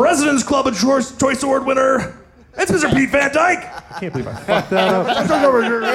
Residents 0.01 0.43
Club 0.43 0.67
of 0.67 0.77
Choice, 0.79 1.15
Choice 1.17 1.43
Award 1.43 1.65
winner. 1.65 2.15
It's 2.57 2.71
Mr. 2.71 2.93
Pete 2.93 3.09
Van 3.09 3.31
Dyke. 3.33 3.59
I 3.91 3.99
can't 3.99 4.11
believe 4.13 4.27
I 4.27 4.33
fucked 4.35 4.69
that 4.71 4.89
up. 4.93 5.29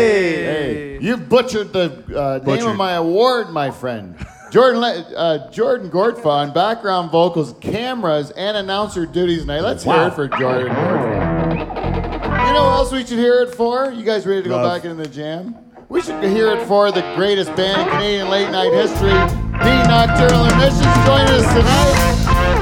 Hey, 0.00 0.98
you 1.00 1.16
butchered 1.16 1.72
the 1.72 1.84
uh, 2.14 2.36
name 2.38 2.44
Butchered. 2.44 2.68
of 2.70 2.76
my 2.76 2.92
award, 2.92 3.50
my 3.50 3.70
friend. 3.70 4.14
Jordan, 4.50 4.80
Le- 4.80 5.14
uh, 5.16 5.50
Jordan 5.50 5.90
Gortfa 5.90 6.26
on 6.26 6.52
background 6.52 7.10
vocals, 7.10 7.54
cameras, 7.60 8.30
and 8.32 8.56
announcer 8.56 9.06
duties 9.06 9.40
tonight. 9.42 9.60
Let's 9.60 9.84
hear 9.84 9.94
Wow. 9.94 10.06
it 10.08 10.14
for 10.14 10.28
Jordan 10.28 10.74
Gortfa. 10.74 12.46
You 12.48 12.52
know 12.54 12.64
what 12.64 12.72
else 12.74 12.92
we 12.92 13.00
should 13.06 13.18
hear 13.18 13.42
it 13.42 13.54
for? 13.54 13.90
You 13.90 14.04
guys 14.04 14.26
ready 14.26 14.42
to 14.42 14.48
go 14.48 14.56
Love. 14.56 14.82
back 14.82 14.84
into 14.90 15.02
the 15.02 15.08
jam? 15.08 15.56
We 15.90 16.00
should 16.00 16.22
hear 16.22 16.54
it 16.54 16.62
for 16.70 16.92
the 16.92 17.02
greatest 17.18 17.50
band 17.58 17.82
in 17.82 17.88
Canadian 17.90 18.30
late 18.30 18.46
night 18.54 18.70
history, 18.70 19.10
the 19.10 19.74
Nocturnal 19.90 20.46
Emissions. 20.54 20.86
Joining 21.02 21.34
us 21.34 21.42
tonight, 21.50 21.98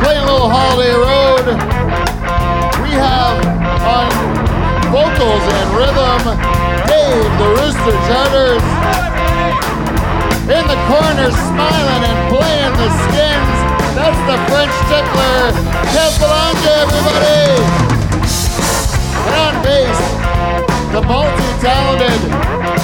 playing 0.00 0.24
a 0.24 0.32
little 0.32 0.48
Holiday 0.48 0.96
Road. 0.96 1.44
We 2.80 2.96
have 2.96 3.36
on 3.84 4.08
vocals 4.88 5.44
and 5.44 5.68
rhythm, 5.76 6.24
Dave 6.88 7.28
the 7.36 7.48
Rooster 7.52 7.96
Charters. 8.08 8.64
In 10.48 10.64
the 10.64 10.80
corner, 10.88 11.28
smiling 11.28 12.08
and 12.08 12.20
playing 12.32 12.74
the 12.80 12.88
skins. 13.12 13.56
That's 13.92 14.20
the 14.24 14.40
French 14.48 14.72
tickler, 14.88 15.52
Kev 15.92 16.16
Belonga, 16.16 16.80
everybody. 16.80 17.60
And 19.20 19.36
on 19.36 19.52
bass, 19.60 20.27
the 20.92 21.02
multi-talented 21.04 22.20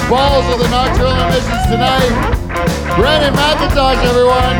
balls 0.05 0.45
of 0.53 0.61
the 0.61 0.69
Nocturnal 0.69 1.17
Emissions 1.25 1.65
tonight, 1.73 2.13
Brandon 3.01 3.33
McIntosh, 3.33 3.97
everyone. 4.05 4.57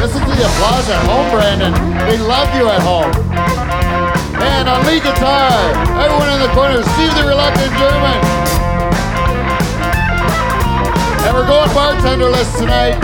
Listen 0.00 0.24
to 0.24 0.32
the 0.32 0.46
applause 0.48 0.88
at 0.88 1.04
home, 1.04 1.28
Brandon. 1.28 1.72
They 2.08 2.16
love 2.16 2.48
you 2.56 2.64
at 2.72 2.80
home. 2.80 3.12
And 4.40 4.68
on 4.72 4.80
lead 4.88 5.04
guitar, 5.04 5.52
everyone 6.00 6.32
in 6.32 6.40
the 6.40 6.52
corner, 6.56 6.80
Steve 6.96 7.12
the 7.12 7.28
Reluctant 7.28 7.72
German. 7.76 8.18
And 11.28 11.30
we're 11.36 11.46
going 11.46 11.70
bartenderless 11.76 12.56
tonight. 12.56 12.96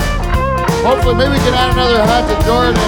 Hopefully, 0.80 1.14
maybe 1.14 1.36
we 1.36 1.42
can 1.44 1.52
add 1.52 1.76
another 1.76 2.00
hat 2.08 2.24
to 2.24 2.36
Jordan. 2.48 2.80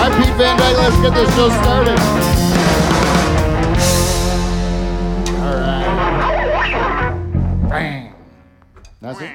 I'm 0.00 0.12
Pete 0.16 0.34
Van 0.40 0.56
Dyke. 0.56 0.78
Let's 0.78 0.96
get 1.04 1.12
this 1.12 1.28
show 1.36 1.50
started. 1.60 2.73
That's 9.04 9.20
it. 9.20 9.30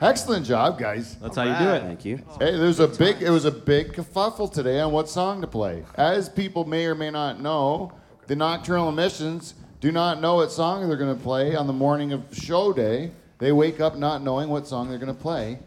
Excellent 0.00 0.44
job, 0.44 0.78
guys. 0.80 1.14
That's 1.16 1.36
how 1.36 1.44
you 1.44 1.56
do 1.64 1.72
it. 1.74 1.82
Thank 1.82 2.04
you. 2.04 2.16
Hey, 2.40 2.56
there's 2.58 2.80
a 2.80 2.88
big. 2.88 3.22
It 3.22 3.30
was 3.30 3.44
a 3.44 3.52
big 3.52 3.92
kerfuffle 3.92 4.52
today 4.52 4.80
on 4.80 4.90
what 4.92 5.08
song 5.08 5.40
to 5.42 5.46
play. 5.46 5.84
As 5.94 6.28
people 6.28 6.64
may 6.64 6.86
or 6.86 6.96
may 6.96 7.10
not 7.10 7.40
know, 7.40 7.92
the 8.26 8.34
Nocturnal 8.34 8.88
Emissions 8.88 9.54
do 9.80 9.92
not 9.92 10.20
know 10.20 10.34
what 10.36 10.50
song 10.50 10.88
they're 10.88 10.96
going 10.96 11.16
to 11.16 11.22
play 11.22 11.54
on 11.54 11.68
the 11.68 11.72
morning 11.72 12.12
of 12.12 12.24
show 12.32 12.72
day. 12.72 13.12
They 13.38 13.52
wake 13.52 13.78
up 13.80 13.96
not 13.96 14.22
knowing 14.22 14.48
what 14.48 14.66
song 14.66 14.88
they're 14.88 14.98
going 14.98 15.14
to 15.14 15.20
play, 15.20 15.60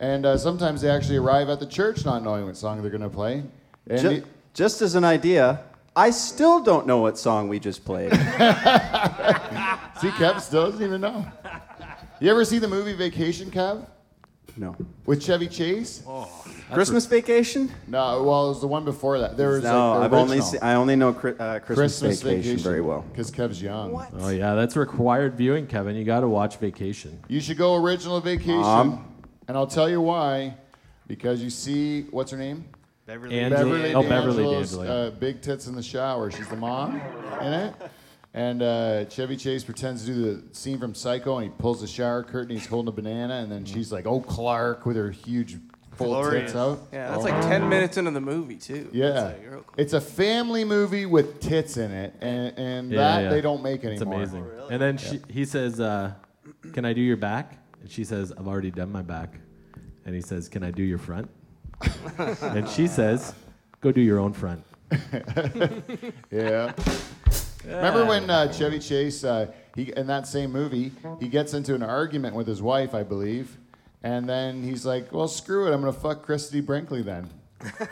and 0.00 0.26
uh, 0.26 0.36
sometimes 0.36 0.80
they 0.80 0.90
actually 0.90 1.18
arrive 1.18 1.48
at 1.48 1.60
the 1.60 1.66
church 1.66 2.04
not 2.04 2.24
knowing 2.24 2.46
what 2.46 2.56
song 2.56 2.82
they're 2.82 2.90
going 2.90 3.02
to 3.02 3.08
play. 3.08 3.44
And 3.88 4.00
Ju- 4.00 4.10
it- 4.10 4.24
just 4.54 4.82
as 4.82 4.96
an 4.96 5.04
idea, 5.04 5.60
I 5.94 6.10
still 6.10 6.60
don't 6.60 6.86
know 6.88 6.98
what 6.98 7.18
song 7.18 7.46
we 7.48 7.60
just 7.60 7.84
played. 7.84 8.10
see, 8.12 8.18
Kev 10.18 10.40
still 10.40 10.70
doesn't 10.70 10.82
even 10.82 11.00
know. 11.00 11.24
You 12.20 12.30
ever 12.30 12.44
see 12.44 12.58
the 12.58 12.68
movie 12.68 12.92
Vacation, 12.94 13.50
Kev? 13.50 13.86
No. 14.58 14.74
with 15.04 15.22
Chevy 15.22 15.48
Chase? 15.48 16.02
Christmas 16.72 17.04
Vacation? 17.04 17.70
No, 17.88 18.22
well, 18.22 18.46
it 18.46 18.48
was 18.48 18.60
the 18.62 18.66
one 18.66 18.86
before 18.86 19.18
that. 19.18 19.36
There 19.36 19.50
was 19.50 19.62
No, 19.62 19.90
like 19.90 19.98
the 20.00 20.04
I've 20.06 20.12
only 20.14 20.36
original. 20.38 20.46
seen, 20.52 20.60
I 20.62 20.74
only 20.76 20.96
know 20.96 21.12
Chri- 21.12 21.38
uh, 21.38 21.58
Christmas, 21.60 22.22
Vacation, 22.22 22.56
very 22.58 22.80
well. 22.80 23.02
because 23.10 23.30
Kev's 23.30 23.60
young. 23.60 23.94
Oh 24.18 24.30
yeah, 24.30 24.54
that's 24.54 24.74
required 24.76 25.34
viewing, 25.34 25.66
Kevin. 25.66 25.94
You 25.94 26.04
got 26.04 26.20
to 26.20 26.28
watch 26.28 26.56
Vacation. 26.56 27.20
You 27.28 27.40
should 27.40 27.58
go 27.58 27.74
original 27.74 28.18
vacation, 28.20 28.56
Mom. 28.60 29.14
and 29.46 29.56
I'll 29.58 29.66
tell 29.66 29.90
you 29.90 30.00
why. 30.00 30.54
Because 31.06 31.42
you 31.42 31.50
see, 31.50 32.02
what's 32.10 32.30
her 32.30 32.38
name? 32.38 32.64
Beverly. 33.04 33.38
Angela- 33.38 33.64
Beverly 33.64 33.94
oh, 33.94 34.02
Beverly 34.02 34.36
D'Angelo's 34.42 34.70
D'Angelo. 34.72 35.06
uh, 35.06 35.10
big 35.10 35.40
tits 35.42 35.66
in 35.66 35.76
the 35.76 35.82
shower. 35.82 36.30
She's 36.30 36.48
the 36.48 36.56
mom 36.56 36.96
in 37.42 37.52
it. 37.52 37.74
And 38.36 38.60
uh, 38.62 39.06
Chevy 39.06 39.36
Chase 39.38 39.64
pretends 39.64 40.04
to 40.04 40.12
do 40.12 40.22
the 40.34 40.54
scene 40.54 40.78
from 40.78 40.94
Psycho, 40.94 41.38
and 41.38 41.44
he 41.44 41.50
pulls 41.58 41.80
the 41.80 41.86
shower 41.86 42.22
curtain. 42.22 42.54
He's 42.54 42.66
holding 42.66 42.88
a 42.88 42.92
banana, 42.92 43.36
and 43.36 43.50
then 43.50 43.64
she's 43.64 43.90
like, 43.90 44.06
"Oh, 44.06 44.20
Clark," 44.20 44.84
with 44.84 44.94
her 44.96 45.10
huge 45.10 45.56
full 45.92 46.08
Glorious. 46.08 46.52
tits 46.52 46.54
out. 46.54 46.86
Yeah, 46.92 47.08
that's 47.08 47.22
Oh. 47.24 47.30
like 47.30 47.40
10 47.40 47.66
minutes 47.70 47.96
into 47.96 48.10
the 48.10 48.20
movie, 48.20 48.56
too. 48.56 48.90
Yeah, 48.92 49.06
It's 49.06 49.22
like 49.22 49.50
cool. 49.52 49.64
it's 49.78 49.92
a 49.94 50.00
family 50.02 50.64
movie 50.64 51.06
with 51.06 51.40
tits 51.40 51.78
in 51.78 51.90
it, 51.90 52.12
and, 52.20 52.58
and 52.58 52.90
Yeah, 52.92 52.98
that 52.98 53.22
yeah. 53.22 53.30
they 53.30 53.40
don't 53.40 53.62
make 53.62 53.82
anymore. 53.86 54.20
It's 54.22 54.32
anymore. 54.34 54.50
amazing. 54.52 54.70
And 54.70 54.82
then 54.82 54.98
she, 54.98 55.20
he 55.32 55.46
says, 55.46 55.80
uh, 55.80 56.12
"Can 56.74 56.84
I 56.84 56.92
do 56.92 57.00
your 57.00 57.16
back?" 57.16 57.56
And 57.80 57.90
she 57.90 58.04
says, 58.04 58.32
"I've 58.36 58.46
already 58.46 58.70
done 58.70 58.92
my 58.92 59.00
back." 59.02 59.32
And 60.04 60.14
he 60.14 60.20
says, 60.20 60.50
"Can 60.50 60.62
I 60.62 60.70
do 60.70 60.82
your 60.82 60.98
front?" 60.98 61.30
and 62.18 62.68
she 62.68 62.86
says, 62.86 63.32
"Go 63.80 63.90
do 63.92 64.02
your 64.02 64.18
own 64.18 64.34
front." 64.34 64.62
Yeah. 66.30 66.72
Remember 67.66 68.04
when 68.06 68.30
uh, 68.30 68.52
Chevy 68.52 68.78
Chase, 68.78 69.24
uh, 69.24 69.50
he 69.74 69.92
in 69.96 70.06
that 70.06 70.26
same 70.26 70.52
movie, 70.52 70.92
he 71.20 71.28
gets 71.28 71.52
into 71.54 71.74
an 71.74 71.82
argument 71.82 72.34
with 72.36 72.46
his 72.46 72.62
wife, 72.62 72.94
I 72.94 73.02
believe, 73.02 73.56
and 74.02 74.28
then 74.28 74.62
he's 74.62 74.86
like, 74.86 75.12
"Well, 75.12 75.28
screw 75.28 75.66
it, 75.66 75.74
I'm 75.74 75.80
gonna 75.80 75.92
fuck 75.92 76.22
Christie 76.22 76.60
Brinkley 76.60 77.02
then." 77.02 77.28
Do 77.60 77.68
you 77.68 77.84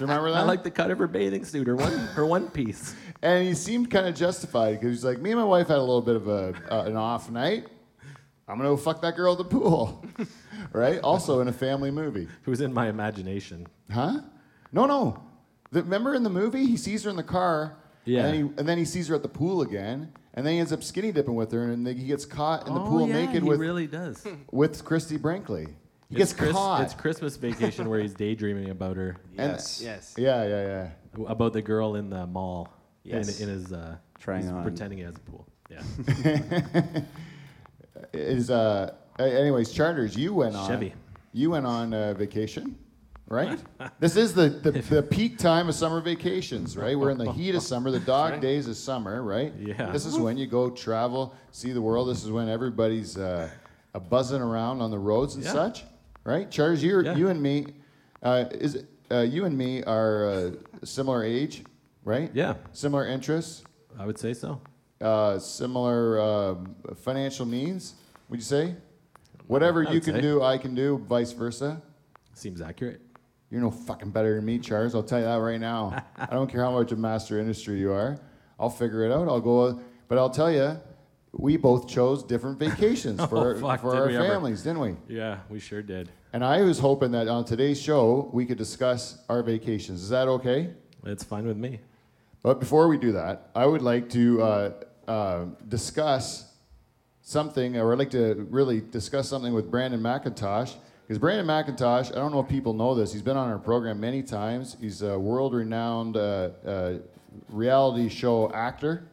remember 0.00 0.30
that? 0.30 0.38
I 0.38 0.42
like 0.42 0.62
the 0.62 0.70
cut 0.70 0.90
of 0.90 0.98
her 0.98 1.06
bathing 1.06 1.44
suit, 1.44 1.66
her 1.66 1.76
one, 1.76 1.92
her 1.92 2.26
one 2.26 2.48
piece. 2.48 2.94
and 3.22 3.46
he 3.46 3.54
seemed 3.54 3.90
kind 3.90 4.06
of 4.06 4.14
justified 4.14 4.72
because 4.80 4.90
he's 4.90 5.04
like, 5.04 5.18
"Me 5.18 5.30
and 5.30 5.38
my 5.38 5.46
wife 5.46 5.68
had 5.68 5.78
a 5.78 5.80
little 5.80 6.02
bit 6.02 6.16
of 6.16 6.28
a 6.28 6.54
uh, 6.70 6.84
an 6.84 6.96
off 6.96 7.30
night. 7.30 7.66
I'm 8.46 8.56
gonna 8.56 8.70
go 8.70 8.76
fuck 8.76 9.00
that 9.02 9.16
girl 9.16 9.32
at 9.32 9.38
the 9.38 9.44
pool." 9.44 10.04
right? 10.72 10.98
Also 11.00 11.40
in 11.40 11.48
a 11.48 11.52
family 11.52 11.90
movie. 11.90 12.28
Who's 12.42 12.60
in 12.60 12.72
my 12.74 12.88
imagination. 12.88 13.66
Huh? 13.90 14.20
No, 14.72 14.86
no. 14.86 15.22
The, 15.70 15.82
remember 15.82 16.14
in 16.14 16.22
the 16.22 16.30
movie, 16.30 16.66
he 16.66 16.76
sees 16.76 17.04
her 17.04 17.10
in 17.10 17.16
the 17.16 17.22
car, 17.22 17.76
Yeah. 18.08 18.24
and, 18.24 18.26
then 18.26 18.34
he, 18.34 18.40
and 18.60 18.68
then 18.68 18.78
he 18.78 18.84
sees 18.84 19.08
her 19.08 19.14
at 19.14 19.22
the 19.22 19.28
pool 19.28 19.62
again, 19.62 20.12
and 20.34 20.46
then 20.46 20.54
he 20.54 20.58
ends 20.60 20.72
up 20.72 20.82
skinny 20.82 21.12
dipping 21.12 21.34
with 21.34 21.52
her, 21.52 21.70
and 21.70 21.86
then 21.86 21.96
he 21.96 22.06
gets 22.06 22.24
caught 22.24 22.66
in 22.66 22.74
the 22.74 22.80
oh, 22.80 22.86
pool 22.86 23.06
yeah, 23.08 23.14
naked 23.26 23.42
he 23.42 23.48
with 23.48 23.60
really 23.60 23.86
does. 23.86 24.26
with 24.50 24.84
Christie 24.84 25.16
Brinkley. 25.18 25.66
He 26.08 26.16
It's 26.16 26.32
gets 26.32 26.32
Chris- 26.32 26.52
caught. 26.52 26.82
It's 26.82 26.94
Christmas 26.94 27.36
vacation 27.36 27.88
where 27.88 28.00
he's 28.00 28.14
daydreaming 28.14 28.70
about 28.70 28.96
her, 28.96 29.16
And- 29.36 29.52
Yes. 29.52 29.80
Yes. 29.82 30.14
yeah, 30.16 30.42
yeah, 30.46 30.90
yeah. 31.18 31.26
about 31.28 31.52
the 31.52 31.60
girl 31.62 31.96
in 31.96 32.08
the 32.08 32.26
mall. 32.26 32.72
Yes. 33.04 33.40
In, 33.40 33.48
in 33.48 33.54
his 33.54 33.72
uh, 33.72 33.96
Trying 34.18 34.42
he's 34.42 34.50
on. 34.50 34.62
pretending 34.62 34.98
he 34.98 35.04
has 35.04 35.16
a 35.16 35.20
pool. 35.20 35.46
Yeah. 35.70 35.82
Is 38.12 38.50
uh, 38.50 38.94
anyways, 39.18 39.70
charters. 39.72 40.16
You 40.16 40.32
went 40.34 40.54
on. 40.56 40.68
Chevy. 40.68 40.94
You 41.32 41.50
went 41.50 41.66
on 41.66 41.92
uh, 41.92 42.14
vacation, 42.14 42.76
right? 43.28 43.58
this 44.00 44.16
is 44.16 44.34
the, 44.34 44.48
the 44.48 44.72
the 44.72 45.02
peak 45.02 45.38
time 45.38 45.68
of 45.68 45.74
summer 45.74 46.00
vacations, 46.00 46.76
right? 46.76 46.98
We're 46.98 47.10
in 47.10 47.18
the 47.18 47.30
heat 47.32 47.54
of 47.54 47.62
summer, 47.62 47.90
the 47.90 48.00
dog 48.16 48.40
days 48.40 48.66
of 48.68 48.76
summer, 48.76 49.22
right? 49.22 49.52
Yeah. 49.58 49.90
This 49.90 50.06
is 50.06 50.18
when 50.18 50.36
you 50.36 50.46
go 50.46 50.70
travel, 50.70 51.34
see 51.52 51.72
the 51.72 51.82
world. 51.82 52.08
This 52.08 52.24
is 52.24 52.30
when 52.30 52.48
everybody's 52.48 53.16
uh, 53.16 53.50
buzzing 54.10 54.40
around 54.42 54.80
on 54.80 54.90
the 54.90 54.98
roads 54.98 55.34
and 55.34 55.44
Yeah. 55.44 55.52
such, 55.52 55.84
right? 56.24 56.50
Charles, 56.50 56.82
you 56.82 57.00
Yeah. 57.02 57.16
you 57.16 57.28
and 57.28 57.40
me, 57.42 57.66
uh, 58.22 58.44
is 58.50 58.74
it, 58.76 58.86
uh, 59.10 59.20
you 59.20 59.44
and 59.44 59.56
me 59.56 59.82
are 59.84 60.28
uh, 60.28 60.50
similar 60.84 61.22
age, 61.24 61.64
right? 62.04 62.30
Yeah. 62.34 62.54
Similar 62.72 63.06
interests, 63.06 63.64
I 63.98 64.06
would 64.06 64.18
say 64.18 64.34
so. 64.34 64.60
uh, 65.00 65.38
similar 65.38 66.20
um, 66.20 66.74
financial 66.96 67.46
means. 67.46 67.94
Would 68.28 68.38
you 68.40 68.44
say? 68.44 68.74
Whatever 69.46 69.82
you 69.82 70.00
can 70.00 70.14
say. 70.16 70.20
do, 70.20 70.42
I 70.42 70.58
can 70.58 70.74
do. 70.74 70.98
Vice 71.08 71.32
versa. 71.32 71.80
Seems 72.34 72.60
accurate. 72.60 73.00
You're 73.50 73.60
no 73.62 73.70
fucking 73.70 74.10
better 74.10 74.36
than 74.36 74.44
me, 74.44 74.58
Charles. 74.58 74.94
I'll 74.94 75.02
tell 75.02 75.18
you 75.20 75.24
that 75.24 75.36
right 75.36 75.60
now. 75.60 76.04
I 76.16 76.26
don't 76.26 76.50
care 76.50 76.62
how 76.62 76.72
much 76.72 76.92
a 76.92 76.96
master 76.96 77.38
industry 77.40 77.78
you 77.78 77.92
are. 77.92 78.18
I'll 78.60 78.68
figure 78.70 79.04
it 79.04 79.12
out. 79.12 79.28
I'll 79.28 79.40
go. 79.40 79.80
But 80.08 80.18
I'll 80.18 80.28
tell 80.30 80.50
you, 80.52 80.78
we 81.32 81.56
both 81.56 81.88
chose 81.88 82.22
different 82.22 82.58
vacations 82.60 83.24
for, 83.24 83.36
Oh, 83.36 83.40
our, 83.40 83.54
fuck, 83.56 83.80
for 83.80 83.94
our 83.96 84.06
we 84.08 84.16
ever. 84.16 84.26
families, 84.28 84.62
didn't 84.62 84.80
we? 84.80 84.96
Yeah, 85.08 85.38
we 85.48 85.60
sure 85.60 85.82
did. 85.82 86.10
And 86.34 86.44
I 86.44 86.60
was 86.60 86.78
hoping 86.78 87.10
that 87.12 87.26
on 87.28 87.44
today's 87.46 87.80
show 87.80 88.28
we 88.34 88.44
could 88.44 88.58
discuss 88.58 89.18
our 89.30 89.42
vacations. 89.42 90.02
Is 90.02 90.10
that 90.10 90.28
okay? 90.28 90.70
It's 91.06 91.24
fine 91.24 91.46
with 91.46 91.56
me. 91.56 91.80
But 92.42 92.60
before 92.60 92.86
we 92.88 92.98
do 92.98 93.12
that, 93.12 93.50
I 93.54 93.64
would 93.64 93.80
like 93.82 94.10
to 94.10 94.42
uh, 94.42 94.70
uh, 95.06 95.44
discuss 95.68 96.52
something, 97.22 97.76
or 97.78 97.92
I'd 97.92 97.98
like 97.98 98.10
to 98.10 98.46
really 98.50 98.80
discuss 98.82 99.28
something 99.28 99.54
with 99.54 99.70
Brandon 99.70 100.00
McIntosh. 100.00 100.74
Because 101.08 101.18
Brandon 101.18 101.46
McIntosh, 101.46 102.12
I 102.12 102.16
don't 102.16 102.32
know 102.32 102.40
if 102.40 102.48
people 102.48 102.74
know 102.74 102.94
this, 102.94 103.14
he's 103.14 103.22
been 103.22 103.38
on 103.38 103.48
our 103.48 103.58
program 103.58 103.98
many 103.98 104.22
times. 104.22 104.76
He's 104.78 105.00
a 105.00 105.18
world 105.18 105.54
renowned 105.54 106.18
uh, 106.18 106.50
uh, 106.66 106.98
reality 107.48 108.10
show 108.10 108.52
actor. 108.52 109.04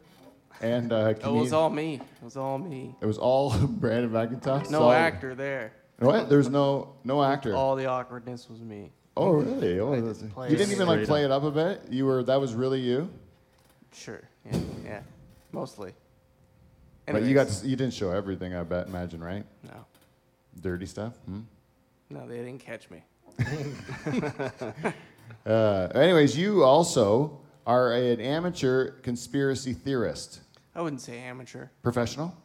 And 0.60 0.92
uh, 0.92 1.14
it 1.18 1.26
was 1.26 1.54
all 1.54 1.70
me. 1.70 1.96
It 1.96 2.24
was 2.24 2.36
all 2.36 2.58
me. 2.58 2.94
It 3.02 3.06
was 3.06 3.18
all 3.18 3.58
Brandon 3.68 4.12
McIntosh. 4.12 4.70
No 4.70 4.80
So- 4.80 4.92
actor 4.92 5.36
there. 5.36 5.72
What? 6.00 6.28
There's 6.30 6.50
no 6.50 6.96
no 7.06 7.24
actor. 7.24 7.56
All 7.56 7.78
the 7.78 7.86
awkwardness 7.86 8.50
was 8.50 8.60
me. 8.60 8.92
oh 9.16 9.30
really? 9.32 9.80
Oh, 9.80 9.96
that's- 9.96 10.22
play 10.34 10.50
you 10.50 10.58
didn't 10.58 10.74
even 10.74 10.88
like 10.88 10.98
straight 10.98 11.08
play 11.08 11.24
it 11.24 11.32
up 11.32 11.44
a 11.44 11.52
bit. 11.52 11.84
You 11.90 12.06
were 12.06 12.24
that 12.24 12.42
was 12.42 12.54
really 12.54 12.82
you. 12.82 13.10
Sure. 13.94 14.22
Yeah. 14.46 14.60
yeah. 14.84 15.00
Mostly. 15.54 15.94
But 17.06 17.24
you 17.24 17.34
got 17.34 17.48
to, 17.48 17.66
you 17.68 17.78
didn't 17.78 17.94
show 17.94 18.12
everything. 18.12 18.54
I 18.54 18.64
bet. 18.64 18.88
Imagine 18.88 19.24
right? 19.24 19.46
No. 19.64 19.86
Dirty 20.60 20.86
stuff. 20.88 21.14
Hmm? 21.26 21.42
No, 22.10 22.28
they 22.28 22.38
didn't 22.38 22.60
catch 22.60 22.90
me. 22.90 23.04
Uh, 25.46 25.88
anyways, 25.94 26.36
you 26.36 26.64
also 26.64 27.40
are 27.68 27.94
an 27.94 28.20
amateur 28.20 28.92
conspiracy 29.02 29.74
theorist. 29.74 30.42
I 30.76 30.82
wouldn't 30.82 31.02
say 31.02 31.20
amateur. 31.20 31.68
Professional? 31.84 32.36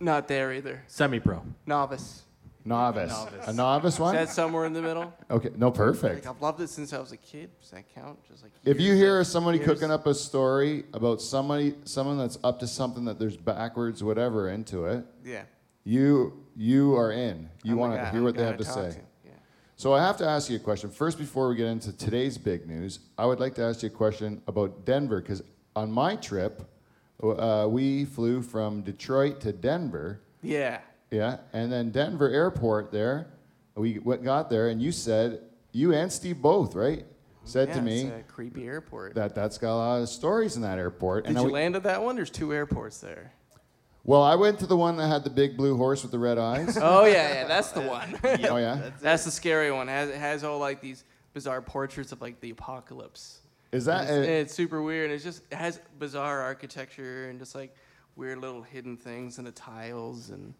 Not 0.00 0.26
there 0.26 0.52
either. 0.52 0.82
Semi 0.88 1.20
pro. 1.20 1.42
Novice. 1.66 2.22
Novice. 2.64 3.10
Novice. 3.10 3.48
A 3.48 3.52
novice 3.52 4.00
one? 4.00 4.16
Is 4.16 4.28
that 4.28 4.34
somewhere 4.34 4.64
in 4.64 4.72
the 4.72 4.82
middle? 4.82 5.12
Okay, 5.30 5.50
no, 5.56 5.70
perfect. 5.70 6.24
Like 6.24 6.34
I've 6.34 6.42
loved 6.42 6.60
it 6.60 6.70
since 6.70 6.92
I 6.92 6.98
was 6.98 7.12
a 7.12 7.16
kid. 7.16 7.50
Does 7.60 7.70
that 7.70 7.84
count? 7.94 8.18
Just 8.28 8.42
like 8.42 8.52
If 8.64 8.80
you 8.80 8.94
hear 8.94 9.22
somebody 9.22 9.58
years? 9.58 9.68
cooking 9.68 9.90
up 9.90 10.06
a 10.06 10.14
story 10.14 10.84
about 10.92 11.20
somebody, 11.20 11.74
someone 11.84 12.18
that's 12.18 12.38
up 12.42 12.58
to 12.60 12.66
something 12.66 13.04
that 13.04 13.18
there's 13.18 13.36
backwards, 13.36 14.02
whatever, 14.02 14.48
into 14.48 14.86
it, 14.86 15.04
yeah, 15.24 15.42
you 15.84 16.44
you 16.56 16.96
are 16.96 17.12
in. 17.12 17.48
You 17.62 17.76
want 17.76 17.94
to 17.94 18.00
I'm 18.00 18.12
hear 18.12 18.22
what 18.22 18.36
they 18.36 18.44
have 18.44 18.58
to 18.58 18.64
say. 18.64 18.96
Yeah. 19.24 19.32
So 19.76 19.92
I 19.92 20.02
have 20.02 20.16
to 20.18 20.26
ask 20.26 20.50
you 20.50 20.56
a 20.56 20.60
question. 20.60 20.90
First, 20.90 21.18
before 21.18 21.48
we 21.48 21.56
get 21.56 21.66
into 21.66 21.96
today's 21.96 22.38
big 22.38 22.66
news, 22.66 23.00
I 23.18 23.26
would 23.26 23.40
like 23.40 23.54
to 23.56 23.62
ask 23.62 23.82
you 23.82 23.88
a 23.88 23.92
question 23.92 24.40
about 24.46 24.84
Denver, 24.84 25.20
because 25.20 25.42
on 25.76 25.90
my 25.90 26.16
trip, 26.16 26.62
uh, 27.22 27.66
we 27.68 28.04
flew 28.04 28.42
from 28.42 28.82
Detroit 28.82 29.40
to 29.42 29.52
Denver. 29.52 30.20
Yeah. 30.42 30.80
Yeah, 31.10 31.38
and 31.52 31.70
then 31.70 31.90
Denver 31.90 32.28
Airport 32.28 32.90
there, 32.90 33.28
we 33.76 34.00
went, 34.00 34.24
got 34.24 34.50
there, 34.50 34.68
and 34.68 34.82
you 34.82 34.90
said, 34.90 35.42
you 35.70 35.92
and 35.92 36.10
Steve 36.10 36.42
both, 36.42 36.74
right? 36.74 37.04
Said 37.44 37.68
yeah, 37.68 37.74
to 37.74 37.82
me 37.82 38.00
it's 38.02 38.20
a 38.20 38.22
creepy 38.32 38.66
airport. 38.66 39.14
that 39.14 39.34
that's 39.34 39.58
got 39.58 39.74
a 39.74 39.76
lot 39.76 40.02
of 40.02 40.08
stories 40.08 40.56
in 40.56 40.62
that 40.62 40.78
airport. 40.78 41.24
Did 41.26 41.36
I 41.36 41.40
you 41.40 41.46
w- 41.46 41.54
land 41.54 41.76
at 41.76 41.82
that 41.82 42.02
one? 42.02 42.16
There's 42.16 42.30
two 42.30 42.54
airports 42.54 42.98
there. 43.00 43.32
Well, 44.06 44.22
I 44.22 44.34
went 44.34 44.58
to 44.58 44.66
the 44.66 44.76
one 44.76 44.96
that 44.98 45.08
had 45.08 45.24
the 45.24 45.30
big 45.30 45.56
blue 45.56 45.76
horse 45.76 46.02
with 46.02 46.12
the 46.12 46.18
red 46.18 46.36
eyes. 46.38 46.76
Oh 46.80 47.06
yeah, 47.06 47.34
yeah, 47.34 47.46
that's 47.46 47.72
the 47.72 47.80
one. 47.80 48.18
oh 48.24 48.58
yeah, 48.58 48.90
that's 49.00 49.24
the 49.24 49.30
scary 49.30 49.72
one. 49.72 49.88
It 49.88 49.92
has, 49.92 50.08
it 50.10 50.16
has 50.18 50.44
all 50.44 50.58
like 50.58 50.80
these 50.80 51.04
bizarre 51.32 51.62
portraits 51.62 52.12
of 52.12 52.20
like 52.20 52.38
the 52.40 52.50
apocalypse. 52.50 53.40
is 53.72 53.86
that? 53.86 54.02
It's, 54.04 54.10
uh, 54.10 54.30
it's 54.30 54.54
super 54.54 54.82
weird. 54.82 55.10
It's 55.10 55.24
just 55.24 55.42
it 55.50 55.56
has 55.56 55.80
bizarre 55.98 56.42
architecture 56.42 57.30
and 57.30 57.38
just 57.38 57.54
like 57.54 57.74
weird 58.16 58.38
little 58.38 58.62
hidden 58.62 58.96
things 58.96 59.38
in 59.38 59.44
the 59.44 59.52
tiles 59.52 60.30
and 60.30 60.54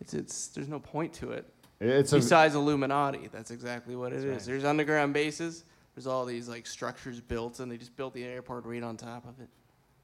it's 0.00 0.12
it's 0.12 0.48
there's 0.48 0.68
no 0.68 0.80
point 0.80 1.12
to 1.14 1.30
it. 1.30 1.46
it's 1.80 2.12
a 2.12 2.16
Besides 2.16 2.56
Illuminati, 2.56 3.28
that's 3.32 3.50
exactly 3.50 3.94
what 3.94 4.12
it 4.12 4.24
is. 4.24 4.46
There's 4.46 4.64
underground 4.64 5.14
bases. 5.14 5.64
There's 5.94 6.08
all 6.08 6.24
these 6.24 6.48
like 6.48 6.66
structures 6.66 7.20
built, 7.20 7.60
and 7.60 7.70
they 7.70 7.76
just 7.76 7.96
built 7.96 8.14
the 8.14 8.24
airport 8.24 8.64
right 8.66 8.82
on 8.82 8.96
top 8.96 9.26
of 9.28 9.40
it. 9.40 9.48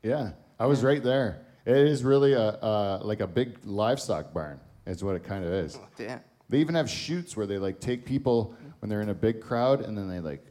yeah. 0.03 0.31
I 0.59 0.67
was 0.67 0.85
right 0.85 1.03
there. 1.03 1.41
It 1.67 1.77
is 1.77 2.03
really 2.05 2.33
a 2.33 2.49
uh, 2.49 3.01
like 3.03 3.21
a 3.21 3.27
big 3.27 3.59
livestock 3.65 4.33
barn. 4.33 4.61
Is 4.87 5.05
what 5.05 5.15
it 5.15 5.23
kind 5.25 5.45
of 5.45 5.53
is. 5.53 5.79
Damn. 5.97 6.21
They 6.49 6.59
even 6.59 6.75
have 6.75 6.91
chutes 6.91 7.37
where 7.37 7.47
they 7.47 7.59
like 7.59 7.79
take 7.81 8.05
people 8.05 8.57
when 8.81 8.89
they're 8.89 9.03
in 9.03 9.11
a 9.11 9.15
big 9.15 9.41
crowd 9.41 9.83
and 9.83 9.97
then 9.97 10.09
they 10.09 10.21
like 10.21 10.45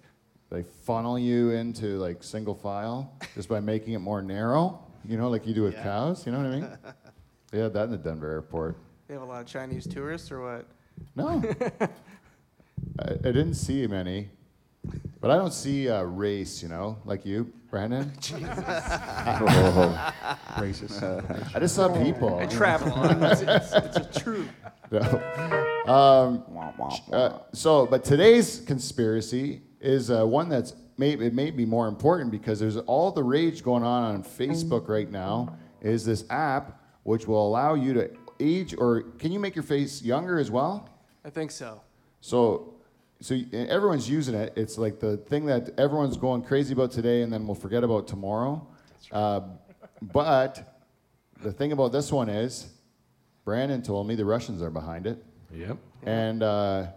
they 0.49 0.63
funnel 0.63 1.19
you 1.19 1.51
into 1.51 1.97
like 1.97 2.23
single 2.23 2.55
file 2.55 3.13
just 3.35 3.49
by 3.49 3.59
making 3.59 3.93
it 3.93 3.99
more 3.99 4.21
narrow. 4.21 4.79
You 5.05 5.17
know, 5.17 5.29
like 5.29 5.45
you 5.45 5.53
do 5.53 5.63
with 5.63 5.75
cows. 5.75 6.25
You 6.25 6.31
know 6.31 6.39
what 6.39 6.47
I 6.47 6.59
mean? 6.59 6.77
They 7.51 7.57
had 7.57 7.73
that 7.73 7.85
in 7.85 7.91
the 7.91 7.97
Denver 7.97 8.29
airport. 8.29 8.77
They 9.07 9.15
have 9.15 9.23
a 9.23 9.25
lot 9.25 9.41
of 9.41 9.47
Chinese 9.47 9.87
tourists 9.87 10.31
or 10.31 10.41
what? 10.41 10.67
No. 11.15 11.41
I, 12.99 13.11
I 13.11 13.15
didn't 13.15 13.55
see 13.55 13.87
many. 13.87 14.29
But 15.21 15.31
I 15.31 15.35
don't 15.35 15.53
see 15.53 15.89
uh, 15.89 16.03
race, 16.03 16.63
you 16.63 16.69
know, 16.69 16.97
like 17.03 17.25
you, 17.25 17.51
Brandon. 17.69 18.13
Jesus, 18.19 18.39
racist. 20.57 21.55
I 21.55 21.59
just 21.59 21.75
saw 21.75 21.89
people. 22.03 22.39
I 22.39 22.45
travel. 22.45 22.93
It's, 23.31 23.41
it's, 23.41 23.73
it's 23.73 23.97
a 23.97 24.19
truth. 24.19 24.49
No. 24.91 25.01
Um, 25.87 26.43
uh, 27.11 27.39
so, 27.51 27.85
but 27.85 28.03
today's 28.03 28.61
conspiracy 28.65 29.61
is 29.81 30.09
uh, 30.09 30.25
one 30.25 30.49
that's 30.49 30.73
maybe 30.97 31.25
it 31.25 31.33
may 31.33 31.51
be 31.51 31.65
more 31.65 31.87
important 31.87 32.31
because 32.31 32.59
there's 32.59 32.77
all 32.77 33.11
the 33.11 33.23
rage 33.23 33.63
going 33.63 33.83
on 33.83 34.03
on 34.03 34.23
Facebook 34.23 34.87
right 34.87 35.09
now. 35.09 35.57
Is 35.81 36.05
this 36.05 36.25
app 36.29 36.81
which 37.03 37.27
will 37.27 37.47
allow 37.47 37.73
you 37.73 37.93
to 37.93 38.11
age 38.39 38.75
or 38.77 39.01
can 39.17 39.31
you 39.31 39.39
make 39.39 39.55
your 39.55 39.63
face 39.63 40.01
younger 40.01 40.39
as 40.39 40.51
well? 40.51 40.89
I 41.25 41.29
think 41.29 41.51
so. 41.51 41.81
So, 42.21 42.75
so 43.21 43.37
everyone's 43.53 44.09
using 44.09 44.35
it. 44.35 44.53
It's 44.55 44.77
like 44.77 44.99
the 44.99 45.17
thing 45.17 45.45
that 45.47 45.77
everyone's 45.77 46.17
going 46.17 46.41
crazy 46.43 46.73
about 46.73 46.91
today, 46.91 47.21
and 47.21 47.31
then 47.31 47.45
we'll 47.45 47.55
forget 47.55 47.83
about 47.83 48.07
tomorrow. 48.07 48.65
Uh, 49.11 49.41
but 50.01 50.81
the 51.41 51.51
thing 51.51 51.71
about 51.71 51.91
this 51.91 52.11
one 52.11 52.29
is, 52.29 52.67
Brandon 53.43 53.81
told 53.81 54.07
me 54.07 54.15
the 54.15 54.25
Russians 54.25 54.61
are 54.61 54.69
behind 54.69 55.05
it. 55.05 55.23
Yep. 55.53 55.77
And 56.03 56.43
uh, 56.43 56.87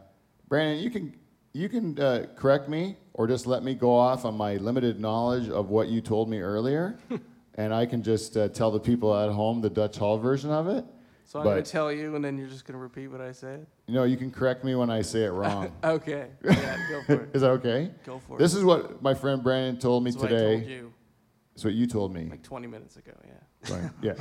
Brandon, 0.48 0.82
you 0.82 0.90
can 0.90 1.14
you 1.52 1.68
can 1.68 1.98
uh, 1.98 2.26
correct 2.36 2.68
me 2.68 2.96
or 3.14 3.26
just 3.26 3.46
let 3.46 3.62
me 3.62 3.74
go 3.74 3.94
off 3.94 4.24
on 4.24 4.36
my 4.36 4.56
limited 4.56 5.00
knowledge 5.00 5.48
of 5.48 5.68
what 5.68 5.88
you 5.88 6.00
told 6.00 6.28
me 6.30 6.40
earlier, 6.40 6.98
and 7.56 7.74
I 7.74 7.84
can 7.84 8.02
just 8.02 8.36
uh, 8.36 8.48
tell 8.48 8.70
the 8.70 8.80
people 8.80 9.14
at 9.16 9.30
home 9.30 9.60
the 9.60 9.70
Dutch 9.70 9.96
Hall 9.98 10.18
version 10.18 10.50
of 10.50 10.68
it. 10.68 10.84
So 11.24 11.38
I'm 11.38 11.44
going 11.46 11.62
to 11.62 11.70
tell 11.70 11.90
you, 11.90 12.14
and 12.16 12.24
then 12.24 12.36
you're 12.36 12.48
just 12.48 12.64
going 12.66 12.74
to 12.74 12.78
repeat 12.82 13.08
what 13.08 13.20
I 13.20 13.32
said? 13.32 13.66
You 13.86 13.94
know, 13.94 14.04
you 14.04 14.16
can 14.16 14.30
correct 14.30 14.64
me 14.64 14.74
when 14.74 14.90
I 14.90 15.02
say 15.02 15.24
it 15.24 15.30
wrong. 15.30 15.72
Okay. 15.84 16.28
Yeah, 16.44 16.76
go 16.90 17.02
for 17.04 17.22
it. 17.22 17.30
is 17.34 17.40
that 17.42 17.50
okay? 17.52 17.90
Go 18.04 18.18
for 18.26 18.36
it. 18.36 18.38
This 18.38 18.54
is 18.54 18.64
what 18.64 19.02
my 19.02 19.14
friend 19.14 19.42
Brandon 19.42 19.78
told 19.80 20.04
me 20.04 20.10
That's 20.10 20.22
what 20.22 20.28
today. 20.30 20.52
I 20.54 20.58
told 20.58 20.66
you 20.70 20.92
It's 21.54 21.64
what 21.64 21.74
you 21.74 21.86
told 21.86 22.12
me. 22.14 22.28
like 22.30 22.42
20 22.42 22.66
minutes 22.66 22.96
ago, 22.96 23.12
yeah. 23.24 23.74
Right. 23.74 23.90
Yeah. 24.02 24.14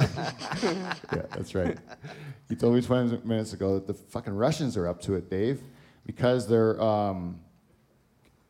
yeah, 1.13 1.21
that's 1.31 1.55
right. 1.55 1.77
You 2.49 2.55
told 2.55 2.75
me 2.75 2.81
20 2.81 3.25
minutes 3.27 3.53
ago 3.53 3.73
that 3.75 3.87
the 3.87 3.93
fucking 3.93 4.33
Russians 4.33 4.77
are 4.77 4.87
up 4.87 5.01
to 5.01 5.15
it, 5.15 5.29
Dave, 5.29 5.61
because 6.05 6.47
they're 6.47 6.79
um, 6.81 7.39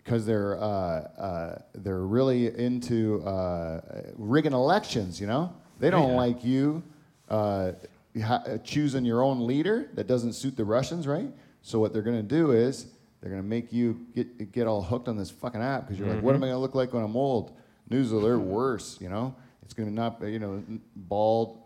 because 0.04 0.26
they're 0.26 0.58
uh, 0.62 0.64
uh, 0.66 1.62
they're 1.76 2.02
really 2.04 2.48
into 2.58 3.24
uh, 3.24 3.82
rigging 4.18 4.54
elections. 4.54 5.22
You 5.22 5.28
know, 5.28 5.54
they 5.80 5.90
don't 5.90 6.10
Yeah. 6.12 6.16
like 6.18 6.44
you 6.44 6.84
uh, 7.30 7.72
ha- 8.20 8.44
choosing 8.64 9.06
your 9.06 9.22
own 9.24 9.46
leader 9.48 9.90
that 9.94 10.08
doesn't 10.08 10.34
suit 10.34 10.56
the 10.58 10.66
Russians, 10.66 11.08
right? 11.08 11.30
So 11.62 11.80
what 11.80 11.94
they're 11.94 12.02
gonna 12.02 12.24
do 12.24 12.52
is 12.52 12.88
they're 13.22 13.30
gonna 13.30 13.44
make 13.44 13.72
you 13.72 14.06
get 14.16 14.52
get 14.52 14.68
all 14.68 14.82
hooked 14.82 15.08
on 15.08 15.16
this 15.18 15.30
fucking 15.30 15.62
app 15.62 15.88
because 15.88 16.00
you're 16.00 16.10
like, 16.14 16.24
what 16.24 16.36
am 16.36 16.44
I 16.44 16.48
gonna 16.48 16.60
look 16.60 16.76
like 16.76 16.94
when 16.94 17.04
I'm 17.04 17.16
old? 17.16 17.56
News 17.90 18.12
alert, 18.12 18.40
worse. 18.40 18.98
You 19.00 19.10
know, 19.10 19.36
it's 19.64 19.74
gonna 19.74 19.92
not 19.92 20.20
be, 20.20 20.32
you 20.32 20.40
know 20.40 20.64
bald. 20.96 21.60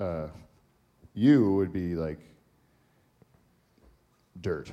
Uh, 0.00 0.28
you 1.14 1.54
would 1.54 1.72
be 1.72 1.94
like 1.94 2.18
dirt. 4.40 4.72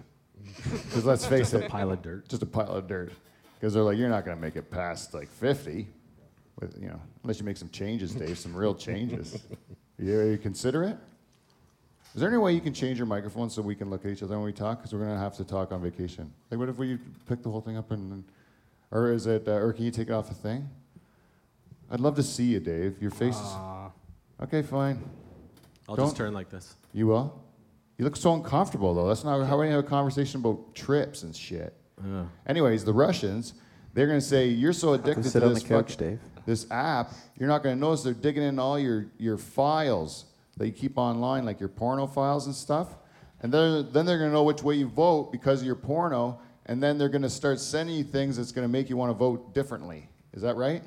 Because 0.64 1.06
let's 1.06 1.26
face 1.28 1.54
it, 1.54 1.66
a 1.66 1.70
Pile 1.70 1.92
of 1.92 2.02
dirt. 2.02 2.28
just 2.28 2.42
a 2.44 2.46
pile 2.46 2.72
of 2.72 2.88
dirt. 2.88 3.12
Because 3.60 3.74
they're 3.74 3.84
like, 3.84 3.98
you're 3.98 4.10
not 4.10 4.24
going 4.26 4.38
to 4.38 4.42
make 4.42 4.56
it 4.56 4.72
past 4.72 5.14
like 5.14 5.28
50, 5.28 5.86
with 6.62 6.82
you 6.82 6.88
know, 6.88 7.00
unless 7.24 7.40
you 7.40 7.46
make 7.46 7.58
some 7.58 7.70
changes, 7.70 8.16
Dave, 8.16 8.38
some 8.40 8.56
real 8.56 8.74
changes. 8.74 9.38
you, 10.00 10.22
you 10.22 10.38
consider 10.38 10.84
it? 10.84 10.98
Is 12.16 12.22
there 12.22 12.30
any 12.30 12.38
way 12.38 12.54
you 12.54 12.62
can 12.62 12.74
change 12.74 12.98
your 12.98 13.06
microphone 13.06 13.50
so 13.50 13.62
we 13.62 13.76
can 13.76 13.90
look 13.90 14.04
at 14.06 14.12
each 14.12 14.24
other 14.24 14.36
when 14.36 14.46
we 14.46 14.54
talk? 14.54 14.80
Because 14.80 14.94
we're 14.94 15.00
going 15.00 15.12
to 15.12 15.18
have 15.18 15.36
to 15.38 15.44
talk 15.44 15.72
on 15.72 15.82
vacation. 15.82 16.32
Like, 16.50 16.60
what 16.60 16.70
if 16.70 16.78
we 16.78 16.98
pick 17.28 17.44
the 17.44 17.50
whole 17.52 17.62
thing 17.62 17.78
up 17.78 17.92
and, 17.92 18.24
or 18.92 19.12
is 19.12 19.28
it, 19.28 19.48
uh, 19.48 19.52
or 19.52 19.74
can 19.74 19.86
you 19.86 19.92
take 19.92 20.08
it 20.10 20.14
off 20.14 20.28
the 20.28 20.34
thing? 20.34 20.68
I'd 21.92 22.00
love 22.00 22.16
to 22.16 22.24
see 22.24 22.46
you, 22.46 22.60
Dave. 22.60 23.00
Your 23.02 23.12
face 23.12 23.36
is. 23.40 23.52
Okay, 24.42 24.62
fine. 24.62 25.04
I'll 25.88 25.96
Don't- 25.96 26.06
just 26.08 26.18
turn 26.18 26.34
like 26.34 26.50
this. 26.50 26.76
You 26.94 27.08
will? 27.08 27.44
You 27.98 28.06
look 28.06 28.16
so 28.16 28.34
uncomfortable, 28.34 28.94
though. 28.94 29.08
That's 29.08 29.24
not 29.24 29.46
how 29.46 29.60
we 29.60 29.68
have 29.70 29.80
a 29.80 29.84
conversation 29.84 30.40
about 30.40 30.74
trips 30.74 31.24
and 31.24 31.36
shit. 31.36 31.76
Yeah. 32.04 32.26
Anyways, 32.48 32.86
the 32.86 32.94
Russians, 32.94 33.54
they're 33.94 34.08
going 34.08 34.20
to 34.20 34.26
say, 34.26 34.48
You're 34.48 34.72
so 34.74 34.94
addicted 34.94 35.24
to, 35.24 35.30
sit 35.30 35.40
to 35.42 35.48
on 35.48 35.54
this, 35.54 35.64
the 35.64 35.70
couch, 35.70 35.92
fucking- 35.94 36.08
Dave. 36.12 36.20
This 36.46 36.70
app, 36.72 37.12
you're 37.38 37.50
not 37.50 37.64
going 37.64 37.76
to 37.76 37.80
notice 37.80 38.04
they're 38.04 38.14
digging 38.14 38.44
in 38.44 38.60
all 38.60 38.80
your, 38.80 39.08
your 39.18 39.38
files 39.38 40.26
that 40.58 40.68
you 40.68 40.74
keep 40.74 40.98
online, 40.98 41.46
like 41.46 41.60
your 41.60 41.70
porno 41.70 42.06
files 42.08 42.46
and 42.46 42.56
stuff. 42.56 42.90
And 43.42 43.52
then, 43.52 43.88
then 43.92 44.06
they're 44.06 44.18
going 44.18 44.30
to 44.30 44.34
know 44.34 44.44
which 44.44 44.62
way 44.62 44.76
you 44.76 44.88
vote 44.88 45.32
because 45.32 45.62
of 45.62 45.66
your 45.66 45.76
porno. 45.76 46.40
And 46.66 46.84
then 46.84 46.98
they're 46.98 47.10
going 47.10 47.24
to 47.24 47.30
start 47.30 47.60
sending 47.60 47.96
you 47.96 48.04
things 48.04 48.38
that's 48.38 48.52
going 48.52 48.68
to 48.68 48.72
make 48.72 48.90
you 48.90 48.98
want 48.98 49.10
to 49.10 49.18
vote 49.18 49.54
differently. 49.54 50.10
Is 50.34 50.42
that 50.42 50.56
right? 50.56 50.84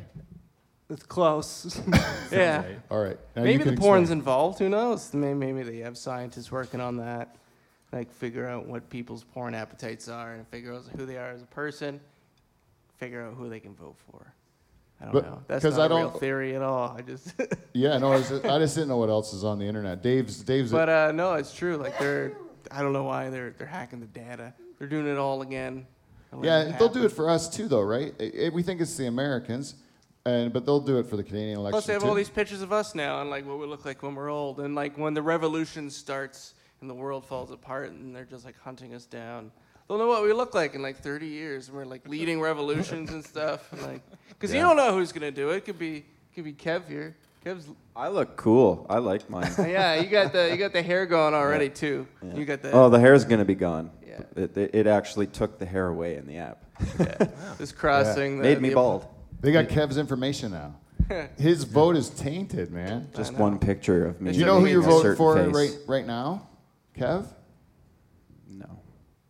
It's 0.90 1.02
close. 1.02 1.80
yeah. 2.32 2.58
Right. 2.58 2.78
All 2.90 3.02
right. 3.02 3.18
Now 3.34 3.44
Maybe 3.44 3.64
can 3.64 3.74
the 3.74 3.80
porn's 3.80 4.10
explain. 4.10 4.18
involved. 4.18 4.58
Who 4.58 4.68
knows? 4.68 5.12
Maybe, 5.14 5.34
maybe 5.34 5.62
they 5.62 5.78
have 5.78 5.96
scientists 5.96 6.52
working 6.52 6.80
on 6.80 6.98
that, 6.98 7.34
like 7.92 8.12
figure 8.12 8.46
out 8.46 8.66
what 8.66 8.90
people's 8.90 9.24
porn 9.24 9.54
appetites 9.54 10.08
are 10.08 10.34
and 10.34 10.46
figure 10.48 10.74
out 10.74 10.84
who 10.94 11.06
they 11.06 11.16
are 11.16 11.30
as 11.30 11.42
a 11.42 11.46
person, 11.46 11.98
figure 12.98 13.24
out 13.26 13.34
who 13.34 13.48
they 13.48 13.58
can 13.58 13.74
vote 13.74 13.96
for. 14.10 14.34
I 15.02 15.06
don't 15.06 15.14
But- 15.14 15.24
know. 15.26 15.42
That's 15.48 15.64
not 15.64 15.80
I 15.80 15.84
a 15.84 15.88
don't- 15.88 16.20
theory 16.20 16.54
at 16.54 16.62
all. 16.62 16.94
I 16.96 17.02
just. 17.02 17.34
Yeah, 17.74 17.96
no, 17.98 18.12
I, 18.12 18.16
was, 18.16 18.30
I 18.44 18.58
just 18.58 18.74
didn't 18.74 18.88
know 18.88 18.98
what 18.98 19.08
else 19.08 19.32
is 19.32 19.44
on 19.44 19.58
the 19.58 19.64
internet. 19.64 20.02
Dave's, 20.02 20.42
Dave's. 20.42 20.70
but 20.70 20.88
uh, 20.90 21.10
no, 21.12 21.32
it's 21.34 21.54
true. 21.54 21.76
Like 21.78 21.98
they're. 21.98 22.32
I 22.70 22.82
don't 22.82 22.92
know 22.92 23.04
why 23.04 23.30
they're 23.30 23.50
they're 23.56 23.66
hacking 23.66 23.98
the 24.00 24.06
data. 24.06 24.52
They're 24.78 24.88
doing 24.88 25.06
it 25.06 25.16
all 25.18 25.40
again. 25.42 25.86
Yeah, 26.42 26.76
they'll 26.78 26.88
do 26.90 27.04
it 27.04 27.10
for 27.12 27.28
us 27.30 27.48
too, 27.48 27.68
though, 27.68 27.80
right? 27.82 28.14
I- 28.20 28.32
I- 28.44 28.48
we 28.50 28.62
think 28.62 28.80
it's 28.82 28.94
the 28.96 29.06
Americans, 29.06 29.74
and 30.26 30.52
but 30.52 30.66
they'll 30.66 30.80
do 30.80 30.98
it 30.98 31.06
for 31.06 31.16
the 31.16 31.22
Canadian 31.24 31.58
election 31.58 31.72
Plus, 31.72 31.86
they 31.86 31.92
have 31.94 32.02
too. 32.02 32.08
all 32.08 32.14
these 32.14 32.28
pictures 32.28 32.60
of 32.62 32.72
us 32.74 32.94
now, 32.94 33.20
and 33.22 33.30
like 33.30 33.46
what 33.46 33.58
we 33.58 33.66
look 33.66 33.84
like 33.86 34.02
when 34.02 34.14
we're 34.14 34.30
old, 34.30 34.60
and 34.60 34.74
like 34.74 34.96
when 34.98 35.14
the 35.14 35.22
revolution 35.22 35.88
starts 35.90 36.52
and 36.82 36.88
the 36.90 36.94
world 36.94 37.24
falls 37.24 37.50
apart, 37.50 37.90
and 37.90 38.14
they're 38.14 38.24
just 38.26 38.44
like 38.44 38.58
hunting 38.60 38.94
us 38.94 39.06
down. 39.06 39.50
They'll 39.88 39.98
know 39.98 40.06
what 40.06 40.22
we 40.22 40.32
look 40.32 40.54
like 40.54 40.74
in 40.74 40.82
like 40.82 40.98
30 40.98 41.26
years, 41.26 41.68
and 41.68 41.76
we're 41.76 41.84
like 41.84 42.08
leading 42.08 42.40
revolutions 42.50 43.10
and 43.12 43.24
stuff, 43.24 43.72
and 43.72 43.82
like 43.82 44.02
because 44.28 44.52
you 44.52 44.60
don't 44.60 44.76
know 44.76 44.94
who's 44.94 45.12
gonna 45.12 45.30
do 45.30 45.50
it. 45.50 45.56
It 45.56 45.64
could 45.64 45.78
be 45.78 46.04
could 46.34 46.44
be 46.44 46.52
Kev 46.52 46.88
here. 46.88 47.16
Kev's 47.44 47.66
I 47.96 48.08
look 48.08 48.36
cool. 48.36 48.86
I 48.88 48.98
like 48.98 49.28
mine. 49.28 49.50
yeah, 49.58 50.00
you 50.00 50.08
got 50.08 50.32
the 50.32 50.50
you 50.50 50.56
got 50.56 50.72
the 50.72 50.82
hair 50.82 51.06
going 51.06 51.34
already 51.34 51.68
too. 51.68 52.06
You 52.34 52.44
got 52.44 52.62
the 52.62 52.70
Oh, 52.72 52.88
the 52.88 53.00
hair's 53.00 53.24
gonna 53.24 53.44
be 53.44 53.54
gone. 53.54 53.90
Yeah. 54.06 54.20
It, 54.36 54.56
it, 54.56 54.74
it 54.74 54.86
actually 54.86 55.26
took 55.26 55.58
the 55.58 55.66
hair 55.66 55.88
away 55.88 56.16
in 56.16 56.26
the 56.26 56.36
app. 56.38 56.64
this 57.58 57.72
crossing. 57.72 58.38
The, 58.38 58.44
Made 58.44 58.60
me 58.60 58.68
the- 58.68 58.74
bald. 58.74 59.06
They 59.40 59.50
got 59.50 59.66
Kev's 59.66 59.98
information 59.98 60.52
now. 60.52 60.76
His 61.36 61.64
vote 61.64 61.96
is 61.96 62.08
tainted, 62.08 62.70
man. 62.70 63.08
Just 63.14 63.34
one 63.34 63.58
picture 63.58 64.06
of 64.06 64.20
me. 64.20 64.32
Do 64.32 64.38
you 64.38 64.46
know 64.46 64.58
who 64.60 64.64
made 64.64 64.70
you're 64.70 64.80
a 64.80 64.84
voting 64.84 65.02
certain 65.02 65.16
for 65.16 65.36
face. 65.36 65.54
right 65.54 65.78
right 65.88 66.06
now, 66.06 66.48
Kev? 66.96 67.26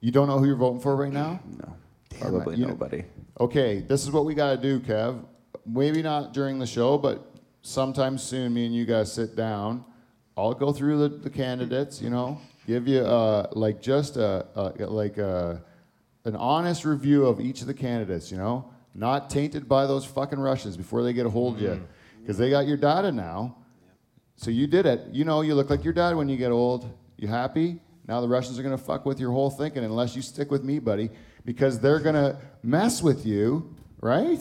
No, 0.03 0.07
You 0.07 0.11
don't 0.13 0.27
know 0.29 0.39
who 0.39 0.47
you're 0.47 0.57
voting 0.57 0.81
for 0.81 0.97
right 0.97 1.13
now? 1.13 1.41
no, 1.59 1.77
Damn 2.11 2.21
probably 2.21 2.55
it, 2.55 2.59
you 2.59 2.67
nobody. 2.67 3.05
Okay, 3.41 3.81
this 3.81 4.03
is 4.03 4.11
what 4.11 4.25
we 4.25 4.35
got 4.35 4.51
to 4.51 4.57
do, 4.61 4.81
Kev. 4.81 5.25
Maybe 5.65 6.03
not 6.03 6.33
during 6.33 6.59
the 6.59 6.67
show, 6.67 6.99
but 6.99 7.25
sometime 7.63 8.19
soon, 8.19 8.53
me 8.53 8.67
and 8.67 8.75
you 8.75 8.85
guys 8.85 9.13
sit 9.13 9.37
down. 9.37 9.85
I'll 10.37 10.55
go 10.55 10.73
through 10.73 11.09
the, 11.09 11.17
the 11.17 11.31
candidates, 11.31 12.01
you 12.03 12.11
know, 12.11 12.41
give 12.67 12.89
you 12.89 13.01
uh, 13.01 13.49
like 13.53 13.81
just 13.81 14.17
a, 14.17 14.47
a 14.57 14.87
like 14.87 15.19
a, 15.19 15.63
an 16.25 16.37
honest 16.37 16.85
review 16.85 17.27
of 17.27 17.41
each 17.41 17.61
of 17.61 17.67
the 17.67 17.75
candidates, 17.75 18.31
you 18.31 18.39
know, 18.39 18.71
not 18.95 19.31
tainted 19.31 19.69
by 19.69 19.87
those 19.87 20.05
fucking 20.05 20.39
Russians 20.41 20.77
before 20.77 21.03
they 21.03 21.13
get 21.13 21.27
a 21.27 21.31
hold 21.31 21.57
of 21.57 21.63
you, 21.63 21.87
because 22.21 22.39
they 22.39 22.51
got 22.51 22.67
your 22.67 22.77
data 22.77 23.13
now. 23.13 23.57
So 24.37 24.51
you 24.51 24.67
did 24.67 24.87
it. 24.87 25.07
You 25.13 25.25
know, 25.25 25.43
you 25.43 25.55
look 25.55 25.71
like 25.71 25.85
your 25.85 25.93
dad 25.93 26.17
when 26.17 26.29
you 26.29 26.37
get 26.37 26.51
old. 26.51 26.91
You 27.17 27.29
happy? 27.29 27.81
Now 28.13 28.21
the 28.21 28.29
Russians 28.29 28.59
are 28.59 28.63
gonna 28.63 28.77
fuck 28.77 29.07
with 29.07 29.19
your 29.19 29.31
whole 29.33 29.49
thinking 29.49 29.85
unless 29.85 30.15
you 30.15 30.21
stick 30.21 30.51
with 30.51 30.63
me, 30.63 30.79
buddy, 30.79 31.09
because 31.47 31.81
they're 31.81 31.99
gonna 31.99 32.37
mess 32.63 33.03
with 33.03 33.25
you, 33.25 33.75
right? 34.03 34.39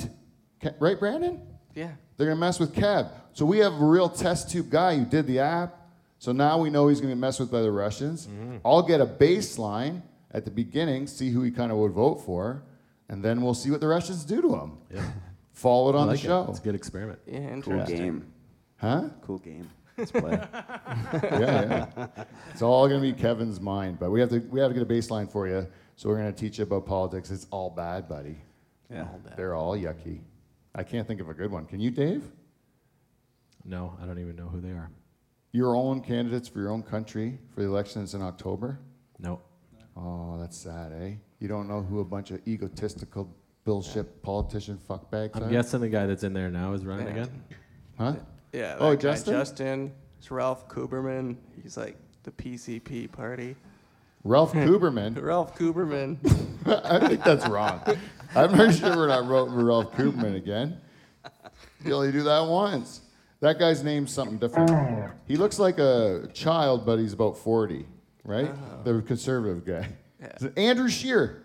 Ke- 0.61 0.75
Right, 0.81 0.99
Brandon? 0.99 1.39
Yeah. 1.73 1.91
They're 2.17 2.27
gonna 2.27 2.37
mess 2.37 2.59
with 2.59 2.73
Kev. 2.75 3.09
So 3.31 3.45
we 3.45 3.59
have 3.59 3.71
a 3.81 3.85
real 3.85 4.09
test 4.09 4.51
tube 4.51 4.69
guy 4.69 4.97
who 4.97 5.05
did 5.05 5.25
the 5.25 5.39
app. 5.39 5.77
So 6.19 6.33
now 6.33 6.59
we 6.59 6.69
know 6.69 6.89
he's 6.89 6.99
gonna 6.99 7.15
be 7.15 7.19
messed 7.21 7.39
with 7.39 7.49
by 7.49 7.61
the 7.61 7.71
Russians. 7.71 8.27
Mm-hmm. 8.27 8.57
I'll 8.65 8.83
get 8.83 8.99
a 8.99 9.05
baseline 9.05 10.01
at 10.31 10.43
the 10.43 10.51
beginning, 10.51 11.07
see 11.07 11.29
who 11.29 11.41
he 11.41 11.49
kind 11.49 11.71
of 11.71 11.77
would 11.77 11.93
vote 11.93 12.15
for, 12.25 12.63
and 13.07 13.23
then 13.23 13.41
we'll 13.41 13.53
see 13.53 13.71
what 13.71 13.79
the 13.79 13.87
Russians 13.87 14.25
do 14.25 14.41
to 14.41 14.53
him. 14.53 14.79
Yeah. 14.93 15.09
Follow 15.53 15.87
it 15.91 15.95
on 15.95 16.07
like 16.07 16.19
the 16.19 16.25
it. 16.25 16.27
show. 16.27 16.45
It's 16.49 16.59
a 16.59 16.61
good 16.63 16.75
experiment. 16.75 17.19
Yeah. 17.25 17.57
Cool 17.61 17.85
game. 17.85 18.33
Huh? 18.75 19.03
Cool 19.21 19.37
game. 19.37 19.69
Let's 20.01 20.12
play. 20.12 20.31
yeah, 21.39 21.88
yeah. 21.98 22.08
It's 22.51 22.62
all 22.62 22.88
gonna 22.88 23.01
be 23.01 23.13
Kevin's 23.13 23.60
mind, 23.62 24.00
but 24.00 24.10
we 24.12 24.20
have 24.20 24.29
to 24.29 24.39
we 24.39 24.60
have 24.60 24.70
to 24.70 24.74
get 24.74 24.84
a 24.84 24.86
baseline 24.91 25.31
for 25.31 25.48
you. 25.48 25.67
So 25.96 26.10
we're 26.10 26.17
gonna 26.17 26.31
teach 26.31 26.58
you 26.58 26.63
about 26.63 26.86
politics. 26.86 27.29
It's 27.31 27.48
all 27.51 27.70
bad, 27.70 28.10
buddy. 28.10 28.38
yeah. 28.89 29.08
They're 29.38 29.55
all 29.55 29.77
yucky. 29.77 30.22
I 30.74 30.84
can't 30.84 31.08
think 31.08 31.22
of 31.22 31.29
a 31.29 31.34
good 31.34 31.51
one. 31.51 31.65
Can 31.65 31.79
you, 31.79 31.91
Dave? 31.91 32.24
No, 33.63 33.96
I 34.01 34.05
don't 34.05 34.20
even 34.20 34.36
know 34.36 34.48
who 34.48 34.60
they 34.62 34.72
are. 34.72 34.89
Your 35.51 35.75
own 35.75 36.01
candidates 36.01 36.48
for 36.48 36.60
your 36.60 36.72
own 36.72 36.81
country 36.81 37.38
for 37.53 37.62
the 37.62 37.67
elections 37.67 38.15
in 38.15 38.22
October? 38.22 38.79
No. 39.20 39.41
Oh, 39.98 40.38
that's 40.39 40.58
sad, 40.58 40.93
eh? 40.93 41.12
You 41.39 41.48
don't 41.48 41.67
know 41.67 41.81
who 41.81 42.00
a 42.00 42.05
bunch 42.05 42.31
of 42.31 42.39
egotistical 42.48 43.36
bullshit 43.65 44.24
politician 44.24 44.79
fuckbags 44.89 45.31
I'm 45.36 45.43
are? 45.43 45.50
guessing 45.50 45.81
the 45.81 45.89
guy 45.89 46.08
that's 46.08 46.24
in 46.24 46.34
there 46.34 46.50
now 46.50 46.74
is 46.74 46.86
running 46.86 47.08
Yeah. 47.08 47.24
again. 47.24 47.43
Huh? 47.98 48.15
Yeah. 48.53 48.75
Oh, 48.79 48.96
guy, 48.96 49.01
Justin? 49.01 49.34
Justin. 49.34 49.91
It's 50.20 50.29
Ralph 50.31 50.67
Kuberman. 50.67 51.38
He's 51.62 51.77
like 51.77 51.98
the 52.24 52.31
PCP 52.31 53.12
party. 53.12 53.55
Ralph 54.24 54.53
Kuberman. 54.53 55.22
Ralph 55.22 55.58
Kuberman. 55.58 56.17
I 56.86 57.08
think 57.08 57.24
that's 57.24 57.48
wrong. 57.48 57.81
I'm 58.36 58.53
pretty 58.53 58.74
sure 58.79 58.96
we're 58.96 59.08
not 59.08 59.25
voting 59.25 59.53
for 59.55 59.65
Ralph 59.65 59.93
Kuberman 59.93 60.36
again. 60.36 60.79
You 61.84 61.93
only 61.96 62.12
do 62.12 62.24
that 62.24 62.41
once. 62.46 63.01
That 63.39 63.58
guy's 63.58 63.84
name's 63.84 64.13
something 64.13 64.38
different. 64.38 65.12
He 65.27 65.36
looks 65.36 65.58
like 65.58 65.79
a 65.79 66.29
child, 66.34 66.86
but 66.86 67.00
he's 67.00 67.13
about 67.13 67.38
40, 67.39 67.88
right? 68.24 68.46
Uh-huh. 68.50 68.84
The 68.84 69.01
conservative 69.01 69.65
guy. 69.65 69.89
Yeah. 70.22 70.50
Andrew 70.58 70.88
Scheer. 70.89 71.40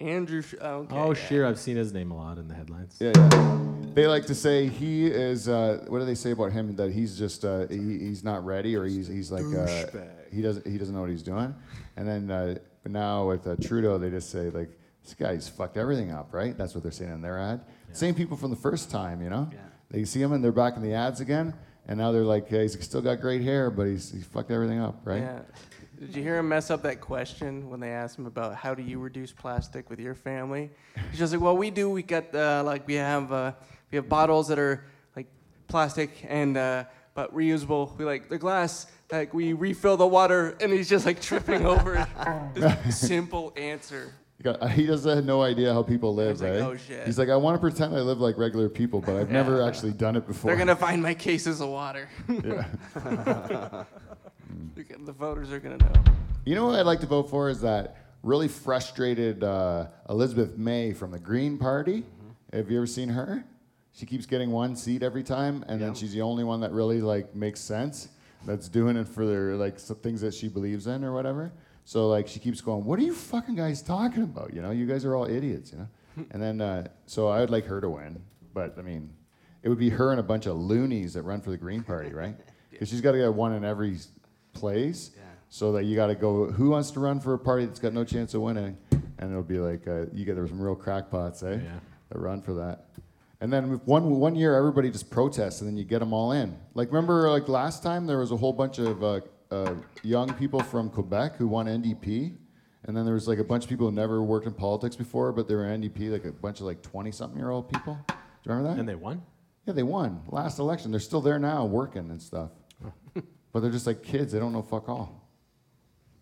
Andrew. 0.00 0.42
Sh- 0.42 0.54
okay, 0.60 0.94
Oh, 0.94 1.08
yeah. 1.14 1.26
sure. 1.26 1.46
I've 1.46 1.58
seen 1.58 1.76
his 1.76 1.92
name 1.92 2.10
a 2.10 2.16
lot 2.16 2.38
in 2.38 2.48
the 2.48 2.54
headlines. 2.54 2.96
Yeah, 3.00 3.12
yeah. 3.16 3.58
They 3.94 4.06
like 4.06 4.26
to 4.26 4.34
say 4.34 4.66
he 4.68 5.06
is. 5.06 5.48
Uh, 5.48 5.84
what 5.88 6.00
do 6.00 6.04
they 6.04 6.14
say 6.14 6.32
about 6.32 6.52
him? 6.52 6.76
That 6.76 6.92
he's 6.92 7.18
just 7.18 7.44
uh, 7.44 7.66
he, 7.68 7.98
he's 7.98 8.22
not 8.22 8.44
ready, 8.44 8.76
or 8.76 8.84
he's 8.84 9.06
he's 9.08 9.32
like 9.32 9.44
uh, 9.44 9.86
he 10.30 10.42
doesn't 10.42 10.66
he 10.66 10.76
doesn't 10.76 10.94
know 10.94 11.00
what 11.00 11.08
he's 11.10 11.22
doing. 11.22 11.54
And 11.96 12.06
then 12.06 12.30
uh, 12.30 12.56
now 12.84 13.26
with 13.28 13.46
uh, 13.46 13.56
Trudeau, 13.60 13.96
they 13.96 14.10
just 14.10 14.28
say 14.30 14.50
like 14.50 14.68
this 15.02 15.14
guy's 15.14 15.48
fucked 15.48 15.78
everything 15.78 16.10
up, 16.12 16.34
right? 16.34 16.56
That's 16.58 16.74
what 16.74 16.82
they're 16.82 16.92
saying 16.92 17.12
in 17.12 17.22
their 17.22 17.38
ad. 17.38 17.62
Same 17.92 18.14
people 18.14 18.36
from 18.36 18.50
the 18.50 18.56
first 18.56 18.90
time, 18.90 19.22
you 19.22 19.30
know. 19.30 19.48
They 19.90 20.04
see 20.04 20.20
him 20.20 20.32
and 20.32 20.44
they're 20.44 20.52
back 20.52 20.76
in 20.76 20.82
the 20.82 20.92
ads 20.92 21.20
again, 21.20 21.54
and 21.88 21.96
now 21.96 22.12
they're 22.12 22.24
like, 22.24 22.48
hey, 22.48 22.62
he's 22.62 22.78
still 22.84 23.00
got 23.00 23.20
great 23.22 23.40
hair, 23.40 23.70
but 23.70 23.86
he's 23.86 24.10
he's 24.12 24.26
fucked 24.26 24.50
everything 24.50 24.80
up, 24.80 25.00
right? 25.04 25.22
Yeah. 25.22 25.40
Did 25.98 26.14
you 26.14 26.22
hear 26.22 26.38
him 26.38 26.48
mess 26.48 26.70
up 26.70 26.82
that 26.82 27.00
question 27.00 27.70
when 27.70 27.80
they 27.80 27.90
asked 27.90 28.18
him 28.18 28.26
about 28.26 28.54
how 28.54 28.74
do 28.74 28.82
you 28.82 28.98
reduce 28.98 29.32
plastic 29.32 29.88
with 29.88 29.98
your 29.98 30.14
family? 30.14 30.70
He's 31.10 31.18
just 31.18 31.32
like, 31.32 31.40
well, 31.40 31.56
we 31.56 31.70
do. 31.70 31.88
We 31.88 32.02
got 32.02 32.34
uh, 32.34 32.62
like 32.64 32.86
we 32.86 32.94
have 32.94 33.32
uh, 33.32 33.52
we 33.90 33.96
have 33.96 34.08
bottles 34.08 34.48
that 34.48 34.58
are 34.58 34.84
like 35.14 35.26
plastic 35.68 36.10
and 36.28 36.56
uh, 36.56 36.84
but 37.14 37.34
reusable. 37.34 37.96
We 37.96 38.04
like 38.04 38.28
the 38.28 38.38
glass. 38.38 38.86
Like 39.10 39.32
we 39.32 39.54
refill 39.54 39.96
the 39.96 40.06
water, 40.06 40.56
and 40.60 40.70
he's 40.72 40.88
just 40.88 41.06
like 41.06 41.20
tripping 41.20 41.64
over. 41.64 42.06
This 42.54 42.98
simple 43.08 43.52
answer. 43.56 44.12
He 44.74 44.86
doesn't 44.86 45.16
have 45.16 45.24
no 45.24 45.42
idea 45.42 45.72
how 45.72 45.82
people 45.82 46.14
live, 46.14 46.40
like, 46.40 46.52
eh? 46.52 46.60
"Oh, 46.60 46.76
shit." 46.76 47.06
He's 47.06 47.18
like, 47.18 47.30
I 47.30 47.36
want 47.36 47.56
to 47.56 47.58
pretend 47.58 47.96
I 47.96 48.00
live 48.00 48.18
like 48.20 48.36
regular 48.36 48.68
people, 48.68 49.00
but 49.00 49.16
I've 49.16 49.30
never 49.30 49.62
actually 49.62 49.92
done 49.92 50.14
it 50.14 50.26
before. 50.26 50.50
They're 50.50 50.58
gonna 50.58 50.76
find 50.76 51.02
my 51.02 51.14
cases 51.14 51.60
of 51.60 51.70
water. 51.70 52.08
Yeah. 52.28 53.84
The 54.76 55.12
voters 55.12 55.50
are 55.52 55.58
gonna 55.58 55.78
know. 55.78 55.92
You 56.44 56.54
know 56.54 56.66
what 56.66 56.78
I'd 56.78 56.84
like 56.84 57.00
to 57.00 57.06
vote 57.06 57.30
for 57.30 57.48
is 57.48 57.62
that 57.62 57.96
really 58.22 58.46
frustrated 58.46 59.42
uh, 59.42 59.86
Elizabeth 60.10 60.58
May 60.58 60.92
from 60.92 61.10
the 61.12 61.18
Green 61.18 61.56
Party. 61.56 62.04
Have 62.52 62.70
you 62.70 62.76
ever 62.76 62.86
seen 62.86 63.08
her? 63.08 63.42
She 63.94 64.04
keeps 64.04 64.26
getting 64.26 64.50
one 64.50 64.76
seat 64.76 65.02
every 65.02 65.22
time, 65.22 65.64
and 65.68 65.80
then 65.80 65.94
she's 65.94 66.12
the 66.12 66.20
only 66.20 66.44
one 66.44 66.60
that 66.60 66.72
really 66.72 67.00
like 67.00 67.34
makes 67.34 67.60
sense. 67.60 68.08
That's 68.44 68.68
doing 68.68 68.98
it 68.98 69.08
for 69.08 69.24
their 69.24 69.54
like 69.56 69.78
some 69.78 69.96
things 69.96 70.20
that 70.20 70.34
she 70.34 70.46
believes 70.46 70.86
in 70.86 71.04
or 71.04 71.14
whatever. 71.14 71.52
So 71.86 72.08
like 72.08 72.28
she 72.28 72.38
keeps 72.38 72.60
going, 72.60 72.84
"What 72.84 72.98
are 72.98 73.02
you 73.02 73.14
fucking 73.14 73.54
guys 73.54 73.80
talking 73.80 74.24
about? 74.24 74.52
You 74.52 74.60
know, 74.60 74.72
you 74.72 74.84
guys 74.84 75.06
are 75.06 75.16
all 75.16 75.24
idiots, 75.24 75.72
you 75.72 75.78
know." 75.78 75.88
and 76.32 76.42
then 76.42 76.60
uh, 76.60 76.88
so 77.06 77.28
I 77.28 77.40
would 77.40 77.50
like 77.50 77.64
her 77.64 77.80
to 77.80 77.88
win, 77.88 78.22
but 78.52 78.74
I 78.78 78.82
mean, 78.82 79.10
it 79.62 79.70
would 79.70 79.78
be 79.78 79.88
her 79.88 80.10
and 80.10 80.20
a 80.20 80.22
bunch 80.22 80.44
of 80.44 80.56
loonies 80.58 81.14
that 81.14 81.22
run 81.22 81.40
for 81.40 81.48
the 81.48 81.56
Green 81.56 81.82
Party, 81.82 82.12
right? 82.12 82.36
Because 82.68 82.90
she's 82.90 83.00
got 83.00 83.12
to 83.12 83.18
get 83.18 83.32
one 83.32 83.54
in 83.54 83.64
every 83.64 83.96
place. 84.56 85.10
So 85.48 85.72
that 85.72 85.84
you 85.84 85.94
got 85.94 86.08
to 86.08 86.14
go. 86.14 86.46
Who 86.50 86.70
wants 86.70 86.90
to 86.92 87.00
run 87.00 87.20
for 87.20 87.32
a 87.34 87.38
party 87.38 87.66
that's 87.66 87.78
got 87.78 87.92
no 87.92 88.04
chance 88.04 88.34
of 88.34 88.40
winning? 88.42 88.76
And 89.18 89.30
it'll 89.30 89.42
be 89.42 89.58
like 89.58 89.86
uh, 89.86 90.06
you 90.12 90.24
get 90.24 90.34
there 90.34 90.46
some 90.46 90.60
real 90.60 90.74
crackpots, 90.74 91.42
eh? 91.42 91.60
Yeah. 91.62 91.78
That 92.10 92.18
run 92.18 92.42
for 92.42 92.54
that. 92.54 92.86
And 93.40 93.52
then 93.52 93.80
one 93.84 94.10
one 94.18 94.34
year, 94.34 94.56
everybody 94.56 94.90
just 94.90 95.10
protests, 95.10 95.60
and 95.60 95.68
then 95.68 95.76
you 95.76 95.84
get 95.84 96.00
them 96.00 96.12
all 96.12 96.32
in. 96.32 96.56
Like 96.74 96.88
remember, 96.88 97.30
like 97.30 97.48
last 97.48 97.82
time, 97.82 98.06
there 98.06 98.18
was 98.18 98.32
a 98.32 98.36
whole 98.36 98.52
bunch 98.52 98.78
of 98.78 99.04
uh, 99.04 99.20
uh, 99.50 99.74
young 100.02 100.32
people 100.34 100.60
from 100.62 100.90
Quebec 100.90 101.36
who 101.36 101.46
won 101.46 101.66
NDP, 101.66 102.34
and 102.84 102.96
then 102.96 103.04
there 103.04 103.14
was 103.14 103.28
like 103.28 103.38
a 103.38 103.44
bunch 103.44 103.64
of 103.64 103.70
people 103.70 103.86
who 103.88 103.94
never 103.94 104.22
worked 104.22 104.46
in 104.46 104.54
politics 104.54 104.96
before, 104.96 105.32
but 105.32 105.48
they 105.48 105.54
were 105.54 105.64
NDP, 105.64 106.10
like 106.10 106.24
a 106.24 106.32
bunch 106.32 106.60
of 106.60 106.66
like 106.66 106.82
twenty 106.82 107.12
something 107.12 107.38
year 107.38 107.50
old 107.50 107.70
people. 107.70 107.98
Do 108.08 108.14
you 108.44 108.52
remember 108.52 108.70
that? 108.70 108.80
And 108.80 108.88
they 108.88 108.94
won? 108.94 109.22
Yeah, 109.66 109.74
they 109.74 109.82
won 109.82 110.22
last 110.28 110.58
election. 110.58 110.90
They're 110.90 111.00
still 111.00 111.20
there 111.20 111.38
now, 111.38 111.66
working 111.66 112.10
and 112.10 112.22
stuff. 112.22 112.50
But 113.56 113.60
they're 113.60 113.70
just 113.70 113.86
like 113.86 114.02
kids. 114.02 114.34
They 114.34 114.38
don't 114.38 114.52
know 114.52 114.60
fuck 114.60 114.86
all. 114.86 115.30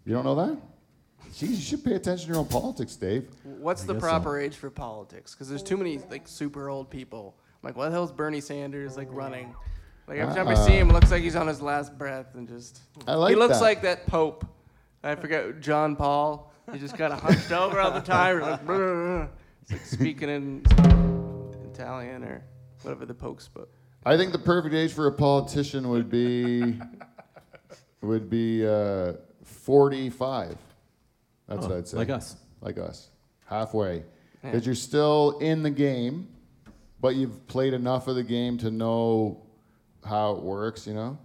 You 0.05 0.15
don't 0.15 0.23
know 0.25 0.37
that? 0.37 0.57
Jeez, 1.33 1.49
you 1.49 1.57
should 1.57 1.85
pay 1.85 1.95
attention 1.95 2.29
to 2.29 2.33
your 2.33 2.39
own 2.39 2.47
politics, 2.47 2.95
Dave. 2.95 3.27
What's 3.43 3.83
I 3.83 3.87
the 3.89 3.95
guess 3.95 4.03
so. 4.03 4.09
proper 4.09 4.39
age 4.39 4.55
for 4.55 4.71
politics? 4.71 5.35
Because 5.35 5.49
there's 5.49 5.65
too 5.65 5.77
many 5.77 5.99
like 6.13 6.29
super 6.29 6.69
old 6.69 6.91
people. 6.91 7.35
I'm 7.41 7.67
like, 7.67 7.77
what 7.77 7.87
the 7.87 7.91
hell's 7.91 8.13
Bernie 8.13 8.41
Sanders 8.41 8.97
like 8.97 9.09
running? 9.11 9.53
Like 10.07 10.19
every 10.19 10.33
time 10.33 10.47
I 10.47 10.55
see 10.55 10.75
him, 10.75 10.91
it 10.91 10.93
looks 10.93 11.11
like 11.11 11.25
he's 11.25 11.35
on 11.35 11.49
his 11.49 11.61
last 11.61 11.99
breath 11.99 12.37
and 12.37 12.47
just. 12.47 12.79
I 13.09 13.15
like 13.17 13.31
he 13.31 13.35
looks 13.35 13.59
that. 13.59 13.65
like 13.65 13.83
that 13.83 14.07
Pope. 14.07 14.47
I 15.03 15.17
forget 15.17 15.59
John 15.59 15.97
Paul. 15.97 16.53
He 16.73 16.79
just 16.79 16.97
kind 16.97 17.13
of 17.13 17.19
hunched 17.19 17.51
over 17.51 17.81
all 17.81 17.91
the 17.91 18.01
time, 18.01 18.43
like, 18.43 18.65
"Brr." 18.65 19.29
It's 19.63 19.73
like 19.73 19.85
speaking 19.87 20.29
in 20.29 20.63
Italian 21.65 22.23
or 22.23 22.45
whatever 22.83 23.05
the 23.05 23.15
Pope 23.15 23.41
spoke. 23.41 23.73
I 24.07 24.17
think 24.17 24.31
the 24.31 24.39
perfect 24.39 24.73
age 24.73 24.93
for 24.93 25.09
a 25.09 25.13
politician 25.13 25.89
would 25.89 26.09
be 26.09 26.79
would 28.05 28.29
be 28.31 28.67
uh, 28.67 29.15
45. 29.45 30.57
That's 31.49 31.65
Oh, 31.65 31.69
what 31.69 31.77
I'd 31.79 31.89
say. 31.89 31.97
like 31.97 32.11
us. 32.11 32.37
Like 32.61 32.79
us. 32.79 33.11
Halfway. 33.47 34.05
Because 34.43 34.67
you're 34.67 34.75
still 34.75 35.39
in 35.39 35.63
the 35.63 35.71
game, 35.71 36.29
but 37.01 37.15
you've 37.17 37.47
played 37.47 37.73
enough 37.75 38.09
of 38.09 38.17
the 38.17 38.23
game 38.23 38.59
to 38.59 38.71
know 38.71 39.43
how 40.05 40.33
it 40.35 40.43
works, 40.43 40.87
you 40.87 40.95
know? 40.95 41.19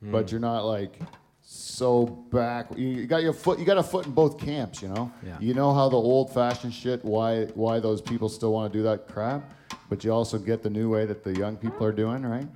But 0.00 0.30
you're 0.32 0.40
not 0.40 0.64
like 0.64 0.98
so 1.42 2.06
back. 2.06 2.66
You 2.76 2.88
you 2.88 3.06
got 3.06 3.22
your 3.22 3.32
foot. 3.32 3.60
You 3.60 3.64
got 3.64 3.78
a 3.78 3.82
foot 3.84 4.04
in 4.06 4.12
both 4.12 4.36
camps, 4.36 4.82
you 4.82 4.88
know. 4.88 5.12
Yeah. 5.24 5.36
You 5.38 5.54
know 5.54 5.72
how 5.72 5.88
the 5.88 5.96
old-fashioned 5.96 6.74
shit. 6.74 7.04
Why 7.04 7.44
why 7.54 7.78
those 7.78 8.00
people 8.02 8.28
still 8.28 8.52
want 8.52 8.72
to 8.72 8.78
do 8.78 8.82
that 8.82 9.06
crap, 9.06 9.52
but 9.88 10.02
you 10.02 10.10
also 10.12 10.38
get 10.38 10.60
the 10.64 10.70
new 10.70 10.90
way 10.90 11.06
that 11.06 11.22
the 11.22 11.32
young 11.34 11.56
people 11.56 11.86
are 11.86 11.92
doing, 11.92 12.24
right? 12.26 12.48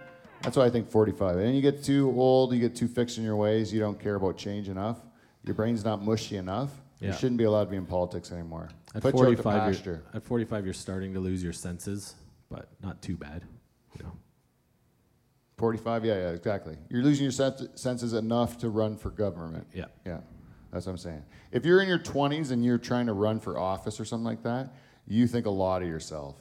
That's 0.42 0.56
why 0.56 0.64
I 0.64 0.70
think 0.70 0.90
45. 0.90 1.38
And 1.38 1.56
you 1.56 1.62
get 1.62 1.82
too 1.82 2.12
old, 2.16 2.52
you 2.52 2.60
get 2.60 2.76
too 2.76 2.88
fixed 2.88 3.18
in 3.18 3.24
your 3.24 3.36
ways. 3.36 3.72
You 3.72 3.80
don't 3.80 3.98
care 3.98 4.14
about 4.14 4.36
change 4.36 4.68
enough. 4.68 4.98
Your 5.44 5.54
brain's 5.54 5.84
not 5.84 6.02
mushy 6.02 6.36
enough. 6.36 6.70
You 7.00 7.12
shouldn't 7.12 7.36
be 7.36 7.44
allowed 7.44 7.64
to 7.64 7.70
be 7.70 7.76
in 7.76 7.86
politics 7.86 8.32
anymore. 8.32 8.70
At 8.94 9.02
Put 9.02 9.14
you 9.14 9.20
out 9.20 9.36
to 9.36 9.42
45, 9.42 9.60
pasture. 9.74 10.02
you're, 10.12 10.16
at 10.16 10.24
45, 10.24 10.64
you're 10.64 10.74
starting 10.74 11.12
to 11.14 11.20
lose 11.20 11.42
your 11.42 11.52
senses, 11.52 12.14
but 12.50 12.68
not 12.82 13.02
too 13.02 13.16
bad. 13.16 13.42
You 13.98 14.04
know. 14.04 14.12
45, 15.58 16.04
yeah, 16.04 16.14
yeah, 16.14 16.28
exactly. 16.30 16.76
You're 16.88 17.02
losing 17.02 17.24
your 17.24 17.32
sens- 17.32 17.68
senses 17.74 18.12
enough 18.14 18.58
to 18.58 18.68
run 18.70 18.96
for 18.96 19.10
government. 19.10 19.66
Yeah. 19.74 19.86
Yeah, 20.06 20.20
that's 20.72 20.86
what 20.86 20.92
I'm 20.92 20.98
saying. 20.98 21.22
If 21.52 21.64
you're 21.66 21.82
in 21.82 21.88
your 21.88 21.98
20s 21.98 22.50
and 22.50 22.64
you're 22.64 22.78
trying 22.78 23.06
to 23.06 23.12
run 23.12 23.40
for 23.40 23.58
office 23.58 24.00
or 24.00 24.04
something 24.04 24.24
like 24.24 24.42
that, 24.44 24.74
you 25.06 25.26
think 25.26 25.46
a 25.46 25.50
lot 25.50 25.82
of 25.82 25.88
yourself. 25.88 26.36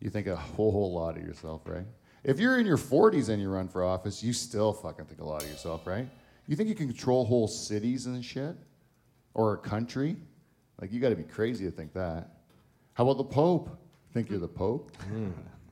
You 0.00 0.08
think 0.10 0.26
a 0.28 0.36
whole, 0.36 0.72
whole 0.72 0.92
lot 0.94 1.16
of 1.16 1.22
yourself, 1.24 1.62
right? 1.66 1.86
If 2.22 2.38
you're 2.38 2.58
in 2.58 2.66
your 2.66 2.76
40s 2.76 3.28
and 3.28 3.40
you 3.40 3.48
run 3.48 3.68
for 3.68 3.82
office, 3.82 4.22
you 4.22 4.32
still 4.32 4.72
fucking 4.72 5.06
think 5.06 5.20
a 5.20 5.24
lot 5.24 5.42
of 5.42 5.48
yourself, 5.48 5.86
right? 5.86 6.08
You 6.46 6.56
think 6.56 6.68
you 6.68 6.74
can 6.74 6.88
control 6.88 7.24
whole 7.24 7.48
cities 7.48 8.06
and 8.06 8.24
shit? 8.24 8.56
Or 9.34 9.54
a 9.54 9.58
country? 9.58 10.16
Like, 10.80 10.92
you 10.92 11.00
gotta 11.00 11.16
be 11.16 11.22
crazy 11.22 11.64
to 11.64 11.70
think 11.70 11.92
that. 11.94 12.30
How 12.94 13.04
about 13.04 13.16
the 13.18 13.24
Pope? 13.24 13.78
Think 14.12 14.28
you're 14.28 14.40
the 14.40 14.48
Pope? 14.48 14.94
Hmm. 15.08 15.30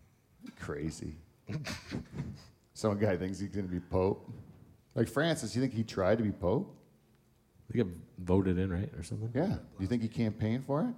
Crazy. 0.60 1.16
Some 2.74 2.98
guy 2.98 3.16
thinks 3.16 3.40
he's 3.40 3.48
gonna 3.48 3.66
be 3.66 3.80
Pope. 3.80 4.30
Like 4.94 5.08
Francis, 5.08 5.54
you 5.54 5.60
think 5.60 5.74
he 5.74 5.82
tried 5.82 6.18
to 6.18 6.24
be 6.24 6.32
Pope? 6.32 6.74
They 7.68 7.78
get 7.78 7.86
voted 8.18 8.58
in, 8.58 8.72
right, 8.72 8.90
or 8.96 9.02
something? 9.02 9.30
Yeah. 9.34 9.46
Do 9.46 9.58
you 9.80 9.86
think 9.86 10.02
he 10.02 10.08
campaigned 10.08 10.64
for 10.64 10.82
it? 10.82 10.94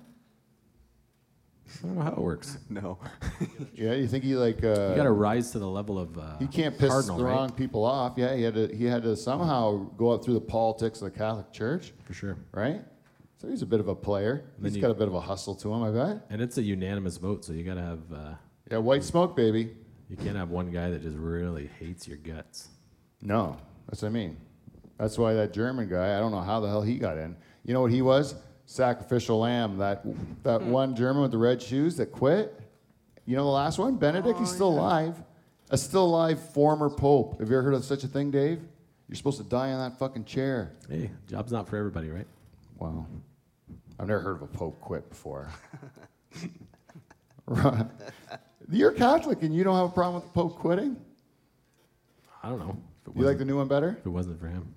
I 1.82 1.86
don't 1.86 1.96
know 1.96 2.02
how 2.02 2.12
it 2.12 2.18
works. 2.18 2.58
No. 2.70 2.98
Yeah. 3.74 3.94
You 3.94 4.06
think 4.08 4.24
he 4.24 4.34
like? 4.36 4.62
Uh, 4.64 4.90
You 4.90 4.96
got 4.96 5.04
to 5.04 5.12
rise 5.12 5.50
to 5.52 5.58
the 5.58 5.68
level 5.68 5.98
of. 5.98 6.18
Uh, 6.18 6.36
he 6.38 6.46
can't 6.46 6.76
piss 6.78 6.90
cardinal, 6.90 7.16
the 7.18 7.24
right? 7.24 7.32
wrong 7.32 7.50
people 7.52 7.84
off. 7.84 8.14
Yeah. 8.16 8.34
He 8.34 8.42
had 8.42 8.54
to. 8.54 8.74
He 8.74 8.84
had 8.84 9.02
to 9.04 9.16
somehow 9.16 9.76
go 9.96 10.10
up 10.10 10.24
through 10.24 10.34
the 10.34 10.40
politics 10.40 11.00
of 11.02 11.12
the 11.12 11.18
Catholic 11.18 11.52
Church, 11.52 11.92
For 12.04 12.12
sure. 12.14 12.36
right? 12.52 12.82
So 13.38 13.48
he's 13.48 13.62
a 13.62 13.66
bit 13.66 13.80
of 13.80 13.88
a 13.88 13.94
player. 13.94 14.44
then 14.58 14.66
He's 14.70 14.76
you- 14.76 14.82
got 14.82 14.90
a 14.90 14.94
bit 14.94 15.08
of 15.08 15.14
a 15.14 15.20
hustle 15.20 15.54
to 15.56 15.72
him, 15.72 15.82
I 15.82 15.90
bet. 15.90 16.26
And 16.28 16.42
it's 16.42 16.58
a 16.58 16.62
unanimous 16.62 17.16
vote, 17.16 17.44
so 17.44 17.52
you 17.54 17.64
got 17.64 17.74
to 17.74 17.82
have. 17.82 18.00
Uh, 18.12 18.34
Yeah. 18.70 18.78
White 18.78 19.02
smoke, 19.04 19.34
baby. 19.36 19.76
you 20.10 20.16
can't 20.16 20.36
have 20.36 20.50
one 20.50 20.70
guy 20.70 20.90
that 20.90 21.02
just 21.02 21.16
really 21.16 21.70
hates 21.78 22.06
your 22.08 22.18
guts. 22.18 22.68
No, 23.22 23.56
that's 23.88 24.02
what 24.02 24.08
I 24.08 24.12
mean. 24.12 24.36
That's 24.98 25.16
why 25.16 25.32
that 25.34 25.52
German 25.54 25.88
guy, 25.88 26.16
I 26.16 26.20
don't 26.20 26.32
know 26.32 26.40
how 26.42 26.60
the 26.60 26.68
hell 26.68 26.82
he 26.82 26.98
got 26.98 27.16
in. 27.16 27.34
You 27.64 27.72
know 27.74 27.80
what 27.80 27.90
he 27.92 28.02
was? 28.02 28.34
Sacrificial 28.70 29.40
lamb. 29.40 29.78
That 29.78 30.04
that 30.44 30.60
hmm. 30.60 30.70
one 30.70 30.94
German 30.94 31.22
with 31.22 31.32
the 31.32 31.38
red 31.38 31.60
shoes 31.60 31.96
that 31.96 32.12
quit. 32.12 32.56
You 33.26 33.34
know 33.34 33.42
the 33.42 33.50
last 33.50 33.78
one? 33.78 33.96
Benedict, 33.96 34.38
he's 34.38 34.52
oh, 34.52 34.54
still 34.54 34.68
alive. 34.68 35.16
A 35.70 35.76
still 35.76 36.04
alive 36.04 36.40
former 36.52 36.88
pope. 36.88 37.40
Have 37.40 37.50
you 37.50 37.56
ever 37.56 37.64
heard 37.64 37.74
of 37.74 37.84
such 37.84 38.04
a 38.04 38.08
thing, 38.08 38.30
Dave? 38.30 38.60
You're 39.08 39.16
supposed 39.16 39.38
to 39.38 39.44
die 39.44 39.72
on 39.72 39.80
that 39.80 39.98
fucking 39.98 40.24
chair. 40.24 40.70
Hey, 40.88 41.10
job's 41.28 41.50
not 41.50 41.68
for 41.68 41.76
everybody, 41.76 42.10
right? 42.10 42.28
Wow. 42.78 43.06
I've 43.98 44.06
never 44.06 44.20
heard 44.20 44.36
of 44.36 44.42
a 44.42 44.46
pope 44.46 44.80
quit 44.80 45.08
before. 45.08 45.48
Right. 47.46 47.84
You're 48.70 48.92
Catholic 48.92 49.42
and 49.42 49.52
you 49.52 49.64
don't 49.64 49.74
have 49.74 49.86
a 49.86 49.92
problem 49.92 50.22
with 50.22 50.24
the 50.26 50.30
pope 50.30 50.60
quitting? 50.60 50.96
I 52.44 52.48
don't 52.48 52.60
know. 52.60 52.76
You 53.16 53.24
like 53.24 53.38
the 53.38 53.44
new 53.44 53.56
one 53.56 53.66
better? 53.66 53.96
If 53.98 54.06
it 54.06 54.10
wasn't 54.10 54.38
for 54.38 54.46
him, 54.46 54.72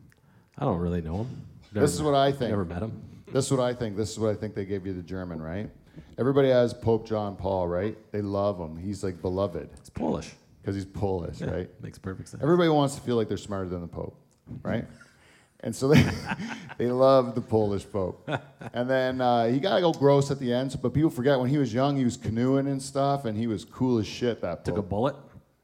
I 0.57 0.65
don't 0.65 0.79
really 0.79 1.01
know 1.01 1.17
him. 1.17 1.45
This 1.71 1.93
is 1.93 2.01
what 2.01 2.15
I 2.15 2.31
think. 2.31 2.49
Never 2.49 2.65
met 2.65 2.81
him. 2.81 2.99
This 3.33 3.45
is 3.47 3.51
what 3.51 3.59
I 3.61 3.73
think. 3.73 3.97
This 3.97 4.11
is 4.11 4.19
what 4.19 4.29
I 4.29 4.35
think 4.35 4.53
they 4.55 4.65
gave 4.65 4.85
you 4.85 4.93
the 4.93 5.01
German, 5.01 5.41
right? 5.41 5.69
Everybody 6.17 6.49
has 6.49 6.73
Pope 6.73 7.05
John 7.07 7.35
Paul, 7.35 7.67
right? 7.67 7.97
They 8.11 8.21
love 8.21 8.59
him. 8.59 8.77
He's 8.77 9.03
like 9.03 9.21
beloved 9.21 9.69
It's 9.77 9.89
Polish. 9.89 10.31
because 10.61 10.75
he's 10.75 10.85
Polish, 10.85 11.41
Yeah, 11.41 11.49
right? 11.51 11.69
Makes 11.83 11.97
perfect 11.97 12.29
sense. 12.29 12.41
Everybody 12.43 12.69
wants 12.69 12.95
to 12.95 13.01
feel 13.01 13.15
like 13.15 13.27
they're 13.27 13.37
smarter 13.37 13.69
than 13.69 13.81
the 13.81 13.87
Pope, 13.87 14.15
right? 14.61 14.85
and 15.61 15.75
so 15.75 15.87
they 15.87 16.03
they 16.77 16.87
love 16.87 17.35
the 17.35 17.41
Polish 17.41 17.85
Pope. 17.91 18.29
And 18.75 18.89
then 18.89 19.21
uh, 19.21 19.47
he 19.49 19.59
got 19.59 19.83
all 19.83 19.93
gross 19.93 20.31
at 20.31 20.39
the 20.39 20.51
end, 20.51 20.71
so- 20.71 20.79
but 20.81 20.93
people 20.93 21.09
forget 21.11 21.39
when 21.39 21.49
he 21.49 21.57
was 21.57 21.71
young, 21.73 21.95
he 21.97 22.03
was 22.05 22.17
canoeing 22.17 22.67
and 22.67 22.81
stuff, 22.81 23.25
and 23.25 23.37
he 23.37 23.45
was 23.47 23.65
cool 23.65 23.99
as 23.99 24.07
shit. 24.07 24.41
That 24.41 24.63
Took 24.65 24.77
a 24.77 24.81
Pope. 24.81 24.89
bullet. 24.89 25.15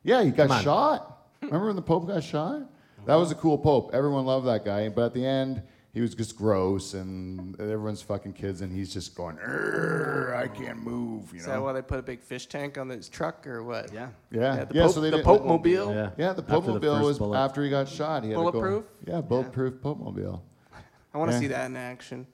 Yeah, 0.04 0.24
he 0.24 0.30
got 0.32 0.50
on. 0.52 0.64
shot. 0.64 1.28
Remember 1.42 1.68
when 1.68 1.76
the 1.76 1.82
Pope 1.82 2.08
got 2.08 2.24
shot? 2.24 2.64
That 3.06 3.16
was 3.16 3.32
a 3.32 3.36
cool 3.36 3.58
Pope. 3.58 3.92
Everyone 3.94 4.26
loved 4.26 4.46
that 4.48 4.64
guy, 4.66 4.90
but 4.90 5.06
at 5.06 5.14
the 5.14 5.26
end, 5.26 5.64
he 6.00 6.02
was 6.02 6.16
just 6.16 6.38
gross, 6.38 6.94
and 6.94 7.60
everyone's 7.60 8.02
fucking 8.02 8.32
kids, 8.32 8.62
and 8.62 8.72
he's 8.72 8.94
just 8.94 9.16
going, 9.16 9.38
I 9.38 10.48
can't 10.48 10.82
move, 10.82 11.34
you 11.34 11.40
Is 11.40 11.46
that 11.46 11.62
why 11.62 11.74
they 11.74 11.82
put 11.82 12.00
a 12.00 12.02
big 12.02 12.22
fish 12.22 12.46
tank 12.46 12.78
on 12.78 12.88
his 12.88 13.10
truck 13.10 13.46
or 13.46 13.64
what? 13.66 13.92
Yeah. 13.94 14.08
Yeah, 14.32 14.40
Yeah, 14.56 14.64
the 14.64 14.76
yeah. 14.76 14.82
Pope, 14.84 14.94
so 14.94 15.02
they 15.02 15.10
the 15.10 15.18
didn't- 15.18 15.26
Pope 15.26 15.44
Mobile. 15.46 15.94
Yeah. 15.94 16.12
Yeah, 16.18 16.32
the 16.32 16.42
After 16.42 16.42
Pope 16.44 16.66
the 16.68 16.72
Mobile 16.72 16.96
first 16.96 17.06
was 17.06 17.18
bullet. 17.20 17.38
after 17.38 17.66
he 17.66 17.70
got 17.70 17.90
shot. 17.90 18.24
He 18.24 18.30
had 18.30 18.38
to 18.38 18.44
go- 18.44 18.52
Bulletproof? 18.52 18.86
yeah, 19.08 19.20
bulletproof 19.20 19.82
Pope 19.82 20.00
Mobile. 20.00 20.42
I 21.14 21.18
want 21.18 21.32
to 21.32 21.36
Yeah. 21.36 21.40
see 21.42 21.48
that 21.48 21.66
in 21.66 21.76
action. 21.76 22.26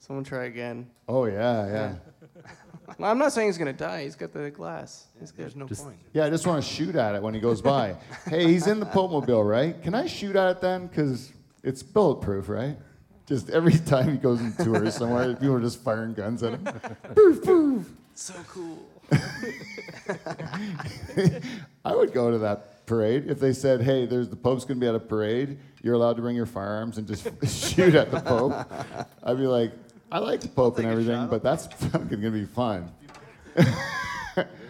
Someone 0.00 0.22
try 0.22 0.44
again. 0.44 0.90
Oh 1.08 1.24
yeah, 1.24 1.66
yeah. 1.66 1.94
Well, 2.98 3.10
I'm 3.10 3.16
not 3.16 3.32
saying 3.32 3.48
he's 3.48 3.56
gonna 3.56 3.72
die. 3.72 4.02
He's 4.04 4.16
got 4.16 4.32
the 4.34 4.50
glass. 4.50 5.06
He's 5.18 5.30
good. 5.32 5.44
There's 5.44 5.56
no 5.56 5.66
Just- 5.66 5.84
point. 5.84 5.96
Yeah, 6.12 6.26
I 6.26 6.30
just 6.30 6.46
want 6.46 6.62
to 6.62 6.68
shoot 6.68 6.94
at 6.94 7.14
it 7.14 7.22
when 7.22 7.32
he 7.32 7.40
goes 7.40 7.62
by. 7.62 7.96
hey, 8.28 8.46
he's 8.48 8.66
in 8.66 8.80
the 8.80 8.84
Pope 8.86 9.12
Mobile, 9.12 9.42
right? 9.42 9.80
Can 9.82 9.94
I 9.94 10.06
shoot 10.06 10.36
at 10.36 10.50
it 10.58 10.60
then? 10.60 10.88
Because 10.88 11.32
it's 11.62 11.82
bulletproof, 11.82 12.50
right? 12.50 12.76
Just 13.26 13.50
every 13.50 13.72
time 13.86 14.12
he 14.12 14.16
goes 14.18 14.40
on 14.40 14.52
tour 14.54 14.90
somewhere, 14.90 15.34
people 15.40 15.54
are 15.54 15.60
just 15.60 15.80
firing 15.82 16.14
guns 16.14 16.42
at 16.42 16.54
him. 16.54 17.86
So 18.16 18.32
cool. 18.46 18.78
I 21.84 21.96
would 21.96 22.12
go 22.12 22.30
to 22.30 22.38
that 22.38 22.86
parade 22.86 23.28
if 23.28 23.40
they 23.40 23.52
said, 23.52 23.82
"Hey, 23.82 24.06
there's 24.06 24.28
the 24.28 24.36
Pope's 24.36 24.64
going 24.64 24.78
to 24.78 24.84
be 24.84 24.88
at 24.88 24.94
a 24.94 25.00
parade. 25.00 25.58
You're 25.82 25.94
allowed 25.94 26.14
to 26.14 26.22
bring 26.22 26.36
your 26.36 26.46
firearms 26.46 26.96
and 26.96 27.08
just 27.08 27.24
shoot 27.74 27.96
at 27.96 28.12
the 28.12 28.20
Pope." 28.20 28.52
I'd 29.24 29.36
be 29.36 29.48
like, 29.48 29.72
"I 30.12 30.20
like 30.20 30.40
the 30.42 30.48
Pope 30.48 30.78
and 30.78 30.86
everything, 30.86 31.26
but 31.26 31.42
that's 31.42 31.66
fucking 31.66 32.06
going 32.06 32.20
to 32.22 32.30
be 32.30 32.44
fun." 32.44 32.92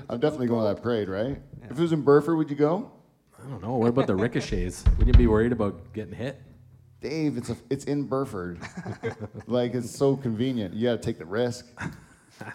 I'm 0.08 0.20
definitely 0.20 0.46
going 0.46 0.66
to 0.66 0.74
that 0.74 0.82
parade, 0.82 1.10
right? 1.10 1.38
If 1.64 1.72
it 1.72 1.78
was 1.78 1.92
in 1.92 2.00
Burford, 2.00 2.38
would 2.38 2.48
you 2.48 2.56
go? 2.56 2.90
I 3.38 3.46
don't 3.50 3.62
know. 3.62 3.74
What 3.76 3.88
about 3.88 4.06
the 4.06 4.16
ricochets? 4.16 4.84
Wouldn't 4.96 5.08
you 5.08 5.12
be 5.12 5.26
worried 5.26 5.52
about 5.52 5.92
getting 5.92 6.14
hit? 6.14 6.40
Dave, 7.04 7.36
it's 7.36 7.50
a, 7.50 7.56
it's 7.68 7.84
in 7.84 8.04
Burford. 8.04 8.58
like 9.46 9.74
it's 9.74 9.90
so 9.90 10.16
convenient. 10.16 10.72
You 10.72 10.88
got 10.88 11.02
to 11.02 11.06
take 11.06 11.18
the 11.18 11.26
risk. 11.26 11.66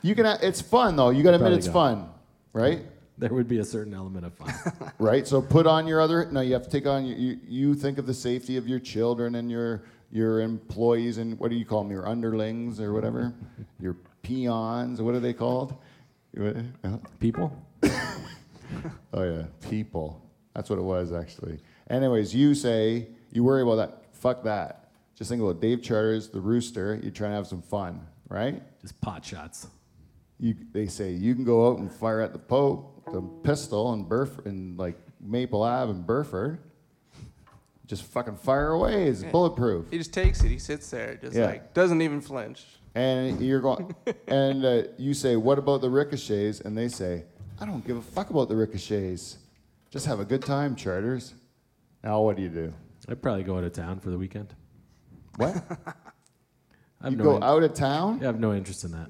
You 0.02 0.16
can. 0.16 0.26
It's 0.42 0.60
fun 0.60 0.96
though. 0.96 1.12
You 1.12 1.22
got 1.22 1.32
to 1.32 1.36
admit 1.36 1.50
Probably 1.50 1.58
it's 1.60 1.68
go. 1.68 1.74
fun, 1.74 2.10
right? 2.52 2.82
There 3.20 3.30
would 3.30 3.48
be 3.48 3.60
a 3.60 3.64
certain 3.64 3.94
element 3.94 4.26
of 4.26 4.34
fun. 4.34 4.92
right? 5.00 5.28
So 5.28 5.40
put 5.40 5.68
on 5.68 5.86
your 5.86 6.02
other. 6.02 6.32
No, 6.32 6.42
you 6.42 6.54
have 6.54 6.64
to 6.64 6.70
take 6.70 6.88
on. 6.88 7.06
You, 7.06 7.38
you 7.48 7.76
think 7.76 8.00
of 8.00 8.08
the 8.08 8.14
safety 8.14 8.58
of 8.58 8.68
your 8.68 8.80
children 8.80 9.36
and 9.36 9.52
your 9.52 9.84
your 10.12 10.42
employees 10.42 11.20
and 11.20 11.40
what 11.40 11.52
do 11.52 11.56
you 11.56 11.66
call 11.66 11.84
them? 11.84 11.92
Your 11.92 12.08
underlings 12.08 12.82
or 12.82 12.92
whatever. 12.92 13.32
Your 13.80 13.96
peons. 14.24 15.00
What 15.00 15.14
are 15.14 15.20
they 15.20 15.34
called? 15.34 15.76
Uh, 16.40 16.54
People? 17.20 17.56
Oh 19.12 19.24
yeah, 19.24 19.44
people. 19.68 20.22
That's 20.54 20.70
what 20.70 20.78
it 20.78 20.84
was 20.84 21.12
actually. 21.12 21.60
Anyways, 21.90 22.34
you 22.36 22.54
say 22.54 23.08
you 23.32 23.44
worry 23.44 23.64
about 23.64 23.76
that. 23.76 23.99
Fuck 24.20 24.44
that. 24.44 24.92
Just 25.16 25.30
think 25.30 25.42
about 25.42 25.60
Dave 25.62 25.82
Charters, 25.82 26.30
the 26.30 26.40
rooster. 26.40 27.00
You're 27.02 27.12
trying 27.12 27.32
to 27.32 27.36
have 27.36 27.48
some 27.48 27.62
fun, 27.62 28.06
right? 28.30 28.62
Just 28.82 29.00
pot 29.02 29.24
shots. 29.26 29.68
You, 30.40 30.56
they 30.72 30.88
say 30.88 31.12
you 31.12 31.36
can 31.36 31.44
go 31.44 31.70
out 31.70 31.80
and 31.80 31.92
fire 31.92 32.22
at 32.22 32.32
the 32.32 32.40
Pope, 32.40 33.04
the 33.12 33.22
pistol 33.44 33.94
in 33.94 34.06
Burf 34.06 34.46
in 34.46 34.78
like 34.78 34.98
Maple 35.20 35.62
Ave 35.64 35.92
and 35.92 36.06
Burford. 36.06 36.60
Just 37.88 38.04
fucking 38.04 38.38
fire 38.38 38.70
away. 38.72 39.08
It's 39.08 39.24
bulletproof. 39.24 39.88
He 39.90 39.98
just 39.98 40.14
takes 40.14 40.44
it. 40.44 40.50
He 40.50 40.60
sits 40.60 40.90
there, 40.92 41.16
just 41.16 41.36
Yeah. 41.36 41.48
like 41.48 41.74
doesn't 41.74 42.02
even 42.02 42.22
flinch. 42.22 42.66
And 42.96 43.42
you're 43.42 43.60
going, 43.62 43.94
and 44.28 44.64
uh, 44.64 44.84
you 44.98 45.14
say, 45.14 45.36
"What 45.36 45.58
about 45.60 45.82
the 45.82 45.90
ricochets?" 45.90 46.62
And 46.62 46.78
they 46.78 46.88
say, 46.88 47.24
"I 47.60 47.66
don't 47.66 47.86
give 47.86 47.98
a 47.98 48.02
fuck 48.02 48.30
about 48.30 48.48
the 48.50 48.56
ricochets. 48.56 49.38
Just 49.90 50.06
have 50.06 50.20
a 50.20 50.26
good 50.26 50.44
time, 50.44 50.76
charters." 50.76 51.34
Now, 52.04 52.22
what 52.22 52.36
do 52.38 52.44
you 52.44 52.50
do? 52.50 52.74
I'd 53.10 53.22
probably 53.22 53.44
go 53.44 53.58
out 53.58 53.64
of 53.64 53.74
town 53.74 54.00
for 54.00 54.10
the 54.12 54.18
weekend. 54.18 54.54
What? 55.38 55.56
I 57.02 57.06
have 57.06 57.12
You 57.14 57.18
no 57.18 57.24
go 57.24 57.36
in- 57.38 57.44
out 57.44 57.64
of 57.64 57.74
town? 57.74 58.20
I 58.22 58.26
have 58.26 58.40
no 58.40 58.54
interest 58.54 58.84
in 58.84 58.92
that. 58.92 59.10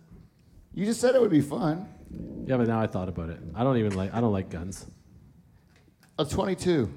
You 0.74 0.86
just 0.86 1.02
said 1.02 1.16
it 1.16 1.22
would 1.22 1.32
be 1.32 1.42
fun. 1.42 1.88
Yeah, 2.46 2.58
but 2.58 2.68
now 2.68 2.80
I 2.80 2.88
thought 2.88 3.10
about 3.10 3.30
it. 3.30 3.40
I 3.56 3.64
don't 3.64 3.78
even 3.78 3.96
like. 3.96 4.14
I 4.14 4.22
don't 4.22 4.32
like 4.32 4.50
guns. 4.50 4.86
A 6.18 6.26
22. 6.26 6.92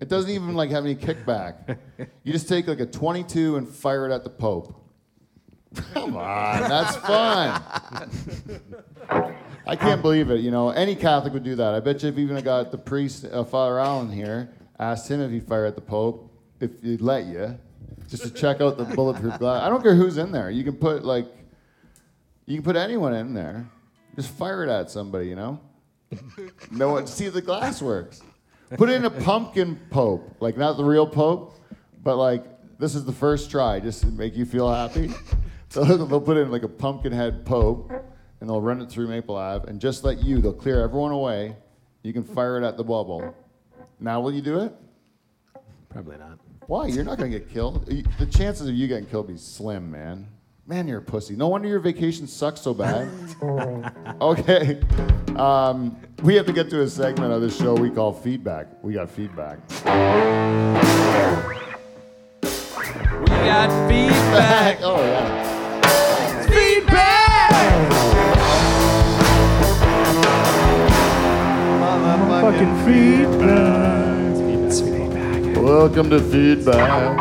It 0.00 0.08
doesn't 0.08 0.30
even 0.30 0.54
like 0.54 0.70
have 0.70 0.84
any 0.84 0.94
kickback. 0.94 1.76
You 2.22 2.32
just 2.32 2.48
take 2.48 2.66
like 2.68 2.80
a 2.80 2.86
22 2.86 3.56
and 3.56 3.68
fire 3.68 4.06
it 4.08 4.12
at 4.12 4.22
the 4.24 4.30
Pope. 4.30 4.76
Come 5.94 6.16
on, 6.16 6.60
that's 6.68 6.96
fun. 6.96 7.62
I 9.66 9.76
can't 9.76 10.02
believe 10.02 10.30
it. 10.30 10.40
You 10.40 10.50
know, 10.50 10.70
any 10.70 10.94
Catholic 10.96 11.32
would 11.32 11.44
do 11.44 11.54
that. 11.56 11.74
I 11.74 11.80
bet 11.80 12.02
you 12.02 12.08
if 12.08 12.18
even 12.18 12.42
got 12.42 12.70
the 12.72 12.78
priest, 12.78 13.24
uh, 13.30 13.44
Father 13.44 13.78
Allen 13.78 14.10
here, 14.10 14.50
asked 14.80 15.10
him 15.10 15.20
if 15.20 15.30
he'd 15.30 15.46
fire 15.46 15.66
at 15.66 15.74
the 15.74 15.80
Pope, 15.80 16.32
if 16.58 16.70
he'd 16.82 17.00
let 17.00 17.26
you, 17.26 17.58
just 18.08 18.22
to 18.24 18.30
check 18.30 18.60
out 18.60 18.78
the 18.78 18.84
bulletproof 18.84 19.38
glass. 19.38 19.62
I 19.62 19.68
don't 19.68 19.82
care 19.82 19.94
who's 19.94 20.18
in 20.18 20.32
there. 20.32 20.50
You 20.50 20.64
can 20.64 20.74
put 20.74 21.04
like, 21.04 21.26
you 22.46 22.56
can 22.56 22.64
put 22.64 22.76
anyone 22.76 23.14
in 23.14 23.34
there. 23.34 23.68
Just 24.16 24.30
fire 24.30 24.64
it 24.64 24.70
at 24.70 24.90
somebody. 24.90 25.28
You 25.28 25.36
know. 25.36 25.60
No 26.72 26.90
one 26.90 27.06
see 27.06 27.26
if 27.26 27.34
the 27.34 27.42
glass 27.42 27.80
works. 27.80 28.22
Put 28.76 28.90
in 28.90 29.04
a 29.04 29.10
pumpkin 29.10 29.78
pope, 29.90 30.36
like 30.40 30.56
not 30.56 30.76
the 30.76 30.84
real 30.84 31.06
pope, 31.06 31.54
but 32.02 32.16
like 32.16 32.44
this 32.78 32.94
is 32.94 33.04
the 33.04 33.12
first 33.12 33.50
try, 33.50 33.78
just 33.78 34.00
to 34.00 34.06
make 34.06 34.36
you 34.36 34.44
feel 34.44 34.72
happy. 34.72 35.12
So 35.68 35.84
they'll 35.84 36.20
put 36.20 36.36
in 36.36 36.50
like 36.50 36.62
a 36.62 36.68
pumpkin 36.68 37.12
head 37.12 37.44
pope, 37.44 37.92
and 38.40 38.48
they'll 38.48 38.60
run 38.60 38.80
it 38.80 38.90
through 38.90 39.08
Maple 39.08 39.36
Ave, 39.36 39.68
and 39.68 39.80
just 39.80 40.02
let 40.02 40.22
you, 40.22 40.40
they'll 40.40 40.52
clear 40.52 40.82
everyone 40.82 41.12
away. 41.12 41.56
You 42.02 42.12
can 42.12 42.24
fire 42.24 42.58
it 42.58 42.64
at 42.64 42.76
the 42.76 42.84
bubble. 42.84 43.34
Now 44.00 44.20
will 44.20 44.32
you 44.32 44.40
do 44.40 44.60
it? 44.60 44.72
Probably 45.90 46.16
not. 46.16 46.38
Why? 46.66 46.86
You're 46.86 47.04
not 47.04 47.18
gonna 47.18 47.30
get 47.30 47.50
killed. 47.50 47.84
The 47.86 48.26
chances 48.26 48.68
of 48.68 48.74
you 48.74 48.86
getting 48.88 49.06
killed 49.06 49.28
be 49.28 49.36
slim, 49.36 49.90
man. 49.90 50.26
Man, 50.66 50.86
you're 50.86 51.00
a 51.00 51.02
pussy. 51.02 51.34
No 51.34 51.48
wonder 51.48 51.68
your 51.68 51.80
vacation 51.80 52.26
sucks 52.28 52.60
so 52.60 52.72
bad. 52.72 53.08
okay. 54.20 54.80
Um, 55.36 55.96
we 56.22 56.36
have 56.36 56.46
to 56.46 56.52
get 56.52 56.70
to 56.70 56.82
a 56.82 56.88
segment 56.88 57.32
of 57.32 57.40
the 57.42 57.50
show 57.50 57.74
we 57.74 57.90
call 57.90 58.12
feedback. 58.12 58.68
We 58.82 58.92
got 58.92 59.10
feedback. 59.10 59.58
We 59.68 59.76
got 63.26 63.88
feedback. 63.88 64.78
oh 64.82 65.02
yeah. 65.02 65.39
Fucking 72.40 72.74
feedback. 72.86 74.36
Welcome 75.62 76.08
to 76.08 76.20
feedback. 76.20 77.18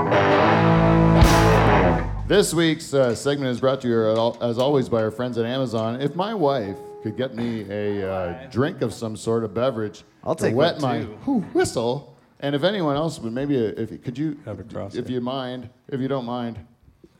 This 2.25 2.53
week's 2.53 2.93
uh, 2.93 3.13
segment 3.15 3.51
is 3.51 3.59
brought 3.59 3.81
to 3.81 3.89
you, 3.89 4.33
as 4.41 4.57
always, 4.57 4.87
by 4.87 5.01
our 5.01 5.11
friends 5.11 5.37
at 5.37 5.45
Amazon. 5.45 5.99
If 5.99 6.15
my 6.15 6.33
wife 6.33 6.77
could 7.03 7.17
get 7.17 7.35
me 7.35 7.65
a 7.69 8.09
uh, 8.09 8.49
drink 8.49 8.81
of 8.81 8.93
some 8.93 9.17
sort 9.17 9.43
of 9.43 9.53
beverage 9.53 10.03
I'll 10.23 10.35
to 10.35 10.43
take 10.45 10.55
wet 10.55 10.79
my 10.79 11.01
whew, 11.01 11.41
whistle, 11.51 12.15
and 12.39 12.55
if 12.55 12.63
anyone 12.63 12.95
else 12.95 13.19
would 13.19 13.33
maybe, 13.33 13.57
uh, 13.57 13.71
if 13.75 14.01
could 14.01 14.17
you, 14.17 14.39
Have 14.45 14.61
a 14.61 14.63
cross 14.63 14.95
if 14.95 15.05
there. 15.05 15.15
you 15.15 15.19
mind, 15.21 15.69
if 15.89 15.99
you 15.99 16.07
don't 16.07 16.25
mind, 16.25 16.57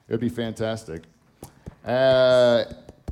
it'd 0.08 0.22
be 0.22 0.30
fantastic. 0.30 1.04
Uh, 1.84 2.64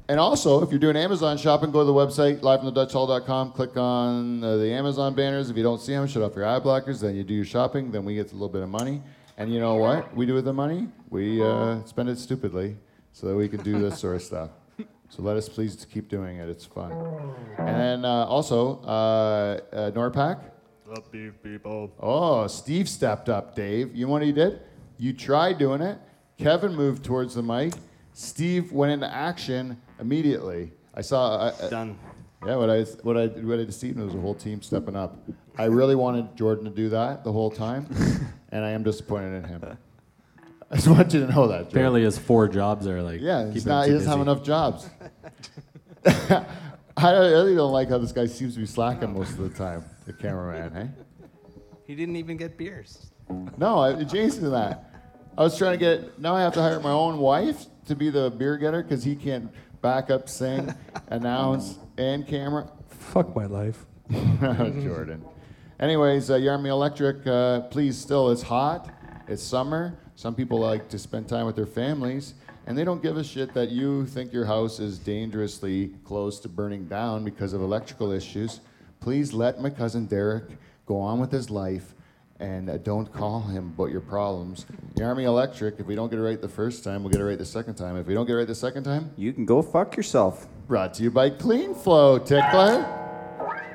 and 0.09 0.19
also, 0.19 0.63
if 0.63 0.71
you're 0.71 0.79
doing 0.79 0.95
Amazon 0.95 1.37
shopping, 1.37 1.71
go 1.71 1.79
to 1.79 1.85
the 1.85 1.93
website, 1.93 2.39
livefromthedutchhall.com, 2.39 3.51
click 3.51 3.75
on 3.75 4.43
uh, 4.43 4.57
the 4.57 4.71
Amazon 4.71 5.13
banners. 5.13 5.49
If 5.49 5.57
you 5.57 5.63
don't 5.63 5.81
see 5.81 5.93
them, 5.93 6.07
shut 6.07 6.23
off 6.23 6.35
your 6.35 6.45
eye 6.45 6.59
blockers, 6.59 7.01
then 7.01 7.15
you 7.15 7.23
do 7.23 7.33
your 7.33 7.45
shopping, 7.45 7.91
then 7.91 8.05
we 8.05 8.15
get 8.15 8.31
a 8.31 8.33
little 8.33 8.49
bit 8.49 8.61
of 8.61 8.69
money. 8.69 9.01
And 9.37 9.53
you 9.53 9.59
know 9.59 9.75
what 9.75 10.15
we 10.15 10.25
do 10.25 10.33
with 10.33 10.45
the 10.45 10.53
money? 10.53 10.87
We 11.09 11.43
uh, 11.43 11.83
spend 11.83 12.09
it 12.09 12.17
stupidly 12.17 12.77
so 13.11 13.27
that 13.27 13.35
we 13.35 13.47
can 13.47 13.61
do 13.61 13.79
this 13.79 13.99
sort 13.99 14.15
of 14.15 14.23
stuff. 14.23 14.49
So 15.09 15.23
let 15.23 15.37
us 15.37 15.47
please 15.47 15.85
keep 15.89 16.09
doing 16.09 16.37
it. 16.37 16.49
It's 16.49 16.65
fun. 16.65 16.91
And 17.57 17.79
then 17.79 18.05
uh, 18.05 18.25
also, 18.25 18.81
uh, 18.83 19.59
uh, 19.71 19.91
Norpac. 19.91 20.39
Up, 20.95 21.11
beef 21.11 21.33
people. 21.43 21.91
Oh, 21.99 22.47
Steve 22.47 22.87
stepped 22.89 23.29
up, 23.29 23.55
Dave. 23.55 23.95
You 23.95 24.05
know 24.05 24.11
what 24.11 24.21
he 24.21 24.31
did? 24.31 24.61
You 24.97 25.13
tried 25.13 25.57
doing 25.57 25.81
it. 25.81 25.97
Kevin 26.37 26.75
moved 26.75 27.03
towards 27.03 27.35
the 27.35 27.43
mic. 27.43 27.73
Steve 28.17 28.71
went 28.71 28.91
into 28.91 29.07
action 29.13 29.79
immediately. 29.99 30.71
I 30.95 31.01
saw. 31.01 31.37
I, 31.37 31.65
I- 31.65 31.69
Done. 31.69 31.99
yeah, 32.43 32.55
what 32.55 32.67
I 32.67 32.81
what 33.03 33.15
I 33.15 33.27
what 33.27 33.59
I 33.59 33.63
just 33.63 33.79
seen 33.79 34.03
was 34.03 34.15
a 34.15 34.19
whole 34.19 34.33
team 34.33 34.63
stepping 34.63 34.95
up. 34.95 35.19
I 35.55 35.65
really 35.65 35.93
wanted 35.93 36.35
Jordan 36.35 36.65
to 36.65 36.71
do 36.71 36.89
that 36.89 37.23
the 37.23 37.31
whole 37.31 37.51
time, 37.51 37.85
and 38.51 38.65
I 38.65 38.71
am 38.71 38.81
disappointed 38.81 39.35
in 39.37 39.43
him. 39.43 39.77
I 40.71 40.75
just 40.77 40.87
want 40.87 41.13
you 41.13 41.27
to 41.27 41.31
know 41.31 41.47
that. 41.47 41.57
Jordan. 41.57 41.67
Apparently, 41.67 42.01
his 42.01 42.17
four 42.17 42.47
jobs 42.47 42.87
are 42.87 43.03
like. 43.03 43.21
Yeah, 43.21 43.51
he's 43.51 43.67
not. 43.67 43.85
He 43.85 43.93
doesn't 43.93 44.09
have 44.09 44.19
enough 44.19 44.43
jobs. 44.43 44.89
I 46.97 47.11
really 47.11 47.53
don't 47.53 47.71
like 47.71 47.89
how 47.89 47.99
this 47.99 48.11
guy 48.11 48.25
seems 48.25 48.55
to 48.55 48.59
be 48.61 48.65
slacking 48.65 49.13
most 49.13 49.33
of 49.33 49.37
the 49.37 49.49
time. 49.49 49.85
The 50.07 50.13
cameraman, 50.13 50.73
hey? 50.73 50.89
He 51.85 51.93
didn't 51.93 52.15
even 52.15 52.35
get 52.35 52.57
beers. 52.57 53.11
No, 53.57 53.77
I, 53.77 54.03
Jason, 54.03 54.49
that. 54.49 54.86
I 55.37 55.43
was 55.43 55.55
trying 55.55 55.73
to 55.73 55.77
get. 55.77 56.19
Now 56.19 56.35
I 56.35 56.41
have 56.41 56.53
to 56.55 56.61
hire 56.61 56.79
my 56.79 56.91
own 56.91 57.19
wife 57.19 57.65
to 57.85 57.95
be 57.95 58.09
the 58.09 58.31
beer 58.31 58.57
getter 58.57 58.81
because 58.81 59.03
he 59.03 59.15
can't 59.15 59.51
back 59.81 60.09
up, 60.09 60.27
sing, 60.27 60.73
announce, 61.09 61.77
and 61.97 62.27
camera. 62.27 62.71
Fuck 62.89 63.35
my 63.35 63.45
life. 63.45 63.85
Jordan. 64.09 65.23
Anyways, 65.79 66.31
uh, 66.31 66.37
Yarmy 66.37 66.69
Electric, 66.69 67.27
uh, 67.27 67.61
please 67.61 67.95
still, 67.95 68.31
it's 68.31 68.41
hot, 68.41 68.89
it's 69.27 69.43
summer. 69.43 69.99
Some 70.15 70.33
people 70.33 70.59
like 70.59 70.89
to 70.89 70.97
spend 70.97 71.29
time 71.29 71.45
with 71.45 71.55
their 71.55 71.67
families, 71.67 72.33
and 72.65 72.75
they 72.75 72.83
don't 72.83 73.03
give 73.03 73.17
a 73.17 73.23
shit 73.23 73.53
that 73.53 73.69
you 73.69 74.07
think 74.07 74.33
your 74.33 74.45
house 74.45 74.79
is 74.79 74.97
dangerously 74.97 75.93
close 76.03 76.39
to 76.39 76.49
burning 76.49 76.85
down 76.85 77.23
because 77.23 77.53
of 77.53 77.61
electrical 77.61 78.11
issues. 78.11 78.61
Please 78.99 79.33
let 79.33 79.61
my 79.61 79.69
cousin 79.69 80.07
Derek 80.07 80.45
go 80.87 80.99
on 80.99 81.19
with 81.19 81.31
his 81.31 81.51
life 81.51 81.93
and 82.39 82.69
uh, 82.69 82.77
don't 82.77 83.11
call 83.11 83.41
him 83.41 83.73
about 83.75 83.91
your 83.91 84.01
problems. 84.01 84.65
The 84.95 85.03
Army 85.03 85.23
Electric, 85.23 85.79
if 85.79 85.85
we 85.85 85.95
don't 85.95 86.09
get 86.09 86.19
it 86.19 86.23
right 86.23 86.41
the 86.41 86.47
first 86.47 86.83
time, 86.83 87.03
we'll 87.03 87.11
get 87.11 87.21
it 87.21 87.25
right 87.25 87.37
the 87.37 87.45
second 87.45 87.75
time. 87.75 87.97
If 87.97 88.07
we 88.07 88.13
don't 88.13 88.25
get 88.25 88.33
it 88.33 88.37
right 88.37 88.47
the 88.47 88.55
second 88.55 88.83
time, 88.83 89.11
You 89.17 89.33
can 89.33 89.45
go 89.45 89.61
fuck 89.61 89.97
yourself. 89.97 90.47
Brought 90.67 90.93
to 90.95 91.03
you 91.03 91.11
by 91.11 91.29
Clean 91.29 91.73
Flow 91.73 92.19
Tickler. 92.19 92.85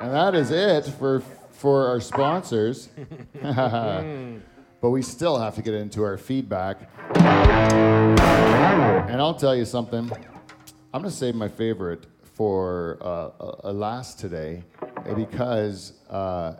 And 0.00 0.12
that 0.12 0.34
is 0.34 0.50
it 0.50 0.86
for 0.98 1.22
for 1.50 1.86
our 1.86 2.00
sponsors. 2.00 2.88
but 4.80 4.90
we 4.90 5.02
still 5.02 5.38
have 5.38 5.54
to 5.54 5.62
get 5.62 5.74
into 5.74 6.02
our 6.02 6.16
feedback. 6.16 6.90
And 7.16 9.20
I'll 9.20 9.34
tell 9.34 9.54
you 9.54 9.64
something. 9.64 10.10
I'm 10.94 11.00
going 11.02 11.10
to 11.10 11.16
save 11.16 11.34
my 11.34 11.48
favorite 11.48 12.06
for 12.34 12.98
uh, 13.00 13.30
a, 13.40 13.70
a 13.70 13.72
last 13.72 14.18
today 14.18 14.64
uh, 14.82 15.14
because 15.14 15.92
uh, 16.10 16.54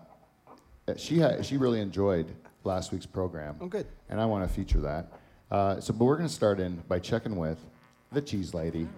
she 0.97 1.21
ha- 1.21 1.43
she 1.43 1.57
really 1.57 1.81
enjoyed 1.81 2.27
last 2.65 2.93
week's 2.93 3.07
program. 3.07 3.57
Oh, 3.61 3.67
good. 3.67 3.87
And 4.09 4.21
I 4.21 4.27
want 4.27 4.49
to 4.49 4.53
feature 4.55 4.81
that. 4.81 5.13
Uh, 5.51 5.81
so, 5.81 5.93
but 5.93 6.05
we're 6.05 6.17
going 6.17 6.29
to 6.29 6.35
start 6.35 6.61
in 6.61 6.77
by 6.89 6.99
checking 6.99 7.37
with 7.37 7.59
the 8.11 8.21
cheese 8.23 8.55
lady. 8.55 8.89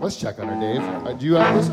Let's 0.00 0.16
check 0.16 0.38
on 0.38 0.48
her, 0.48 0.60
Dave. 0.60 0.82
Uh, 0.82 1.12
do 1.14 1.26
you 1.26 1.34
have 1.34 1.54
this? 1.54 1.68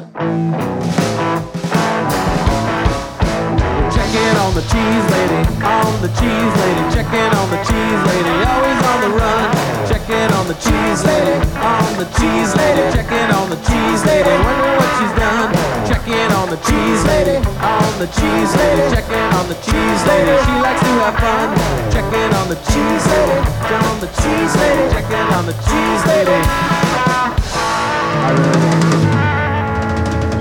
Checking 3.96 4.22
in 4.22 4.38
on 4.38 4.54
the 4.54 4.62
cheese 4.62 5.06
lady, 5.12 5.64
on 5.64 6.02
the 6.02 6.10
cheese 6.10 6.56
lady, 6.62 6.84
checking 6.94 7.38
on 7.38 7.50
the 7.50 7.58
cheese 7.64 8.02
lady, 8.08 8.46
always 8.46 8.84
on 8.86 9.02
the 9.02 9.18
run. 9.18 9.67
Checking 10.08 10.38
on 10.38 10.48
the 10.48 10.54
cheese 10.54 11.04
lady, 11.04 11.36
on 11.60 11.98
the 12.00 12.08
cheese 12.16 12.56
lady, 12.56 12.96
checking 12.96 13.28
on 13.36 13.50
the 13.50 13.58
cheese 13.68 14.06
lady, 14.08 14.30
wonder 14.40 14.72
what 14.80 14.88
she's 14.96 15.12
done. 15.20 15.52
Checking 15.84 16.32
on 16.32 16.48
the 16.48 16.56
cheese 16.64 17.04
lady, 17.12 17.36
on 17.60 17.92
the 18.00 18.08
cheese 18.16 18.56
lady, 18.56 18.96
checking 18.96 19.28
on 19.36 19.50
the 19.52 19.56
cheese 19.68 20.02
lady, 20.08 20.32
she 20.48 20.56
likes 20.64 20.80
to 20.80 20.96
have 21.04 21.20
fun. 21.20 21.52
Checking 21.92 22.32
on 22.40 22.48
the 22.48 22.56
cheese 22.56 23.04
lady, 23.12 23.36
on 23.84 24.00
the 24.00 24.08
cheese 24.16 24.56
lady, 24.56 24.94
checking 24.96 25.28
on 25.36 25.46
the 25.46 25.52
cheese 25.68 26.04
lady. 26.08 26.40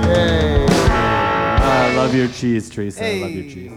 Yay! 0.07 0.65
I 1.59 1.93
love 1.97 2.15
your 2.15 2.29
cheese, 2.29 2.69
Teresa. 2.69 3.05
I 3.05 3.19
love 3.19 3.31
your 3.31 3.43
cheese. 3.43 3.73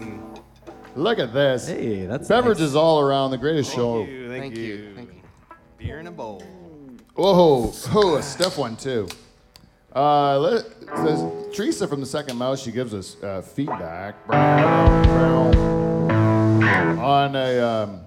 Look 0.95 1.19
at 1.19 1.33
this. 1.33 1.67
Hey, 1.67 2.05
that's 2.05 2.29
Beverages 2.29 2.75
nice. 2.75 2.75
all 2.75 3.01
around, 3.01 3.31
the 3.31 3.37
greatest 3.37 3.75
show. 3.75 4.05
Thank 4.05 4.09
you. 4.09 4.29
Thank, 4.29 4.41
Thank 4.41 4.55
you. 4.57 4.63
you, 4.63 4.95
thank 4.95 5.09
you. 5.09 5.20
Beer 5.81 5.99
in 5.99 6.05
a 6.05 6.11
bowl. 6.11 6.43
Whoa, 7.15 7.73
oh, 7.93 8.15
a 8.15 8.21
stiff 8.21 8.55
one 8.57 8.75
too. 8.75 9.07
Uh, 9.95 10.37
let, 10.39 10.65
says 10.95 11.23
Teresa 11.55 11.87
from 11.87 11.99
the 11.99 12.05
Second 12.05 12.37
Mouse. 12.37 12.61
She 12.61 12.71
gives 12.71 12.93
us 12.93 13.21
uh, 13.23 13.41
feedback 13.41 14.15
on 14.29 15.55
a. 17.35 17.59
Um, 17.59 18.01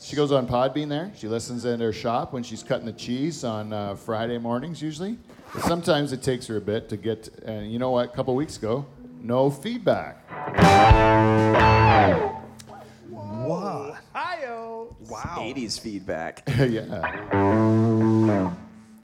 she 0.00 0.16
goes 0.16 0.32
on 0.32 0.48
Podbean 0.48 0.88
there. 0.88 1.12
She 1.16 1.28
listens 1.28 1.64
in 1.64 1.78
her 1.78 1.92
shop 1.92 2.32
when 2.32 2.42
she's 2.42 2.64
cutting 2.64 2.86
the 2.86 2.92
cheese 2.92 3.44
on 3.44 3.72
uh, 3.72 3.94
Friday 3.94 4.38
mornings 4.38 4.82
usually. 4.82 5.16
But 5.54 5.62
sometimes 5.64 6.12
it 6.12 6.24
takes 6.24 6.48
her 6.48 6.56
a 6.56 6.60
bit 6.60 6.88
to 6.88 6.96
get. 6.96 7.28
And 7.44 7.72
you 7.72 7.78
know 7.78 7.90
what? 7.90 8.06
A 8.06 8.12
couple 8.12 8.34
weeks 8.34 8.56
ago, 8.56 8.84
no 9.22 9.48
feedback. 9.48 10.26
Wow. 15.24 15.52
80s 15.54 15.80
feedback. 15.80 16.42
yeah. 16.58 18.54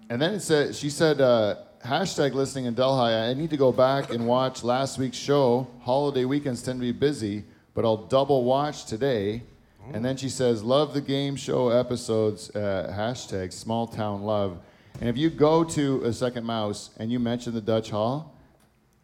And 0.09 0.23
then 0.23 0.35
it 0.35 0.41
said, 0.41 0.75
she 0.75 0.89
said, 0.89 1.21
uh, 1.21 1.57
hashtag 1.85 2.33
listening 2.33 2.67
in 2.67 2.75
Delhi. 2.75 3.13
I 3.13 3.35
need 3.35 3.51
to 3.51 3.57
go 3.57 3.73
back 3.73 4.11
and 4.11 4.27
watch 4.27 4.65
last 4.65 4.99
week's 4.99 5.17
show. 5.17 5.67
Holiday 5.81 6.25
weekends 6.25 6.63
tend 6.63 6.81
to 6.81 6.87
be 6.87 6.93
busy, 6.93 7.45
but 7.75 7.85
I'll 7.85 7.97
double 7.97 8.45
watch 8.45 8.87
today. 8.87 9.43
And 9.93 10.05
then 10.05 10.17
she 10.17 10.29
says, 10.29 10.65
love 10.65 10.95
the 10.95 11.01
game 11.01 11.37
show 11.37 11.69
episodes, 11.69 12.51
uh, 12.57 12.93
hashtag 12.93 13.53
small 13.53 13.87
town 13.87 14.23
love. 14.23 14.59
And 15.01 15.09
if 15.09 15.17
you 15.17 15.31
go 15.31 15.63
to 15.63 16.03
a 16.03 16.13
second 16.13 16.45
mouse 16.45 16.91
and 16.97 17.13
you 17.13 17.21
mention 17.21 17.55
the 17.55 17.61
Dutch 17.61 17.91
Hall, 17.91 18.37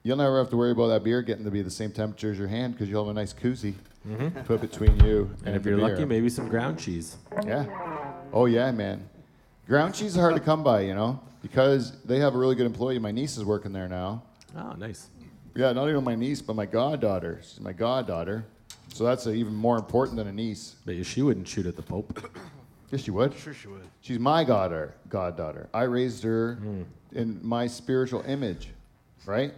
you'll 0.02 0.16
never 0.16 0.38
have 0.38 0.50
to 0.50 0.56
worry 0.56 0.72
about 0.72 0.88
that 0.88 1.04
beer 1.04 1.22
getting 1.22 1.44
to 1.44 1.52
be 1.52 1.62
the 1.62 1.70
same 1.70 1.92
temperature 1.92 2.32
as 2.32 2.38
your 2.38 2.48
hand 2.48 2.72
because 2.72 2.88
you'll 2.88 3.04
have 3.04 3.10
a 3.10 3.14
nice 3.14 3.32
koozie 3.32 3.74
put 4.44 4.60
between 4.60 4.98
you 5.04 5.30
and, 5.40 5.48
And 5.48 5.56
if 5.56 5.62
the 5.62 5.70
you're 5.70 5.78
beer. 5.78 5.88
lucky, 5.90 6.04
maybe 6.04 6.28
some 6.28 6.48
ground 6.48 6.78
cheese. 6.78 7.16
Yeah. 7.44 7.66
Oh 8.32 8.46
yeah, 8.46 8.70
man. 8.70 9.08
Ground 9.66 9.94
cheese 9.94 10.12
is 10.14 10.16
hard 10.20 10.34
to 10.34 10.40
come 10.40 10.62
by, 10.64 10.80
you 10.82 10.94
know, 10.94 11.20
because 11.42 12.00
they 12.02 12.18
have 12.18 12.34
a 12.34 12.38
really 12.38 12.54
good 12.54 12.66
employee. 12.66 12.98
My 12.98 13.12
niece 13.12 13.36
is 13.36 13.44
working 13.44 13.72
there 13.72 13.88
now. 13.88 14.22
Oh, 14.56 14.72
nice. 14.72 15.08
Yeah, 15.54 15.72
not 15.72 15.88
even 15.88 16.02
my 16.02 16.14
niece, 16.14 16.40
but 16.42 16.56
my 16.56 16.66
goddaughter. 16.66 17.40
She's 17.42 17.60
my 17.60 17.72
goddaughter. 17.72 18.44
So 18.92 19.04
that's 19.04 19.26
uh 19.26 19.30
even 19.30 19.54
more 19.54 19.76
important 19.76 20.16
than 20.16 20.26
a 20.26 20.32
niece. 20.32 20.76
Bet 20.84 20.96
you 20.96 21.04
she 21.04 21.22
wouldn't 21.22 21.46
shoot 21.48 21.66
at 21.66 21.76
the 21.76 21.82
Pope. 21.82 22.28
Yes, 22.90 23.00
she 23.04 23.10
would. 23.10 23.32
Sure 23.38 23.54
she 23.54 23.68
would. 23.68 23.88
She's 24.02 24.18
my 24.18 24.44
goddaughter. 24.44 24.94
Goddaughter. 25.08 25.66
I 25.72 25.84
raised 25.84 26.22
her 26.24 26.58
in 27.12 27.40
my 27.42 27.66
spiritual 27.66 28.20
image, 28.28 28.68
right? 29.26 29.52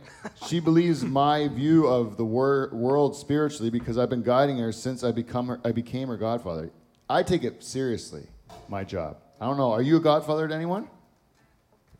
she 0.47 0.61
believes 0.61 1.05
my 1.05 1.49
view 1.49 1.87
of 1.87 2.17
the 2.17 2.25
wor- 2.25 2.71
world 2.73 3.17
spiritually 3.17 3.71
because 3.71 3.99
I've 3.99 4.11
been 4.11 4.23
guiding 4.23 4.59
her 4.59 4.73
since 4.73 5.05
I 5.05 5.13
become 5.13 5.49
her, 5.49 5.61
I 5.65 5.73
became 5.73 6.09
her 6.09 6.17
godfather. 6.17 6.71
I 7.09 7.23
take 7.23 7.45
it 7.45 7.63
seriously, 7.63 8.27
my 8.69 8.85
job. 8.85 9.19
I 9.41 9.47
don't 9.47 9.57
know. 9.57 9.73
Are 9.73 9.83
you 9.83 9.97
a 9.97 10.01
godfather 10.01 10.49
to 10.49 10.55
anyone? 10.55 10.89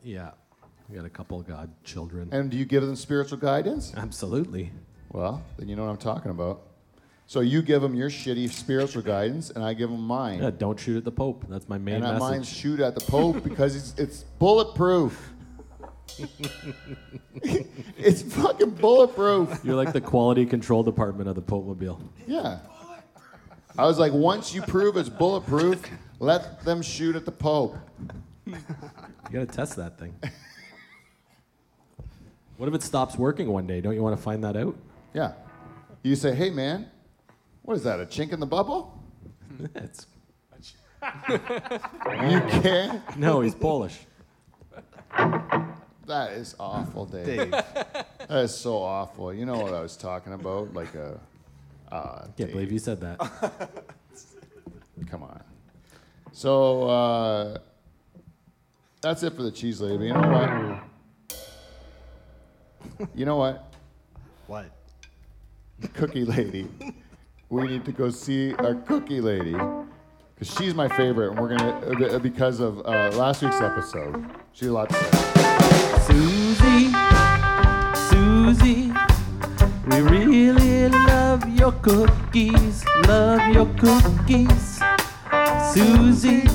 Yeah. 0.03 0.31
We 0.89 0.97
got 0.97 1.05
a 1.05 1.11
couple 1.11 1.41
of 1.41 1.47
godchildren. 1.47 2.29
And 2.33 2.51
do 2.51 2.57
you 2.57 2.65
give 2.65 2.83
them 2.83 2.97
spiritual 2.97 3.39
guidance? 3.39 3.93
Absolutely. 3.97 4.71
Well, 5.13 5.43
then 5.59 5.69
you 5.69 5.77
know 5.77 5.85
what 5.85 5.91
I'm 5.91 5.97
talking 5.97 6.31
about. 6.31 6.63
So 7.27 7.41
you 7.41 7.63
give 7.63 7.81
them 7.81 7.95
your 7.95 8.11
shitty 8.11 8.51
spiritual 8.51 9.01
guidance, 9.03 9.49
and 9.51 9.65
I 9.65 9.73
give 9.73 9.89
them 9.89 10.03
mine. 10.03 10.43
Yeah, 10.43 10.51
don't 10.51 10.79
shoot 10.79 10.99
at 10.99 11.05
the 11.05 11.11
Pope. 11.11 11.47
That's 11.49 11.69
my 11.71 11.79
main 11.79 11.97
and 11.97 12.07
I 12.07 12.13
message. 12.13 12.21
mine 12.21 12.43
shoot 12.43 12.81
at 12.81 12.95
the 12.95 13.01
Pope 13.01 13.43
because 13.43 13.75
it's, 13.75 13.99
it's 13.99 14.25
bulletproof. 14.39 15.31
it's 17.99 18.23
fucking 18.23 18.71
bulletproof. 18.71 19.61
You're 19.65 19.77
like 19.77 19.93
the 19.93 20.01
quality 20.01 20.47
control 20.47 20.83
department 20.83 21.29
of 21.29 21.35
the 21.35 21.43
Pope 21.43 21.67
Mobile. 21.67 22.01
Yeah. 22.27 22.59
I 23.77 23.87
was 23.87 23.99
like, 23.99 24.13
once 24.13 24.55
you 24.55 24.63
prove 24.63 24.97
it's 24.97 25.09
bulletproof, 25.09 25.83
let 26.21 26.65
them 26.65 26.81
shoot 26.83 27.17
at 27.17 27.25
the 27.25 27.33
Pope. 27.33 27.77
You 28.47 28.55
gotta 29.33 29.47
test 29.47 29.77
that 29.77 29.99
thing. 29.99 30.15
what 32.57 32.69
if 32.69 32.75
it 32.75 32.83
stops 32.83 33.17
working 33.17 33.49
one 33.49 33.67
day? 33.67 33.81
Don't 33.81 33.95
you 33.95 34.03
want 34.03 34.17
to 34.17 34.23
find 34.23 34.45
that 34.45 34.57
out? 34.57 34.77
Yeah. 35.13 35.33
You 36.03 36.15
say, 36.15 36.35
hey 36.35 36.51
man, 36.51 36.89
what 37.63 37.77
is 37.77 37.83
that, 37.85 38.01
a 38.01 38.05
chink 38.05 38.33
in 38.33 38.41
the 38.41 38.47
bubble? 38.47 39.03
it's, 39.75 40.07
You 41.31 42.41
can't. 42.61 43.17
no, 43.19 43.41
he's 43.41 43.55
Polish. 43.55 43.99
That 46.07 46.33
is 46.33 46.55
awful, 46.61 47.07
Dave. 47.07 47.27
Dave. 47.51 47.51
That 48.27 48.45
is 48.45 48.55
so 48.57 48.79
awful. 48.79 49.35
You 49.35 49.45
know 49.45 49.59
what 49.59 49.75
I 49.75 49.81
was 49.81 49.99
talking 49.99 50.33
about? 50.33 50.73
Like 50.73 50.95
a. 50.95 51.21
Uh, 51.93 52.21
Can't 52.23 52.37
Dave. 52.37 52.53
believe 52.53 52.73
you 52.73 52.79
said 52.79 52.99
that. 53.03 53.19
Come 55.11 55.25
on. 55.25 55.43
So 56.33 56.89
uh, 56.89 57.59
that's 59.03 59.23
it 59.23 59.35
for 59.37 59.43
the 59.43 59.51
cheese 59.51 59.81
lady. 59.83 59.99
But 59.99 60.05
you 60.07 60.15
know 60.15 60.31
what? 60.31 60.83
You 63.15 63.25
know 63.27 63.37
what? 63.37 63.75
What? 64.47 64.67
Cookie 65.95 66.25
lady. 66.25 66.69
We 67.51 67.65
need 67.65 67.85
to 67.87 67.93
go 67.93 68.09
see 68.11 68.55
our 68.55 68.75
cookie 68.75 69.21
lady. 69.21 69.53
because 70.35 70.55
she's 70.57 70.75
my 70.75 70.89
favorite, 70.89 71.31
and 71.33 71.39
we're 71.41 71.57
gonna 71.57 72.17
uh, 72.17 72.19
because 72.19 72.61
of 72.61 72.79
uh, 72.87 73.11
last 73.17 73.43
week's 73.43 73.61
episode. 73.61 74.25
She 74.53 74.65
had 74.67 74.71
a 74.71 74.75
lot 74.75 74.89
to 74.91 74.95
say. 74.95 75.54
Susie, 76.07 76.93
Susie, 78.11 78.93
we 79.87 80.01
really 80.03 80.89
love 80.89 81.49
your 81.59 81.73
cookies, 81.73 82.85
love 83.07 83.41
your 83.55 83.67
cookies. 83.79 84.81
Susie, 85.73 86.47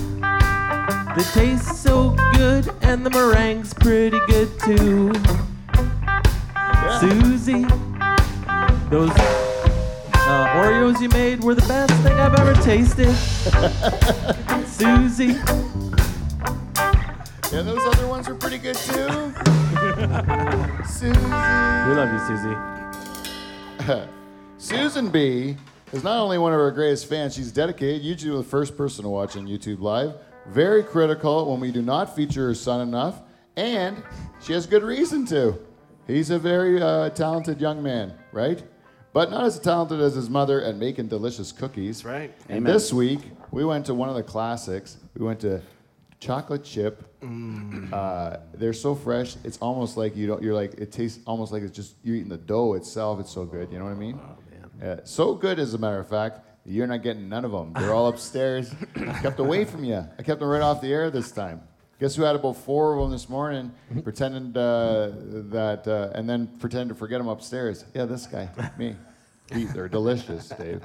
they 1.16 1.24
taste 1.34 1.82
so 1.82 2.16
good, 2.34 2.70
and 2.82 3.04
the 3.04 3.10
meringue's 3.10 3.74
pretty 3.74 4.20
good 4.28 4.50
too. 4.60 5.14
Susie, 7.00 7.66
those 8.90 9.12
uh, 10.30 10.54
Oreos 10.58 11.02
you 11.02 11.10
made 11.10 11.44
were 11.44 11.56
the 11.56 11.68
best 11.68 11.94
thing 12.04 12.14
I've 12.14 12.40
ever 12.40 12.54
tasted. 12.62 13.16
Susie. 14.68 15.69
And 17.60 17.68
those 17.68 17.86
other 17.88 18.08
ones 18.08 18.30
were 18.30 18.36
pretty 18.36 18.58
good 18.58 18.78
too. 18.78 18.94
Susie. 20.88 21.20
We 21.20 21.94
love 21.94 22.10
you, 22.14 22.20
Susie. 23.86 24.08
Susan 24.58 25.10
B 25.10 25.58
is 25.92 26.02
not 26.02 26.22
only 26.22 26.38
one 26.38 26.54
of 26.54 26.60
our 26.62 26.72
greatest 26.72 27.10
fans, 27.10 27.36
she's 27.36 27.52
dedicated, 27.52 28.02
usually 28.02 28.38
the 28.38 28.48
first 28.48 28.78
person 28.78 29.04
to 29.04 29.10
watch 29.10 29.36
on 29.36 29.46
YouTube 29.46 29.82
Live, 29.82 30.14
very 30.48 30.84
critical 30.84 31.52
when 31.52 31.60
we 31.60 31.70
do 31.70 31.82
not 31.82 32.16
feature 32.16 32.48
her 32.48 32.56
son 32.56 32.80
enough, 32.80 33.24
and 33.58 34.02
she 34.42 34.54
has 34.54 34.66
good 34.66 34.84
reason 34.84 35.26
to. 35.26 35.60
He's 36.08 36.30
a 36.30 36.40
very 36.40 36.82
uh, 36.82 37.10
talented 37.10 37.60
young 37.60 37.84
man, 37.84 38.14
right? 38.32 38.64
But 39.12 39.32
not 39.32 39.44
as 39.44 39.60
talented 39.60 40.00
as 40.00 40.16
his 40.16 40.30
mother 40.30 40.64
at 40.64 40.78
making 40.78 41.10
delicious 41.10 41.52
cookies. 41.52 42.06
right. 42.06 42.34
And 42.48 42.66
this 42.66 42.94
week, 42.94 43.20
we 43.52 43.66
went 43.66 43.86
to 43.88 43.94
one 43.94 44.08
of 44.08 44.16
the 44.16 44.24
classics. 44.24 44.96
We 45.14 45.26
went 45.26 45.42
to 45.42 45.62
chocolate 46.20 46.64
chip. 46.64 47.06
Uh, 47.94 48.38
they're 48.54 48.74
so 48.74 48.96
fresh. 48.96 49.36
It's 49.44 49.58
almost 49.60 49.98
like 49.98 50.16
you 50.16 50.28
don't. 50.28 50.42
You're 50.44 50.54
like 50.56 50.74
it 50.76 50.92
tastes 50.92 51.20
almost 51.26 51.52
like 51.52 51.64
it's 51.64 51.76
just 51.76 51.96
you're 52.04 52.16
eating 52.16 52.30
the 52.30 52.38
dough 52.38 52.74
itself. 52.74 53.20
It's 53.20 53.32
so 53.32 53.46
good. 53.46 53.72
You 53.72 53.80
know 53.80 53.86
what 53.86 53.92
I 53.92 53.96
mean? 53.96 54.20
Oh, 54.22 54.86
Uh, 54.86 54.98
so 55.04 55.34
good, 55.36 55.60
as 55.60 55.74
a 55.74 55.78
matter 55.78 56.00
of 56.00 56.08
fact. 56.08 56.42
You're 56.66 56.88
not 56.88 57.02
getting 57.02 57.28
none 57.30 57.46
of 57.46 57.52
them. 57.52 57.74
They're 57.74 57.94
all 57.94 58.08
upstairs, 58.10 58.72
kept 59.24 59.40
away 59.40 59.66
from 59.66 59.84
you. 59.84 60.06
I 60.20 60.22
kept 60.24 60.40
them 60.40 60.50
right 60.50 60.62
off 60.62 60.82
the 60.82 60.94
air 60.94 61.10
this 61.10 61.32
time. 61.32 61.62
Guess 62.00 62.16
who 62.16 62.24
had 62.24 62.36
about 62.36 62.58
four 62.58 62.94
of 62.94 63.02
them 63.02 63.12
this 63.12 63.28
morning, 63.28 63.72
pretending 64.04 64.56
uh, 64.56 65.12
that, 65.50 65.88
uh, 65.88 66.12
and 66.14 66.30
then 66.30 66.48
pretending 66.60 66.90
to 66.90 66.96
forget 66.96 67.20
them 67.20 67.28
upstairs? 67.28 67.86
Yeah, 67.96 68.06
this 68.06 68.28
guy, 68.28 68.50
me. 68.78 68.96
They're 69.50 69.88
delicious, 69.90 70.50
Dave. 70.50 70.82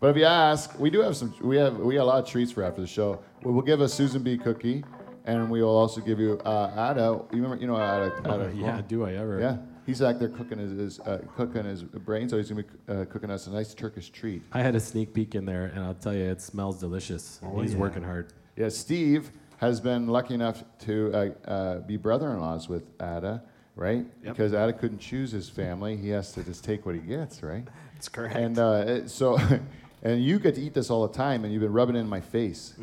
But 0.00 0.10
if 0.10 0.16
you 0.16 0.24
ask, 0.24 0.78
we 0.78 0.90
do 0.90 1.00
have 1.02 1.16
some. 1.16 1.34
We 1.42 1.56
have 1.56 1.76
we 1.76 1.94
got 1.94 2.02
a 2.02 2.04
lot 2.04 2.22
of 2.22 2.28
treats 2.30 2.52
for 2.52 2.62
after 2.62 2.80
the 2.80 2.86
show. 2.86 3.20
We 3.42 3.52
will 3.52 3.62
give 3.62 3.80
a 3.80 3.88
Susan 3.88 4.22
B 4.22 4.38
cookie, 4.38 4.84
and 5.24 5.50
we 5.50 5.62
will 5.62 5.76
also 5.76 6.00
give 6.00 6.18
you 6.18 6.38
uh, 6.44 6.92
Ada. 6.92 7.24
You 7.32 7.42
remember? 7.42 7.56
You 7.56 7.66
know 7.66 7.76
Ada? 7.76 8.12
Ada 8.24 8.52
Yeah, 8.54 8.80
do 8.86 9.04
I 9.04 9.14
ever? 9.14 9.40
Yeah. 9.40 9.58
He's 9.86 10.00
back 10.00 10.18
there 10.18 10.28
cooking 10.28 10.58
his, 10.58 10.72
his 10.72 11.00
uh, 11.00 11.22
cooking 11.34 11.64
his 11.64 11.82
brain, 11.82 12.28
so 12.28 12.36
he's 12.36 12.50
gonna 12.50 12.62
be 12.62 12.92
uh, 12.92 13.04
cooking 13.06 13.30
us 13.30 13.46
a 13.46 13.50
nice 13.50 13.74
Turkish 13.74 14.10
treat. 14.10 14.42
I 14.52 14.60
had 14.60 14.74
a 14.74 14.80
sneak 14.80 15.14
peek 15.14 15.34
in 15.34 15.44
there, 15.46 15.72
and 15.74 15.82
I'll 15.82 15.94
tell 15.94 16.14
you, 16.14 16.24
it 16.24 16.40
smells 16.42 16.78
delicious. 16.78 17.40
He's 17.56 17.74
working 17.74 18.02
hard. 18.02 18.32
Yeah, 18.56 18.68
Steve 18.68 19.30
has 19.58 19.80
been 19.80 20.06
lucky 20.06 20.34
enough 20.34 20.62
to 20.80 21.12
uh, 21.12 21.50
uh, 21.50 21.78
be 21.80 21.96
brother-in-laws 21.96 22.68
with 22.68 22.84
Ada, 23.00 23.42
right? 23.78 24.04
Because 24.32 24.52
Ada 24.52 24.72
couldn't 24.74 24.98
choose 24.98 25.30
his 25.32 25.48
family, 25.48 25.96
he 25.96 26.10
has 26.10 26.32
to 26.32 26.42
just 26.42 26.64
take 26.64 26.84
what 26.84 26.94
he 26.94 27.00
gets, 27.00 27.42
right? 27.42 27.64
That's 27.94 28.08
correct. 28.08 28.36
And 28.36 28.58
uh, 28.58 28.84
it- 28.86 29.10
so, 29.10 29.38
and 30.02 30.22
you 30.22 30.38
get 30.38 30.54
to 30.56 30.60
eat 30.60 30.74
this 30.74 30.90
all 30.90 31.06
the 31.06 31.14
time, 31.14 31.44
and 31.44 31.52
you've 31.52 31.62
been 31.62 31.72
rubbing 31.72 31.96
it 31.96 32.00
in 32.00 32.08
my 32.08 32.20
face, 32.20 32.74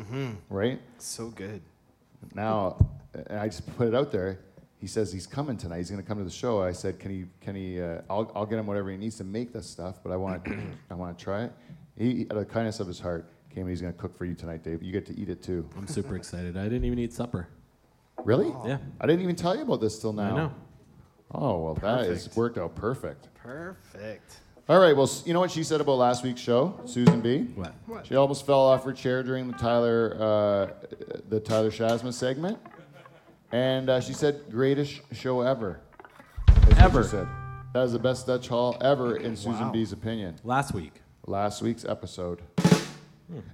right? 0.50 0.80
so 0.98 1.28
good. 1.28 1.60
Now, 2.34 2.76
and 3.14 3.38
I 3.38 3.46
just 3.48 3.64
put 3.76 3.86
it 3.88 3.94
out 3.94 4.10
there. 4.10 4.40
He 4.78 4.86
says 4.86 5.10
he's 5.12 5.26
coming 5.26 5.56
tonight. 5.56 5.78
He's 5.78 5.90
going 5.90 6.02
to 6.02 6.06
come 6.06 6.18
to 6.18 6.24
the 6.24 6.30
show. 6.30 6.60
I 6.62 6.72
said, 6.72 6.98
can 6.98 7.10
he? 7.10 7.24
Can 7.40 7.54
he? 7.54 7.80
Uh, 7.80 8.02
I'll, 8.10 8.30
I'll 8.34 8.44
get 8.46 8.58
him 8.58 8.66
whatever 8.66 8.90
he 8.90 8.96
needs 8.98 9.16
to 9.16 9.24
make 9.24 9.52
this 9.52 9.66
stuff. 9.66 10.00
But 10.02 10.12
I 10.12 10.16
want, 10.16 10.46
I 10.90 10.94
want 10.94 11.16
to 11.16 11.24
try 11.24 11.44
it. 11.44 11.52
He, 11.96 12.26
out 12.30 12.36
of 12.36 12.46
the 12.46 12.52
kindness 12.52 12.78
of 12.80 12.86
his 12.86 13.00
heart, 13.00 13.26
came 13.48 13.62
and 13.62 13.70
he's 13.70 13.80
going 13.80 13.92
to 13.94 13.98
cook 13.98 14.16
for 14.18 14.26
you 14.26 14.34
tonight, 14.34 14.62
Dave. 14.62 14.82
You 14.82 14.92
get 14.92 15.06
to 15.06 15.18
eat 15.18 15.30
it 15.30 15.42
too. 15.42 15.66
I'm 15.78 15.86
super 15.86 16.14
excited. 16.14 16.58
I 16.58 16.64
didn't 16.64 16.84
even 16.84 16.98
eat 16.98 17.14
supper. 17.14 17.48
Really? 18.22 18.52
Yeah. 18.66 18.76
I 19.00 19.06
didn't 19.06 19.22
even 19.22 19.34
tell 19.36 19.56
you 19.56 19.62
about 19.62 19.80
this 19.80 19.98
till 19.98 20.12
now. 20.12 20.22
I 20.34 20.36
know. 20.36 20.52
Oh 21.34 21.58
well, 21.64 21.74
that 21.74 22.06
is 22.06 22.22
Perfect. 22.24 22.36
worked 22.36 22.58
out 22.58 22.74
perfect. 22.74 23.28
Perfect. 23.42 24.36
All 24.68 24.78
right. 24.80 24.96
Well, 24.96 25.04
s- 25.06 25.22
you 25.26 25.32
know 25.32 25.40
what 25.40 25.50
she 25.50 25.62
said 25.62 25.80
about 25.80 25.92
last 25.98 26.24
week's 26.24 26.40
show, 26.40 26.80
Susan 26.86 27.20
B. 27.20 27.42
What? 27.54 27.74
She 28.06 28.16
almost 28.16 28.44
fell 28.46 28.58
off 28.60 28.84
her 28.84 28.92
chair 28.92 29.22
during 29.22 29.46
the 29.48 29.56
Tyler, 29.56 30.16
uh, 30.18 30.86
the 31.28 31.38
Tyler 31.40 31.70
Shasma 31.70 32.12
segment, 32.12 32.58
and 33.52 33.88
uh, 33.90 34.00
she 34.00 34.12
said, 34.12 34.42
"Greatest 34.50 35.00
show 35.12 35.40
ever." 35.42 35.80
That's 36.46 36.66
what 36.68 36.78
Ever. 36.78 37.02
she 37.04 37.08
said. 37.10 37.28
That 37.74 37.82
is 37.82 37.92
the 37.92 37.98
best 37.98 38.26
Dutch 38.26 38.48
Hall 38.48 38.76
ever, 38.80 39.16
in 39.16 39.36
Susan 39.36 39.66
Wow. 39.66 39.72
B's 39.72 39.92
opinion. 39.92 40.36
Last 40.44 40.72
week. 40.74 40.94
Last 41.26 41.60
week's 41.62 41.84
episode. 41.84 42.40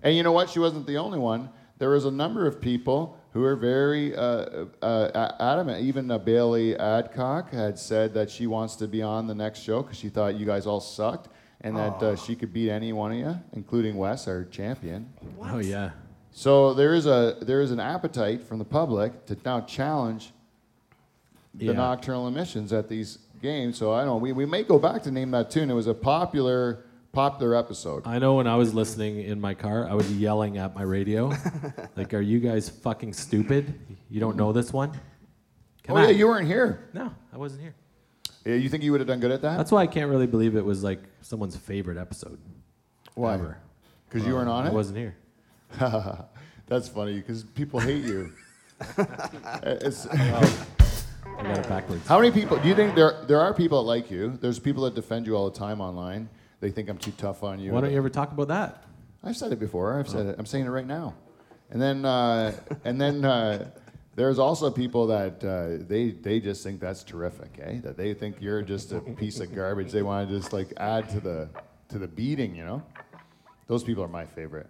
And 0.03 0.15
you 0.17 0.23
know 0.23 0.33
what? 0.33 0.49
She 0.51 0.59
wasn't 0.61 0.87
the 0.87 0.99
only 0.99 1.19
one. 1.19 1.49
There 1.83 1.91
was 1.91 2.05
a 2.05 2.13
number 2.13 2.47
of 2.47 2.61
people 2.61 3.19
who 3.33 3.41
were 3.41 3.57
very 3.57 4.15
uh, 4.15 4.67
uh, 4.83 5.33
adamant. 5.41 5.85
Even 5.85 6.09
uh, 6.13 6.19
Bailey 6.19 6.77
Adcock 6.77 7.51
had 7.51 7.77
said 7.77 8.15
that 8.15 8.31
she 8.31 8.47
wants 8.47 8.77
to 8.77 8.87
be 8.87 9.03
on 9.03 9.27
the 9.27 9.35
next 9.35 9.59
show 9.65 9.83
because 9.83 9.99
she 9.99 10.09
thought 10.09 10.37
you 10.37 10.47
guys 10.47 10.65
all 10.65 10.79
sucked 10.79 11.29
and 11.63 11.77
that 11.77 12.01
uh, 12.01 12.15
she 12.15 12.37
could 12.37 12.53
beat 12.53 12.71
any 12.71 12.93
one 12.93 13.11
of 13.11 13.19
you, 13.19 13.37
including 13.55 13.97
Wes, 13.97 14.29
our 14.29 14.45
champion. 14.45 15.13
Oh 15.43 15.59
yeah. 15.59 15.91
So 16.31 16.73
there 16.73 16.95
is 16.95 17.07
a 17.07 17.39
there 17.43 17.61
is 17.61 17.73
an 17.73 17.81
appetite 17.81 18.45
from 18.45 18.61
the 18.61 18.65
public 18.65 19.27
to 19.27 19.37
now 19.45 19.63
challenge 19.63 20.31
the 21.53 21.65
Yeah. 21.65 21.73
nocturnal 21.73 22.29
emissions 22.29 22.73
at 22.73 22.89
these 22.89 23.19
games. 23.43 23.77
So 23.77 23.93
I 23.93 24.05
don't 24.05 24.07
know. 24.07 24.17
We, 24.19 24.31
we 24.31 24.47
may 24.47 24.63
go 24.63 24.79
back 24.79 25.03
to 25.03 25.11
name 25.11 25.33
that 25.33 25.51
tune. 25.51 25.69
It 25.69 25.75
was 25.75 25.89
a 25.89 25.95
popular 25.95 26.85
popular 27.13 27.55
episode. 27.55 28.07
I 28.07 28.19
know 28.19 28.35
when 28.35 28.47
I 28.47 28.57
was 28.57 28.75
listening 28.75 29.21
in 29.21 29.41
my 29.41 29.55
car, 29.55 29.89
I 29.89 29.95
was 29.95 30.11
yelling 30.17 30.59
at 30.59 30.75
my 30.75 30.83
radio, 30.83 31.33
like, 31.97 32.13
"Are 32.15 32.21
you 32.21 32.41
guys 32.41 32.69
fucking 32.69 33.13
stupid? 33.13 33.79
You 34.11 34.21
don't 34.21 34.37
know 34.37 34.53
this 34.53 34.73
one?" 34.73 34.93
Come 35.85 35.97
oh 35.97 36.01
on. 36.01 36.05
yeah, 36.09 36.11
you 36.15 36.27
weren't 36.29 36.47
here. 36.47 36.89
No, 36.93 37.13
I 37.33 37.37
wasn't 37.37 37.63
here. 37.63 37.75
Yeah, 38.45 38.55
you 38.55 38.69
think 38.69 38.83
you 38.83 38.93
would 38.93 39.01
have 39.01 39.09
done 39.09 39.21
good 39.21 39.31
at 39.31 39.43
that? 39.43 39.57
That's 39.57 39.71
why 39.73 39.83
I 39.83 39.87
can't 39.87 40.11
really 40.11 40.27
believe 40.27 40.57
it 40.57 40.65
was 40.65 40.83
like 40.83 41.01
someone's 41.21 41.57
favorite 41.57 41.99
episode. 41.99 42.39
Why? 43.15 43.39
Because 44.09 44.27
you 44.27 44.35
weren't 44.35 44.49
on 44.49 44.65
I 44.65 44.69
it. 44.69 44.73
wasn't 44.73 44.99
here. 44.99 45.17
That's 46.67 46.89
funny 46.89 47.17
because 47.17 47.45
people 47.45 47.79
hate 47.81 48.05
you. 48.05 48.33
It's- 49.65 50.07
I 50.11 51.45
got 51.45 51.59
it 51.59 51.69
backwards. 51.69 52.07
how 52.07 52.19
many 52.19 52.31
people 52.31 52.59
do 52.59 52.69
you 52.69 52.75
think 52.75 52.95
there 52.95 53.25
there 53.27 53.41
are 53.41 53.55
people 53.55 53.83
that 53.83 53.89
like 53.89 54.11
you? 54.11 54.37
There's 54.41 54.59
people 54.59 54.83
that 54.85 54.95
defend 54.95 55.27
you 55.27 55.35
all 55.37 55.49
the 55.51 55.59
time 55.59 55.81
online. 55.81 56.29
They 56.63 56.71
think 56.71 56.89
I'm 56.89 56.97
too 56.97 57.11
tough 57.19 57.43
on 57.43 57.59
you. 57.59 57.73
Why 57.73 57.81
don't 57.81 57.91
you 57.91 57.97
ever 57.97 58.09
talk 58.09 58.31
about 58.31 58.47
that? 58.47 58.85
I've 59.25 59.37
said 59.37 59.51
it 59.51 59.59
before. 59.59 59.99
I've 59.99 60.09
said 60.09 60.27
it. 60.27 60.37
I'm 60.39 60.47
saying 60.47 60.65
it 60.65 60.71
right 60.71 60.87
now. 60.87 61.15
And 61.71 61.83
then, 61.83 62.05
uh, 62.05 62.53
and 62.85 63.01
then 63.01 63.25
uh, 63.25 63.69
there's 64.15 64.39
also 64.39 64.71
people 64.71 65.09
that 65.09 65.43
uh, 65.43 65.85
they 65.89 66.13
they 66.13 66.39
just 66.39 66.63
think 66.63 66.79
that's 66.79 67.03
terrific, 67.03 67.59
eh? 67.61 67.81
That 67.83 67.97
they 67.97 68.15
think 68.15 68.37
you're 68.41 68.63
just 68.63 68.93
a 68.93 69.01
piece 69.01 69.41
of 69.41 69.53
garbage. 69.53 69.91
They 69.91 70.03
want 70.03 70.29
to 70.29 70.39
just 70.39 70.53
like 70.53 70.73
add 70.77 71.11
to 71.11 71.19
the 71.19 71.49
to 71.89 71.99
the 71.99 72.07
beating, 72.07 72.55
you 72.55 72.65
know. 72.65 72.81
Those 73.67 73.83
people 73.83 74.05
are 74.05 74.09
my 74.09 74.25
favorite. 74.25 74.69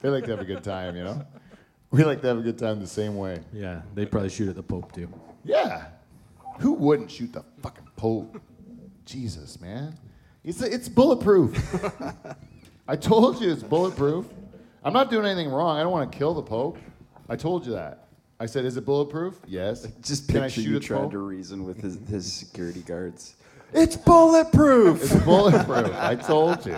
They 0.00 0.10
like 0.10 0.24
to 0.26 0.30
have 0.30 0.40
a 0.40 0.44
good 0.44 0.62
time, 0.62 0.94
you 0.94 1.02
know. 1.02 1.26
We 1.90 2.04
like 2.04 2.20
to 2.20 2.28
have 2.28 2.38
a 2.38 2.42
good 2.42 2.56
time 2.56 2.78
the 2.78 2.86
same 2.86 3.16
way. 3.16 3.40
Yeah, 3.52 3.82
they'd 3.96 4.12
probably 4.12 4.30
shoot 4.30 4.48
at 4.48 4.54
the 4.54 4.62
Pope 4.62 4.92
too. 4.92 5.08
Yeah. 5.42 5.86
Who 6.60 6.74
wouldn't 6.74 7.10
shoot 7.10 7.32
the 7.32 7.42
fucking 7.62 7.88
Pope? 7.96 8.40
Jesus, 9.04 9.60
man. 9.60 9.98
It's, 10.44 10.62
it's 10.62 10.88
bulletproof. 10.88 11.54
I 12.88 12.96
told 12.96 13.40
you 13.40 13.52
it's 13.52 13.62
bulletproof. 13.62 14.26
I'm 14.82 14.92
not 14.92 15.10
doing 15.10 15.26
anything 15.26 15.50
wrong. 15.50 15.78
I 15.78 15.82
don't 15.82 15.92
want 15.92 16.10
to 16.10 16.16
kill 16.18 16.34
the 16.34 16.42
Pope. 16.42 16.78
I 17.28 17.36
told 17.36 17.66
you 17.66 17.72
that. 17.72 18.08
I 18.40 18.46
said, 18.46 18.64
is 18.64 18.76
it 18.78 18.86
bulletproof? 18.86 19.38
Yes. 19.46 19.86
Just 20.00 20.28
Can 20.28 20.38
I 20.38 20.40
picture 20.46 20.62
shoot 20.62 20.70
you 20.70 20.76
at 20.76 20.82
trying 20.82 21.02
Pope? 21.02 21.12
to 21.12 21.18
reason 21.18 21.64
with 21.64 21.80
his, 21.82 21.98
his 22.08 22.32
security 22.32 22.80
guards. 22.80 23.36
It's 23.72 23.96
bulletproof. 23.96 25.02
It's 25.12 25.24
bulletproof. 25.24 25.92
I 25.94 26.16
told 26.16 26.64
you. 26.66 26.76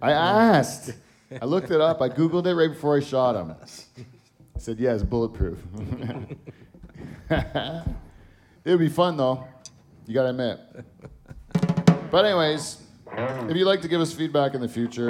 I 0.00 0.12
asked. 0.12 0.92
I 1.42 1.44
looked 1.44 1.72
it 1.72 1.80
up. 1.80 2.00
I 2.00 2.08
Googled 2.08 2.46
it 2.46 2.54
right 2.54 2.70
before 2.70 2.96
I 2.96 3.00
shot 3.00 3.34
him. 3.34 3.50
I 3.50 4.58
said, 4.58 4.78
yeah, 4.78 4.94
it's 4.94 5.02
bulletproof. 5.02 5.58
it 7.28 7.84
would 8.64 8.78
be 8.78 8.88
fun, 8.88 9.16
though. 9.16 9.44
You 10.06 10.14
got 10.14 10.22
to 10.22 10.28
admit. 10.30 10.60
But, 12.10 12.24
anyways, 12.24 12.83
if 13.16 13.56
you'd 13.56 13.66
like 13.66 13.82
to 13.82 13.88
give 13.88 14.00
us 14.00 14.12
feedback 14.12 14.54
in 14.54 14.60
the 14.60 14.68
future, 14.68 15.08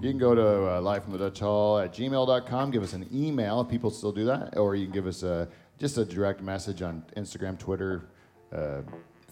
you 0.00 0.10
can 0.10 0.18
go 0.18 0.34
to 0.34 0.76
uh, 0.76 0.80
live 0.80 1.02
from 1.02 1.12
the 1.12 1.18
Dutch 1.18 1.40
Hall 1.40 1.78
at 1.78 1.92
gmail.com. 1.92 2.70
Give 2.70 2.82
us 2.82 2.92
an 2.92 3.08
email 3.12 3.60
if 3.60 3.68
people 3.68 3.90
still 3.90 4.12
do 4.12 4.24
that, 4.26 4.56
or 4.56 4.76
you 4.76 4.86
can 4.86 4.92
give 4.92 5.06
us 5.06 5.22
a, 5.22 5.48
just 5.78 5.98
a 5.98 6.04
direct 6.04 6.42
message 6.42 6.82
on 6.82 7.04
Instagram, 7.16 7.58
Twitter, 7.58 8.04
uh, 8.52 8.82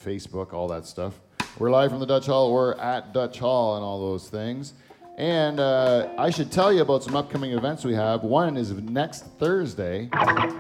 Facebook, 0.02 0.52
all 0.52 0.68
that 0.68 0.86
stuff. 0.86 1.20
We're 1.58 1.70
live 1.70 1.90
from 1.90 2.00
the 2.00 2.06
Dutch 2.06 2.26
Hall. 2.26 2.52
We're 2.52 2.74
at 2.74 3.12
Dutch 3.12 3.38
Hall 3.38 3.76
and 3.76 3.84
all 3.84 4.00
those 4.00 4.28
things. 4.28 4.74
And 5.16 5.60
uh, 5.60 6.08
I 6.18 6.30
should 6.30 6.50
tell 6.50 6.72
you 6.72 6.82
about 6.82 7.04
some 7.04 7.14
upcoming 7.14 7.52
events 7.52 7.84
we 7.84 7.94
have. 7.94 8.24
One 8.24 8.56
is 8.56 8.72
next 8.72 9.26
Thursday, 9.38 10.08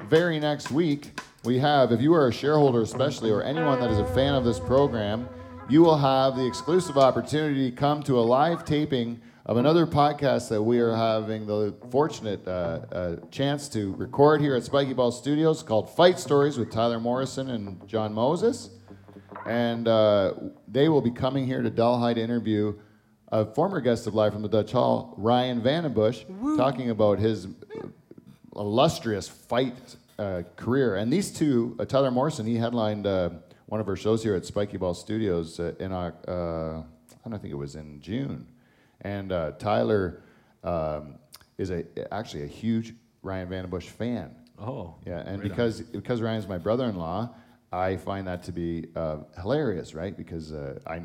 very 0.08 0.38
next 0.38 0.70
week. 0.70 1.18
We 1.42 1.58
have, 1.58 1.90
if 1.90 2.00
you 2.00 2.14
are 2.14 2.28
a 2.28 2.32
shareholder, 2.32 2.82
especially, 2.82 3.32
or 3.32 3.42
anyone 3.42 3.80
that 3.80 3.90
is 3.90 3.98
a 3.98 4.06
fan 4.14 4.34
of 4.34 4.44
this 4.44 4.60
program, 4.60 5.28
you 5.68 5.82
will 5.82 5.96
have 5.96 6.36
the 6.36 6.46
exclusive 6.46 6.98
opportunity 6.98 7.70
to 7.70 7.76
come 7.76 8.02
to 8.02 8.18
a 8.18 8.20
live 8.20 8.64
taping 8.64 9.20
of 9.46 9.56
another 9.56 9.86
podcast 9.86 10.48
that 10.50 10.62
we 10.62 10.78
are 10.78 10.94
having 10.94 11.46
the 11.46 11.74
fortunate 11.90 12.46
uh, 12.46 12.80
uh, 12.92 13.16
chance 13.30 13.68
to 13.68 13.94
record 13.94 14.40
here 14.40 14.54
at 14.56 14.64
Spiky 14.64 14.92
Ball 14.92 15.10
Studios 15.10 15.62
called 15.62 15.88
Fight 15.88 16.18
Stories 16.18 16.58
with 16.58 16.70
Tyler 16.70 17.00
Morrison 17.00 17.50
and 17.50 17.86
John 17.88 18.12
Moses. 18.12 18.70
And 19.46 19.88
uh, 19.88 20.34
they 20.68 20.88
will 20.88 21.02
be 21.02 21.10
coming 21.10 21.46
here 21.46 21.62
to 21.62 21.70
Delhi 21.70 22.14
to 22.14 22.20
interview 22.20 22.78
a 23.28 23.46
former 23.46 23.80
guest 23.80 24.06
of 24.06 24.14
Live 24.14 24.32
from 24.32 24.42
the 24.42 24.48
Dutch 24.48 24.72
Hall, 24.72 25.14
Ryan 25.16 25.60
VandenBussche, 25.60 26.56
talking 26.56 26.90
about 26.90 27.18
his 27.18 27.48
illustrious 28.54 29.28
fight 29.28 29.96
uh, 30.18 30.42
career. 30.56 30.96
And 30.96 31.12
these 31.12 31.30
two, 31.30 31.74
uh, 31.78 31.84
Tyler 31.84 32.10
Morrison, 32.10 32.46
he 32.46 32.56
headlined 32.56 33.06
uh, 33.06 33.30
one 33.74 33.80
of 33.80 33.88
our 33.88 33.96
shows 33.96 34.22
here 34.22 34.36
at 34.36 34.46
Spiky 34.46 34.76
Ball 34.76 34.94
Studios 34.94 35.58
uh, 35.58 35.72
in, 35.80 35.90
uh, 35.90 36.12
I 36.28 37.28
don't 37.28 37.40
think 37.40 37.52
it 37.52 37.56
was 37.56 37.74
in 37.74 38.00
June. 38.00 38.46
And 39.00 39.32
uh, 39.32 39.50
Tyler 39.58 40.22
um, 40.62 41.16
is 41.58 41.72
a 41.72 41.82
actually 42.14 42.44
a 42.44 42.46
huge 42.46 42.94
Ryan 43.22 43.48
VandenBussche 43.48 43.88
fan. 43.88 44.36
Oh. 44.60 44.94
Yeah, 45.04 45.24
and 45.26 45.42
because 45.42 45.80
because 45.80 46.22
Ryan's 46.22 46.46
my 46.46 46.56
brother-in-law, 46.56 47.34
I 47.72 47.96
find 47.96 48.28
that 48.28 48.44
to 48.44 48.52
be 48.52 48.86
uh, 48.94 49.16
hilarious, 49.42 49.92
right? 49.92 50.16
Because 50.16 50.52
uh, 50.52 50.78
I 50.86 51.02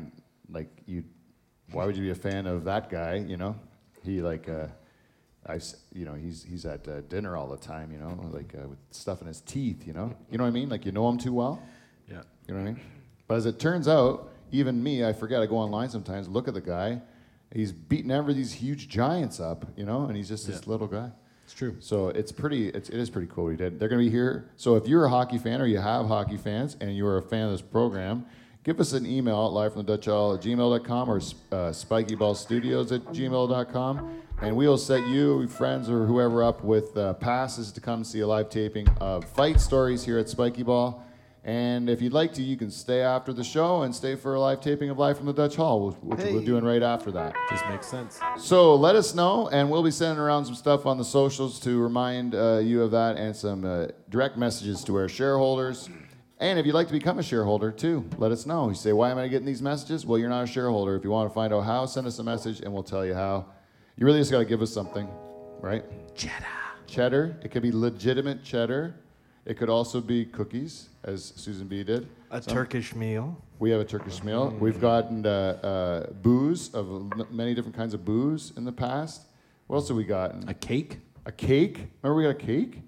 like 0.48 0.70
you. 0.86 1.02
Why 1.72 1.86
would 1.86 1.96
you 1.96 2.04
be 2.04 2.10
a 2.10 2.22
fan 2.30 2.46
of 2.46 2.62
that 2.66 2.88
guy? 2.88 3.16
You 3.16 3.36
know, 3.36 3.56
he 4.04 4.22
like 4.22 4.48
uh, 4.48 4.68
I 5.44 5.58
you 5.92 6.04
know 6.04 6.14
he's 6.14 6.44
he's 6.44 6.64
at 6.66 6.86
uh, 6.86 7.00
dinner 7.00 7.36
all 7.36 7.48
the 7.48 7.56
time. 7.56 7.90
You 7.90 7.98
know, 7.98 8.30
like 8.32 8.54
uh, 8.54 8.68
with 8.68 8.78
stuff 8.92 9.22
in 9.22 9.26
his 9.26 9.40
teeth. 9.40 9.88
You 9.88 9.92
know, 9.92 10.14
you 10.30 10.38
know 10.38 10.44
what 10.44 10.50
I 10.50 10.52
mean? 10.52 10.68
Like 10.68 10.86
you 10.86 10.92
know 10.92 11.08
him 11.08 11.18
too 11.18 11.32
well. 11.32 11.60
Yeah. 12.10 12.22
You 12.46 12.54
know 12.54 12.60
what 12.60 12.68
I 12.68 12.72
mean? 12.72 12.80
But 13.28 13.34
as 13.36 13.46
it 13.46 13.58
turns 13.58 13.86
out, 13.86 14.30
even 14.52 14.82
me, 14.82 15.04
I 15.04 15.12
forget. 15.12 15.40
I 15.40 15.46
go 15.46 15.56
online 15.56 15.88
sometimes, 15.88 16.28
look 16.28 16.48
at 16.48 16.54
the 16.54 16.60
guy. 16.60 17.00
He's 17.52 17.72
beating 17.72 18.10
every 18.10 18.34
these 18.34 18.52
huge 18.52 18.88
giants 18.88 19.40
up, 19.40 19.66
you 19.76 19.84
know, 19.84 20.06
and 20.06 20.16
he's 20.16 20.28
just 20.28 20.46
this 20.46 20.66
little 20.66 20.86
guy. 20.86 21.10
It's 21.44 21.54
true. 21.58 21.76
So 21.80 22.08
it's 22.08 22.30
pretty, 22.30 22.68
it's, 22.68 22.88
it 22.90 22.98
is 23.00 23.10
pretty 23.10 23.26
cool 23.26 23.44
what 23.44 23.50
he 23.50 23.56
did. 23.56 23.80
They're 23.80 23.88
going 23.88 24.00
to 24.00 24.04
be 24.04 24.10
here. 24.10 24.50
So 24.56 24.76
if 24.76 24.86
you're 24.86 25.04
a 25.04 25.08
hockey 25.08 25.36
fan 25.36 25.60
or 25.60 25.66
you 25.66 25.78
have 25.78 26.06
hockey 26.06 26.36
fans 26.36 26.76
and 26.80 26.96
you 26.96 27.04
are 27.06 27.18
a 27.18 27.22
fan 27.22 27.46
of 27.46 27.50
this 27.50 27.60
program, 27.60 28.24
give 28.62 28.78
us 28.78 28.92
an 28.92 29.04
email 29.04 29.46
at 29.46 29.52
live 29.52 29.72
from 29.72 29.84
the 29.84 29.96
Dutch 29.96 30.06
Hall 30.06 30.34
at 30.34 30.42
gmail.com 30.42 31.10
or 31.10 31.16
uh, 31.16 31.70
spikyballstudios 31.72 32.92
at 32.92 33.04
gmail.com. 33.06 34.22
And 34.42 34.56
we 34.56 34.68
will 34.68 34.78
set 34.78 35.04
you, 35.08 35.48
friends, 35.48 35.90
or 35.90 36.06
whoever 36.06 36.44
up 36.44 36.62
with 36.62 36.96
uh, 36.96 37.14
passes 37.14 37.72
to 37.72 37.80
come 37.80 38.04
see 38.04 38.20
a 38.20 38.26
live 38.28 38.48
taping 38.48 38.88
of 39.00 39.24
Fight 39.24 39.60
Stories 39.60 40.04
here 40.04 40.18
at 40.18 40.28
Spiky 40.28 40.62
Ball. 40.62 41.04
And 41.42 41.88
if 41.88 42.02
you'd 42.02 42.12
like 42.12 42.34
to, 42.34 42.42
you 42.42 42.56
can 42.58 42.70
stay 42.70 43.00
after 43.00 43.32
the 43.32 43.42
show 43.42 43.82
and 43.82 43.94
stay 43.94 44.14
for 44.14 44.34
a 44.34 44.40
live 44.40 44.60
taping 44.60 44.90
of 44.90 44.98
Live 44.98 45.16
from 45.16 45.24
the 45.24 45.32
Dutch 45.32 45.56
Hall, 45.56 45.90
which 46.02 46.18
which 46.18 46.32
we're 46.34 46.44
doing 46.44 46.64
right 46.64 46.82
after 46.82 47.10
that. 47.12 47.34
Just 47.48 47.66
makes 47.68 47.86
sense. 47.86 48.20
So 48.36 48.74
let 48.74 48.94
us 48.94 49.14
know, 49.14 49.48
and 49.48 49.70
we'll 49.70 49.82
be 49.82 49.90
sending 49.90 50.18
around 50.18 50.44
some 50.44 50.54
stuff 50.54 50.84
on 50.84 50.98
the 50.98 51.04
socials 51.04 51.58
to 51.60 51.80
remind 51.80 52.34
uh, 52.34 52.58
you 52.58 52.82
of 52.82 52.90
that, 52.90 53.16
and 53.16 53.34
some 53.34 53.64
uh, 53.64 53.86
direct 54.10 54.36
messages 54.36 54.84
to 54.84 54.96
our 54.96 55.08
shareholders. 55.08 55.88
And 56.40 56.58
if 56.58 56.66
you'd 56.66 56.74
like 56.74 56.88
to 56.88 56.92
become 56.92 57.18
a 57.18 57.22
shareholder 57.22 57.70
too, 57.70 58.04
let 58.18 58.32
us 58.32 58.44
know. 58.44 58.68
You 58.68 58.74
say, 58.74 58.92
"Why 58.92 59.10
am 59.10 59.16
I 59.16 59.26
getting 59.28 59.46
these 59.46 59.62
messages?" 59.62 60.04
Well, 60.04 60.18
you're 60.18 60.28
not 60.28 60.44
a 60.44 60.46
shareholder. 60.46 60.94
If 60.94 61.04
you 61.04 61.10
want 61.10 61.30
to 61.30 61.34
find 61.34 61.54
out 61.54 61.62
how, 61.62 61.86
send 61.86 62.06
us 62.06 62.18
a 62.18 62.22
message, 62.22 62.60
and 62.60 62.70
we'll 62.72 62.82
tell 62.82 63.04
you 63.06 63.14
how. 63.14 63.46
You 63.96 64.04
really 64.04 64.20
just 64.20 64.30
got 64.30 64.38
to 64.40 64.44
give 64.44 64.60
us 64.60 64.72
something, 64.72 65.08
right? 65.60 65.84
Cheddar. 66.14 66.46
Cheddar. 66.86 67.36
It 67.42 67.50
could 67.50 67.62
be 67.62 67.72
legitimate 67.72 68.44
cheddar. 68.44 68.94
It 69.46 69.56
could 69.56 69.68
also 69.70 70.00
be 70.00 70.24
cookies, 70.26 70.90
as 71.02 71.32
Susan 71.36 71.66
B 71.66 71.82
did. 71.82 72.08
A 72.30 72.40
Some- 72.42 72.52
Turkish 72.54 72.94
meal. 72.94 73.36
we 73.58 73.70
have 73.70 73.80
a 73.80 73.84
Turkish 73.84 74.22
meal. 74.22 74.50
We've 74.60 74.80
gotten 74.80 75.24
uh, 75.26 75.30
uh, 76.08 76.12
booze 76.12 76.72
of 76.74 76.88
m- 76.90 77.26
many 77.30 77.54
different 77.54 77.76
kinds 77.76 77.94
of 77.94 78.04
booze 78.04 78.52
in 78.56 78.64
the 78.64 78.72
past. 78.72 79.22
What 79.66 79.76
else 79.76 79.88
have 79.88 79.96
we 79.96 80.04
gotten? 80.04 80.48
A 80.48 80.54
cake? 80.54 80.98
A 81.26 81.32
cake? 81.32 81.88
Remember 82.02 82.16
we 82.16 82.22
got 82.24 82.30
a 82.42 82.46
cake? 82.46 82.82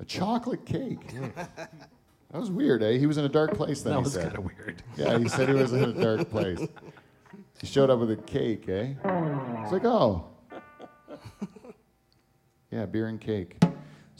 A 0.00 0.04
chocolate 0.04 0.64
cake. 0.66 1.14
that 1.36 1.70
was 2.32 2.50
weird, 2.50 2.82
eh? 2.82 2.98
He 2.98 3.06
was 3.06 3.16
in 3.16 3.24
a 3.24 3.28
dark 3.28 3.54
place 3.54 3.82
then. 3.82 3.92
That 3.94 3.98
he 4.00 4.04
was 4.04 4.12
said. 4.14 4.24
kind 4.34 4.38
of 4.38 4.44
weird. 4.44 4.82
Yeah, 4.96 5.18
he 5.18 5.28
said 5.28 5.48
he 5.48 5.54
was 5.54 5.72
in 5.72 5.84
a 5.84 5.92
dark 6.16 6.28
place. 6.30 6.60
He 7.60 7.66
showed 7.68 7.88
up 7.90 8.00
with 8.00 8.10
a 8.10 8.16
cake, 8.16 8.68
eh? 8.68 8.94
It's 9.62 9.72
like, 9.72 9.84
oh. 9.84 10.26
Yeah, 12.70 12.86
beer 12.86 13.06
and 13.06 13.20
cake. 13.20 13.62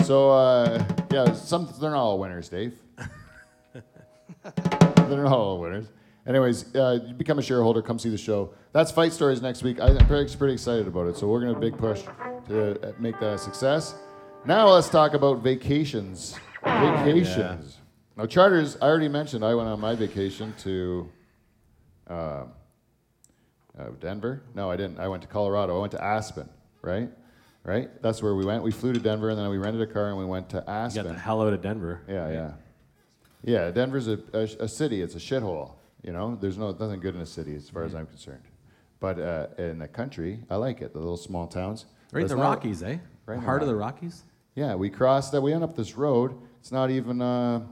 So, 0.04 0.30
uh, 0.32 0.84
yeah, 1.10 1.32
some, 1.32 1.66
they're 1.80 1.90
not 1.90 1.98
all 1.98 2.18
winners, 2.18 2.50
Dave. 2.50 2.74
they're 3.72 5.22
not 5.22 5.32
all 5.32 5.58
winners. 5.58 5.86
Anyways, 6.26 6.74
uh, 6.74 6.98
you 7.06 7.14
become 7.14 7.38
a 7.38 7.42
shareholder, 7.42 7.80
come 7.80 7.98
see 7.98 8.10
the 8.10 8.18
show. 8.18 8.52
That's 8.72 8.90
Fight 8.90 9.14
Stories 9.14 9.40
next 9.40 9.62
week. 9.62 9.80
I- 9.80 9.96
I'm 9.96 10.06
pretty, 10.06 10.36
pretty 10.36 10.52
excited 10.52 10.86
about 10.86 11.06
it. 11.06 11.16
So, 11.16 11.26
we're 11.28 11.40
going 11.40 11.54
to 11.54 11.60
big 11.60 11.78
push 11.78 12.02
to 12.48 12.78
uh, 12.86 12.92
make 12.98 13.18
that 13.20 13.34
a 13.34 13.38
success. 13.38 13.94
Now, 14.44 14.68
let's 14.68 14.90
talk 14.90 15.14
about 15.14 15.38
vacations. 15.42 16.36
Vacations. 16.62 17.78
Now, 18.18 18.26
charters, 18.26 18.76
I 18.82 18.86
already 18.86 19.08
mentioned 19.08 19.42
I 19.42 19.54
went 19.54 19.68
on 19.70 19.80
my 19.80 19.94
vacation 19.94 20.52
to 20.58 21.08
uh, 22.08 22.12
uh, 22.12 22.44
Denver. 24.00 24.42
No, 24.54 24.70
I 24.70 24.76
didn't. 24.76 25.00
I 25.00 25.08
went 25.08 25.22
to 25.22 25.28
Colorado. 25.28 25.78
I 25.78 25.80
went 25.80 25.92
to 25.92 26.04
Aspen, 26.04 26.48
right? 26.82 27.08
Right? 27.64 27.90
That's 28.02 28.22
where 28.22 28.34
we 28.34 28.44
went. 28.44 28.62
We 28.62 28.70
flew 28.72 28.92
to 28.92 29.00
Denver 29.00 29.30
and 29.30 29.38
then 29.38 29.48
we 29.48 29.56
rented 29.56 29.80
a 29.80 29.90
car 29.90 30.08
and 30.10 30.18
we 30.18 30.26
went 30.26 30.50
to 30.50 30.58
You 30.58 30.62
got 30.64 30.68
Aspen. 30.86 31.06
the 31.06 31.14
hell 31.14 31.40
out 31.40 31.52
of 31.52 31.62
Denver. 31.62 32.02
Yeah, 32.06 32.30
yeah. 32.30 32.52
Yeah, 33.42 33.70
Denver's 33.70 34.06
a, 34.08 34.18
a, 34.34 34.42
a 34.64 34.68
city. 34.68 35.00
It's 35.00 35.14
a 35.14 35.18
shithole. 35.18 35.72
You 36.02 36.12
know, 36.12 36.36
there's 36.38 36.58
no 36.58 36.72
nothing 36.72 37.00
good 37.00 37.14
in 37.14 37.22
a 37.22 37.26
city 37.26 37.54
as 37.56 37.68
far 37.70 37.84
as 37.84 37.94
I'm 37.94 38.06
concerned. 38.06 38.42
But 39.00 39.18
uh, 39.18 39.46
in 39.58 39.78
the 39.78 39.88
country, 39.88 40.40
I 40.50 40.56
like 40.56 40.82
it. 40.82 40.92
The 40.92 40.98
little 40.98 41.16
small 41.16 41.46
towns. 41.46 41.86
Right 42.12 42.22
in 42.22 42.28
the 42.28 42.36
not- 42.36 42.42
Rockies, 42.42 42.82
eh? 42.82 42.98
Right 43.26 43.34
in 43.36 43.40
the 43.40 43.46
Heart 43.46 43.62
of 43.62 43.68
the 43.68 43.74
Rockies? 43.74 44.24
Yeah, 44.54 44.74
we 44.74 44.90
crossed 44.90 45.32
that. 45.32 45.40
We 45.40 45.52
went 45.52 45.64
up 45.64 45.74
this 45.74 45.96
road. 45.96 46.34
It's 46.60 46.70
not 46.72 46.90
even. 46.90 47.20
Uh, 47.22 47.62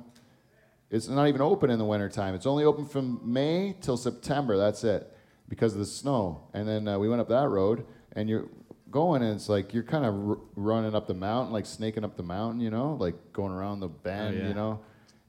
it's 0.90 1.08
not 1.08 1.28
even 1.28 1.40
open 1.40 1.70
in 1.70 1.78
the 1.78 1.84
wintertime. 1.86 2.34
It's 2.34 2.44
only 2.46 2.64
open 2.64 2.86
from 2.86 3.20
May 3.24 3.74
till 3.80 3.96
September. 3.96 4.58
That's 4.58 4.84
it, 4.84 5.10
because 5.48 5.72
of 5.72 5.78
the 5.78 5.86
snow. 5.86 6.42
And 6.52 6.68
then 6.68 6.86
uh, 6.88 6.98
we 6.98 7.08
went 7.08 7.20
up 7.22 7.28
that 7.28 7.48
road, 7.48 7.86
and 8.14 8.28
you're 8.28 8.46
going, 8.92 9.22
and 9.22 9.34
it's 9.34 9.48
like 9.48 9.74
you're 9.74 9.82
kind 9.82 10.04
of 10.04 10.14
r- 10.30 10.38
running 10.54 10.94
up 10.94 11.08
the 11.08 11.14
mountain, 11.14 11.52
like 11.52 11.66
snaking 11.66 12.04
up 12.04 12.16
the 12.16 12.22
mountain, 12.22 12.60
you 12.60 12.70
know, 12.70 12.94
like 13.00 13.16
going 13.32 13.52
around 13.52 13.80
the 13.80 13.88
bend, 13.88 14.38
yeah. 14.38 14.48
you 14.48 14.54
know. 14.54 14.80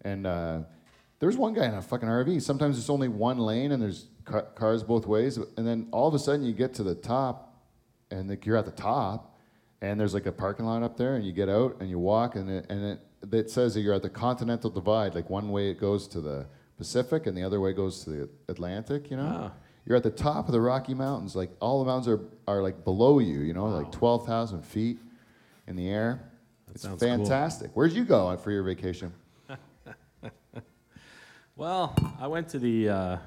And 0.01 0.28
uh, 0.28 0.59
there's 1.20 1.38
one 1.38 1.53
guy 1.53 1.66
in 1.66 1.74
a 1.74 1.82
fucking 1.82 2.07
RV. 2.07 2.41
Sometimes 2.43 2.78
it's 2.78 2.89
only 2.89 3.07
one 3.07 3.39
lane, 3.39 3.72
and 3.72 3.82
there's 3.82 4.05
ca- 4.26 4.41
cars 4.53 4.84
both 4.84 5.07
ways. 5.07 5.38
And 5.57 5.66
then 5.66 5.88
all 5.91 6.07
of 6.07 6.14
a 6.14 6.20
sudden, 6.20 6.45
you 6.45 6.53
get 6.53 6.74
to 6.76 6.84
the 6.84 6.93
top, 6.95 7.55
and 8.11 8.30
like 8.30 8.45
you're 8.45 8.57
at 8.57 8.66
the 8.66 8.72
top, 8.72 9.36
and 9.82 9.99
there's 9.99 10.14
like 10.14 10.28
a 10.28 10.32
parking 10.32 10.66
lot 10.66 10.84
up 10.84 10.95
there, 10.97 11.16
and 11.16 11.26
you 11.26 11.32
get 11.32 11.49
out 11.49 11.78
and 11.80 11.89
you 11.89 11.97
walk, 11.97 12.36
and 12.36 12.49
it, 12.49 12.66
and 12.70 12.84
it, 12.84 12.99
it 13.32 13.49
says 13.49 13.74
that 13.74 13.82
you're 13.82 13.93
at 13.95 14.03
the 14.03 14.09
Continental 14.09 14.70
Divide. 14.70 15.16
Like 15.16 15.30
one 15.30 15.49
way 15.49 15.70
it 15.70 15.80
goes 15.80 16.07
to 16.09 16.22
the 16.22 16.45
Pacific, 16.78 17.26
and 17.28 17.38
the 17.38 17.43
other 17.43 17.59
way 17.61 17.72
goes 17.74 18.03
to 18.03 18.09
the 18.09 18.30
Atlantic. 18.49 19.09
You 19.09 19.18
know, 19.18 19.51
Ah. 19.51 19.51
You're 19.86 19.98
at 19.98 20.04
the 20.04 20.12
top 20.12 20.48
of 20.48 20.54
the 20.54 20.62
Rocky 20.62 20.94
Mountains. 20.94 21.36
Like 21.36 21.52
all 21.60 21.84
the 21.84 21.86
mountains 21.86 22.08
are 22.08 22.22
are 22.48 22.62
like 22.62 22.84
below 22.84 23.20
you. 23.20 23.40
You 23.42 23.54
know, 23.54 23.66
like 23.66 23.92
twelve 23.92 24.26
thousand 24.26 24.64
feet 24.64 25.00
in 25.68 25.76
the 25.76 25.90
air. 25.90 26.32
it's 26.72 26.84
sounds 26.84 27.02
cool. 27.02 27.10
fantastic. 27.10 27.72
Where'd 27.74 27.94
you 27.94 28.06
go 28.06 28.36
for 28.38 28.52
your 28.52 28.64
vacation? 28.64 29.14
Well, 31.56 31.96
I 32.20 32.26
went 32.26 32.50
to 32.50 32.60
the, 32.60 32.90
uh, 32.90 33.18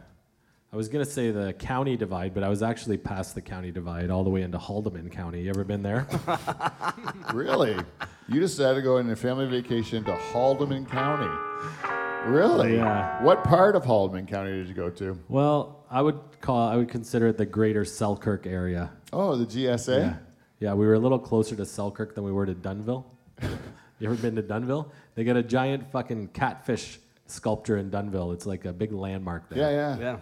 I 0.72 0.76
was 0.76 0.88
going 0.88 1.04
to 1.04 1.10
say 1.10 1.30
the 1.30 1.52
county 1.52 1.96
divide, 1.96 2.34
but 2.34 2.42
I 2.42 2.48
was 2.48 2.60
actually 2.60 2.96
past 2.96 3.36
the 3.36 3.40
county 3.40 3.70
divide 3.70 4.10
all 4.10 4.24
the 4.24 4.30
way 4.30 4.42
into 4.42 4.58
Haldimand 4.58 5.12
County. 5.12 5.42
You 5.42 5.50
ever 5.50 5.62
been 5.62 5.82
there? 5.84 6.08
really? 7.32 7.76
You 8.28 8.40
decided 8.40 8.74
to 8.74 8.82
go 8.82 8.98
on 8.98 9.08
a 9.08 9.14
family 9.14 9.46
vacation 9.46 10.02
to 10.04 10.12
Haldimand 10.32 10.90
County. 10.90 11.95
Really? 12.26 12.76
Yeah. 12.76 13.22
What 13.22 13.44
part 13.44 13.76
of 13.76 13.84
Haldimand 13.84 14.28
County 14.28 14.52
did 14.52 14.68
you 14.68 14.74
go 14.74 14.90
to? 14.90 15.18
well, 15.28 15.84
I 15.90 16.02
would 16.02 16.18
call, 16.40 16.68
I 16.68 16.76
would 16.76 16.88
consider 16.88 17.28
it 17.28 17.38
the 17.38 17.46
greater 17.46 17.84
Selkirk 17.84 18.46
area. 18.46 18.90
Oh, 19.12 19.36
the 19.36 19.46
GSA. 19.46 19.98
Yeah. 19.98 20.16
Yeah, 20.58 20.74
we 20.74 20.86
were 20.86 20.94
a 20.94 20.98
little 20.98 21.18
closer 21.18 21.54
to 21.54 21.64
Selkirk 21.64 22.14
than 22.14 22.24
we 22.24 22.32
were 22.32 22.46
to 22.46 22.54
Dunnville. 22.54 23.04
you 23.42 24.10
ever 24.10 24.14
been 24.16 24.34
to 24.36 24.42
Dunnville? 24.42 24.90
They 25.14 25.24
got 25.24 25.36
a 25.36 25.42
giant 25.42 25.90
fucking 25.92 26.28
catfish 26.28 26.98
sculpture 27.26 27.76
in 27.76 27.90
Dunnville. 27.90 28.34
It's 28.34 28.46
like 28.46 28.64
a 28.64 28.72
big 28.72 28.92
landmark 28.92 29.48
there. 29.48 29.58
Yeah, 29.58 29.70
yeah. 29.70 29.98
Yeah. 29.98 30.18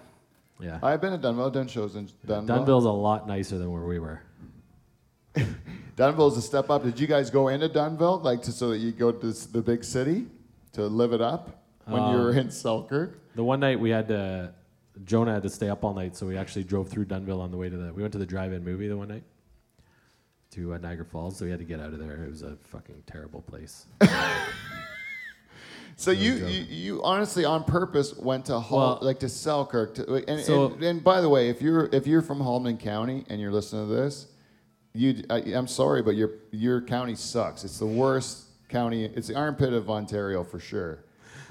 Yeah. 0.61 0.79
I've 0.83 1.01
been 1.01 1.19
to 1.19 1.19
Dunnville, 1.19 1.53
done 1.53 1.69
shows 1.69 1.97
in 1.97 2.09
Dunnville. 2.27 2.47
Dunnville's 2.47 2.85
a 2.85 2.91
lot 2.91 3.27
nicer 3.27 3.59
than 3.59 3.73
where 3.73 3.85
we 3.85 3.99
were. 3.99 4.23
Dunnville's 5.97 6.37
a 6.37 6.43
step 6.43 6.69
up. 6.71 6.83
Did 6.83 6.99
you 6.99 7.07
guys 7.07 7.31
go 7.31 7.49
into 7.49 7.69
Dunnville, 7.69 8.23
like 8.23 8.43
to, 8.43 8.53
so 8.53 8.71
that 8.71 8.79
you 8.79 8.93
go 8.93 9.13
to 9.13 9.33
the 9.33 9.63
big 9.63 9.85
city 9.85 10.27
to 10.73 10.87
live 10.87 11.13
it 11.13 11.21
up 11.21 11.64
when 11.87 12.03
you 12.03 12.09
Um, 12.09 12.23
were 12.25 12.33
in 12.33 12.51
Selkirk? 12.51 13.19
The 13.35 13.45
one 13.45 13.61
night 13.61 13.79
we 13.81 13.91
had 13.91 14.09
to 14.09 14.53
Jonah 15.05 15.35
had 15.35 15.43
to 15.43 15.51
stay 15.51 15.69
up 15.69 15.83
all 15.85 15.93
night, 15.93 16.17
so 16.17 16.25
we 16.27 16.37
actually 16.37 16.63
drove 16.65 16.89
through 16.89 17.07
Dunnville 17.07 17.41
on 17.41 17.51
the 17.51 17.57
way 17.57 17.69
to 17.69 17.77
the. 17.77 17.93
We 17.93 18.01
went 18.03 18.13
to 18.13 18.19
the 18.19 18.27
drive-in 18.27 18.63
movie 18.65 18.87
the 18.87 18.97
one 18.97 19.09
night 19.09 19.25
to 20.53 20.75
uh, 20.75 20.79
Niagara 20.79 21.05
Falls, 21.05 21.37
so 21.37 21.45
we 21.45 21.51
had 21.51 21.59
to 21.59 21.65
get 21.65 21.81
out 21.81 21.93
of 21.93 21.99
there. 21.99 22.23
It 22.23 22.31
was 22.31 22.43
a 22.43 22.57
fucking 22.63 23.03
terrible 23.07 23.43
place. 23.43 23.87
So 25.97 26.11
you, 26.11 26.33
you 26.35 26.63
you 26.69 27.03
honestly 27.05 27.45
on 27.45 27.63
purpose 27.63 28.17
went 28.17 28.47
to 28.47 28.59
Hall, 28.59 28.79
Well- 28.79 28.99
like 29.03 29.21
to 29.21 29.29
Selkirk 29.29 29.95
to, 29.95 30.25
and, 30.29 30.41
So- 30.41 30.73
and 30.73 30.83
and 30.83 31.05
by 31.05 31.21
the 31.21 31.29
way, 31.29 31.49
if 31.51 31.63
you're 31.63 31.89
if 31.93 32.05
you're 32.09 32.21
from 32.23 32.41
Haldimand 32.41 32.81
County 32.81 33.25
and 33.29 33.41
you're 33.41 33.53
listening 33.53 33.87
to 33.89 33.95
this, 33.95 34.27
you 34.93 35.23
I, 35.31 35.37
I'm 35.55 35.69
sorry, 35.69 36.03
but 36.03 36.17
your 36.17 36.31
your 36.51 36.81
county 36.81 37.15
sucks. 37.15 37.63
It's 37.63 37.79
the 37.79 37.87
worst 37.87 38.43
county. 38.69 39.05
It's 39.05 39.29
the 39.29 39.37
armpit 39.37 39.73
of 39.73 39.89
Ontario 39.89 40.43
for 40.43 40.59
sure. 40.59 41.04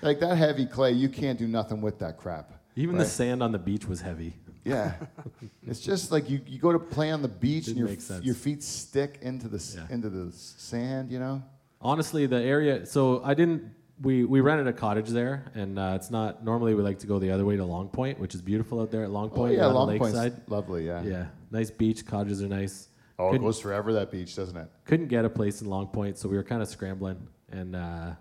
Like 0.04 0.20
that 0.20 0.36
heavy 0.38 0.66
clay, 0.66 0.92
you 0.92 1.10
can't 1.10 1.40
do 1.40 1.48
nothing 1.48 1.82
with 1.82 2.00
that 2.00 2.18
crap. 2.18 2.52
Even 2.76 2.98
the 2.98 3.06
sand 3.06 3.42
on 3.44 3.52
the 3.52 3.60
beach 3.60 3.88
was 3.88 4.02
heavy. 4.02 4.34
Yeah, 4.66 4.94
it's 5.68 5.80
just 5.80 6.12
like 6.12 6.30
you, 6.30 6.40
you 6.48 6.58
go 6.60 6.72
to 6.72 6.80
play 6.80 7.12
on 7.12 7.22
the 7.22 7.28
beach 7.28 7.68
and 7.68 7.78
your 7.78 7.90
your 8.22 8.36
feet 8.36 8.64
stick 8.64 9.20
into 9.22 9.48
the 9.48 9.62
Yeah. 9.76 9.94
into 9.94 10.10
the 10.10 10.32
sand. 10.32 11.12
You 11.12 11.20
know. 11.20 11.44
Honestly, 11.82 12.26
the 12.28 12.38
area. 12.42 12.86
So 12.86 13.22
I 13.24 13.34
didn't. 13.34 13.72
We 14.02 14.24
we 14.26 14.42
rented 14.42 14.68
a 14.68 14.74
cottage 14.74 15.10
there, 15.10 15.52
and 15.54 15.78
uh, 15.78 15.94
it's 15.96 16.10
not 16.10 16.44
normally 16.44 16.74
we 16.76 16.82
like 16.82 17.00
to 17.00 17.08
go 17.08 17.20
the 17.20 17.30
other 17.32 17.46
way 17.46 17.56
to 17.58 17.64
Long 17.66 17.90
Point, 17.90 18.20
which 18.20 18.34
is 18.36 18.42
beautiful 18.42 18.82
out 18.82 18.90
there 18.90 19.04
at 19.04 19.12
Long 19.12 19.30
Oh 19.32 19.36
Point. 19.36 19.54
yeah, 19.56 19.68
on 19.68 19.74
Long 19.76 19.92
the 19.94 20.00
Point's 20.00 20.18
lakeside. 20.18 20.42
lovely. 20.50 20.88
Yeah. 20.88 21.04
Yeah, 21.04 21.26
nice 21.52 21.70
beach. 21.70 22.06
Cottages 22.06 22.42
are 22.42 22.48
nice. 22.48 22.88
Oh, 23.20 23.28
it 23.28 23.32
Couldn't- 23.34 23.46
goes 23.48 23.60
forever 23.60 23.94
that 23.94 24.10
beach, 24.12 24.36
doesn't 24.36 24.58
it? 24.58 24.68
couldn't 24.86 25.08
get 25.08 25.24
a 25.26 25.30
place 25.30 25.62
in 25.62 25.70
Long 25.70 25.88
Point, 25.88 26.18
so 26.18 26.28
we 26.28 26.36
were 26.36 26.44
kind 26.44 26.62
of 26.64 26.68
scrambling. 26.68 27.28
And 27.52 27.76
uh, 27.76 28.14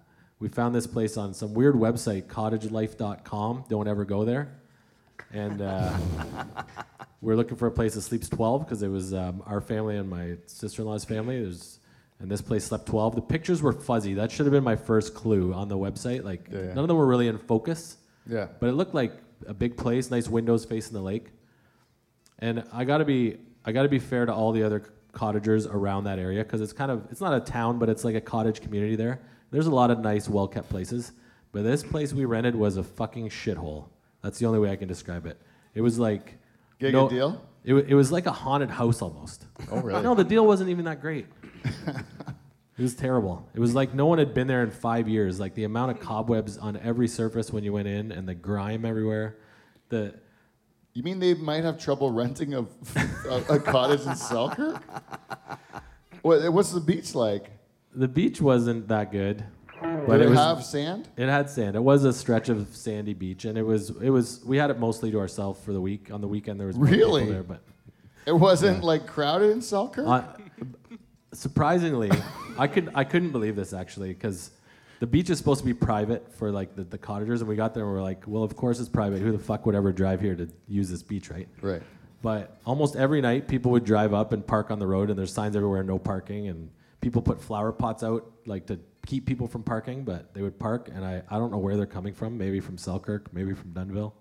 we 0.43 0.49
found 0.49 0.75
this 0.75 0.89
place 0.89 1.17
on 1.17 1.33
some 1.33 1.55
weird 1.55 1.77
website, 1.77 2.25
cottagelife.com. 2.25 3.65
Don't 3.69 3.87
ever 3.87 4.05
go 4.05 4.25
there. 4.25 4.53
And 5.33 5.63
uh, 5.63 5.97
we 7.21 7.33
are 7.33 7.37
looking 7.37 7.57
for 7.57 7.69
a 7.69 7.71
place 7.71 7.95
that 7.95 8.01
sleeps 8.01 8.29
12 8.29 8.65
because 8.65 8.83
it 8.83 8.89
was 8.89 9.15
um, 9.15 9.45
our 9.47 9.61
family 9.61 9.97
and 9.97 10.11
my 10.11 10.35
sister 10.47 10.83
in 10.83 10.89
law's 10.89 11.05
family. 11.05 11.41
There's, 11.41 11.79
and 12.19 12.29
this 12.29 12.43
place 12.43 12.65
slept 12.65 12.87
12. 12.87 13.15
The 13.15 13.23
pictures 13.23 13.63
were 13.63 13.73
fuzzy. 13.73 14.15
That 14.15 14.33
should 14.33 14.45
have 14.47 14.53
been 14.53 14.65
my 14.65 14.75
first 14.75 15.15
clue 15.15 15.55
on 15.55 15.69
the 15.69 15.79
website. 15.79 16.25
Like, 16.25 16.49
Yeah, 16.51 16.59
yeah. 16.59 16.67
none 16.75 16.79
of 16.79 16.89
them 16.89 16.97
were 16.97 17.07
really 17.07 17.29
in 17.29 17.39
focus. 17.39 17.97
Yeah. 18.29 18.49
But 18.59 18.69
it 18.69 18.73
looked 18.73 18.97
like 18.97 19.13
a 19.47 19.55
big 19.55 19.77
place, 19.77 20.11
nice 20.11 20.29
windows 20.29 20.65
facing 20.65 20.93
the 20.93 21.03
lake. 21.03 21.29
And 22.41 22.65
I 22.73 22.83
gotta 22.83 23.05
be, 23.05 23.37
I 23.65 23.71
gotta 23.71 23.89
be 23.89 24.01
fair 24.01 24.27
to 24.27 24.35
all 24.35 24.51
the 24.51 24.65
other 24.65 24.83
cottagers 25.13 25.67
around 25.67 26.05
that 26.05 26.19
area 26.19 26.43
because 26.43 26.61
it's 26.61 26.73
kind 26.73 26.91
of, 26.91 27.07
it's 27.13 27.21
not 27.21 27.33
a 27.33 27.41
town, 27.41 27.79
but 27.79 27.89
it's 27.89 28.03
like 28.03 28.17
a 28.17 28.21
cottage 28.21 28.61
community 28.61 28.97
there. 28.97 29.21
There's 29.53 29.67
a 29.67 29.71
lot 29.71 29.93
of 29.93 30.01
nice, 30.01 30.29
well-kept 30.29 30.69
places, 30.69 31.13
but 31.53 31.63
this 31.63 31.85
place 31.85 32.13
we 32.13 32.25
rented 32.25 32.57
was 32.57 32.79
a 32.79 32.83
fucking 32.83 33.29
shithole. 33.29 33.85
That's 34.23 34.39
the 34.39 34.47
only 34.47 34.59
way 34.59 34.71
I 34.71 34.77
can 34.77 34.89
describe 34.89 35.27
it. 35.27 35.41
It 35.75 35.83
was 35.83 35.99
like, 35.99 36.39
Get 36.81 36.89
a 36.89 36.93
good 36.93 37.11
deal? 37.11 37.43
It, 37.65 37.75
it 37.75 37.95
was 37.95 38.11
like 38.11 38.27
a 38.27 38.33
haunted 38.33 38.71
house 38.71 39.03
almost. 39.03 39.47
Oh, 39.71 39.81
really? 39.81 40.03
no, 40.03 40.17
the 40.17 40.25
deal 40.25 40.45
wasn't 40.45 40.71
even 40.71 40.87
that 40.87 41.01
great. 41.01 41.27
It 42.79 42.83
was 42.83 42.95
terrible. 42.95 43.47
It 43.55 43.61
was 43.61 43.75
like 43.75 43.95
no 43.95 44.07
one 44.07 44.19
had 44.19 44.33
been 44.33 44.47
there 44.47 44.63
in 44.63 44.71
five 44.71 45.07
years. 45.07 45.39
Like 45.39 45.55
the 45.55 45.65
amount 45.65 45.91
of 45.91 46.01
cobwebs 46.01 46.57
on 46.57 46.77
every 46.79 47.07
surface 47.07 47.53
when 47.53 47.63
you 47.63 47.73
went 47.73 47.87
in, 47.87 48.11
and 48.11 48.27
the 48.27 48.35
grime 48.35 48.85
everywhere. 48.85 49.37
The 49.91 50.15
You 50.95 51.03
mean 51.03 51.19
they 51.19 51.35
might 51.35 51.65
have 51.65 51.79
trouble 51.79 52.11
renting 52.11 52.55
a, 52.55 52.61
a, 53.29 53.37
a 53.51 53.61
cottage 53.61 54.07
in 54.07 54.17
Selkirk? 54.17 54.83
What, 56.23 56.53
what's 56.53 56.73
the 56.73 56.81
beach 56.81 57.15
like? 57.15 57.51
The 57.95 58.09
beach 58.09 58.41
wasn't 58.41 58.89
that 58.89 59.11
good, 59.13 59.45
But 59.81 60.07
but 60.07 60.21
it 60.21 60.27
it 60.27 60.31
was. 60.31 60.39
have 60.39 60.65
sand? 60.65 61.09
It 61.17 61.29
had 61.29 61.51
sand. 61.51 61.77
It 61.77 61.83
was 61.83 62.05
a 62.05 62.13
stretch 62.13 62.49
of 62.49 62.69
sandy 62.75 63.15
beach, 63.15 63.45
and 63.45 63.57
it 63.59 63.63
was. 63.63 63.91
It 64.01 64.11
was. 64.11 64.43
We 64.45 64.57
had 64.57 64.71
it 64.71 64.79
mostly 64.79 65.11
to 65.11 65.19
ourselves 65.19 65.61
for 65.65 65.73
the 65.73 65.81
week. 65.81 66.11
On 66.13 66.21
the 66.21 66.29
weekend, 66.29 66.59
there 66.61 66.67
was 66.69 66.77
more 66.77 66.87
people 66.87 66.99
Really? 67.19 67.31
there, 67.31 67.43
but 67.43 67.61
It 68.27 68.33
wasn't 68.33 68.83
like 68.85 69.07
crowded 69.07 69.51
in 69.51 69.61
Selkirk? 69.61 70.07
Uh, 70.07 70.23
surprisingly, 71.33 72.11
I 72.59 72.67
could 72.67 72.91
I 72.95 73.05
couldn't 73.05 73.31
believe 73.33 73.57
this 73.57 73.73
actually 73.73 74.09
because 74.13 74.51
the 75.01 75.07
beach 75.07 75.31
is 75.31 75.39
supposed 75.39 75.61
to 75.61 75.67
be 75.67 75.75
private 75.75 76.33
for 76.35 76.51
like 76.53 76.77
the, 76.77 76.85
the 76.85 76.99
cottagers, 76.99 77.41
and 77.41 77.49
we 77.49 77.57
got 77.57 77.75
there 77.75 77.83
and 77.85 77.93
we 77.93 77.99
are 77.99 78.03
like, 78.03 78.23
well, 78.27 78.43
of 78.45 78.57
course 78.57 78.79
it's 78.79 78.89
private. 78.89 79.21
Who 79.21 79.33
the 79.33 79.39
fuck 79.39 79.67
would 79.67 79.75
ever 79.75 79.93
drive 79.93 80.21
here 80.21 80.37
to 80.37 80.49
use 80.69 80.89
this 80.91 81.03
beach, 81.03 81.31
right? 81.31 81.49
right. 81.61 81.83
But 82.23 82.57
almost 82.65 82.95
every 82.95 83.21
night, 83.21 83.49
people 83.49 83.73
would 83.73 83.85
drive 83.85 84.15
up 84.15 84.33
and 84.33 84.47
park 84.47 84.71
on 84.71 84.79
the 84.79 84.87
road, 84.87 85.11
and 85.11 85.19
there's 85.19 85.33
signs 85.33 85.57
everywhere, 85.57 85.83
no 85.83 85.99
parking, 85.99 86.47
and 86.47 86.71
people 87.03 87.21
put 87.21 87.43
flower 87.43 87.73
pots 87.73 88.03
out 88.03 88.33
like 88.47 88.65
to 88.67 88.81
keep 89.05 89.27
people 89.27 89.47
from 89.47 89.63
parking, 89.63 90.05
but 90.05 90.33
they 90.33 90.41
would 90.41 90.59
park, 90.59 90.89
and 90.95 91.05
I, 91.05 91.23
I 91.29 91.37
don't 91.39 91.51
know 91.51 91.59
where 91.59 91.77
they're 91.77 91.85
coming 91.85 92.15
from, 92.15 92.39
maybe 92.39 92.61
from 92.61 92.79
Selkirk, 92.79 93.31
maybe 93.35 93.53
from 93.53 93.73
Dunnville, 93.73 94.13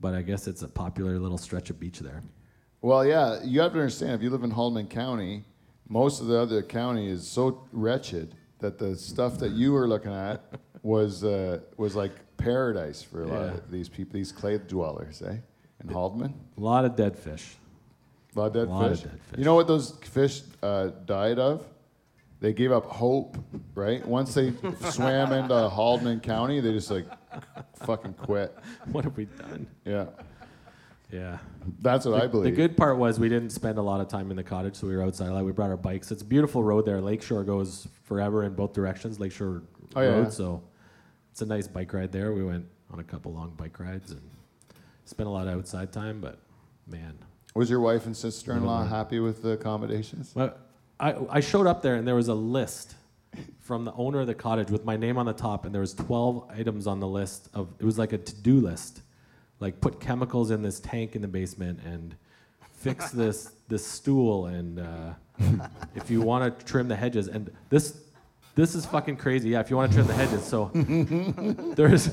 but 0.00 0.12
I 0.12 0.20
guess 0.22 0.46
it's 0.46 0.62
a 0.62 0.68
popular 0.68 1.18
little 1.18 1.38
stretch 1.38 1.70
of 1.70 1.80
beach 1.80 2.00
there. 2.00 2.22
Well, 2.82 3.06
yeah, 3.06 3.40
you 3.42 3.60
have 3.60 3.72
to 3.72 3.78
understand 3.78 4.12
if 4.12 4.22
you 4.22 4.30
live 4.30 4.42
in 4.42 4.52
Haldimand 4.52 4.90
County, 4.90 5.44
most 5.88 6.20
of 6.20 6.26
the 6.26 6.38
other 6.38 6.62
county 6.62 7.08
is 7.08 7.26
so 7.26 7.66
wretched 7.72 8.34
that 8.58 8.78
the 8.78 8.94
stuff 8.96 9.38
that 9.38 9.52
you 9.52 9.72
were 9.72 9.88
looking 9.88 10.12
at 10.12 10.42
was 10.82 11.24
uh, 11.24 11.60
was 11.76 11.96
like 11.96 12.12
paradise 12.36 13.02
for 13.02 13.22
a 13.22 13.26
lot 13.26 13.42
of 13.42 13.70
these 13.70 13.88
people, 13.88 14.12
these 14.12 14.30
clay 14.32 14.58
dwellers, 14.58 15.22
eh? 15.22 15.36
In 15.82 15.88
Haldimand. 15.88 16.34
A 16.56 16.60
lot 16.60 16.84
of 16.84 16.94
dead 16.96 17.16
fish. 17.16 17.56
A 18.34 18.38
lot 18.38 18.46
of 18.46 18.52
dead, 18.52 18.68
Lot 18.68 18.84
of 18.92 18.98
fish. 18.98 19.10
dead 19.10 19.20
fish. 19.30 19.38
You 19.38 19.44
know 19.44 19.54
what 19.54 19.66
those 19.66 19.92
fish 20.02 20.42
uh, 20.62 20.88
died 21.06 21.38
of? 21.38 21.64
They 22.40 22.52
gave 22.52 22.70
up 22.70 22.84
hope, 22.86 23.36
right? 23.74 24.04
Once 24.06 24.34
they 24.34 24.52
swam 24.90 25.32
into 25.32 25.54
Haldimand 25.54 26.22
County, 26.22 26.60
they 26.60 26.72
just 26.72 26.90
like 26.90 27.06
fucking 27.84 28.14
quit. 28.14 28.56
What 28.92 29.04
have 29.04 29.16
we 29.16 29.24
done? 29.24 29.66
Yeah, 29.84 30.06
Yeah. 31.10 31.38
that's 31.80 32.06
what 32.06 32.22
I 32.22 32.28
believe. 32.28 32.54
The 32.54 32.56
good 32.56 32.76
part 32.76 32.96
was 32.96 33.18
we 33.18 33.28
didn't 33.28 33.50
spend 33.50 33.78
a 33.78 33.82
lot 33.82 34.00
of 34.00 34.08
time 34.08 34.30
in 34.30 34.36
the 34.36 34.44
cottage, 34.44 34.76
so 34.76 34.86
we 34.86 34.96
were 34.96 35.02
outside 35.02 35.28
a 35.28 35.32
lot. 35.32 35.44
We 35.44 35.52
brought 35.52 35.70
our 35.70 35.76
bikes. 35.76 36.12
It's 36.12 36.22
a 36.22 36.24
beautiful 36.24 36.62
road 36.62 36.86
there. 36.86 37.00
Lakeshore 37.00 37.42
goes 37.42 37.88
forever 38.04 38.44
in 38.44 38.54
both 38.54 38.72
directions, 38.72 39.18
Lakeshore 39.18 39.62
Oh, 39.96 40.00
yeah. 40.02 40.08
Road. 40.08 40.32
So 40.32 40.62
it's 41.32 41.42
a 41.42 41.46
nice 41.46 41.66
bike 41.66 41.92
ride 41.92 42.12
there. 42.12 42.32
We 42.32 42.44
went 42.44 42.66
on 42.92 43.00
a 43.00 43.04
couple 43.04 43.32
long 43.32 43.50
bike 43.56 43.78
rides 43.80 44.12
and 44.12 44.20
spent 45.04 45.26
a 45.26 45.30
lot 45.30 45.48
of 45.48 45.54
outside 45.54 45.92
time, 45.92 46.20
but 46.20 46.38
man. 46.86 47.18
Was 47.54 47.70
your 47.70 47.80
wife 47.80 48.06
and 48.06 48.16
sister-in-law 48.16 48.82
mm-hmm. 48.82 48.94
happy 48.94 49.18
with 49.20 49.42
the 49.42 49.50
accommodations? 49.50 50.32
But 50.34 50.67
I, 51.00 51.14
I 51.30 51.40
showed 51.40 51.66
up 51.66 51.82
there 51.82 51.94
and 51.94 52.06
there 52.06 52.14
was 52.14 52.28
a 52.28 52.34
list 52.34 52.94
from 53.60 53.84
the 53.84 53.92
owner 53.92 54.20
of 54.20 54.26
the 54.26 54.34
cottage 54.34 54.70
with 54.70 54.84
my 54.84 54.96
name 54.96 55.18
on 55.18 55.26
the 55.26 55.32
top, 55.32 55.64
and 55.64 55.74
there 55.74 55.82
was 55.82 55.94
12 55.94 56.50
items 56.58 56.86
on 56.86 57.00
the 57.00 57.06
list 57.06 57.48
of 57.54 57.68
it 57.78 57.84
was 57.84 57.98
like 57.98 58.12
a 58.12 58.18
to-do 58.18 58.60
list, 58.60 59.02
like 59.60 59.80
put 59.80 60.00
chemicals 60.00 60.50
in 60.50 60.62
this 60.62 60.80
tank 60.80 61.14
in 61.14 61.22
the 61.22 61.28
basement 61.28 61.80
and 61.84 62.16
fix 62.72 63.10
this 63.22 63.52
this 63.68 63.86
stool 63.86 64.46
and 64.46 64.80
uh, 64.80 65.12
if 65.94 66.10
you 66.10 66.22
want 66.22 66.58
to 66.58 66.64
trim 66.64 66.88
the 66.88 66.96
hedges 66.96 67.28
and 67.28 67.50
this 67.68 68.00
this 68.58 68.74
is 68.74 68.84
fucking 68.86 69.18
crazy. 69.18 69.50
Yeah, 69.50 69.60
if 69.60 69.70
you 69.70 69.76
want 69.76 69.92
to 69.92 69.96
trim 69.96 70.08
the 70.08 70.14
hedges, 70.14 70.42
so 70.44 70.72
there's 71.76 72.10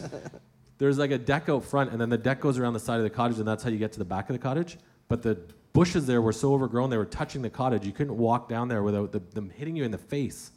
there's 0.78 1.00
like 1.00 1.10
a 1.10 1.18
deck 1.18 1.50
out 1.50 1.64
front, 1.64 1.92
and 1.92 2.00
then 2.00 2.10
the 2.10 2.20
deck 2.20 2.40
goes 2.40 2.60
around 2.60 2.74
the 2.74 2.80
side 2.80 2.98
of 2.98 3.04
the 3.04 3.10
cottage, 3.10 3.40
and 3.40 3.48
that's 3.48 3.64
how 3.64 3.72
you 3.72 3.80
get 3.80 3.94
to 3.94 4.00
the 4.00 4.06
back 4.06 4.30
of 4.30 4.36
the 4.36 4.40
cottage. 4.40 4.78
But 5.08 5.24
the 5.24 5.40
bushes 5.76 6.08
there 6.08 6.22
were 6.22 6.34
so 6.34 6.54
overgrown, 6.54 6.90
they 6.90 6.98
were 6.98 7.06
touching 7.06 7.42
the 7.44 7.50
cottage. 7.50 7.86
You 7.86 7.92
couldn't 7.92 8.18
walk 8.18 8.50
down 8.50 8.68
there 8.70 8.82
without 8.82 9.12
the, 9.12 9.20
them 9.20 9.50
hitting 9.50 9.76
you 9.76 9.84
in 9.84 9.92
the 9.92 9.98
face. 10.00 10.52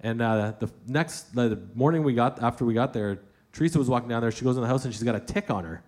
And 0.00 0.20
uh, 0.20 0.52
the 0.58 0.70
next 0.86 1.34
the 1.34 1.58
morning 1.74 2.02
we 2.02 2.12
got 2.12 2.42
after 2.42 2.64
we 2.64 2.74
got 2.74 2.92
there, 2.92 3.20
Teresa 3.52 3.78
was 3.78 3.88
walking 3.88 4.08
down 4.08 4.20
there. 4.20 4.30
She 4.30 4.44
goes 4.44 4.56
in 4.56 4.62
the 4.62 4.68
house 4.68 4.84
and 4.84 4.92
she's 4.92 5.02
got 5.02 5.14
a 5.14 5.20
tick 5.20 5.50
on 5.50 5.64
her 5.64 5.82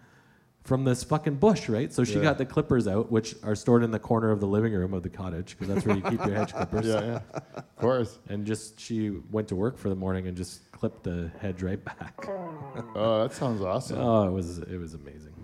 from 0.65 0.85
this 0.85 1.03
fucking 1.05 1.37
bush, 1.37 1.69
right? 1.69 1.93
So 1.93 2.05
she 2.05 2.15
Yeah. 2.17 2.23
got 2.23 2.39
the 2.39 2.45
clippers 2.45 2.87
out, 2.87 3.11
which 3.11 3.35
are 3.43 3.55
stored 3.55 3.83
in 3.83 3.91
the 3.91 3.99
corner 3.99 4.31
of 4.31 4.41
the 4.41 4.47
living 4.47 4.73
room 4.73 4.93
of 4.95 5.03
the 5.03 5.09
cottage 5.09 5.57
because 5.57 5.69
that's 5.73 5.87
where 5.87 5.97
you 5.97 6.03
keep 6.03 6.25
your 6.25 6.35
hedge 6.35 6.53
clippers. 6.59 6.87
Yeah, 6.87 7.01
yeah, 7.01 7.41
of 7.57 7.77
course. 7.77 8.19
And 8.29 8.45
just 8.45 8.79
she 8.81 9.11
went 9.31 9.49
to 9.49 9.57
work 9.57 9.79
for 9.79 9.89
the 9.89 9.95
morning 9.97 10.27
and 10.27 10.37
just 10.37 10.71
clipped 10.73 11.03
the 11.05 11.31
hedge 11.41 11.63
right 11.63 11.83
back. 11.85 12.15
Oh, 12.95 13.23
that 13.23 13.33
sounds 13.33 13.63
awesome. 13.63 13.99
Oh, 13.99 14.27
it 14.29 14.33
was 14.33 14.59
it 14.59 14.77
was 14.79 14.95
amazing. 14.95 15.35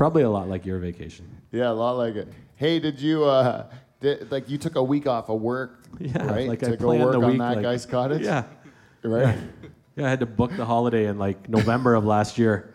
Probably 0.00 0.22
a 0.22 0.30
lot 0.30 0.48
like 0.48 0.64
your 0.64 0.78
vacation. 0.78 1.28
Yeah, 1.52 1.68
a 1.68 1.72
lot 1.74 1.98
like 1.98 2.14
it. 2.14 2.26
Hey, 2.56 2.78
did 2.80 2.98
you 2.98 3.22
uh, 3.26 3.66
did, 4.00 4.32
like 4.32 4.48
you 4.48 4.56
took 4.56 4.76
a 4.76 4.82
week 4.82 5.06
off 5.06 5.28
of 5.28 5.42
work, 5.42 5.84
Yeah, 6.00 6.24
right? 6.24 6.48
like 6.48 6.60
to 6.60 6.72
I 6.72 6.76
go 6.76 6.94
work 6.96 7.12
the 7.12 7.18
on 7.20 7.26
week, 7.32 7.38
that 7.38 7.56
like- 7.56 7.62
guy's 7.62 7.84
cottage, 7.84 8.22
Yeah, 8.22 8.44
right? 9.02 9.36
yeah. 9.96 10.06
I 10.06 10.08
had 10.08 10.20
to 10.20 10.24
book 10.26 10.56
the 10.56 10.64
holiday 10.64 11.04
in 11.04 11.18
like 11.18 11.50
November 11.50 11.94
of 11.96 12.06
last 12.06 12.38
year. 12.38 12.72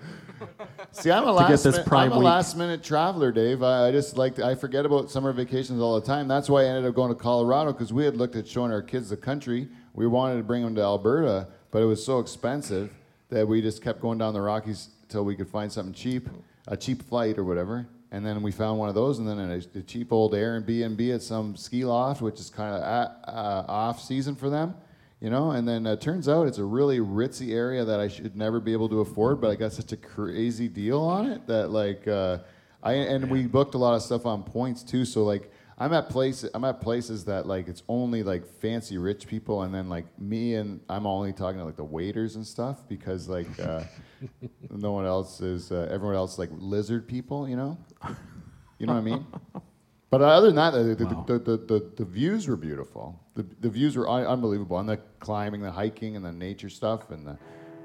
See, 0.91 1.09
I'm 1.09 1.23
a 1.27 1.31
last 1.31 1.65
minute, 1.65 1.87
I'm 1.91 2.11
a 2.11 2.15
week. 2.15 2.23
last 2.23 2.57
minute 2.57 2.83
traveler, 2.83 3.31
Dave. 3.31 3.63
I, 3.63 3.87
I 3.87 3.91
just 3.91 4.17
like 4.17 4.37
I 4.37 4.53
forget 4.53 4.85
about 4.85 5.09
summer 5.09 5.33
vacations 5.33 5.81
all 5.81 5.99
the 5.99 6.05
time. 6.05 6.27
That's 6.27 6.47
why 6.47 6.61
I 6.61 6.65
ended 6.65 6.85
up 6.85 6.93
going 6.93 7.09
to 7.09 7.15
Colorado 7.19 7.73
because 7.73 7.91
we 7.91 8.05
had 8.05 8.17
looked 8.17 8.35
at 8.35 8.47
showing 8.47 8.71
our 8.71 8.83
kids 8.83 9.09
the 9.09 9.17
country. 9.17 9.67
We 9.95 10.05
wanted 10.05 10.37
to 10.37 10.43
bring 10.43 10.61
them 10.61 10.75
to 10.75 10.81
Alberta, 10.81 11.47
but 11.71 11.81
it 11.81 11.85
was 11.85 12.05
so 12.05 12.19
expensive 12.19 12.93
that 13.29 13.47
we 13.47 13.63
just 13.63 13.81
kept 13.81 13.99
going 13.99 14.19
down 14.19 14.35
the 14.35 14.41
Rockies 14.41 14.89
until 15.15 15.23
we 15.23 15.33
could 15.33 15.47
find 15.47 15.71
something 15.71 15.93
cheap, 15.93 16.27
a 16.67 16.75
cheap 16.75 17.01
flight 17.01 17.37
or 17.37 17.45
whatever. 17.45 17.87
And 18.11 18.25
then 18.25 18.41
we 18.41 18.51
found 18.51 18.77
one 18.77 18.89
of 18.89 18.95
those, 18.95 19.17
and 19.19 19.25
then 19.25 19.39
a, 19.39 19.79
a 19.79 19.81
cheap 19.81 20.11
old 20.11 20.33
Airbnb 20.33 21.15
at 21.15 21.21
some 21.21 21.55
ski 21.55 21.85
loft, 21.85 22.21
which 22.21 22.37
is 22.37 22.49
kind 22.49 22.75
of 22.75 22.83
uh, 22.83 23.63
off 23.65 24.01
season 24.01 24.35
for 24.35 24.49
them. 24.49 24.75
you 25.21 25.29
know. 25.29 25.51
And 25.51 25.65
then 25.65 25.87
uh, 25.87 25.95
turns 25.95 26.27
out 26.27 26.47
it's 26.47 26.57
a 26.57 26.63
really 26.63 26.99
ritzy 26.99 27.53
area 27.53 27.85
that 27.85 27.99
I 27.99 28.09
should 28.09 28.35
never 28.35 28.59
be 28.59 28.73
able 28.73 28.89
to 28.89 28.99
afford, 28.99 29.39
but 29.39 29.51
I 29.51 29.55
got 29.55 29.71
such 29.71 29.93
a 29.93 29.97
crazy 29.97 30.67
deal 30.67 31.01
on 31.01 31.27
it 31.27 31.47
that 31.47 31.69
like 31.69 32.07
uh, 32.07 32.39
I 32.83 32.93
and 32.93 33.29
we 33.29 33.47
booked 33.47 33.75
a 33.75 33.77
lot 33.77 33.95
of 33.95 34.01
stuff 34.01 34.25
on 34.25 34.43
points 34.43 34.83
too. 34.83 35.05
So 35.05 35.23
like 35.23 35.51
I'm 35.77 35.91
at 35.93 36.09
places 36.09 36.49
I'm 36.53 36.63
at 36.63 36.79
places 36.79 37.25
that 37.25 37.47
like 37.47 37.67
it's 37.67 37.83
only 37.89 38.23
like 38.23 38.45
fancy 38.45 38.97
rich 38.97 39.27
people, 39.27 39.63
and 39.63 39.73
then 39.73 39.89
like 39.89 40.05
me 40.19 40.55
and 40.55 40.79
I'm 40.87 41.05
only 41.05 41.33
talking 41.33 41.59
to 41.59 41.65
like 41.65 41.75
the 41.75 41.83
waiters 41.83 42.37
and 42.37 42.47
stuff 42.47 42.87
because 42.87 43.27
like 43.27 43.59
uh, 43.59 43.83
no 44.69 44.93
one 44.93 45.05
else 45.05 45.41
is 45.41 45.71
uh, 45.71 45.87
everyone 45.91 46.15
else 46.15 46.33
is, 46.33 46.39
like 46.39 46.49
lizard 46.53 47.07
people, 47.07 47.47
you 47.49 47.57
know. 47.57 47.77
You 48.79 48.87
know 48.87 48.93
what 48.93 48.99
I 48.99 49.03
mean? 49.03 49.25
But 50.11 50.21
other 50.21 50.47
than 50.47 50.55
that, 50.55 50.71
the, 50.71 50.95
the, 50.95 51.05
Wow. 51.13 51.25
the, 51.27 51.39
the, 51.39 51.91
the, 51.97 52.05
views 52.05 52.47
were 52.47 52.55
beautiful. 52.55 53.19
The, 53.33 53.43
the 53.59 53.69
views 53.69 53.97
were 53.97 54.07
un- 54.07 54.25
unbelievable. 54.25 54.79
And 54.79 54.87
the 54.87 54.97
climbing, 55.19 55.61
the 55.61 55.71
hiking, 55.71 56.15
and 56.15 56.23
the 56.23 56.31
nature 56.31 56.69
stuff, 56.69 57.11
and 57.11 57.27
the, 57.27 57.37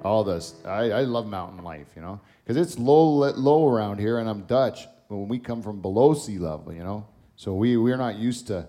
all 0.04 0.22
this. 0.22 0.54
I, 0.64 0.90
I 0.92 1.00
love 1.02 1.26
mountain 1.26 1.64
life, 1.64 1.88
you 1.96 2.02
know, 2.02 2.20
because 2.44 2.56
it's 2.56 2.78
low 2.78 3.30
low 3.32 3.66
around 3.66 3.98
here, 3.98 4.18
and 4.18 4.28
I'm 4.28 4.42
Dutch. 4.42 4.86
When 5.08 5.26
we 5.26 5.40
come 5.40 5.60
from 5.60 5.80
below 5.80 6.14
sea 6.14 6.38
level, 6.38 6.72
you 6.72 6.84
know, 6.84 7.04
so 7.40 7.54
we 7.54 7.78
we're 7.78 7.96
not 7.96 8.16
used 8.16 8.48
to 8.48 8.68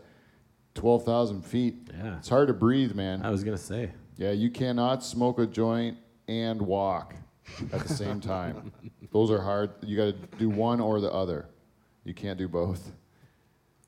twelve 0.75 1.03
thousand 1.03 1.41
feet. 1.41 1.89
Yeah. 1.93 2.19
it's 2.19 2.29
hard 2.29 2.47
to 2.47 2.53
breathe, 2.53 2.95
man. 2.95 3.21
I 3.21 3.29
was 3.29 3.43
gonna 3.43 3.57
say. 3.57 3.91
Yeah, 4.15 4.31
you 4.31 4.49
cannot 4.49 5.03
smoke 5.03 5.39
a 5.39 5.45
joint 5.45 5.97
and 6.29 6.61
walk 6.61 7.13
at 7.73 7.85
the 7.85 7.93
same 7.93 8.21
time. 8.21 8.71
Those 9.11 9.29
are 9.29 9.41
hard. 9.41 9.71
You 9.81 9.97
got 9.97 10.05
to 10.05 10.37
do 10.37 10.49
one 10.49 10.79
or 10.79 11.01
the 11.01 11.11
other. 11.11 11.49
You 12.05 12.13
can't 12.13 12.37
do 12.37 12.47
both. 12.47 12.93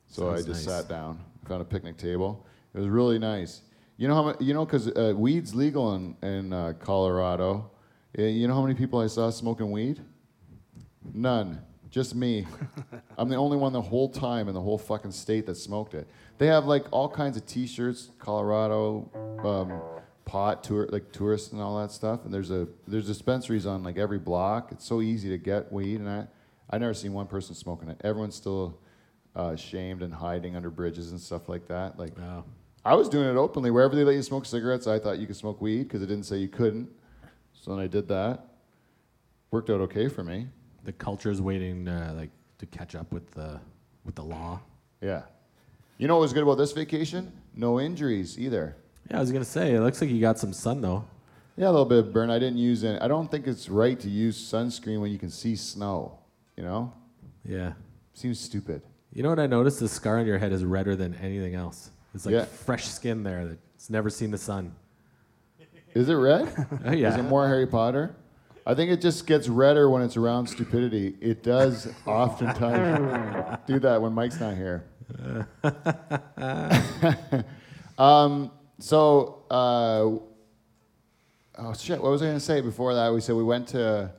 So 0.09 0.31
I 0.31 0.37
just 0.37 0.49
nice. 0.49 0.63
sat 0.65 0.89
down, 0.89 1.17
found 1.47 1.61
a 1.61 1.65
picnic 1.65 1.95
table. 1.95 2.45
It 2.73 2.79
was 2.79 2.89
really 2.89 3.19
nice. 3.19 3.61
You 3.95 4.09
know 4.09 4.15
how 4.15 4.35
you 4.41 4.53
know 4.53 4.65
because 4.65 4.89
uh, 4.89 5.13
weed's 5.15 5.55
legal 5.55 5.95
in 5.95 6.17
in 6.21 6.51
uh, 6.51 6.73
Colorado. 6.77 7.71
Yeah, 8.17 8.25
You 8.25 8.49
know 8.49 8.53
how 8.53 8.63
many 8.63 8.75
people 8.75 8.99
I 8.99 9.07
saw 9.07 9.29
smoking 9.29 9.71
weed? 9.71 10.01
None. 11.13 11.61
Just 11.93 12.15
me. 12.15 12.47
I'm 13.19 13.29
the 13.29 13.35
only 13.35 13.55
one 13.55 13.71
the 13.71 13.79
whole 13.79 14.09
time 14.09 14.47
in 14.47 14.55
the 14.55 14.61
whole 14.61 14.79
fucking 14.79 15.11
state 15.11 15.45
that 15.45 15.53
smoked 15.53 15.93
it. 15.93 16.07
They 16.39 16.47
have 16.47 16.65
like 16.65 16.85
all 16.89 17.07
kinds 17.07 17.37
of 17.37 17.45
T-shirts, 17.45 18.09
Colorado, 18.17 19.11
um, 19.43 19.79
pot 20.25 20.63
tour, 20.63 20.89
like 20.91 21.11
tourists 21.11 21.51
and 21.51 21.61
all 21.61 21.79
that 21.79 21.91
stuff. 21.91 22.25
And 22.25 22.33
there's 22.33 22.49
a 22.49 22.67
there's 22.87 23.05
dispensaries 23.05 23.67
on 23.67 23.83
like 23.83 23.99
every 23.99 24.17
block. 24.17 24.71
It's 24.71 24.85
so 24.85 25.01
easy 25.01 25.29
to 25.29 25.37
get 25.37 25.71
weed, 25.71 25.99
and 25.99 26.09
I 26.09 26.27
I 26.71 26.79
never 26.79 26.95
seen 26.95 27.13
one 27.13 27.27
person 27.27 27.53
smoking 27.53 27.89
it. 27.89 28.01
Everyone's 28.03 28.35
still 28.35 28.79
uh, 29.35 29.55
shamed 29.55 30.01
and 30.01 30.11
hiding 30.11 30.55
under 30.55 30.71
bridges 30.71 31.11
and 31.11 31.21
stuff 31.21 31.47
like 31.47 31.67
that. 31.67 31.99
Like 31.99 32.17
Wow. 32.17 32.45
I 32.83 32.95
was 32.95 33.07
doing 33.07 33.29
it 33.29 33.37
openly 33.37 33.69
wherever 33.69 33.95
they 33.95 34.03
let 34.03 34.15
you 34.15 34.23
smoke 34.23 34.47
cigarettes. 34.47 34.87
I 34.87 34.97
thought 34.97 35.19
you 35.19 35.27
could 35.27 35.35
smoke 35.35 35.61
weed 35.61 35.83
because 35.83 36.01
it 36.01 36.07
didn't 36.07 36.25
say 36.25 36.37
you 36.37 36.47
couldn't. 36.47 36.89
So 37.53 37.69
then 37.69 37.79
I 37.79 37.85
did 37.85 38.07
that. 38.07 38.47
Worked 39.51 39.69
out 39.69 39.79
okay 39.81 40.07
for 40.07 40.23
me. 40.23 40.47
The 40.83 40.91
culture's 40.93 41.41
waiting 41.41 41.87
uh, 41.87 42.13
like 42.15 42.29
to 42.59 42.65
catch 42.65 42.95
up 42.95 43.11
with 43.11 43.29
the 43.31 43.59
with 44.05 44.15
the 44.15 44.23
law. 44.23 44.59
Yeah. 45.01 45.23
You 45.97 46.07
know 46.07 46.15
what 46.15 46.21
was 46.21 46.33
good 46.33 46.43
about 46.43 46.55
this 46.57 46.71
vacation? 46.73 47.31
No 47.55 47.79
injuries 47.79 48.37
either. 48.39 48.75
Yeah, 49.09 49.17
I 49.17 49.19
was 49.21 49.31
gonna 49.31 49.45
say. 49.45 49.73
It 49.75 49.79
looks 49.81 50.01
like 50.01 50.09
you 50.09 50.19
got 50.19 50.39
some 50.39 50.53
sun 50.53 50.81
though. 50.81 51.05
Yeah, 51.55 51.67
a 51.67 51.71
little 51.71 51.85
bit 51.85 51.99
of 51.99 52.11
burn. 52.13 52.29
I 52.29 52.39
didn't 52.39 52.57
use 52.57 52.83
any. 52.83 52.99
I 52.99 53.07
don't 53.07 53.29
think 53.29 53.47
it's 53.47 53.69
right 53.69 53.99
to 53.99 54.09
use 54.09 54.37
sunscreen 54.37 54.99
when 55.01 55.11
you 55.11 55.19
can 55.19 55.29
see 55.29 55.55
snow. 55.55 56.17
You 56.57 56.63
know, 56.63 56.93
Yeah. 57.45 57.73
seems 58.13 58.39
stupid. 58.39 58.81
You 59.13 59.21
know 59.23 59.29
what 59.29 59.39
I 59.39 59.47
noticed? 59.47 59.79
The 59.79 59.87
scar 59.87 60.19
on 60.19 60.25
your 60.25 60.39
head 60.39 60.51
is 60.51 60.63
redder 60.65 60.95
than 60.95 61.13
anything 61.15 61.53
else. 61.55 61.91
It's 62.15 62.25
like 62.25 62.33
Yeah. 62.33 62.45
fresh 62.45 62.87
skin 62.87 63.23
there 63.23 63.45
that's 63.47 63.89
never 63.89 64.09
seen 64.09 64.31
the 64.31 64.37
sun. 64.37 64.73
Is 65.93 66.09
it 66.09 66.13
red? 66.15 66.47
Oh 66.85 66.91
yeah. 66.91 67.09
Is 67.13 67.17
it 67.17 67.23
more 67.23 67.47
Harry 67.47 67.67
Potter? 67.67 68.15
I 68.65 68.73
think 68.75 68.91
it 68.91 69.01
just 69.01 69.27
gets 69.27 69.49
redder 69.49 69.89
when 69.89 70.01
it's 70.01 70.15
around 70.15 70.47
stupidity. 70.47 71.15
It 71.19 71.43
does 71.43 71.87
oftentimes 72.05 73.59
do 73.67 73.79
that 73.79 74.01
when 74.01 74.13
Mike's 74.13 74.39
not 74.39 74.55
here. 74.55 74.85
um, 77.97 78.51
so, 78.79 79.43
uh, 79.51 80.09
oh 81.57 81.73
shit, 81.77 82.01
what 82.01 82.11
was 82.11 82.21
I 82.21 82.25
going 82.25 82.37
to 82.37 82.43
say 82.43 82.61
before 82.61 82.93
that? 82.95 83.13
We 83.13 83.21
said 83.21 83.35
we 83.35 83.43
went 83.43 83.67
to, 83.69 84.11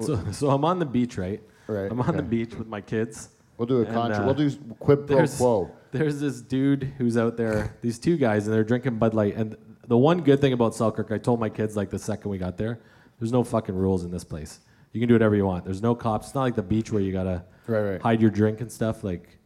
So, 0.00 0.20
so 0.32 0.50
I'm 0.50 0.64
on 0.64 0.78
the 0.78 0.86
beach, 0.86 1.18
right? 1.18 1.40
Right, 1.66 1.90
I'm 1.90 2.00
on 2.00 2.16
the 2.16 2.22
beach 2.22 2.54
with 2.54 2.66
my 2.66 2.80
kids. 2.80 3.28
we'll 3.56 3.66
do 3.66 3.78
a 3.78 3.84
And, 3.84 3.94
contra, 3.94 4.22
uh, 4.22 4.26
we'll 4.26 4.34
do 4.34 4.50
quid 4.78 5.06
pro 5.06 5.16
There's, 5.16 5.36
quo. 5.36 5.70
there's 5.92 6.20
this 6.20 6.40
dude 6.42 6.92
who's 6.98 7.16
out 7.16 7.36
there, 7.36 7.76
these 7.82 7.98
two 7.98 8.16
guys, 8.16 8.46
and 8.46 8.54
they're 8.54 8.64
drinking 8.64 8.98
Bud 8.98 9.14
Light. 9.14 9.36
And 9.36 9.56
the 9.86 9.96
one 9.98 10.20
good 10.22 10.40
thing 10.40 10.52
about 10.52 10.74
Selkirk, 10.74 11.10
I 11.10 11.18
told 11.18 11.38
my 11.40 11.48
kids 11.48 11.76
like 11.76 11.90
the 11.90 11.98
second 11.98 12.30
we 12.30 12.38
got 12.38 12.56
there, 12.56 12.80
there's 13.22 13.30
no 13.32 13.44
fucking 13.44 13.76
rules 13.76 14.04
in 14.04 14.10
this 14.10 14.24
place. 14.24 14.58
You 14.92 14.98
can 15.00 15.06
do 15.08 15.14
whatever 15.14 15.36
you 15.36 15.46
want. 15.46 15.64
There's 15.64 15.80
no 15.80 15.94
cops. 15.94 16.26
It's 16.26 16.34
not 16.34 16.42
like 16.42 16.56
the 16.56 16.62
beach 16.62 16.90
where 16.90 17.00
you 17.00 17.12
gotta 17.12 17.44
Right, 17.68 17.80
right. 17.92 18.02
hide 18.02 18.20
your 18.20 18.30
drink 18.32 18.60
and 18.60 18.70
stuff. 18.70 19.04
Like 19.04 19.38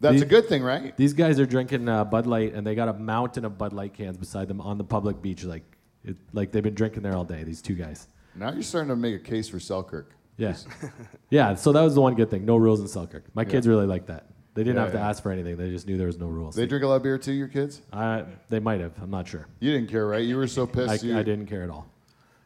That's 0.00 0.14
these- 0.14 0.22
a 0.22 0.26
good 0.26 0.46
thing, 0.48 0.62
right? 0.62 0.96
these 0.96 1.12
guys 1.12 1.38
are 1.38 1.44
drinking 1.44 1.90
uh, 1.90 2.04
Bud 2.04 2.26
Light, 2.26 2.54
and 2.54 2.66
they 2.66 2.74
got 2.74 2.88
a 2.88 2.94
mountain 2.94 3.44
of 3.44 3.58
Bud 3.58 3.74
Light 3.74 3.92
cans 3.92 4.16
beside 4.16 4.48
them 4.48 4.62
on 4.62 4.78
the 4.78 4.84
public 4.84 5.20
beach. 5.20 5.44
Like, 5.44 5.62
it, 6.04 6.16
like 6.32 6.52
they've 6.52 6.62
been 6.62 6.74
drinking 6.74 7.02
there 7.02 7.14
all 7.14 7.24
day. 7.24 7.44
These 7.44 7.60
two 7.60 7.74
guys. 7.74 8.08
Now 8.34 8.50
you're 8.50 8.62
starting 8.62 8.88
to 8.88 8.96
make 8.96 9.14
a 9.14 9.18
case 9.22 9.46
for 9.46 9.60
Selkirk. 9.60 10.14
Yeah, 10.38 10.56
yeah. 11.30 11.54
So 11.54 11.72
that 11.72 11.82
was 11.82 11.94
the 11.94 12.00
one 12.00 12.14
good 12.14 12.30
thing. 12.30 12.46
No 12.46 12.56
rules 12.56 12.80
in 12.80 12.88
Selkirk. 12.88 13.24
My 13.34 13.44
kids 13.44 13.68
really 13.68 13.84
liked 13.86 14.06
that. 14.06 14.28
They 14.54 14.62
didn't 14.64 14.76
Yeah, 14.76 14.82
have 14.84 14.92
to 14.92 14.98
yeah. 14.98 15.08
ask 15.10 15.22
for 15.22 15.30
anything. 15.32 15.58
They 15.58 15.68
just 15.68 15.86
knew 15.86 15.98
there 15.98 16.06
was 16.06 16.18
no 16.18 16.28
rules. 16.28 16.54
They 16.56 16.64
drink 16.66 16.82
a 16.84 16.88
lot 16.88 16.96
of 16.96 17.02
beer 17.02 17.18
too, 17.18 17.32
your 17.32 17.46
kids? 17.48 17.82
I, 17.92 18.24
they 18.48 18.58
might 18.58 18.80
have. 18.80 18.92
I'm 19.02 19.10
not 19.10 19.28
sure. 19.28 19.46
You 19.60 19.72
didn't 19.72 19.90
care, 19.90 20.06
right? 20.06 20.24
You 20.24 20.36
were 20.36 20.46
so 20.48 20.62
I, 20.62 20.66
pissed. 20.66 21.04
you, 21.04 21.16
I 21.18 21.22
didn't 21.22 21.46
care 21.46 21.62
at 21.62 21.70
all. 21.70 21.86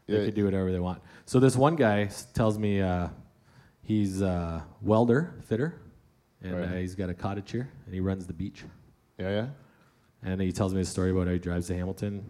They 0.07 0.17
Yeah. 0.19 0.25
could 0.25 0.33
do 0.35 0.45
whatever 0.45 0.71
they 0.71 0.79
want. 0.79 1.01
So 1.25 1.39
this 1.39 1.55
one 1.55 1.75
guy 1.75 2.01
s- 2.03 2.25
tells 2.33 2.59
me 2.59 2.81
uh, 2.81 3.07
he's 3.81 4.21
a 4.21 4.65
welder, 4.81 5.35
fitter, 5.45 5.75
and 6.41 6.53
Right. 6.55 6.63
uh, 6.69 6.73
he's 6.75 6.95
got 6.95 7.09
a 7.09 7.13
cottage 7.13 7.51
here, 7.51 7.69
and 7.85 7.93
he 7.93 7.99
runs 8.01 8.27
the 8.27 8.33
beach. 8.33 8.63
Yeah, 9.17 9.29
yeah. 9.29 9.47
And 10.23 10.41
he 10.41 10.51
tells 10.51 10.73
me 10.73 10.81
a 10.81 10.85
story 10.85 11.11
about 11.11 11.27
how 11.27 11.33
he 11.33 11.39
drives 11.39 11.67
to 11.67 11.75
Hamilton, 11.75 12.23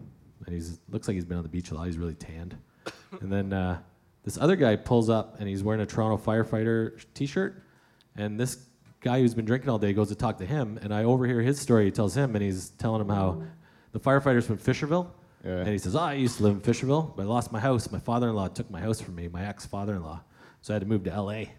and 0.46 0.54
he's 0.54 0.78
looks 0.88 1.08
like 1.08 1.14
he's 1.14 1.24
been 1.24 1.36
on 1.38 1.42
the 1.42 1.48
beach 1.48 1.70
a 1.70 1.74
lot. 1.74 1.86
He's 1.86 1.98
really 1.98 2.14
tanned. 2.14 2.56
and 3.20 3.32
then 3.32 3.52
uh, 3.52 3.78
this 4.22 4.38
other 4.38 4.56
guy 4.56 4.76
pulls 4.76 5.10
up, 5.10 5.36
and 5.40 5.48
he's 5.48 5.62
wearing 5.62 5.80
a 5.80 5.86
Toronto 5.86 6.16
firefighter 6.16 6.98
sh- 6.98 7.06
T-shirt. 7.14 7.62
And 8.16 8.38
this 8.38 8.66
guy 9.00 9.20
who's 9.20 9.34
been 9.34 9.44
drinking 9.44 9.68
all 9.70 9.78
day 9.78 9.92
goes 9.92 10.08
to 10.08 10.14
talk 10.14 10.38
to 10.38 10.46
him, 10.46 10.78
and 10.82 10.94
I 10.94 11.04
overhear 11.04 11.40
his 11.42 11.58
story. 11.60 11.86
He 11.86 11.90
tells 11.90 12.14
him, 12.16 12.34
and 12.36 12.42
he's 12.44 12.70
telling 12.70 13.00
him 13.00 13.08
how 13.08 13.42
the 13.92 14.00
firefighter's 14.00 14.46
from 14.46 14.58
Fisherville. 14.58 15.08
Yeah. 15.44 15.58
And 15.58 15.68
he 15.68 15.78
says, 15.78 15.94
"Oh, 15.94 16.00
I 16.00 16.14
used 16.14 16.38
to 16.38 16.44
live 16.44 16.54
in 16.54 16.60
Fisherville, 16.60 17.14
but 17.14 17.22
I 17.22 17.26
lost 17.26 17.52
my 17.52 17.60
house. 17.60 17.90
My 17.90 17.98
father-in-law 17.98 18.48
took 18.48 18.70
my 18.70 18.80
house 18.80 19.00
from 19.00 19.14
me, 19.14 19.28
my 19.28 19.44
ex-father-in-law. 19.46 20.22
So 20.62 20.72
I 20.72 20.74
had 20.76 20.80
to 20.80 20.88
move 20.88 21.04
to 21.04 21.12
L.A." 21.12 21.52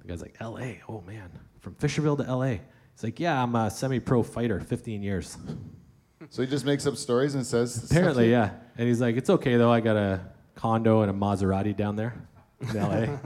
The 0.00 0.08
guy's 0.08 0.22
like, 0.22 0.36
"L.A. 0.40 0.80
Oh 0.88 1.02
man, 1.02 1.30
from 1.60 1.74
Fisherville 1.74 2.16
to 2.18 2.24
L.A." 2.24 2.62
He's 2.94 3.02
like, 3.04 3.20
"Yeah, 3.20 3.42
I'm 3.42 3.54
a 3.54 3.70
semi-pro 3.70 4.22
fighter, 4.22 4.60
15 4.60 5.02
years." 5.02 5.36
So 6.30 6.40
he 6.42 6.48
just 6.48 6.64
makes 6.64 6.86
up 6.86 6.96
stories 6.96 7.34
and 7.34 7.44
says. 7.44 7.90
Apparently, 7.90 8.30
yeah. 8.30 8.50
And 8.78 8.88
he's 8.88 9.00
like, 9.02 9.16
"It's 9.16 9.28
okay 9.28 9.56
though. 9.56 9.70
I 9.70 9.80
got 9.80 9.96
a 9.96 10.20
condo 10.54 11.02
and 11.02 11.10
a 11.10 11.14
Maserati 11.14 11.76
down 11.76 11.96
there 11.96 12.14
in 12.60 12.76
L.A." 12.76 13.20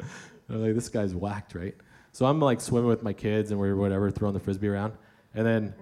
I'm 0.48 0.62
like, 0.62 0.74
"This 0.74 0.88
guy's 0.88 1.14
whacked, 1.14 1.54
right?" 1.54 1.76
So 2.10 2.26
I'm 2.26 2.40
like 2.40 2.60
swimming 2.60 2.88
with 2.88 3.04
my 3.04 3.12
kids 3.12 3.52
and 3.52 3.60
we're 3.60 3.76
whatever 3.76 4.10
throwing 4.10 4.34
the 4.34 4.40
frisbee 4.40 4.66
around, 4.66 4.94
and 5.34 5.46
then 5.46 5.74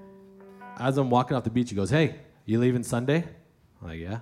as 0.79 0.99
I'm 0.99 1.09
walking 1.09 1.35
off 1.35 1.45
the 1.45 1.51
beach, 1.51 1.71
he 1.71 1.77
goes, 1.77 1.89
"Hey, 1.89 2.17
you 2.45 2.61
leaving 2.61 2.83
Sunday?" 2.83 3.25
I'm 3.83 3.89
like, 3.89 4.01
"Yeah." 4.01 4.19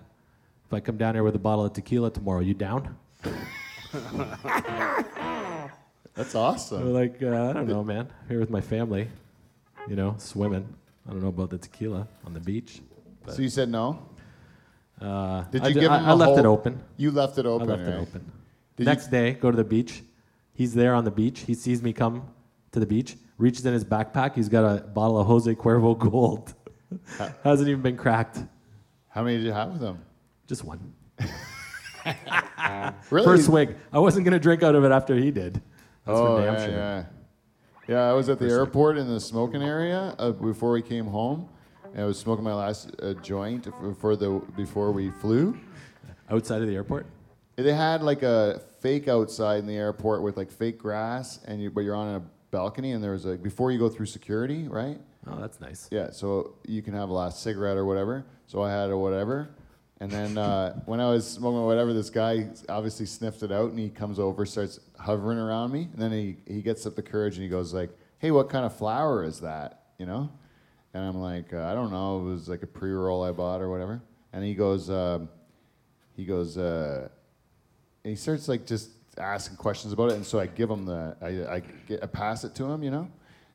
If 0.66 0.72
I 0.72 0.80
come 0.80 0.96
down 0.96 1.14
here 1.14 1.22
with 1.22 1.34
a 1.36 1.38
bottle 1.38 1.64
of 1.64 1.72
tequila 1.72 2.10
tomorrow, 2.10 2.40
you 2.40 2.54
down? 2.54 2.96
That's 6.14 6.34
awesome. 6.34 6.92
like, 6.92 7.22
uh, 7.22 7.50
I 7.50 7.52
don't 7.52 7.68
know, 7.68 7.84
man. 7.84 8.08
Here 8.28 8.40
with 8.40 8.50
my 8.50 8.60
family, 8.60 9.08
you 9.88 9.96
know, 9.96 10.14
swimming. 10.18 10.66
I 11.06 11.12
don't 11.12 11.22
know 11.22 11.28
about 11.28 11.50
the 11.50 11.58
tequila 11.58 12.08
on 12.24 12.32
the 12.34 12.40
beach. 12.40 12.80
So 13.28 13.42
you 13.42 13.48
said 13.48 13.68
no? 13.68 13.98
Uh, 15.00 15.42
Did 15.50 15.62
I 15.62 15.68
you 15.68 15.74
di- 15.74 15.80
give 15.80 15.90
I, 15.92 15.98
him 15.98 16.04
I 16.06 16.10
a 16.12 16.16
left 16.16 16.38
it 16.38 16.44
whole- 16.44 16.54
open. 16.54 16.80
You 16.96 17.10
left 17.10 17.38
it 17.38 17.46
open. 17.46 17.70
I 17.70 17.74
left 17.74 17.88
it 17.88 17.94
open. 17.94 18.32
Did 18.76 18.84
you- 18.84 18.86
Next 18.86 19.08
day, 19.08 19.32
go 19.34 19.50
to 19.50 19.56
the 19.56 19.64
beach. 19.64 20.02
He's 20.54 20.72
there 20.74 20.94
on 20.94 21.04
the 21.04 21.10
beach. 21.10 21.40
He 21.40 21.52
sees 21.54 21.82
me 21.82 21.92
come 21.92 22.22
to 22.72 22.80
the 22.80 22.86
beach, 22.86 23.16
reaches 23.36 23.66
in 23.66 23.74
his 23.74 23.84
backpack. 23.84 24.34
He's 24.34 24.48
got 24.48 24.64
a 24.64 24.82
bottle 24.82 25.18
of 25.20 25.26
Jose 25.26 25.54
Cuervo 25.54 25.98
Gold. 25.98 26.54
Hasn't 27.44 27.68
even 27.68 27.82
been 27.82 27.96
cracked. 27.96 28.38
How 29.16 29.22
many 29.22 29.38
did 29.38 29.46
you 29.46 29.52
have 29.52 29.72
with 29.72 29.80
him? 29.80 29.98
Just 30.46 30.62
one. 30.62 30.92
Really? 33.10 33.24
First 33.24 33.46
swig. 33.46 33.74
I 33.92 33.98
wasn't 33.98 34.24
going 34.24 34.32
to 34.32 34.38
drink 34.38 34.62
out 34.62 34.76
of 34.76 34.84
it 34.84 34.92
after 34.92 35.16
he 35.16 35.32
did. 35.32 35.54
That's 36.04 36.18
oh, 36.18 36.36
for 36.36 36.44
damn 36.44 36.54
yeah, 36.54 36.64
sure. 36.64 36.74
yeah. 36.74 37.04
Yeah, 37.88 38.10
I 38.10 38.12
was 38.12 38.28
at 38.28 38.38
the 38.38 38.44
First 38.44 38.58
airport 38.58 38.96
in 38.96 39.08
the 39.08 39.18
smoking 39.18 39.62
area 39.62 40.14
uh, 40.18 40.30
before 40.30 40.70
we 40.70 40.82
came 40.82 41.06
home. 41.06 41.48
And 41.92 42.02
I 42.02 42.04
was 42.04 42.16
smoking 42.16 42.44
my 42.44 42.54
last 42.54 42.94
uh, 43.02 43.14
joint 43.14 43.66
for 43.98 44.14
the 44.14 44.40
before 44.56 44.92
we 44.92 45.10
flew. 45.10 45.58
Outside 46.30 46.62
of 46.62 46.68
the 46.68 46.76
airport? 46.76 47.06
They 47.56 47.72
had 47.72 48.02
like 48.02 48.22
a 48.22 48.60
fake 48.80 49.08
outside 49.08 49.58
in 49.58 49.66
the 49.66 49.76
airport 49.76 50.22
with 50.22 50.36
like 50.36 50.52
fake 50.52 50.78
grass, 50.78 51.40
and 51.46 51.60
you, 51.60 51.70
but 51.70 51.80
you're 51.80 51.96
on 51.96 52.14
a 52.14 52.22
balcony, 52.52 52.92
and 52.92 53.02
there 53.02 53.12
was 53.12 53.24
like 53.24 53.42
before 53.42 53.72
you 53.72 53.80
go 53.80 53.88
through 53.88 54.06
security, 54.06 54.68
right? 54.68 55.00
Oh, 55.28 55.40
that's 55.40 55.60
nice. 55.60 55.88
Yeah, 55.90 56.10
so 56.10 56.54
you 56.66 56.82
can 56.82 56.94
have 56.94 57.08
a 57.08 57.12
last 57.12 57.42
cigarette 57.42 57.76
or 57.76 57.84
whatever. 57.84 58.24
So 58.46 58.62
I 58.62 58.70
had 58.70 58.90
a 58.90 58.96
whatever. 58.96 59.48
And 60.00 60.10
then 60.10 60.38
uh, 60.38 60.80
when 60.86 61.00
I 61.00 61.10
was 61.10 61.28
smoking 61.28 61.64
whatever, 61.64 61.92
this 61.92 62.10
guy 62.10 62.48
obviously 62.68 63.06
sniffed 63.06 63.42
it 63.42 63.50
out 63.50 63.70
and 63.70 63.78
he 63.78 63.88
comes 63.88 64.18
over, 64.18 64.46
starts 64.46 64.78
hovering 64.98 65.38
around 65.38 65.72
me. 65.72 65.88
And 65.92 66.00
then 66.00 66.12
he, 66.12 66.36
he 66.46 66.62
gets 66.62 66.86
up 66.86 66.94
the 66.94 67.02
courage 67.02 67.34
and 67.34 67.42
he 67.42 67.48
goes 67.48 67.74
like, 67.74 67.90
hey, 68.18 68.30
what 68.30 68.48
kind 68.48 68.64
of 68.64 68.76
flower 68.76 69.24
is 69.24 69.40
that? 69.40 69.86
You 69.98 70.06
know? 70.06 70.30
And 70.94 71.04
I'm 71.04 71.18
like, 71.18 71.52
uh, 71.52 71.64
I 71.64 71.74
don't 71.74 71.90
know. 71.90 72.20
It 72.20 72.24
was 72.24 72.48
like 72.48 72.62
a 72.62 72.66
pre-roll 72.66 73.24
I 73.24 73.32
bought 73.32 73.60
or 73.60 73.68
whatever. 73.68 74.00
And 74.32 74.44
he 74.44 74.54
goes, 74.54 74.88
um, 74.90 75.28
he 76.14 76.24
goes, 76.24 76.56
uh, 76.56 77.08
and 78.04 78.10
he 78.10 78.16
starts 78.16 78.48
like 78.48 78.66
just 78.66 78.90
asking 79.18 79.56
questions 79.56 79.92
about 79.92 80.12
it. 80.12 80.14
And 80.14 80.24
so 80.24 80.38
I 80.38 80.46
give 80.46 80.70
him 80.70 80.86
the, 80.86 81.16
I, 81.20 81.56
I, 81.56 81.62
get, 81.88 82.02
I 82.02 82.06
pass 82.06 82.44
it 82.44 82.54
to 82.56 82.64
him, 82.64 82.82
you 82.82 82.90
know? 82.90 83.10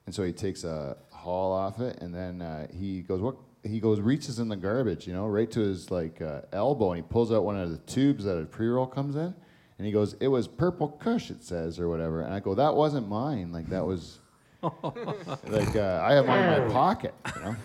And 0.05 0.13
so 0.13 0.23
he 0.23 0.33
takes 0.33 0.63
a 0.63 0.97
haul 1.21 1.51
off 1.53 1.79
it, 1.79 2.01
and 2.01 2.13
then 2.13 2.41
uh, 2.41 2.67
he 2.73 3.01
goes, 3.01 3.21
"What?" 3.21 3.35
He 3.63 3.79
goes, 3.79 3.99
reaches 3.99 4.39
in 4.39 4.47
the 4.47 4.55
garbage, 4.55 5.05
you 5.05 5.13
know, 5.13 5.27
right 5.27 5.49
to 5.51 5.59
his 5.59 5.91
like 5.91 6.19
uh, 6.19 6.41
elbow, 6.51 6.93
and 6.93 7.03
he 7.03 7.07
pulls 7.07 7.31
out 7.31 7.43
one 7.43 7.57
of 7.57 7.69
the 7.69 7.77
tubes 7.77 8.23
that 8.23 8.35
a 8.39 8.45
pre-roll 8.45 8.87
comes 8.87 9.15
in, 9.15 9.35
and 9.77 9.85
he 9.85 9.91
goes, 9.91 10.15
"It 10.19 10.29
was 10.29 10.47
purple 10.47 10.89
Kush, 10.89 11.29
it 11.29 11.43
says, 11.43 11.79
or 11.79 11.87
whatever." 11.87 12.21
And 12.21 12.33
I 12.33 12.39
go, 12.39 12.55
"That 12.55 12.75
wasn't 12.75 13.07
mine. 13.07 13.51
Like 13.51 13.67
that 13.69 13.85
was, 13.85 14.19
like 14.63 15.75
uh, 15.75 16.01
I 16.03 16.13
have 16.13 16.25
mine 16.25 16.53
in 16.53 16.67
my 16.67 16.73
pocket, 16.73 17.13
you 17.35 17.41
know." 17.41 17.55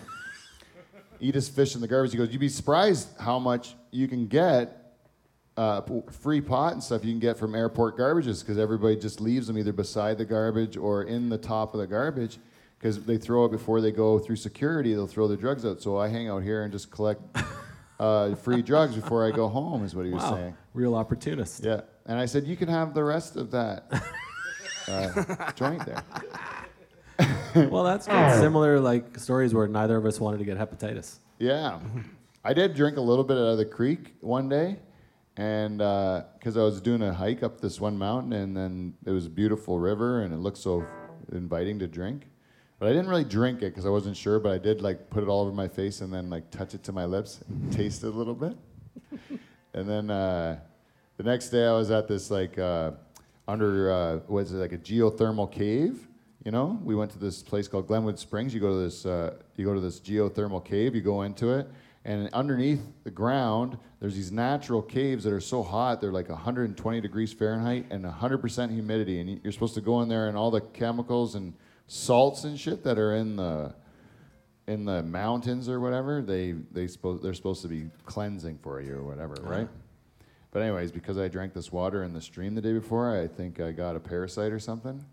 Eat 1.19 1.33
his 1.33 1.49
fish 1.49 1.73
in 1.73 1.81
the 1.81 1.87
garbage. 1.87 2.11
He 2.11 2.17
goes, 2.17 2.29
"You'd 2.29 2.39
be 2.39 2.49
surprised 2.49 3.09
how 3.19 3.39
much 3.39 3.73
you 3.89 4.07
can 4.07 4.27
get 4.27 4.93
uh, 5.57 5.81
p- 5.81 6.03
free 6.21 6.41
pot 6.41 6.73
and 6.73 6.83
stuff 6.83 7.03
you 7.03 7.11
can 7.11 7.19
get 7.19 7.37
from 7.37 7.55
airport 7.55 7.97
garbages 7.97 8.41
because 8.41 8.59
everybody 8.59 8.95
just 8.95 9.19
leaves 9.19 9.47
them 9.47 9.57
either 9.57 9.73
beside 9.73 10.19
the 10.19 10.25
garbage 10.25 10.77
or 10.77 11.03
in 11.03 11.29
the 11.29 11.37
top 11.39 11.73
of 11.73 11.79
the 11.79 11.87
garbage 11.87 12.37
because 12.79 13.03
they 13.03 13.17
throw 13.17 13.45
it 13.45 13.51
before 13.51 13.81
they 13.81 13.91
go 13.91 14.19
through 14.19 14.35
security. 14.35 14.93
They'll 14.93 15.07
throw 15.07 15.27
their 15.27 15.37
drugs 15.37 15.65
out. 15.65 15.81
So 15.81 15.97
I 15.97 16.07
hang 16.07 16.29
out 16.29 16.43
here 16.43 16.63
and 16.63 16.71
just 16.71 16.91
collect 16.91 17.21
uh, 17.99 18.35
free 18.35 18.61
drugs 18.61 18.95
before 18.95 19.25
I 19.27 19.31
go 19.31 19.47
home. 19.47 19.83
Is 19.83 19.95
what 19.95 20.05
he 20.05 20.11
was 20.13 20.23
Wow, 20.23 20.35
saying. 20.35 20.57
real 20.73 20.95
opportunist. 20.95 21.63
Yeah, 21.63 21.81
and 22.05 22.19
I 22.19 22.25
said 22.25 22.45
you 22.45 22.55
can 22.55 22.67
have 22.69 22.93
the 22.93 23.03
rest 23.03 23.35
of 23.35 23.51
that 23.51 23.85
uh, 24.87 25.51
joint 25.53 25.85
there. 25.85 26.03
Well, 27.55 27.83
that's 27.83 28.05
good. 28.05 28.39
Similar 28.39 28.79
like 28.79 29.17
stories 29.17 29.51
where 29.51 29.67
neither 29.67 29.97
of 29.97 30.05
us 30.05 30.19
wanted 30.19 30.37
to 30.37 30.45
get 30.45 30.57
hepatitis. 30.59 31.17
Yeah. 31.39 31.79
I 32.43 32.53
did 32.53 32.75
drink 32.75 32.97
a 32.97 33.01
little 33.01 33.23
bit 33.23 33.35
out 33.37 33.47
of 33.47 33.57
the 33.57 33.65
creek 33.65 34.13
one 34.21 34.47
day, 34.47 34.77
and 35.37 35.79
because 35.79 36.55
I 36.55 36.61
was 36.61 36.79
doing 36.79 37.01
a 37.01 37.11
hike 37.11 37.41
up 37.41 37.59
this 37.59 37.81
one 37.81 37.97
mountain, 37.97 38.33
and 38.33 38.55
then 38.55 38.93
it 39.07 39.09
was 39.09 39.25
a 39.25 39.29
beautiful 39.31 39.79
river, 39.79 40.21
and 40.21 40.31
it 40.35 40.37
looked 40.37 40.59
so 40.59 40.85
inviting 41.31 41.79
to 41.79 41.87
drink. 41.87 42.27
But 42.79 42.89
I 42.89 42.91
didn't 42.91 43.07
really 43.07 43.23
drink 43.23 43.59
it 43.63 43.71
because 43.71 43.87
I 43.87 43.89
wasn't 43.89 44.15
sure, 44.15 44.39
but 44.39 44.51
I 44.51 44.59
did 44.59 44.81
like 44.81 45.09
put 45.09 45.23
it 45.23 45.29
all 45.29 45.41
over 45.41 45.51
my 45.51 45.67
face 45.67 46.01
and 46.01 46.13
then 46.13 46.29
like 46.29 46.51
touch 46.51 46.75
it 46.75 46.83
to 46.83 46.91
my 46.91 47.05
lips 47.05 47.39
taste 47.71 48.03
it 48.03 48.07
a 48.07 48.11
little 48.11 48.35
bit. 48.35 48.55
and 49.73 49.89
then 49.89 50.11
uh, 50.11 50.59
the 51.17 51.23
next 51.23 51.49
day 51.49 51.65
I 51.65 51.71
was 51.71 51.89
at 51.89 52.07
this 52.07 52.29
like 52.29 52.59
uh, 52.59 52.91
under 53.47 53.91
uh, 53.91 54.19
was 54.27 54.51
it 54.51 54.57
like 54.57 54.73
a 54.73 54.77
geothermal 54.77 55.51
cave? 55.51 56.07
You 56.45 56.51
know, 56.51 56.79
we 56.83 56.95
went 56.95 57.11
to 57.11 57.19
this 57.19 57.41
place 57.41 57.67
called 57.67 57.87
Glenwood 57.87 58.19
Springs. 58.19 58.53
You 58.53 58.59
go 58.59 58.73
to 58.73 58.83
this 58.83 59.05
uh, 59.07 59.33
you 59.55 59.65
go 59.65 59.73
to 59.73 59.81
this 59.81 59.99
geothermal 59.99 60.63
cave. 60.63 60.93
You 60.93 61.01
go 61.01 61.23
into 61.23 61.53
it, 61.53 61.67
and 62.05 62.29
underneath 62.31 62.81
the 63.03 63.11
ground 63.11 63.79
there's 63.99 64.15
these 64.15 64.31
natural 64.31 64.83
caves 64.83 65.23
that 65.23 65.33
are 65.33 65.41
so 65.41 65.63
hot 65.63 65.99
they're 65.99 66.11
like 66.11 66.29
120 66.29 67.01
degrees 67.01 67.33
Fahrenheit 67.33 67.87
and 67.89 68.05
100% 68.05 68.71
humidity. 68.71 69.19
And 69.19 69.41
you're 69.43 69.51
supposed 69.51 69.73
to 69.73 69.81
go 69.81 70.03
in 70.03 70.09
there 70.09 70.27
and 70.27 70.37
all 70.37 70.51
the 70.51 70.61
chemicals 70.61 71.33
and 71.33 71.53
salts 71.87 72.43
and 72.43 72.59
shit 72.59 72.83
that 72.83 72.99
are 72.99 73.15
in 73.15 73.35
the 73.35 73.73
in 74.67 74.83
the 74.83 75.01
mountains 75.03 75.69
or 75.69 75.79
whatever, 75.79 76.21
they 76.21 76.51
they 76.71 76.87
supposed 76.87 77.23
they're 77.23 77.33
supposed 77.33 77.61
to 77.61 77.67
be 77.67 77.89
cleansing 78.05 78.59
for 78.61 78.81
you 78.81 78.95
or 78.97 79.03
whatever, 79.03 79.35
right? 79.41 79.67
But 80.51 80.61
anyways, 80.61 80.91
because 80.91 81.17
I 81.17 81.27
drank 81.27 81.53
this 81.53 81.71
water 81.71 82.03
in 82.03 82.13
the 82.13 82.21
stream 82.21 82.55
the 82.55 82.61
day 82.61 82.73
before, 82.73 83.17
I 83.19 83.27
think 83.27 83.59
I 83.59 83.71
got 83.71 83.95
a 83.95 83.99
parasite 83.99 84.51
or 84.51 84.59
something, 84.59 85.03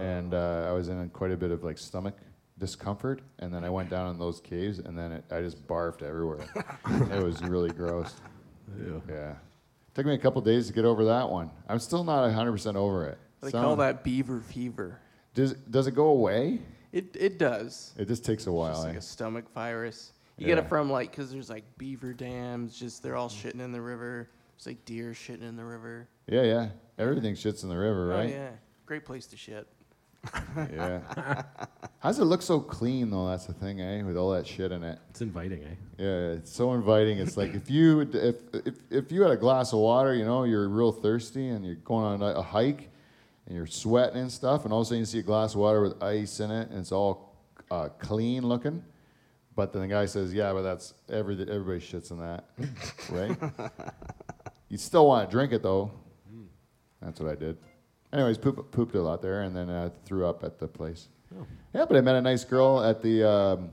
and 0.00 0.34
uh, 0.34 0.66
I 0.68 0.72
was 0.72 0.88
in 0.88 1.08
quite 1.10 1.30
a 1.30 1.36
bit 1.36 1.50
of 1.50 1.64
like 1.64 1.78
stomach 1.78 2.14
discomfort. 2.58 3.22
And 3.38 3.52
then 3.52 3.64
I 3.64 3.70
went 3.70 3.90
down 3.90 4.10
in 4.10 4.18
those 4.18 4.40
caves, 4.40 4.78
and 4.78 4.96
then 4.96 5.12
it, 5.12 5.24
I 5.30 5.40
just 5.40 5.66
barfed 5.66 6.02
everywhere. 6.02 6.46
it 7.12 7.22
was 7.22 7.42
really 7.42 7.70
gross. 7.70 8.14
Yeah, 9.08 9.34
took 9.94 10.06
me 10.06 10.14
a 10.14 10.18
couple 10.18 10.40
days 10.42 10.68
to 10.68 10.72
get 10.72 10.84
over 10.84 11.04
that 11.06 11.28
one. 11.28 11.50
I'm 11.68 11.78
still 11.78 12.04
not 12.04 12.28
100% 12.30 12.76
over 12.76 13.06
it. 13.06 13.18
They 13.40 13.50
call 13.50 13.76
that 13.76 14.04
beaver 14.04 14.40
fever. 14.40 15.00
Does 15.34 15.54
does 15.54 15.86
it 15.86 15.94
go 15.94 16.06
away? 16.08 16.60
It 16.92 17.16
it 17.18 17.38
does. 17.38 17.94
It 17.96 18.06
just 18.08 18.24
takes 18.24 18.46
a 18.46 18.52
while. 18.52 18.72
It's 18.72 18.84
like 18.84 18.94
eh? 18.94 18.98
a 18.98 19.02
stomach 19.02 19.52
virus. 19.54 20.12
You 20.38 20.46
get 20.46 20.58
it 20.58 20.68
from 20.68 20.90
like 20.90 21.10
because 21.10 21.30
there's 21.30 21.48
like 21.48 21.64
beaver 21.78 22.12
dams. 22.12 22.78
Just 22.78 23.02
they're 23.02 23.16
all 23.16 23.28
shitting 23.28 23.60
in 23.60 23.72
the 23.72 23.80
river. 23.80 24.28
It's 24.56 24.66
like 24.66 24.84
deer 24.84 25.12
shitting 25.12 25.42
in 25.42 25.56
the 25.56 25.64
river. 25.64 26.08
Yeah, 26.26 26.42
yeah. 26.42 26.68
Everything 26.98 27.34
shits 27.34 27.62
in 27.62 27.68
the 27.68 27.76
river, 27.76 28.06
right? 28.08 28.26
Oh 28.26 28.28
yeah, 28.28 28.50
great 28.86 29.04
place 29.04 29.26
to 29.26 29.36
shit. 29.36 29.66
Yeah. 30.72 31.00
How 31.98 32.08
does 32.08 32.18
it 32.18 32.24
look 32.24 32.42
so 32.42 32.60
clean 32.60 33.10
though? 33.10 33.28
That's 33.28 33.46
the 33.46 33.54
thing, 33.54 33.80
eh? 33.80 34.02
With 34.02 34.16
all 34.16 34.30
that 34.32 34.46
shit 34.46 34.70
in 34.70 34.84
it. 34.84 34.98
It's 35.10 35.20
inviting, 35.20 35.64
eh? 35.64 35.74
Yeah, 35.98 36.32
it's 36.36 36.52
so 36.52 36.74
inviting. 36.74 37.18
It's 37.18 37.36
like 37.36 37.54
if 37.54 37.70
you 37.70 38.00
if 38.00 38.14
if 38.54 38.74
if 38.90 39.12
you 39.12 39.22
had 39.22 39.30
a 39.30 39.36
glass 39.36 39.72
of 39.72 39.78
water, 39.78 40.14
you 40.14 40.24
know, 40.24 40.44
you're 40.44 40.68
real 40.68 40.92
thirsty 40.92 41.48
and 41.48 41.64
you're 41.64 41.76
going 41.76 42.04
on 42.04 42.22
a, 42.22 42.38
a 42.38 42.42
hike 42.42 42.90
and 43.52 43.58
you're 43.58 43.66
sweating 43.66 44.18
and 44.18 44.32
stuff, 44.32 44.64
and 44.64 44.72
all 44.72 44.80
of 44.80 44.86
a 44.86 44.88
sudden 44.88 45.00
you 45.00 45.04
see 45.04 45.18
a 45.18 45.22
glass 45.22 45.52
of 45.52 45.60
water 45.60 45.82
with 45.82 46.02
ice 46.02 46.40
in 46.40 46.50
it 46.50 46.70
and 46.70 46.78
it's 46.78 46.90
all 46.90 47.36
uh, 47.70 47.90
clean 47.98 48.46
looking. 48.46 48.82
But 49.54 49.74
then 49.74 49.82
the 49.82 49.88
guy 49.88 50.06
says, 50.06 50.32
"Yeah, 50.32 50.54
but 50.54 50.62
that's 50.62 50.94
every 51.10 51.34
everybody 51.34 51.78
shits 51.78 52.10
in 52.10 52.18
that, 52.20 52.46
right?" 53.10 53.36
you 54.70 54.78
still 54.78 55.06
want 55.06 55.28
to 55.28 55.30
drink 55.30 55.52
it 55.52 55.62
though. 55.62 55.90
That's 57.02 57.20
what 57.20 57.30
I 57.30 57.34
did. 57.34 57.58
Anyways, 58.14 58.38
poop, 58.38 58.70
pooped 58.70 58.94
a 58.94 59.02
lot 59.02 59.20
there, 59.20 59.42
and 59.42 59.54
then 59.54 59.68
uh, 59.68 59.90
threw 60.06 60.26
up 60.26 60.42
at 60.44 60.58
the 60.58 60.66
place. 60.66 61.08
Yeah, 61.74 61.84
but 61.84 61.98
I 61.98 62.00
met 62.00 62.14
a 62.14 62.22
nice 62.22 62.44
girl 62.44 62.82
at 62.82 63.02
the 63.02 63.28
um, 63.28 63.72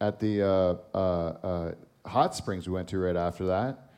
at 0.00 0.20
the 0.20 0.42
uh, 0.42 0.76
uh, 0.94 0.98
uh, 0.98 1.72
hot 2.06 2.36
springs 2.36 2.68
we 2.68 2.74
went 2.74 2.86
to 2.90 2.98
right 2.98 3.16
after 3.16 3.46
that. 3.46 3.90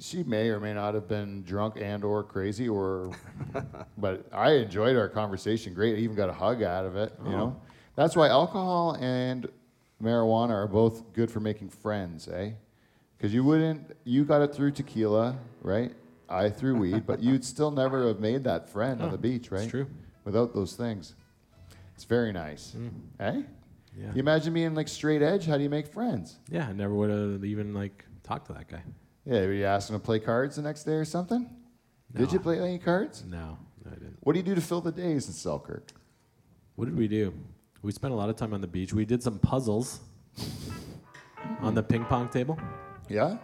She 0.00 0.22
may 0.22 0.48
or 0.48 0.58
may 0.60 0.72
not 0.72 0.94
have 0.94 1.06
been 1.06 1.42
drunk 1.42 1.74
and 1.78 2.02
or 2.04 2.24
crazy, 2.24 2.68
or 2.68 3.12
but 3.98 4.26
I 4.32 4.52
enjoyed 4.52 4.96
our 4.96 5.08
conversation. 5.08 5.74
Great, 5.74 5.96
I 5.96 5.98
even 5.98 6.16
got 6.16 6.28
a 6.28 6.32
hug 6.32 6.62
out 6.62 6.86
of 6.86 6.96
it. 6.96 7.12
You 7.24 7.30
know, 7.30 7.60
that's 7.96 8.16
why 8.16 8.28
alcohol 8.28 8.96
and 9.00 9.48
marijuana 10.02 10.50
are 10.50 10.66
both 10.66 11.12
good 11.12 11.30
for 11.30 11.40
making 11.40 11.68
friends, 11.68 12.28
eh? 12.28 12.52
Because 13.16 13.34
you 13.34 13.44
wouldn't, 13.44 13.94
you 14.04 14.24
got 14.24 14.40
it 14.40 14.54
through 14.54 14.70
tequila, 14.70 15.36
right? 15.60 15.92
I 16.28 16.48
through 16.48 16.76
weed, 16.76 17.06
but 17.06 17.20
you'd 17.22 17.44
still 17.44 17.70
never 17.70 18.08
have 18.08 18.20
made 18.20 18.44
that 18.44 18.70
friend 18.70 19.02
on 19.02 19.10
the 19.10 19.18
beach, 19.18 19.50
right? 19.50 19.68
true. 19.68 19.86
Without 20.24 20.54
those 20.54 20.74
things. 20.74 21.14
It's 21.94 22.04
very 22.04 22.32
nice. 22.32 22.74
Eh? 23.18 23.42
Yeah. 23.98 24.12
You 24.14 24.20
imagine 24.20 24.54
being 24.54 24.74
like 24.74 24.88
straight 24.88 25.20
edge, 25.22 25.44
how 25.46 25.56
do 25.56 25.62
you 25.62 25.68
make 25.68 25.86
friends? 25.86 26.38
Yeah, 26.48 26.68
I 26.68 26.72
never 26.72 26.94
would 26.94 27.10
have 27.10 27.44
even 27.44 27.74
like 27.74 28.04
talked 28.22 28.46
to 28.46 28.54
that 28.54 28.68
guy. 28.68 28.82
Yeah, 29.24 29.40
were 29.42 29.52
you 29.52 29.64
asking 29.64 29.96
to 29.96 30.00
play 30.00 30.18
cards 30.18 30.56
the 30.56 30.62
next 30.62 30.84
day 30.84 30.92
or 30.94 31.04
something? 31.04 31.48
Did 32.14 32.32
you 32.32 32.40
play 32.40 32.58
any 32.58 32.78
cards? 32.78 33.24
No, 33.26 33.58
no, 33.84 33.90
I 33.90 33.94
didn't. 33.94 34.16
What 34.20 34.32
do 34.32 34.38
you 34.38 34.44
do 34.44 34.54
to 34.54 34.60
fill 34.60 34.80
the 34.80 34.90
days 34.92 35.26
in 35.28 35.32
Selkirk? 35.32 35.92
What 36.74 36.86
did 36.86 36.96
we 36.96 37.06
do? 37.06 37.32
We 37.82 37.92
spent 37.92 38.12
a 38.12 38.16
lot 38.16 38.28
of 38.28 38.36
time 38.36 38.52
on 38.52 38.60
the 38.60 38.66
beach. 38.66 38.92
We 38.92 39.04
did 39.04 39.22
some 39.22 39.38
puzzles 39.38 40.00
on 41.60 41.74
the 41.74 41.82
ping 41.82 42.04
pong 42.06 42.28
table. 42.28 42.58
Yeah? 43.08 43.38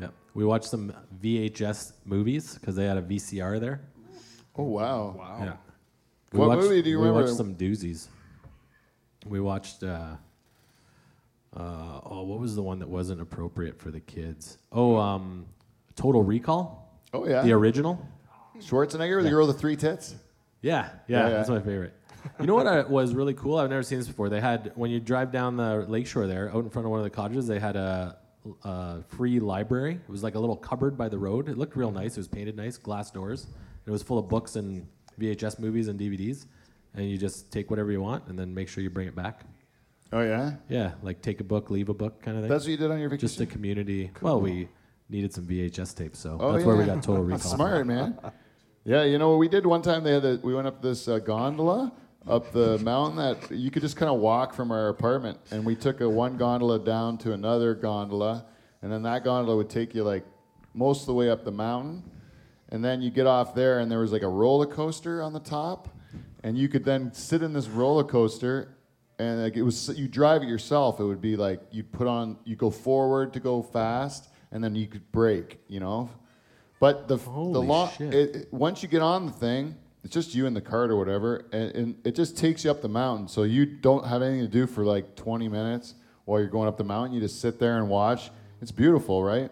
Yep. 0.00 0.12
We 0.34 0.44
watched 0.44 0.66
some 0.66 0.92
VHS 1.22 1.92
movies 2.04 2.54
because 2.54 2.76
they 2.76 2.84
had 2.84 2.96
a 2.98 3.02
VCR 3.02 3.58
there. 3.60 3.80
Oh, 4.56 4.64
wow. 4.64 5.14
Wow. 5.18 5.38
Yeah. 5.40 5.52
We 6.32 6.38
What 6.40 6.48
watched, 6.48 6.62
movie 6.62 6.82
do 6.82 6.90
you 6.90 6.98
we 7.00 7.06
remember? 7.06 7.26
watched 7.26 7.36
some 7.36 7.54
doozies. 7.54 8.08
We 9.26 9.40
watched. 9.40 9.82
Uh, 9.82 10.16
uh, 11.56 12.00
oh, 12.04 12.22
what 12.24 12.38
was 12.38 12.54
the 12.54 12.62
one 12.62 12.78
that 12.80 12.88
wasn't 12.88 13.20
appropriate 13.20 13.80
for 13.80 13.90
the 13.90 14.00
kids? 14.00 14.58
Oh, 14.72 14.96
um, 14.96 15.46
Total 15.94 16.22
Recall, 16.22 17.00
Oh, 17.14 17.26
yeah. 17.26 17.42
the 17.42 17.52
original. 17.52 18.06
Schwarzenegger, 18.58 19.22
the 19.22 19.30
girl 19.30 19.46
with 19.46 19.56
the 19.56 19.60
three 19.60 19.76
tits? 19.76 20.14
Yeah, 20.62 20.88
yeah, 21.08 21.24
Yeah, 21.24 21.28
that's 21.30 21.48
yeah. 21.48 21.54
my 21.56 21.60
favorite. 21.60 21.94
You 22.40 22.46
know 22.46 22.54
what 22.54 22.66
I, 22.66 22.82
was 22.82 23.14
really 23.14 23.34
cool? 23.34 23.56
I've 23.58 23.70
never 23.70 23.82
seen 23.82 23.98
this 23.98 24.08
before. 24.08 24.28
They 24.28 24.40
had 24.40 24.72
when 24.74 24.90
you 24.90 24.98
drive 24.98 25.30
down 25.30 25.56
the 25.56 25.84
lakeshore 25.88 26.26
there, 26.26 26.50
out 26.50 26.64
in 26.64 26.70
front 26.70 26.84
of 26.84 26.90
one 26.90 26.98
of 26.98 27.04
the 27.04 27.10
cottages, 27.10 27.46
they 27.46 27.60
had 27.60 27.76
a, 27.76 28.16
a 28.64 29.02
free 29.16 29.38
library. 29.38 29.94
It 29.94 30.10
was 30.10 30.22
like 30.24 30.34
a 30.34 30.38
little 30.38 30.56
cupboard 30.56 30.98
by 30.98 31.08
the 31.08 31.18
road. 31.18 31.48
It 31.48 31.56
looked 31.56 31.76
real 31.76 31.92
nice. 31.92 32.16
It 32.16 32.20
was 32.20 32.28
painted 32.28 32.56
nice, 32.56 32.78
glass 32.78 33.10
doors. 33.10 33.46
It 33.86 33.90
was 33.90 34.02
full 34.02 34.18
of 34.18 34.28
books 34.28 34.56
and 34.56 34.86
VHS 35.20 35.58
movies 35.60 35.88
and 35.88 36.00
DVDs. 36.00 36.46
And 36.94 37.08
you 37.08 37.16
just 37.16 37.52
take 37.52 37.70
whatever 37.70 37.92
you 37.92 38.00
want 38.00 38.26
and 38.26 38.36
then 38.38 38.52
make 38.52 38.68
sure 38.68 38.82
you 38.82 38.90
bring 38.90 39.06
it 39.06 39.14
back. 39.14 39.44
Oh, 40.12 40.22
yeah? 40.22 40.52
Yeah, 40.68 40.92
like 41.02 41.20
take 41.20 41.40
a 41.40 41.44
book, 41.44 41.70
leave 41.70 41.88
a 41.88 41.94
book, 41.94 42.22
kind 42.22 42.36
of 42.36 42.44
thing. 42.44 42.50
That's 42.50 42.64
what 42.64 42.70
you 42.70 42.76
did 42.76 42.90
on 42.90 42.98
your 43.00 43.08
vacation. 43.08 43.28
just 43.28 43.40
a 43.40 43.46
community. 43.46 44.10
Well, 44.20 44.40
we 44.40 44.68
needed 45.08 45.32
some 45.32 45.44
VHS 45.46 45.94
tapes, 45.96 46.18
so 46.18 46.38
Oh, 46.40 46.52
that's 46.52 46.64
where 46.64 46.76
we 46.76 46.84
got 46.84 47.02
Total 47.02 47.22
Recall. 47.24 47.38
Smart, 47.38 47.86
man. 47.86 48.18
Yeah, 48.84 49.02
you 49.02 49.18
know 49.18 49.30
what 49.30 49.38
we 49.38 49.48
did 49.48 49.66
one 49.66 49.82
time? 49.82 50.04
They 50.04 50.12
had 50.12 50.24
a, 50.24 50.40
we 50.42 50.54
went 50.54 50.66
up 50.68 50.80
this 50.80 51.08
uh, 51.08 51.18
gondola 51.18 51.92
up 52.28 52.50
the 52.52 52.78
mountain 52.78 53.16
that 53.16 53.56
you 53.56 53.70
could 53.70 53.82
just 53.82 53.96
kind 53.96 54.10
of 54.10 54.18
walk 54.18 54.52
from 54.52 54.72
our 54.72 54.88
apartment. 54.88 55.38
And 55.52 55.64
we 55.64 55.76
took 55.76 56.00
a 56.00 56.08
one 56.08 56.36
gondola 56.36 56.80
down 56.80 57.18
to 57.18 57.32
another 57.32 57.74
gondola, 57.74 58.46
and 58.82 58.90
then 58.92 59.02
that 59.04 59.22
gondola 59.24 59.56
would 59.56 59.70
take 59.70 59.94
you 59.94 60.02
like 60.02 60.24
most 60.74 61.02
of 61.02 61.06
the 61.06 61.14
way 61.14 61.30
up 61.30 61.44
the 61.44 61.52
mountain. 61.52 62.02
And 62.70 62.84
then 62.84 63.00
you 63.00 63.10
get 63.10 63.28
off 63.28 63.54
there, 63.54 63.78
and 63.78 63.90
there 63.90 64.00
was 64.00 64.10
like 64.12 64.22
a 64.22 64.28
roller 64.28 64.66
coaster 64.66 65.22
on 65.22 65.32
the 65.32 65.40
top, 65.40 65.88
and 66.42 66.58
you 66.58 66.68
could 66.68 66.84
then 66.84 67.12
sit 67.14 67.42
in 67.42 67.52
this 67.52 67.68
roller 67.68 68.02
coaster, 68.02 68.75
and 69.18 69.42
like 69.42 69.56
it 69.56 69.62
was 69.62 69.88
you 69.98 70.08
drive 70.08 70.42
it 70.42 70.48
yourself. 70.48 71.00
It 71.00 71.04
would 71.04 71.20
be 71.20 71.36
like 71.36 71.60
you'd 71.70 71.90
put 71.92 72.06
on 72.06 72.36
you 72.44 72.56
go 72.56 72.70
forward 72.70 73.32
to 73.34 73.40
go 73.40 73.62
fast, 73.62 74.28
and 74.52 74.62
then 74.62 74.74
you 74.74 74.86
could 74.86 75.10
brake, 75.12 75.58
you 75.68 75.80
know. 75.80 76.10
But 76.80 77.08
the 77.08 77.16
the 77.16 77.22
Holy 77.22 77.66
long 77.66 77.90
shit. 77.96 78.12
it, 78.14 78.36
it- 78.36 78.52
once 78.52 78.82
you 78.82 78.88
get 78.88 79.02
on 79.02 79.26
the 79.26 79.32
thing, 79.32 79.74
it's 80.04 80.12
just 80.12 80.34
you 80.34 80.46
in 80.46 80.54
the 80.54 80.60
cart 80.60 80.90
or 80.90 80.96
whatever, 80.96 81.46
and, 81.52 81.70
and 81.74 81.96
it 82.04 82.14
just 82.14 82.36
takes 82.36 82.64
you 82.64 82.70
up 82.70 82.82
the 82.82 82.88
mountain. 82.88 83.28
So 83.28 83.44
you 83.44 83.64
don't 83.66 84.06
have 84.06 84.22
anything 84.22 84.42
to 84.44 84.52
do 84.52 84.66
for 84.66 84.84
like 84.84 85.16
20 85.16 85.48
minutes 85.48 85.94
while 86.26 86.38
you're 86.40 86.48
going 86.50 86.68
up 86.68 86.76
the 86.76 86.84
mountain. 86.84 87.14
You 87.14 87.20
just 87.20 87.40
sit 87.40 87.58
there 87.58 87.78
and 87.78 87.88
watch. 87.88 88.30
It's 88.60 88.70
beautiful, 88.72 89.22
right? 89.24 89.50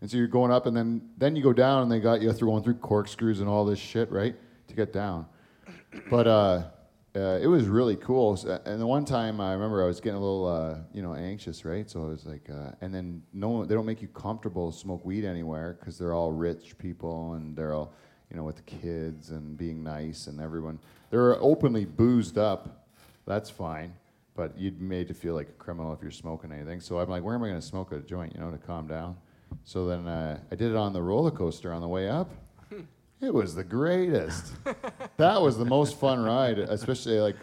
And 0.00 0.10
so 0.10 0.16
you're 0.16 0.26
going 0.28 0.50
up, 0.52 0.66
and 0.66 0.74
then 0.76 1.02
then 1.18 1.34
you 1.36 1.42
go 1.42 1.52
down, 1.52 1.82
and 1.82 1.90
they 1.92 2.00
got 2.00 2.22
you 2.22 2.32
through 2.32 2.48
going 2.48 2.62
through 2.62 2.74
corkscrews 2.74 3.40
and 3.40 3.48
all 3.48 3.64
this 3.64 3.78
shit, 3.78 4.10
right, 4.10 4.34
to 4.68 4.74
get 4.74 4.92
down. 4.92 5.26
But 6.08 6.26
uh, 6.26 6.62
uh, 7.16 7.38
it 7.42 7.46
was 7.46 7.66
really 7.66 7.96
cool. 7.96 8.36
So- 8.36 8.60
And 8.64 8.80
the 8.80 8.86
one 8.86 9.04
time 9.04 9.40
I 9.40 9.52
remember 9.52 9.82
I 9.82 9.86
was 9.86 10.00
getting 10.00 10.16
a 10.16 10.20
little, 10.20 10.46
uh, 10.46 10.78
you 10.92 11.02
know, 11.02 11.14
anxious, 11.14 11.64
right? 11.64 11.88
So 11.90 12.02
I 12.02 12.06
was 12.08 12.24
like, 12.26 12.48
uh, 12.50 12.72
and 12.80 12.94
then 12.94 13.22
no, 13.32 13.64
they 13.64 13.74
don't 13.74 13.86
make 13.86 14.00
you 14.02 14.08
comfortable 14.08 14.70
smoke 14.72 15.04
weed 15.04 15.24
anywhere 15.24 15.76
because 15.78 15.98
they're 15.98 16.14
all 16.14 16.32
rich 16.32 16.78
people 16.78 17.34
and 17.34 17.56
they're 17.56 17.74
all, 17.74 17.92
you 18.30 18.36
know, 18.36 18.44
with 18.44 18.64
kids 18.66 19.30
and 19.30 19.56
being 19.56 19.82
nice 19.82 20.28
and 20.28 20.40
everyone. 20.40 20.78
They're 21.10 21.40
openly 21.42 21.84
boozed 21.84 22.38
up. 22.38 22.86
That's 23.26 23.50
fine. 23.50 23.92
But 24.36 24.56
you'd 24.56 24.78
be 24.78 24.84
made 24.84 25.08
to 25.08 25.14
feel 25.14 25.34
like 25.34 25.48
a 25.48 25.52
criminal 25.52 25.92
if 25.92 26.00
you're 26.00 26.10
smoking 26.12 26.52
anything. 26.52 26.80
So 26.80 27.00
I'm 27.00 27.08
like, 27.10 27.24
where 27.24 27.34
am 27.34 27.42
I 27.42 27.48
going 27.48 27.60
to 27.60 27.66
smoke 27.66 27.90
a 27.92 27.98
joint, 27.98 28.32
you 28.34 28.40
know, 28.40 28.50
to 28.52 28.58
calm 28.58 28.86
down? 28.86 29.16
So 29.64 29.86
then 29.86 30.06
uh, 30.06 30.38
I 30.50 30.54
did 30.54 30.70
it 30.70 30.76
on 30.76 30.92
the 30.92 31.02
roller 31.02 31.32
coaster 31.32 31.72
on 31.72 31.80
the 31.80 31.88
way 31.88 32.08
up. 32.08 32.30
It 33.20 33.32
was 33.34 33.54
the 33.54 33.64
greatest. 33.64 34.52
that 35.16 35.40
was 35.42 35.58
the 35.58 35.64
most 35.64 35.98
fun 36.00 36.22
ride, 36.22 36.58
especially 36.58 37.18
like 37.20 37.36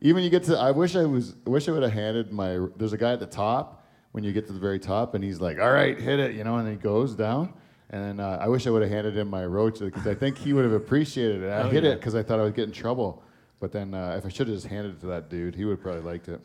even 0.00 0.22
you 0.22 0.30
get 0.30 0.44
to. 0.44 0.58
I 0.58 0.70
wish 0.70 0.96
I 0.96 1.04
was. 1.04 1.34
I 1.46 1.50
wish 1.50 1.68
I 1.68 1.72
would 1.72 1.82
have 1.82 1.92
handed 1.92 2.32
my. 2.32 2.58
There's 2.76 2.92
a 2.92 2.98
guy 2.98 3.12
at 3.12 3.20
the 3.20 3.26
top 3.26 3.86
when 4.12 4.24
you 4.24 4.32
get 4.32 4.46
to 4.46 4.52
the 4.52 4.58
very 4.58 4.78
top, 4.78 5.14
and 5.14 5.22
he's 5.22 5.40
like, 5.40 5.58
"All 5.60 5.70
right, 5.72 5.98
hit 6.00 6.18
it," 6.20 6.34
you 6.34 6.44
know, 6.44 6.56
and 6.56 6.66
then 6.66 6.74
he 6.74 6.80
goes 6.80 7.14
down. 7.14 7.52
And 7.90 8.20
uh, 8.20 8.38
I 8.40 8.48
wish 8.48 8.66
I 8.66 8.70
would 8.70 8.82
have 8.82 8.90
handed 8.90 9.16
him 9.16 9.28
my 9.28 9.44
roach 9.44 9.78
because 9.78 10.06
I 10.06 10.14
think 10.14 10.36
he 10.38 10.52
would 10.52 10.64
have 10.64 10.72
appreciated 10.72 11.42
it. 11.42 11.48
I 11.50 11.62
Oh, 11.62 11.68
hit 11.68 11.84
yeah. 11.84 11.90
it 11.90 11.96
because 11.96 12.14
I 12.14 12.22
thought 12.22 12.40
I 12.40 12.42
would 12.42 12.54
get 12.54 12.64
in 12.64 12.72
trouble. 12.72 13.22
But 13.60 13.72
then 13.72 13.94
uh, 13.94 14.16
if 14.18 14.26
I 14.26 14.30
should 14.30 14.48
have 14.48 14.56
just 14.56 14.66
handed 14.66 14.94
it 14.94 15.00
to 15.02 15.06
that 15.08 15.28
dude, 15.30 15.54
he 15.54 15.64
would 15.64 15.72
have 15.72 15.80
probably 15.82 16.00
liked 16.02 16.28
it. 16.28 16.40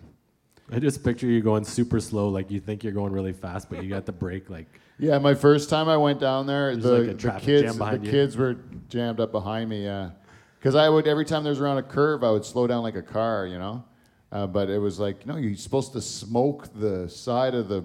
I 0.71 0.79
just 0.79 1.03
picture 1.03 1.25
you 1.25 1.41
going 1.41 1.63
super 1.63 1.99
slow, 1.99 2.29
like 2.29 2.51
you 2.51 2.59
think 2.59 2.83
you're 2.83 2.93
going 2.93 3.11
really 3.13 3.33
fast, 3.33 3.69
but 3.69 3.83
you 3.83 3.89
got 3.89 4.05
the 4.05 4.11
brake 4.11 4.49
like. 4.49 4.67
Yeah, 4.99 5.17
my 5.17 5.33
first 5.33 5.69
time 5.69 5.87
I 5.87 5.95
went 5.97 6.19
down 6.19 6.45
there, 6.45 6.71
There's 6.75 6.83
the, 6.83 6.91
like 6.91 7.03
a 7.03 7.05
the 7.13 7.13
traffic 7.15 7.43
kids 7.43 7.73
the 7.73 7.77
behind 7.77 8.05
you. 8.05 8.11
kids 8.11 8.35
were 8.35 8.55
jammed 8.89 9.19
up 9.21 9.31
behind 9.31 9.69
me. 9.69 9.85
Yeah, 9.85 10.11
because 10.59 10.75
I 10.75 10.89
would 10.89 11.07
every 11.07 11.25
time 11.25 11.43
there 11.43 11.51
was 11.51 11.61
around 11.61 11.77
a 11.77 11.83
curve, 11.83 12.23
I 12.23 12.31
would 12.31 12.43
slow 12.45 12.67
down 12.67 12.83
like 12.83 12.95
a 12.95 13.01
car, 13.01 13.47
you 13.47 13.57
know. 13.57 13.83
Uh, 14.31 14.45
but 14.45 14.69
it 14.69 14.77
was 14.77 14.99
like, 14.99 15.25
no, 15.25 15.37
you're 15.37 15.55
supposed 15.55 15.93
to 15.93 16.01
smoke 16.01 16.67
the 16.75 17.07
side 17.09 17.55
of 17.55 17.67
the 17.69 17.83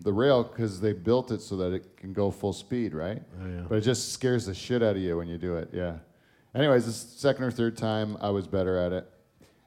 the 0.00 0.12
rail 0.12 0.44
because 0.44 0.80
they 0.80 0.92
built 0.92 1.30
it 1.30 1.40
so 1.40 1.56
that 1.56 1.72
it 1.72 1.96
can 1.96 2.12
go 2.12 2.30
full 2.30 2.52
speed, 2.52 2.94
right? 2.94 3.22
Oh, 3.42 3.46
yeah. 3.48 3.62
But 3.68 3.78
it 3.78 3.80
just 3.82 4.12
scares 4.12 4.46
the 4.46 4.54
shit 4.54 4.82
out 4.82 4.94
of 4.96 5.02
you 5.02 5.16
when 5.16 5.26
you 5.26 5.36
do 5.38 5.56
it. 5.56 5.70
Yeah. 5.72 5.96
Anyways, 6.54 6.86
the 6.86 6.92
second 6.92 7.44
or 7.44 7.50
third 7.50 7.76
time, 7.76 8.16
I 8.20 8.30
was 8.30 8.46
better 8.46 8.76
at 8.78 8.92
it. 8.92 9.10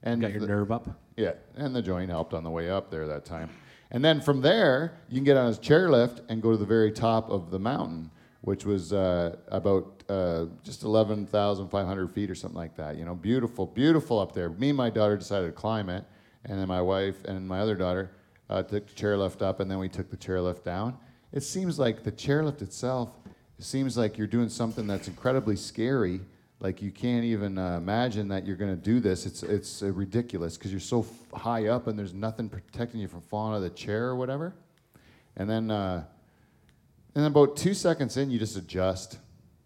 And 0.03 0.21
Got 0.21 0.31
your 0.31 0.41
the- 0.41 0.47
nerve 0.47 0.71
up. 0.71 0.87
yeah, 1.17 1.33
and 1.57 1.75
the 1.75 1.81
joint 1.81 2.09
helped 2.09 2.33
on 2.33 2.43
the 2.43 2.49
way 2.49 2.69
up 2.69 2.89
there 2.89 3.05
that 3.07 3.25
time. 3.25 3.49
And 3.91 4.05
then 4.05 4.21
from 4.21 4.41
there, 4.41 4.99
you 5.09 5.15
can 5.15 5.23
get 5.23 5.37
on 5.37 5.51
a 5.51 5.55
chairlift 5.55 6.21
and 6.29 6.41
go 6.41 6.51
to 6.51 6.57
the 6.57 6.65
very 6.65 6.91
top 6.91 7.29
of 7.29 7.49
the 7.49 7.59
mountain, 7.59 8.11
which 8.41 8.65
was 8.65 8.93
uh, 8.93 9.35
about 9.47 10.03
uh, 10.09 10.45
just 10.63 10.83
11,500 10.83 12.11
feet 12.11 12.29
or 12.29 12.35
something 12.35 12.57
like 12.57 12.75
that. 12.75 12.97
You 12.97 13.05
know, 13.05 13.15
beautiful, 13.15 13.65
beautiful 13.65 14.19
up 14.19 14.33
there. 14.33 14.49
Me 14.49 14.69
and 14.69 14.77
my 14.77 14.89
daughter 14.89 15.17
decided 15.17 15.47
to 15.47 15.53
climb 15.53 15.89
it, 15.89 16.05
and 16.45 16.59
then 16.59 16.67
my 16.67 16.81
wife 16.81 17.25
and 17.25 17.47
my 17.47 17.59
other 17.59 17.75
daughter 17.75 18.11
uh, 18.49 18.61
took 18.61 18.87
the 18.87 18.93
chairlift 18.93 19.41
up, 19.41 19.59
and 19.59 19.69
then 19.69 19.79
we 19.79 19.89
took 19.89 20.09
the 20.09 20.17
chairlift 20.17 20.63
down. 20.63 20.97
It 21.31 21.41
seems 21.41 21.79
like 21.79 22.03
the 22.03 22.11
chairlift 22.11 22.61
itself, 22.61 23.11
it 23.57 23.65
seems 23.65 23.97
like 23.97 24.17
you're 24.17 24.27
doing 24.27 24.49
something 24.49 24.87
that's 24.87 25.07
incredibly 25.07 25.55
scary. 25.55 26.21
Like 26.61 26.81
you 26.81 26.91
can't 26.91 27.23
even 27.23 27.57
uh, 27.57 27.77
imagine 27.77 28.27
that 28.29 28.45
you're 28.45 28.57
going 28.57 28.75
to 28.75 28.81
do 28.81 28.99
this. 28.99 29.25
It's 29.25 29.43
it's 29.43 29.81
uh, 29.81 29.91
ridiculous 29.93 30.57
because 30.57 30.71
you're 30.71 30.81
so 30.81 31.01
f- 31.01 31.39
high 31.39 31.67
up 31.67 31.87
and 31.87 31.97
there's 31.97 32.13
nothing 32.13 32.49
protecting 32.49 32.99
you 32.99 33.07
from 33.07 33.21
falling 33.21 33.53
out 33.53 33.57
of 33.57 33.61
the 33.63 33.69
chair 33.69 34.07
or 34.07 34.15
whatever. 34.17 34.53
And 35.37 35.49
then 35.49 35.71
uh, 35.71 36.03
and 37.15 37.23
then 37.23 37.31
about 37.31 37.55
two 37.55 37.73
seconds 37.73 38.17
in, 38.17 38.29
you 38.29 38.37
just 38.37 38.57
adjust, 38.57 39.19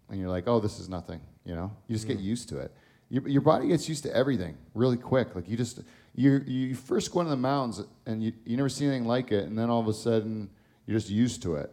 and 0.08 0.20
you're 0.20 0.28
like, 0.28 0.46
oh, 0.46 0.60
this 0.60 0.78
is 0.78 0.88
nothing. 0.88 1.20
You 1.44 1.56
know, 1.56 1.72
you 1.88 1.96
just 1.96 2.06
get 2.06 2.20
used 2.20 2.48
to 2.50 2.58
it. 2.58 2.72
Your, 3.10 3.28
your 3.28 3.42
body 3.42 3.68
gets 3.68 3.88
used 3.88 4.04
to 4.04 4.16
everything 4.16 4.56
really 4.72 4.96
quick. 4.96 5.34
Like 5.34 5.48
you 5.48 5.56
just 5.56 5.80
you 6.14 6.42
you 6.46 6.76
first 6.76 7.12
go 7.12 7.20
into 7.20 7.30
the 7.30 7.36
mountains 7.36 7.82
and 8.06 8.22
you 8.22 8.32
you 8.44 8.56
never 8.56 8.68
see 8.68 8.86
anything 8.86 9.04
like 9.04 9.32
it, 9.32 9.48
and 9.48 9.58
then 9.58 9.68
all 9.68 9.80
of 9.80 9.88
a 9.88 9.94
sudden 9.94 10.48
you're 10.86 10.96
just 10.96 11.10
used 11.10 11.42
to 11.42 11.56
it. 11.56 11.72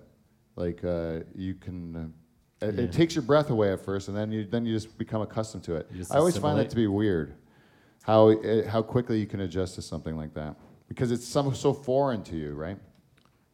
Like 0.56 0.84
uh, 0.84 1.20
you 1.36 1.54
can. 1.54 2.16
It, 2.62 2.78
it 2.80 2.92
takes 2.92 3.16
your 3.16 3.24
breath 3.24 3.50
away 3.50 3.72
at 3.74 3.80
first, 3.84 4.08
and 4.08 4.16
then 4.16 4.32
you 4.32 4.46
then 4.46 4.66
you 4.66 4.74
just 4.74 4.98
become 4.98 5.22
accustomed 5.22 5.64
to 5.64 5.76
it. 5.76 5.90
I 6.12 6.18
always 6.18 6.38
find 6.38 6.60
that 6.60 6.70
to 6.70 6.76
be 6.76 6.88
weird, 6.88 7.34
how 8.04 8.30
it, 8.30 8.68
how 8.68 8.82
quickly 8.84 9.20
you 9.20 9.26
can 9.26 9.42
adjust 9.42 9.76
to 9.76 9.82
something 9.82 10.16
like 10.16 10.34
that 10.36 10.56
because 10.88 11.12
it's 11.12 11.26
some, 11.28 11.56
so 11.56 11.74
foreign 11.74 12.22
to 12.24 12.36
you, 12.36 12.54
right? 12.54 12.78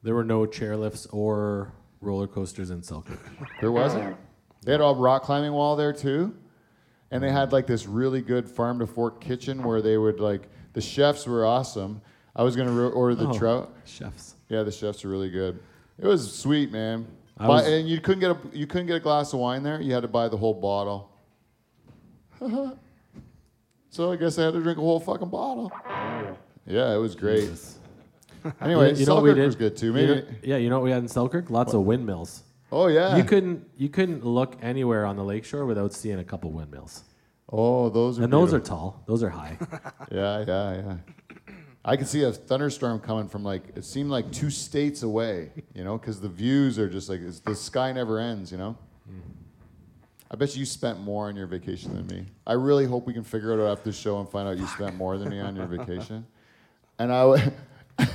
There 0.04 0.14
were 0.16 0.24
no 0.24 0.46
chairlifts 0.46 1.08
or 1.14 1.72
roller 2.02 2.28
coasters 2.28 2.70
in 2.70 2.84
Selkirk. 2.84 3.20
There 3.62 3.72
wasn't. 3.72 4.18
They 4.64 4.72
had 4.74 4.82
a 4.82 4.86
rock 4.94 5.24
climbing 5.24 5.54
wall 5.54 5.76
there 5.78 5.94
too, 5.94 6.36
and 7.12 7.24
they 7.24 7.32
had 7.32 7.54
like 7.54 7.66
this 7.68 7.86
really 7.88 8.22
good 8.22 8.50
farm 8.50 8.80
to 8.80 8.88
fork 8.88 9.22
kitchen 9.22 9.64
where 9.64 9.82
they 9.82 9.98
would 9.98 10.20
like 10.20 10.50
the 10.74 10.82
chefs 10.82 11.26
were 11.26 11.46
awesome. 11.46 12.02
I 12.36 12.44
was 12.44 12.56
gonna 12.58 12.72
ro- 12.72 12.90
order 12.90 13.16
the 13.16 13.30
Oh, 13.30 13.38
trout. 13.38 13.74
Chefs. 13.86 14.36
Yeah, 14.50 14.64
the 14.64 14.72
chefs 14.72 15.06
are 15.06 15.10
really 15.10 15.30
good. 15.30 15.60
It 15.98 16.06
was 16.06 16.32
sweet, 16.34 16.72
man. 16.72 17.08
I 17.40 17.48
Buy- 17.48 17.54
was- 17.56 17.68
and 17.68 17.88
you 17.88 18.00
couldn't 18.02 18.20
get 18.22 18.32
a 18.32 18.38
you 18.58 18.68
couldn't 18.68 18.88
get 18.88 18.96
a 18.96 19.00
glass 19.00 19.34
of 19.34 19.40
wine 19.40 19.64
there. 19.64 19.80
You 19.82 19.94
had 19.94 20.02
to 20.02 20.08
buy 20.08 20.28
the 20.28 20.38
whole 20.38 20.54
bottle. 20.54 21.12
so 23.90 24.12
I 24.12 24.16
guess 24.16 24.38
I 24.38 24.44
had 24.46 24.54
to 24.54 24.62
drink 24.62 24.78
a 24.78 24.82
whole 24.82 25.00
fucking 25.00 25.30
bottle. 25.30 25.72
Yeah, 26.66 26.94
it 26.94 26.98
was 26.98 27.16
great. 27.16 27.42
Jesus. 27.42 27.74
Anyway, 28.62 28.94
You 28.96 29.06
know 29.06 29.16
what 29.16 29.24
we 29.24 29.30
Selkirk 29.32 29.36
did? 29.36 29.46
was 29.46 29.56
good 29.56 29.76
too. 29.78 29.88
You 29.98 30.08
know- 30.16 30.22
yeah, 30.44 30.58
you 30.58 30.70
know 30.70 30.78
what 30.80 30.86
we 30.86 30.92
had 30.92 31.02
in 31.02 31.08
Selkirk? 31.10 31.50
Lots 31.50 31.74
of 31.74 31.82
windmills. 31.82 32.44
oh 32.72 32.88
yeah. 32.88 33.18
You 33.18 33.24
couldn't 33.24 33.68
you 33.78 33.90
couldn't 33.90 34.24
look 34.26 34.56
anywhere 34.62 35.06
on 35.06 35.16
the 35.18 35.24
lakeshore 35.24 35.66
without 35.66 35.92
seeing 35.94 36.20
a 36.20 36.24
couple 36.24 36.52
windmills. 36.52 37.04
oh, 37.52 37.90
those 37.90 38.20
are. 38.20 38.24
And 38.24 38.32
those 38.32 38.54
are 38.54 38.60
tall. 38.60 39.04
Those 39.06 39.22
are 39.24 39.30
high. 39.30 39.58
Yeah, 40.12 40.44
yeah, 40.48 40.76
yeah. 40.76 40.96
I 41.88 41.96
could 41.96 42.08
see 42.08 42.24
a 42.24 42.34
thunderstorm 42.34 43.00
coming 43.00 43.30
from 43.30 43.46
like 43.46 43.64
it 43.76 43.86
seemed 43.86 44.10
like 44.10 44.30
two 44.34 44.50
states 44.50 45.04
away, 45.04 45.52
you 45.74 45.86
know, 45.86 45.98
because 45.98 46.20
the 46.20 46.28
views 46.28 46.78
are 46.78 46.90
just 46.90 47.08
like 47.08 47.22
it's, 47.22 47.40
the 47.40 47.56
sky 47.56 47.94
never 47.94 48.20
ends, 48.20 48.52
you 48.52 48.58
know. 48.58 48.78
I 50.30 50.36
bet 50.36 50.54
you 50.58 50.66
spent 50.66 51.00
more 51.00 51.30
on 51.30 51.38
your 51.38 51.48
vacation 51.48 51.96
than 51.96 52.06
me. 52.08 52.26
I 52.46 52.54
really 52.54 52.86
hope 52.86 53.08
we 53.08 53.14
can 53.14 53.24
figure 53.24 53.54
it 53.58 53.64
out 53.66 53.72
after 53.78 53.90
the 53.92 53.96
show 53.96 54.20
and 54.20 54.28
find 54.28 54.46
out 54.50 54.58
you 54.58 54.68
spent 54.68 54.98
more 54.98 55.18
than 55.18 55.30
me 55.30 55.40
on 55.40 55.56
your 55.56 55.66
vacation. 55.68 56.26
And 57.00 57.14
I, 57.14 57.22
w- 57.22 57.52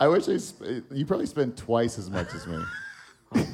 I 0.00 0.08
wish 0.08 0.26
I 0.30 0.38
sp- 0.40 0.88
you 0.90 1.04
probably 1.04 1.26
spent 1.26 1.58
twice 1.58 1.98
as 1.98 2.08
much 2.08 2.28
as 2.32 2.46
me. 2.46 2.64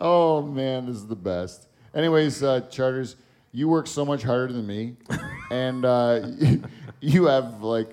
oh 0.00 0.42
man, 0.42 0.86
this 0.86 0.96
is 0.96 1.06
the 1.06 1.14
best. 1.14 1.68
Anyways, 1.94 2.42
uh, 2.42 2.62
charters, 2.62 3.14
you 3.52 3.68
work 3.68 3.86
so 3.86 4.04
much 4.04 4.24
harder 4.24 4.52
than 4.52 4.66
me, 4.66 4.96
and 5.52 5.84
uh, 5.84 6.26
you 7.00 7.26
have 7.26 7.62
like 7.62 7.90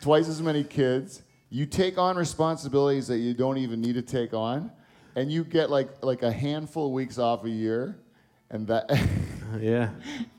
twice 0.00 0.28
as 0.28 0.42
many 0.42 0.64
kids. 0.64 1.22
You 1.50 1.66
take 1.66 1.98
on 1.98 2.16
responsibilities 2.16 3.06
that 3.08 3.18
you 3.18 3.34
don't 3.34 3.58
even 3.58 3.80
need 3.80 3.94
to 3.94 4.02
take 4.02 4.34
on, 4.34 4.72
and 5.14 5.30
you 5.30 5.44
get 5.44 5.70
like 5.70 6.02
like 6.02 6.22
a 6.22 6.32
handful 6.32 6.86
of 6.86 6.92
weeks 6.92 7.18
off 7.18 7.44
a 7.44 7.50
year, 7.50 7.96
and 8.50 8.66
that 8.66 8.90
yeah. 9.60 9.90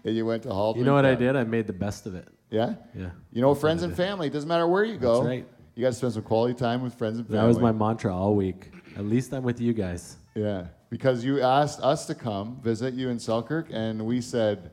and 0.04 0.16
you 0.16 0.26
went 0.26 0.44
to 0.44 0.50
Halton. 0.50 0.80
You 0.80 0.86
know 0.86 0.94
what 0.94 1.06
I 1.06 1.16
did? 1.16 1.36
I 1.36 1.44
made 1.44 1.68
the 1.68 1.74
best 1.74 2.06
of 2.06 2.16
it. 2.16 2.28
Yeah. 2.50 2.76
Yeah. 2.98 3.10
You 3.32 3.42
know, 3.42 3.56
friends 3.56 3.84
and 3.84 3.96
family. 3.96 4.28
It 4.28 4.34
doesn't 4.34 4.48
matter 4.48 4.68
where 4.68 4.84
you 4.84 4.98
go. 4.98 5.16
That's 5.16 5.28
right. 5.28 5.48
You 5.76 5.82
got 5.82 5.90
to 5.90 5.96
spend 5.96 6.14
some 6.14 6.24
quality 6.24 6.54
time 6.54 6.82
with 6.82 6.94
friends 6.94 7.18
and 7.18 7.28
family. 7.28 7.42
That 7.42 7.48
was 7.48 7.60
my 7.60 7.72
mantra 7.72 8.16
all 8.16 8.34
week. 8.34 8.72
At 8.96 9.06
least 9.06 9.34
I'm 9.34 9.44
with 9.44 9.60
you 9.60 9.74
guys. 9.74 10.16
Yeah, 10.34 10.68
because 10.90 11.26
you 11.26 11.42
asked 11.42 11.82
us 11.82 12.06
to 12.08 12.16
come 12.16 12.62
visit 12.62 12.94
you 12.94 13.10
in 13.10 13.20
Selkirk, 13.20 13.68
and 13.72 14.06
we 14.06 14.22
said, 14.22 14.72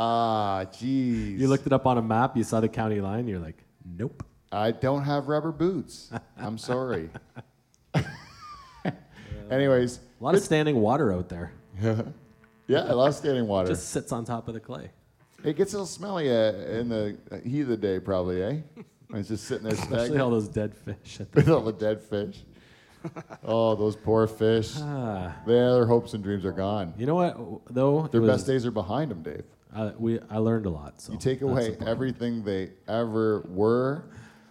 "Ah, 0.00 0.64
geez, 0.78 1.40
You 1.40 1.48
looked 1.48 1.66
it 1.66 1.72
up 1.72 1.86
on 1.86 1.98
a 1.98 2.02
map, 2.02 2.36
you 2.36 2.44
saw 2.44 2.60
the 2.60 2.68
county 2.68 3.00
line, 3.00 3.26
you're 3.26 3.40
like, 3.40 3.64
nope. 3.84 4.22
I 4.52 4.70
don't 4.70 5.02
have 5.02 5.28
rubber 5.28 5.50
boots. 5.52 6.10
I'm 6.36 6.56
sorry." 6.58 7.10
Anyways, 9.50 10.00
A 10.20 10.24
lot 10.24 10.34
of 10.34 10.42
standing 10.42 10.76
water 10.76 11.10
out 11.12 11.28
there. 11.30 11.52
yeah, 12.66 12.80
I 12.80 12.92
love 12.92 13.14
standing 13.14 13.46
water. 13.46 13.68
Just 13.68 13.88
sits 13.88 14.12
on 14.12 14.24
top 14.26 14.46
of 14.46 14.52
the 14.54 14.60
clay. 14.60 14.90
It 15.42 15.56
gets 15.56 15.72
a 15.72 15.76
little 15.76 15.86
smelly 15.86 16.28
uh, 16.30 16.52
in 16.52 16.88
the 16.90 17.16
heat 17.44 17.62
of 17.62 17.68
the 17.68 17.76
day, 17.76 17.98
probably, 17.98 18.42
eh? 18.42 18.56
When 19.08 19.20
it's 19.20 19.30
just 19.30 19.44
sitting 19.46 19.64
there 19.64 19.72
Especially 19.72 19.96
stagnant 19.96 20.20
all 20.20 20.30
those 20.30 20.48
dead 20.48 20.74
fish. 20.76 21.18
At 21.20 21.32
the, 21.32 21.36
with 21.40 21.48
all 21.48 21.62
the 21.62 21.72
dead 21.72 22.02
fish. 22.02 22.42
Oh, 23.42 23.74
those 23.74 23.96
poor 23.96 24.26
fish. 24.26 24.74
ah, 24.76 25.34
Their 25.46 25.86
hopes 25.86 26.12
and 26.12 26.22
dreams 26.22 26.44
are 26.44 26.52
gone. 26.52 26.92
you 26.98 27.06
know 27.06 27.14
what? 27.14 27.38
Though 27.74 28.04
it 28.04 28.12
Their 28.12 28.20
was- 28.20 28.30
best 28.32 28.46
days 28.46 28.66
are 28.66 28.70
behind 28.70 29.10
them, 29.10 29.22
Dave. 29.22 29.44
I, 29.74 29.92
we 29.98 30.18
I 30.30 30.38
learned 30.38 30.66
a 30.66 30.70
lot. 30.70 31.00
So 31.00 31.12
You 31.12 31.18
take 31.18 31.42
away 31.42 31.74
the 31.74 31.86
everything 31.88 32.42
they 32.42 32.70
ever 32.88 33.40
were 33.48 34.04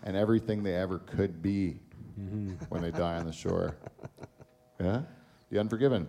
and 0.03 0.15
everything 0.15 0.63
they 0.63 0.75
ever 0.75 0.99
could 0.99 1.41
be 1.41 1.79
Mm-hmm. 2.19 2.53
when 2.69 2.81
they 2.81 2.89
die 2.89 3.17
on 3.17 3.25
the 3.27 3.31
shore. 3.31 3.75
Yeah? 4.79 5.01
The 5.51 5.59
unforgiven. 5.59 6.07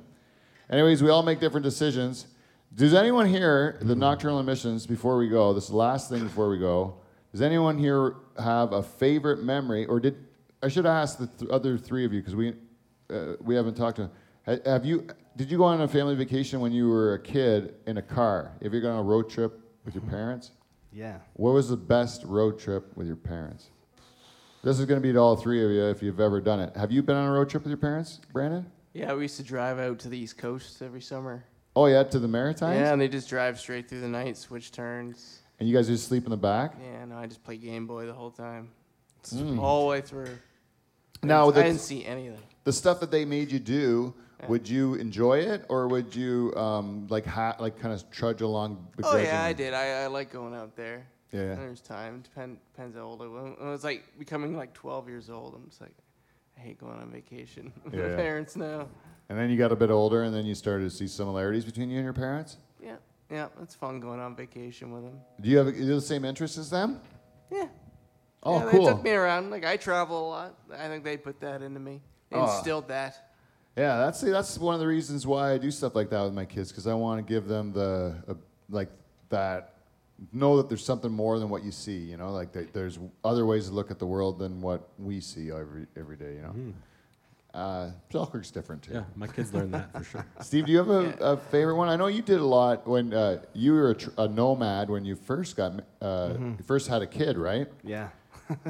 Anyways, 0.70 1.02
we 1.02 1.08
all 1.10 1.22
make 1.22 1.40
different 1.40 1.64
decisions. 1.64 2.26
Does 2.74 2.92
anyone 2.92 3.26
here, 3.26 3.78
the 3.80 3.94
nocturnal 3.96 4.40
emissions, 4.40 4.86
before 4.86 5.16
we 5.16 5.28
go, 5.28 5.54
this 5.54 5.64
is 5.64 5.70
the 5.70 5.76
last 5.76 6.10
thing 6.10 6.22
before 6.22 6.50
we 6.50 6.58
go, 6.58 6.96
does 7.32 7.40
anyone 7.40 7.78
here 7.78 8.16
have 8.38 8.72
a 8.74 8.82
favorite 8.82 9.42
memory, 9.42 9.86
or 9.86 10.00
did, 10.00 10.16
I 10.62 10.68
should 10.68 10.84
ask 10.84 11.18
the 11.18 11.26
th- 11.28 11.50
other 11.50 11.78
three 11.78 12.04
of 12.04 12.12
you, 12.12 12.20
because 12.20 12.36
we, 12.36 12.52
uh, 13.10 13.34
we 13.40 13.54
haven't 13.54 13.74
talked 13.74 13.96
to, 13.96 14.10
ha- 14.44 14.56
have 14.66 14.84
you, 14.84 15.06
did 15.38 15.52
you 15.52 15.56
go 15.56 15.62
on 15.62 15.80
a 15.82 15.86
family 15.88 16.16
vacation 16.16 16.58
when 16.58 16.72
you 16.72 16.88
were 16.88 17.14
a 17.14 17.18
kid 17.22 17.74
in 17.86 17.96
a 17.98 18.02
car? 18.02 18.50
If 18.60 18.72
you 18.72 18.80
gone 18.80 18.90
on 18.94 18.98
a 18.98 19.02
road 19.04 19.30
trip 19.30 19.60
with 19.84 19.94
your 19.94 20.02
parents? 20.02 20.50
Yeah. 20.92 21.18
What 21.34 21.54
was 21.54 21.68
the 21.68 21.76
best 21.76 22.24
road 22.24 22.58
trip 22.58 22.90
with 22.96 23.06
your 23.06 23.14
parents? 23.14 23.68
This 24.64 24.80
is 24.80 24.84
going 24.86 25.00
to 25.00 25.06
be 25.06 25.12
to 25.12 25.18
all 25.20 25.36
three 25.36 25.64
of 25.64 25.70
you 25.70 25.84
if 25.84 26.02
you've 26.02 26.18
ever 26.18 26.40
done 26.40 26.58
it. 26.58 26.76
Have 26.76 26.90
you 26.90 27.04
been 27.04 27.14
on 27.14 27.28
a 27.28 27.32
road 27.32 27.48
trip 27.48 27.62
with 27.62 27.70
your 27.70 27.78
parents, 27.78 28.20
Brandon? 28.32 28.66
Yeah, 28.94 29.14
we 29.14 29.22
used 29.22 29.36
to 29.36 29.44
drive 29.44 29.78
out 29.78 30.00
to 30.00 30.08
the 30.08 30.18
East 30.18 30.38
Coast 30.38 30.82
every 30.82 31.00
summer. 31.00 31.44
Oh 31.76 31.86
yeah, 31.86 32.02
to 32.02 32.18
the 32.18 32.26
Maritimes. 32.26 32.80
Yeah, 32.80 32.92
and 32.92 33.00
they 33.00 33.06
just 33.06 33.28
drive 33.28 33.60
straight 33.60 33.88
through 33.88 34.00
the 34.00 34.08
night, 34.08 34.36
switch 34.36 34.72
turns. 34.72 35.42
And 35.60 35.68
you 35.68 35.76
guys 35.76 35.86
just 35.86 36.08
sleep 36.08 36.24
in 36.24 36.30
the 36.30 36.36
back. 36.36 36.74
Yeah, 36.82 37.04
no, 37.04 37.16
I 37.16 37.26
just 37.26 37.44
play 37.44 37.58
Game 37.58 37.86
Boy 37.86 38.06
the 38.06 38.12
whole 38.12 38.32
time, 38.32 38.70
Mm. 39.22 39.60
all 39.60 39.82
the 39.82 39.88
way 39.90 40.00
through. 40.00 40.36
Now 41.22 41.48
I 41.48 41.52
the, 41.52 41.62
didn't 41.62 41.78
see 41.80 42.04
anything. 42.04 42.40
the 42.64 42.72
stuff 42.72 42.98
that 42.98 43.12
they 43.12 43.24
made 43.24 43.52
you 43.52 43.60
do, 43.60 44.14
would 44.46 44.68
you 44.68 44.94
enjoy 44.94 45.38
it 45.38 45.64
or 45.68 45.88
would 45.88 46.14
you 46.14 46.54
um, 46.56 47.06
like 47.08 47.26
ha- 47.26 47.56
like 47.58 47.78
kind 47.80 47.92
of 47.92 48.08
trudge 48.10 48.40
along? 48.40 48.86
Oh 49.02 49.16
yeah, 49.16 49.42
I 49.42 49.52
did. 49.52 49.74
I, 49.74 50.02
I 50.04 50.06
like 50.06 50.30
going 50.32 50.54
out 50.54 50.76
there. 50.76 51.06
Yeah. 51.32 51.56
There's 51.56 51.80
time. 51.80 52.22
Depend, 52.22 52.58
depends 52.72 52.96
how 52.96 53.02
old 53.02 53.20
I 53.22 53.26
was. 53.26 53.42
When 53.58 53.68
I 53.68 53.70
was 53.70 53.84
like 53.84 54.04
becoming 54.18 54.56
like 54.56 54.72
12 54.74 55.08
years 55.08 55.28
old, 55.28 55.54
I'm 55.54 55.68
just 55.68 55.80
like, 55.80 55.92
I 56.56 56.60
hate 56.60 56.78
going 56.78 56.98
on 56.98 57.10
vacation 57.10 57.72
with 57.84 57.94
Yeah, 57.94 58.02
my 58.02 58.08
yeah. 58.10 58.16
parents 58.16 58.56
now. 58.56 58.88
And 59.28 59.38
then 59.38 59.50
you 59.50 59.58
got 59.58 59.70
a 59.72 59.76
bit 59.76 59.90
older, 59.90 60.22
and 60.22 60.34
then 60.34 60.46
you 60.46 60.54
started 60.54 60.84
to 60.84 60.90
see 60.90 61.06
similarities 61.06 61.64
between 61.66 61.90
you 61.90 61.96
and 61.98 62.04
your 62.04 62.14
parents. 62.14 62.56
Yeah, 62.82 62.96
yeah, 63.30 63.48
it's 63.62 63.74
fun 63.74 64.00
going 64.00 64.20
on 64.20 64.34
vacation 64.34 64.90
with 64.90 65.02
them. 65.04 65.20
Do 65.42 65.50
you 65.50 65.58
have 65.58 65.76
you 65.76 65.84
the 65.84 66.00
same 66.00 66.24
interests 66.24 66.56
as 66.56 66.70
them? 66.70 67.00
Yeah. 67.50 67.66
Oh, 68.42 68.60
yeah, 68.64 68.70
cool. 68.70 68.84
They 68.86 68.90
took 68.92 69.02
me 69.02 69.10
around. 69.10 69.50
Like 69.50 69.66
I 69.66 69.76
travel 69.76 70.28
a 70.28 70.30
lot. 70.30 70.54
I 70.74 70.88
think 70.88 71.04
they 71.04 71.18
put 71.18 71.40
that 71.40 71.60
into 71.60 71.78
me. 71.80 72.00
They 72.30 72.38
Oh. 72.38 72.44
instilled 72.56 72.88
that. 72.88 73.27
Yeah, 73.78 73.98
that's 73.98 74.20
that's 74.20 74.58
one 74.58 74.74
of 74.74 74.80
the 74.80 74.86
reasons 74.86 75.26
why 75.26 75.52
I 75.52 75.58
do 75.58 75.70
stuff 75.70 75.94
like 75.94 76.10
that 76.10 76.22
with 76.24 76.34
my 76.34 76.44
kids 76.44 76.70
because 76.70 76.86
I 76.86 76.94
want 76.94 77.24
to 77.24 77.32
give 77.32 77.46
them 77.46 77.72
the 77.72 78.14
uh, 78.26 78.34
like 78.68 78.90
that 79.28 79.74
know 80.32 80.56
that 80.56 80.68
there's 80.68 80.84
something 80.84 81.12
more 81.12 81.38
than 81.38 81.48
what 81.48 81.62
you 81.62 81.70
see. 81.70 81.96
You 81.98 82.16
know, 82.16 82.32
like 82.32 82.52
that 82.52 82.72
there's 82.72 82.98
other 83.24 83.46
ways 83.46 83.68
to 83.68 83.72
look 83.74 83.90
at 83.92 83.98
the 84.00 84.06
world 84.06 84.38
than 84.40 84.60
what 84.60 84.88
we 84.98 85.20
see 85.20 85.50
every 85.52 85.86
every 85.96 86.16
day. 86.16 86.34
You 86.34 86.42
know, 86.42 86.74
uh, 87.54 87.90
Selkirk's 88.10 88.50
different 88.50 88.82
too. 88.82 88.94
Yeah, 88.94 89.04
my 89.14 89.26
kids 89.28 89.54
learned 89.54 89.72
that 89.74 89.92
for 89.92 90.02
sure. 90.04 90.26
Steve, 90.40 90.66
do 90.66 90.72
you 90.72 90.78
have 90.78 90.90
a, 90.90 91.02
Yeah. 91.20 91.32
a 91.32 91.36
favorite 91.36 91.76
one? 91.76 91.88
I 91.88 91.94
know 91.96 92.08
you 92.08 92.20
did 92.22 92.40
a 92.40 92.44
lot 92.44 92.86
when 92.86 93.14
uh, 93.14 93.42
you 93.54 93.72
were 93.74 93.90
a, 93.90 93.94
tr- 93.94 94.10
a 94.18 94.26
nomad 94.28 94.90
when 94.90 95.04
you 95.04 95.14
first 95.14 95.56
got 95.56 95.74
ma- 95.76 96.06
uh, 96.06 96.34
you 96.38 96.64
first 96.66 96.88
had 96.88 97.00
a 97.02 97.06
kid, 97.06 97.38
right? 97.38 97.68
Yeah. 97.84 98.08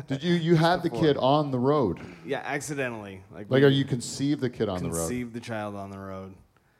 Did 0.07 0.23
you 0.23 0.35
you 0.35 0.57
had 0.57 0.83
the 0.83 0.91
kid 0.91 1.17
on 1.17 1.51
the 1.51 1.59
road? 1.59 2.01
Yeah, 2.25 2.43
accidentally. 2.45 3.23
Like, 3.31 3.51
Like, 3.51 3.61
we 3.61 3.65
are 3.65 3.71
you 3.71 3.85
conceived 3.85 4.41
the 4.41 4.51
kid 4.51 4.69
on 4.69 4.83
the 4.83 4.89
road 4.89 4.97
conceived 4.97 5.35
the 5.35 5.41
child 5.41 5.75
on 5.75 5.91
the 5.91 5.99
road? 5.99 6.35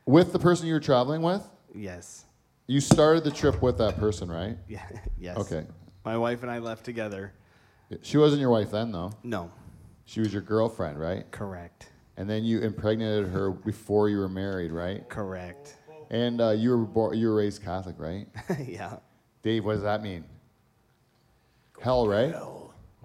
with 0.05 0.33
the 0.33 0.39
person 0.39 0.67
you 0.67 0.73
were 0.73 0.79
traveling 0.79 1.21
with? 1.21 1.47
Yes. 1.73 2.25
You 2.67 2.79
started 2.81 3.23
the 3.23 3.31
trip 3.31 3.61
with 3.61 3.77
that 3.77 3.97
person, 3.97 4.29
right? 4.29 4.57
Yeah. 4.67 4.85
yes. 5.19 5.37
Okay. 5.37 5.65
My 6.05 6.17
wife 6.17 6.41
and 6.43 6.51
I 6.51 6.59
left 6.59 6.83
together. 6.85 7.33
She 8.01 8.17
wasn't 8.17 8.41
your 8.41 8.49
wife 8.51 8.71
then, 8.71 8.91
though. 8.91 9.11
No. 9.23 9.51
She 10.05 10.19
was 10.19 10.31
your 10.33 10.41
girlfriend, 10.41 10.99
right? 10.99 11.29
Correct. 11.31 11.89
And 12.17 12.29
then 12.29 12.43
you 12.43 12.59
impregnated 12.61 13.27
her 13.29 13.51
before 13.51 14.09
you 14.09 14.17
were 14.17 14.29
married, 14.29 14.71
right? 14.71 15.07
Correct. 15.09 15.77
And 16.09 16.41
uh, 16.41 16.49
you 16.51 16.71
were 16.71 16.77
bo- 16.85 17.13
you 17.13 17.27
were 17.29 17.35
raised 17.35 17.63
Catholic, 17.63 17.95
right? 17.99 18.27
yeah. 18.67 18.97
Dave, 19.43 19.63
what 19.65 19.73
does 19.73 19.83
that 19.83 20.01
mean? 20.01 20.23
Hell, 21.81 22.07
right? 22.07 22.33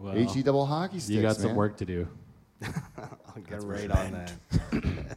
Well, 0.05 0.18
H 0.18 0.36
E 0.36 0.42
double 0.42 0.66
hockey 0.66 0.98
sticks. 0.98 1.16
you 1.16 1.22
got 1.22 1.36
some 1.36 1.46
man. 1.46 1.57
work 1.57 1.78
to 1.78 1.86
do. 1.86 2.07
I'll 2.62 3.42
get 3.48 3.62
right 3.62 3.90
on 3.90 4.12
that. 4.12 5.16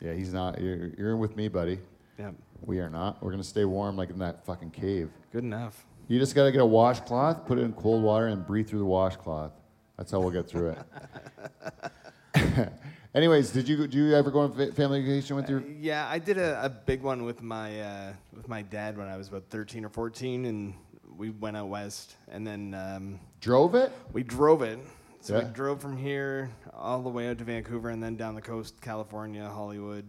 Yeah, 0.00 0.14
he's 0.14 0.32
not. 0.32 0.60
You're, 0.60 0.88
you're 0.98 1.12
in 1.12 1.20
with 1.20 1.36
me, 1.36 1.46
buddy. 1.46 1.78
Yeah. 2.18 2.32
We 2.60 2.80
are 2.80 2.90
not. 2.90 3.22
We're 3.22 3.30
gonna 3.30 3.44
stay 3.44 3.64
warm 3.64 3.96
like 3.96 4.10
in 4.10 4.18
that 4.18 4.44
fucking 4.44 4.72
cave. 4.72 5.10
Good 5.30 5.44
enough. 5.44 5.86
You 6.08 6.18
just 6.18 6.34
gotta 6.34 6.50
get 6.50 6.60
a 6.60 6.66
washcloth, 6.66 7.46
put 7.46 7.58
it 7.58 7.62
in 7.62 7.72
cold 7.74 8.02
water, 8.02 8.26
and 8.26 8.44
breathe 8.44 8.68
through 8.68 8.80
the 8.80 8.84
washcloth. 8.84 9.52
That's 9.96 10.10
how 10.10 10.18
we'll 10.18 10.32
get 10.32 10.48
through 10.48 10.74
it. 12.34 12.68
Anyways, 13.14 13.50
did 13.50 13.68
you 13.68 13.86
do 13.86 13.96
you 13.96 14.16
ever 14.16 14.32
go 14.32 14.40
on 14.40 14.52
fa- 14.52 14.72
family 14.72 15.02
vacation 15.02 15.36
with 15.36 15.48
your? 15.48 15.62
Yeah, 15.78 16.08
I 16.08 16.18
did 16.18 16.36
a, 16.36 16.64
a 16.64 16.68
big 16.68 17.02
one 17.02 17.22
with 17.22 17.40
my 17.40 17.80
uh, 17.80 18.12
with 18.34 18.48
my 18.48 18.62
dad 18.62 18.98
when 18.98 19.06
I 19.06 19.16
was 19.16 19.28
about 19.28 19.44
13 19.50 19.84
or 19.84 19.88
14, 19.88 20.46
and 20.46 20.74
we 21.22 21.30
went 21.30 21.56
out 21.56 21.68
west, 21.68 22.16
and 22.32 22.44
then 22.44 22.74
um, 22.74 23.20
Drove 23.40 23.76
it? 23.76 23.92
we 24.12 24.24
drove 24.24 24.60
it. 24.62 24.80
So 25.20 25.38
Yeah. 25.38 25.44
we 25.46 25.54
drove 25.54 25.80
from 25.80 25.96
here 25.96 26.50
all 26.74 27.00
the 27.00 27.08
way 27.10 27.28
out 27.30 27.38
to 27.38 27.44
Vancouver, 27.44 27.90
and 27.90 28.02
then 28.02 28.16
down 28.16 28.34
the 28.34 28.40
coast, 28.42 28.80
California, 28.80 29.48
Hollywood, 29.48 30.04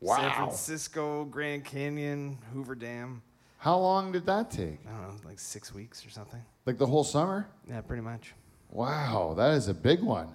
Wow. 0.00 0.16
San 0.18 0.30
Francisco, 0.34 1.24
Grand 1.24 1.64
Canyon, 1.64 2.38
Hoover 2.52 2.76
Dam. 2.76 3.22
How 3.58 3.76
long 3.76 4.12
did 4.12 4.24
that 4.26 4.52
take? 4.52 4.78
I 4.86 4.90
don't 4.92 5.02
know, 5.02 5.28
like 5.28 5.40
six 5.40 5.74
weeks 5.74 6.06
or 6.06 6.10
something. 6.10 6.40
Like 6.64 6.78
the 6.78 6.86
whole 6.86 7.02
summer? 7.02 7.48
Yeah, 7.68 7.80
pretty 7.80 8.02
much. 8.02 8.32
Wow, 8.70 9.34
that 9.36 9.54
is 9.54 9.66
a 9.66 9.74
big 9.74 10.00
one. 10.00 10.28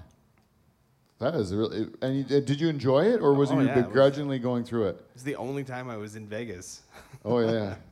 That 1.19 1.35
is 1.35 1.53
really. 1.53 1.87
And 2.01 2.17
you, 2.17 2.23
did 2.41 2.59
you 2.59 2.67
enjoy 2.67 3.05
it, 3.13 3.21
or 3.21 3.33
was 3.33 3.49
Oh, 3.51 3.59
you 3.61 3.65
yeah, 3.67 3.71
it 3.71 3.75
was- 3.77 3.85
begrudgingly 3.85 4.39
going 4.39 4.65
through 4.65 4.87
it? 4.89 5.05
It's 5.15 5.23
the 5.23 5.37
only 5.37 5.63
time 5.63 5.89
I 5.89 5.95
was 5.95 6.17
in 6.17 6.27
Vegas. 6.27 6.81
Oh 7.23 7.39
yeah, 7.39 7.75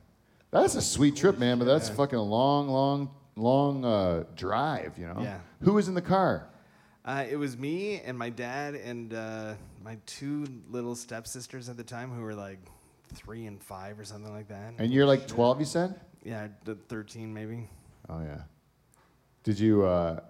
that's 0.50 0.74
a 0.74 0.82
sweet 0.82 1.16
trip, 1.16 1.38
man. 1.38 1.58
But 1.58 1.64
that's 1.66 1.88
fucking 1.88 2.18
a 2.18 2.22
long, 2.22 2.68
long, 2.68 3.10
long 3.36 3.84
uh, 3.84 4.24
drive. 4.34 4.98
You 4.98 5.06
know. 5.08 5.20
Yeah. 5.22 5.38
Who 5.62 5.74
was 5.74 5.88
in 5.88 5.94
the 5.94 6.02
car? 6.02 6.48
Uh, 7.04 7.24
it 7.30 7.36
was 7.36 7.56
me 7.56 8.00
and 8.04 8.18
my 8.18 8.30
dad 8.30 8.74
and 8.74 9.14
uh, 9.14 9.54
my 9.84 9.96
two 10.06 10.44
little 10.68 10.96
stepsisters 10.96 11.68
at 11.68 11.76
the 11.76 11.84
time 11.84 12.10
who 12.10 12.20
were 12.20 12.34
like 12.34 12.58
three 13.14 13.46
and 13.46 13.62
five 13.62 13.98
or 14.00 14.04
something 14.04 14.32
like 14.32 14.48
that. 14.48 14.74
And 14.78 14.92
you're 14.92 15.06
like 15.06 15.28
12, 15.28 15.60
you 15.60 15.66
said? 15.66 16.00
yeah, 16.24 16.48
the 16.64 16.74
13 16.74 17.32
maybe. 17.32 17.68
Oh 18.08 18.20
yeah. 18.20 18.40
Did 19.44 19.60
you? 19.60 19.84
Uh, 19.84 20.20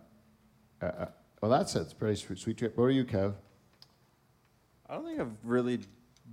uh, 0.83 0.85
uh, 0.85 1.07
well, 1.41 1.51
that's 1.51 1.75
it. 1.75 1.91
a 1.91 1.95
pretty 1.95 2.17
sweet, 2.17 2.39
sweet 2.39 2.59
trip. 2.59 2.77
What 2.77 2.85
are 2.85 2.91
you, 2.91 3.05
Kev? 3.05 3.35
I 4.89 4.95
don't 4.95 5.07
think 5.07 5.21
I've 5.21 5.33
really 5.43 5.81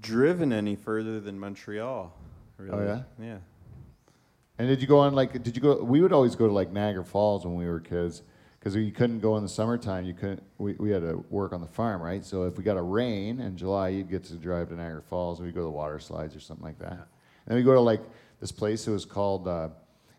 driven 0.02 0.52
any 0.52 0.76
further 0.76 1.22
than 1.22 1.40
Montreal. 1.40 2.14
Really. 2.58 2.86
yeah? 2.86 3.02
Yeah. 3.20 3.38
And 4.58 4.68
did 4.68 4.82
you 4.82 4.88
go 4.88 5.00
on 5.00 5.14
like? 5.14 5.42
Did 5.44 5.56
you 5.56 5.62
go? 5.62 5.84
We 5.84 6.02
would 6.02 6.14
always 6.14 6.36
go 6.36 6.48
to 6.48 6.54
like 6.54 6.72
Niagara 6.72 7.04
Falls 7.04 7.46
when 7.46 7.56
we 7.56 7.66
were 7.66 7.80
kids, 7.80 8.22
because 8.60 8.76
you 8.76 8.92
couldn't 8.92 9.20
go 9.20 9.36
in 9.38 9.44
the 9.44 9.50
summertime. 9.50 10.06
You 10.06 10.14
couldn't. 10.14 10.44
We, 10.58 10.74
we 10.74 10.92
had 10.92 11.02
to 11.02 11.26
work 11.30 11.54
on 11.54 11.62
the 11.62 11.68
farm, 11.68 12.02
right? 12.02 12.24
So 12.24 12.44
if 12.44 12.58
we 12.58 12.64
got 12.64 12.78
a 12.78 12.82
rain 12.82 13.40
in 13.40 13.58
July, 13.58 13.90
you'd 13.90 14.10
get 14.10 14.24
to 14.26 14.36
drive 14.36 14.70
to 14.70 14.76
Niagara 14.76 15.02
Falls, 15.02 15.40
and 15.40 15.48
we 15.48 15.52
go 15.52 15.62
to 15.62 15.66
the 15.66 15.72
water 15.72 16.00
slides 16.00 16.36
or 16.36 16.40
something 16.40 16.66
like 16.66 16.80
that. 16.80 16.92
And 16.92 17.48
then 17.48 17.58
we 17.58 17.64
go 17.64 17.74
to 17.74 17.80
like 17.80 18.02
this 18.40 18.52
place. 18.52 18.88
It 18.88 18.92
was 18.92 19.06
called. 19.06 19.48
Uh, 19.48 19.70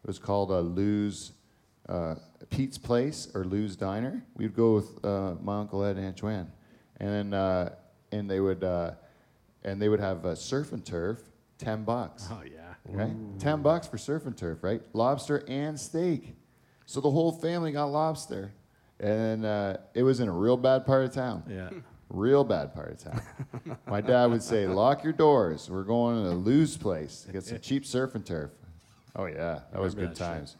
it 0.03 0.07
was 0.07 0.18
called 0.18 0.51
uh, 0.51 0.61
Lou's. 0.61 1.32
Uh, 1.89 2.14
Pete's 2.49 2.78
Place 2.78 3.28
or 3.35 3.45
Lou's 3.45 3.76
Diner. 3.76 4.24
We'd 4.37 4.55
go 4.55 4.74
with 4.74 5.05
uh, 5.05 5.35
my 5.43 5.59
uncle 5.59 5.85
Ed 5.85 5.97
and 5.97 6.07
Aunt 6.07 6.16
Joanne, 6.16 6.51
and 6.99 7.11
then 7.11 7.35
uh, 7.35 7.74
and 8.12 8.30
they 8.30 8.41
would 8.41 8.64
uh, 8.64 8.93
and 9.64 9.80
they 9.80 9.89
would 9.89 10.01
have 10.01 10.24
uh, 10.24 10.35
surf 10.35 10.72
and 10.72 10.85
turf, 10.85 11.20
ten 11.59 11.85
bucks 11.85 12.28
Oh 12.30 12.43
yeah. 12.43 12.74
Right? 12.89 13.12
Ten 13.39 13.62
bucks 13.62 13.87
for 13.87 13.99
surf 13.99 14.26
and 14.26 14.37
turf, 14.37 14.59
right? 14.62 14.82
Lobster 14.93 15.45
and 15.49 15.78
steak. 15.78 16.35
So 16.87 17.01
the 17.01 17.11
whole 17.11 17.32
family 17.32 17.72
got 17.72 17.87
lobster, 17.87 18.53
and 19.01 19.45
uh, 19.45 19.78
it 19.95 20.03
was 20.03 20.20
in 20.20 20.28
a 20.28 20.32
real 20.32 20.57
bad 20.57 20.85
part 20.87 21.05
of 21.05 21.12
town. 21.12 21.43
Yeah. 21.49 21.70
Real 22.11 22.45
bad 22.45 22.74
part 22.74 22.93
of 22.93 22.99
town. 22.99 23.22
My 23.89 24.01
dad 24.03 24.26
would 24.26 24.43
say, 24.43 24.66
"Lock 24.68 25.03
your 25.03 25.14
doors. 25.14 25.68
We're 25.70 25.82
going 25.82 26.22
to 26.24 26.30
Lou's 26.30 26.76
place 26.76 27.22
to 27.22 27.32
get 27.32 27.43
some 27.45 27.59
cheap 27.62 27.85
surf 27.87 28.14
and 28.14 28.24
turf." 28.24 28.51
Oh 29.16 29.24
yeah, 29.24 29.61
that 29.72 29.80
was 29.80 29.95
good 29.95 30.11
that 30.11 30.16
times. 30.16 30.57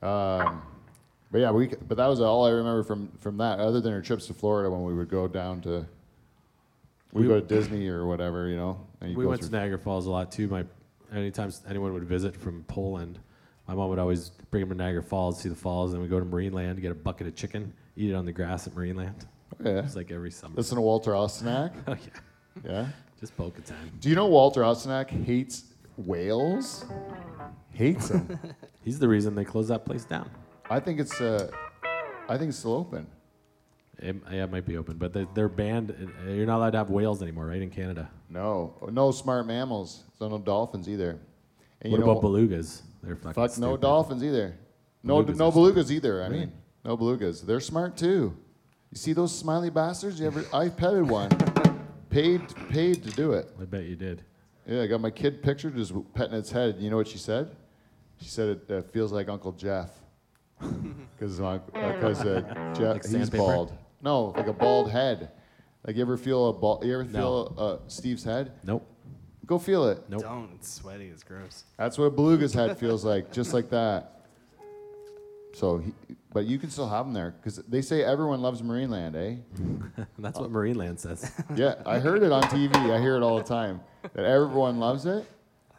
Um, 0.00 0.62
but 1.32 1.38
yeah, 1.40 1.50
we. 1.50 1.66
But 1.66 1.96
that 1.98 2.06
was 2.06 2.20
all 2.20 2.46
I 2.46 2.50
remember 2.50 2.84
from 2.84 3.08
from 3.18 3.36
that. 3.38 3.58
Other 3.58 3.80
than 3.80 3.92
our 3.92 4.00
trips 4.00 4.26
to 4.28 4.34
Florida 4.34 4.70
when 4.70 4.84
we 4.84 4.94
would 4.94 5.10
go 5.10 5.26
down 5.28 5.60
to. 5.62 5.84
We 7.12 7.22
We- 7.22 7.28
go 7.28 7.40
to 7.40 7.46
Disney 7.46 7.88
or 7.88 8.06
whatever, 8.06 8.48
you 8.48 8.56
know. 8.56 8.80
And 9.00 9.10
you'd 9.10 9.18
We 9.18 9.26
went 9.26 9.42
to 9.42 9.50
Niagara 9.50 9.78
Falls 9.78 10.06
a 10.06 10.10
lot 10.10 10.30
too. 10.30 10.46
My 10.48 10.64
anytime 11.12 11.52
anyone 11.68 11.92
would 11.92 12.04
visit 12.04 12.36
from 12.36 12.64
Poland, 12.64 13.18
my 13.68 13.74
mom 13.74 13.88
would 13.90 13.98
always 13.98 14.30
bring 14.50 14.60
them 14.60 14.70
to 14.70 14.74
Niagara 14.84 15.02
Falls, 15.02 15.40
see 15.40 15.48
the 15.48 15.54
falls, 15.54 15.92
and 15.92 15.96
then 15.96 16.02
we'd 16.02 16.10
go 16.10 16.20
to 16.20 16.26
Marineland, 16.26 16.80
get 16.80 16.92
a 16.92 16.94
bucket 16.94 17.26
of 17.26 17.34
chicken, 17.34 17.72
eat 17.96 18.10
it 18.10 18.14
on 18.14 18.24
the 18.24 18.32
grass 18.32 18.66
at 18.66 18.74
Marineland. 18.74 19.26
Yeah. 19.64 19.78
It's 19.78 19.96
like 19.96 20.10
every 20.10 20.30
summer. 20.30 20.54
Listen 20.56 20.76
to 20.76 20.82
Walter 20.82 21.12
Ostanek. 21.12 21.72
oh 21.86 21.92
yeah, 21.92 22.70
Yeah. 22.70 22.86
just 23.20 23.36
poke 23.36 23.62
time. 23.64 23.90
Do 24.00 24.08
you 24.08 24.14
know 24.14 24.26
Walter 24.26 24.62
Ostanek 24.62 25.08
hates 25.24 25.64
whales? 25.96 26.84
Hates 27.72 28.08
them. 28.08 28.38
He's 28.84 28.98
the 28.98 29.08
reason 29.08 29.34
they 29.34 29.44
closed 29.44 29.70
that 29.70 29.84
place 29.84 30.04
down. 30.04 30.30
I 30.70 30.80
think 30.80 31.00
it's. 31.00 31.20
Uh, 31.20 31.50
I 32.28 32.36
think 32.38 32.48
it's 32.50 32.58
still 32.58 32.74
open. 32.74 33.06
It, 33.98 34.16
yeah, 34.30 34.44
it 34.44 34.50
might 34.50 34.66
be 34.66 34.76
open, 34.76 34.98
but 34.98 35.12
they, 35.14 35.26
they're 35.34 35.48
banned. 35.48 35.90
uh, 36.26 36.30
You're 36.30 36.46
not 36.46 36.58
allowed 36.58 36.70
to 36.72 36.78
have 36.78 36.90
whales 36.90 37.22
anymore, 37.22 37.46
right? 37.46 37.62
In 37.62 37.70
Canada. 37.70 38.10
No, 38.28 38.74
no 38.92 39.10
smart 39.10 39.46
mammals. 39.46 40.02
So 40.18 40.28
no 40.28 40.38
dolphins 40.38 40.88
either. 40.88 41.18
And 41.80 41.92
what 41.92 42.00
you 42.00 42.04
know, 42.04 42.10
about 42.12 42.22
belugas? 42.22 42.82
They're 43.02 43.16
fucking 43.16 43.32
Fuck 43.34 43.58
no 43.58 43.68
stupid. 43.68 43.80
dolphins 43.80 44.24
either. 44.24 44.54
No, 45.02 45.22
Belugas 45.22 45.36
no 45.36 45.52
belugas 45.52 45.90
either. 45.90 46.22
I 46.22 46.26
Really? 46.26 46.40
mean, 46.40 46.52
no 46.84 46.96
belugas. 46.96 47.40
They're 47.46 47.60
smart 47.60 47.96
too. 47.96 48.36
You 48.90 48.96
see 48.96 49.12
those 49.12 49.36
smiley 49.36 49.70
bastards? 49.70 50.18
You 50.20 50.26
ever? 50.26 50.44
I 50.52 50.68
petted 50.68 51.08
one. 51.08 51.30
paid, 52.10 52.40
paid 52.68 53.02
to 53.04 53.10
do 53.10 53.32
it. 53.32 53.48
I 53.60 53.64
bet 53.64 53.84
you 53.84 53.94
did. 53.96 54.22
Yeah, 54.66 54.82
I 54.82 54.86
got 54.88 55.00
my 55.00 55.10
kid 55.10 55.42
pictured 55.42 55.76
just 55.76 55.92
petting 56.14 56.34
its 56.34 56.50
head. 56.50 56.76
You 56.80 56.90
know 56.90 56.96
what 56.96 57.06
she 57.08 57.18
said? 57.18 57.54
She 58.20 58.28
said 58.28 58.48
it 58.68 58.70
uh, 58.70 58.82
feels 58.90 59.12
like 59.12 59.28
Uncle 59.28 59.52
Jeff. 59.52 59.90
Because 60.58 61.36
because 61.38 62.20
uh, 62.24 62.72
Jeff 62.76 62.94
Like 62.94 63.06
he's 63.06 63.30
bald. 63.30 63.72
No, 64.02 64.26
like 64.36 64.46
a 64.46 64.52
bald 64.52 64.90
head. 64.90 65.30
Like 65.86 65.96
you 65.96 66.02
ever 66.02 66.16
feel 66.16 66.48
a 66.48 66.52
bald? 66.52 66.84
You 66.84 66.94
ever 66.94 67.04
No. 67.04 67.10
feel 67.10 67.54
uh, 67.58 67.76
Steve's 67.88 68.24
head? 68.24 68.52
Nope. 68.64 68.86
Go 69.46 69.58
feel 69.58 69.88
it. 69.88 70.02
Nope. 70.08 70.22
Don't. 70.22 70.50
It's 70.56 70.72
sweaty. 70.72 71.06
It's 71.06 71.22
gross. 71.22 71.64
That's 71.76 71.96
what 71.98 72.06
a 72.06 72.10
beluga's 72.10 72.52
head 72.52 72.76
feels 72.78 73.04
like, 73.04 73.32
just 73.32 73.54
like 73.54 73.70
that. 73.70 74.12
So, 75.54 75.78
he, 75.78 75.94
but 76.32 76.44
you 76.44 76.58
can 76.58 76.68
still 76.68 76.88
have 76.88 77.06
them 77.06 77.14
there 77.14 77.30
because 77.40 77.56
they 77.68 77.80
say 77.80 78.02
everyone 78.04 78.42
loves 78.42 78.60
Marineland, 78.60 79.14
eh? 79.16 79.36
That's 80.18 80.38
what 80.38 80.52
Marineland 80.52 80.98
says. 80.98 81.30
Yeah, 81.56 81.76
I 81.86 81.98
heard 81.98 82.22
it 82.22 82.32
on 82.32 82.42
TV. 82.44 82.74
I 82.90 83.00
hear 83.00 83.16
it 83.16 83.22
all 83.22 83.38
the 83.38 83.44
time 83.44 83.80
that 84.12 84.24
everyone 84.24 84.78
loves 84.78 85.06
it. 85.06 85.24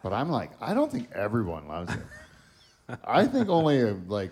But 0.02 0.14
I'm 0.14 0.30
like, 0.30 0.52
I 0.62 0.74
don't 0.74 0.92
think 0.92 1.12
everyone 1.14 1.68
loves 1.68 1.94
it. 1.94 2.98
I 3.04 3.26
think 3.28 3.50
only 3.50 3.82
a, 3.82 3.98
like 4.08 4.32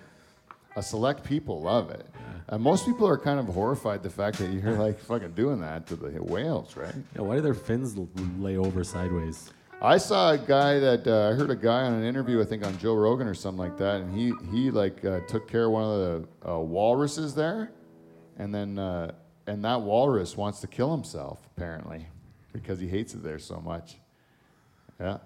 a 0.76 0.84
select 0.84 1.23
people 1.23 1.61
love 1.61 1.89
it. 1.91 2.05
And 2.47 2.61
most 2.61 2.86
people 2.86 3.07
are 3.07 3.17
kind 3.17 3.39
of 3.39 3.47
horrified 3.47 4.03
the 4.03 4.09
fact 4.09 4.38
that 4.38 4.51
you're 4.51 4.73
like 4.73 4.99
fucking 4.99 5.32
doing 5.32 5.59
that 5.61 5.88
to 5.88 5.95
the 5.95 6.21
whales, 6.21 6.78
right? 6.78 6.93
yeah, 7.15 7.21
why 7.21 7.36
do 7.36 7.41
their 7.41 7.55
fins 7.55 7.97
l- 7.97 8.07
lay 8.38 8.55
over 8.57 8.84
sideways? 8.84 9.51
I 9.82 9.97
saw 9.97 10.32
a 10.32 10.38
guy 10.38 10.80
that 10.80 11.07
uh, 11.07 11.30
I 11.30 11.34
heard 11.34 11.49
a 11.49 11.55
guy 11.55 11.82
on 11.84 11.93
an 11.93 12.03
interview, 12.03 12.41
I 12.41 12.45
think 12.45 12.65
on 12.65 12.78
Joe 12.78 12.93
Rogan 12.95 13.28
or 13.28 13.34
something 13.34 13.59
like 13.59 13.78
that, 13.78 14.01
and 14.01 14.15
he 14.15 14.32
he 14.51 14.71
like 14.71 15.03
uh, 15.03 15.21
took 15.28 15.47
care 15.47 15.65
of 15.65 15.71
one 15.71 15.84
of 15.84 16.28
the 16.43 16.51
uh, 16.51 16.59
walruses 16.59 17.34
there, 17.36 17.71
and 18.38 18.53
then 18.53 18.80
uh, 18.80 19.11
and 19.47 19.63
that 19.65 19.82
walrus 19.82 20.38
wants 20.38 20.61
to 20.61 20.67
kill 20.67 20.91
himself 20.91 21.47
apparently 21.55 22.07
because 22.53 22.80
he 22.80 22.88
hates 22.88 23.13
it 23.13 23.21
there 23.23 23.39
so 23.39 23.59
much. 23.59 23.97
Yeah, 24.99 25.17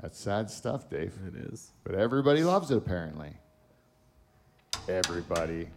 that's 0.00 0.18
sad 0.18 0.48
stuff, 0.50 0.88
Dave. 0.88 1.14
It 1.26 1.52
is. 1.52 1.72
But 1.82 1.94
everybody 1.96 2.44
loves 2.44 2.70
it 2.70 2.76
apparently. 2.76 3.32
Everybody. 4.88 5.68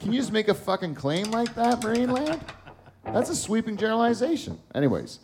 Can 0.00 0.12
you 0.12 0.20
just 0.20 0.32
make 0.32 0.48
a 0.48 0.54
fucking 0.54 0.94
claim 0.94 1.30
like 1.30 1.54
that, 1.54 1.82
Marine 1.82 2.10
Land? 2.12 2.40
That's 3.04 3.30
a 3.30 3.36
sweeping 3.36 3.76
generalization. 3.76 4.58
Anyways. 4.74 5.20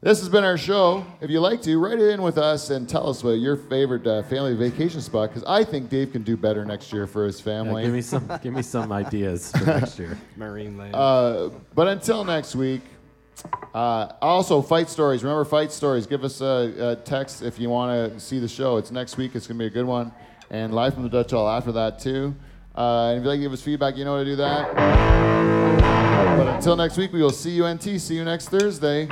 This 0.00 0.20
has 0.20 0.28
been 0.28 0.44
our 0.44 0.56
show. 0.56 1.04
If 1.20 1.28
you 1.28 1.40
like 1.40 1.60
to, 1.62 1.76
write 1.76 1.98
it 1.98 2.10
in 2.10 2.22
with 2.22 2.38
us 2.38 2.70
and 2.70 2.88
tell 2.88 3.10
us 3.10 3.24
what 3.24 3.30
your 3.32 3.56
favorite 3.56 4.06
uh, 4.06 4.22
family 4.22 4.54
vacation 4.54 5.00
spot. 5.00 5.30
Because 5.30 5.42
I 5.44 5.64
think 5.64 5.90
Dave 5.90 6.12
can 6.12 6.22
do 6.22 6.36
better 6.36 6.64
next 6.64 6.92
year 6.92 7.08
for 7.08 7.24
his 7.26 7.40
Yeah, 7.40 7.44
family. 7.44 7.82
give 7.82 7.92
me 7.92 8.00
some. 8.02 8.30
give 8.40 8.54
me 8.54 8.62
some 8.62 8.92
ideas 8.92 9.50
for 9.50 9.64
next 9.64 9.98
year. 9.98 10.16
Marine 10.36 10.78
land. 10.78 10.94
uh, 10.94 11.50
but 11.74 11.88
until 11.88 12.22
next 12.24 12.54
week. 12.54 12.82
Uh, 13.74 14.12
also, 14.22 14.62
fight 14.62 14.88
stories. 14.88 15.24
Remember, 15.24 15.44
fight 15.44 15.72
stories. 15.72 16.06
Give 16.06 16.22
us 16.22 16.40
a, 16.40 16.74
a 16.92 16.96
text 17.04 17.42
if 17.42 17.58
you 17.58 17.68
want 17.68 18.12
to 18.14 18.20
see 18.20 18.38
the 18.38 18.48
show. 18.48 18.76
It's 18.76 18.92
next 18.92 19.16
week. 19.16 19.34
It's 19.34 19.48
gonna 19.48 19.58
be 19.58 19.66
a 19.66 19.70
good 19.70 19.86
one. 19.86 20.12
And 20.50 20.74
live 20.74 20.94
from 20.94 21.02
the 21.02 21.08
Dutch 21.08 21.32
Hall 21.32 21.48
after 21.48 21.72
that 21.72 21.98
too. 21.98 22.34
Uh, 22.74 23.08
and 23.08 23.18
if 23.18 23.24
you'd 23.24 23.28
like 23.30 23.38
to 23.38 23.42
give 23.42 23.52
us 23.52 23.62
feedback, 23.62 23.96
you 23.96 24.04
know 24.04 24.12
how 24.16 24.22
to 24.22 24.24
do 24.24 24.36
that. 24.36 24.74
But 26.36 26.48
until 26.48 26.76
next 26.76 26.96
week, 26.96 27.12
we 27.12 27.20
will 27.20 27.30
see 27.30 27.50
you 27.50 27.66
NT. 27.66 28.00
See 28.00 28.14
you 28.14 28.24
next 28.24 28.48
Thursday. 28.48 29.08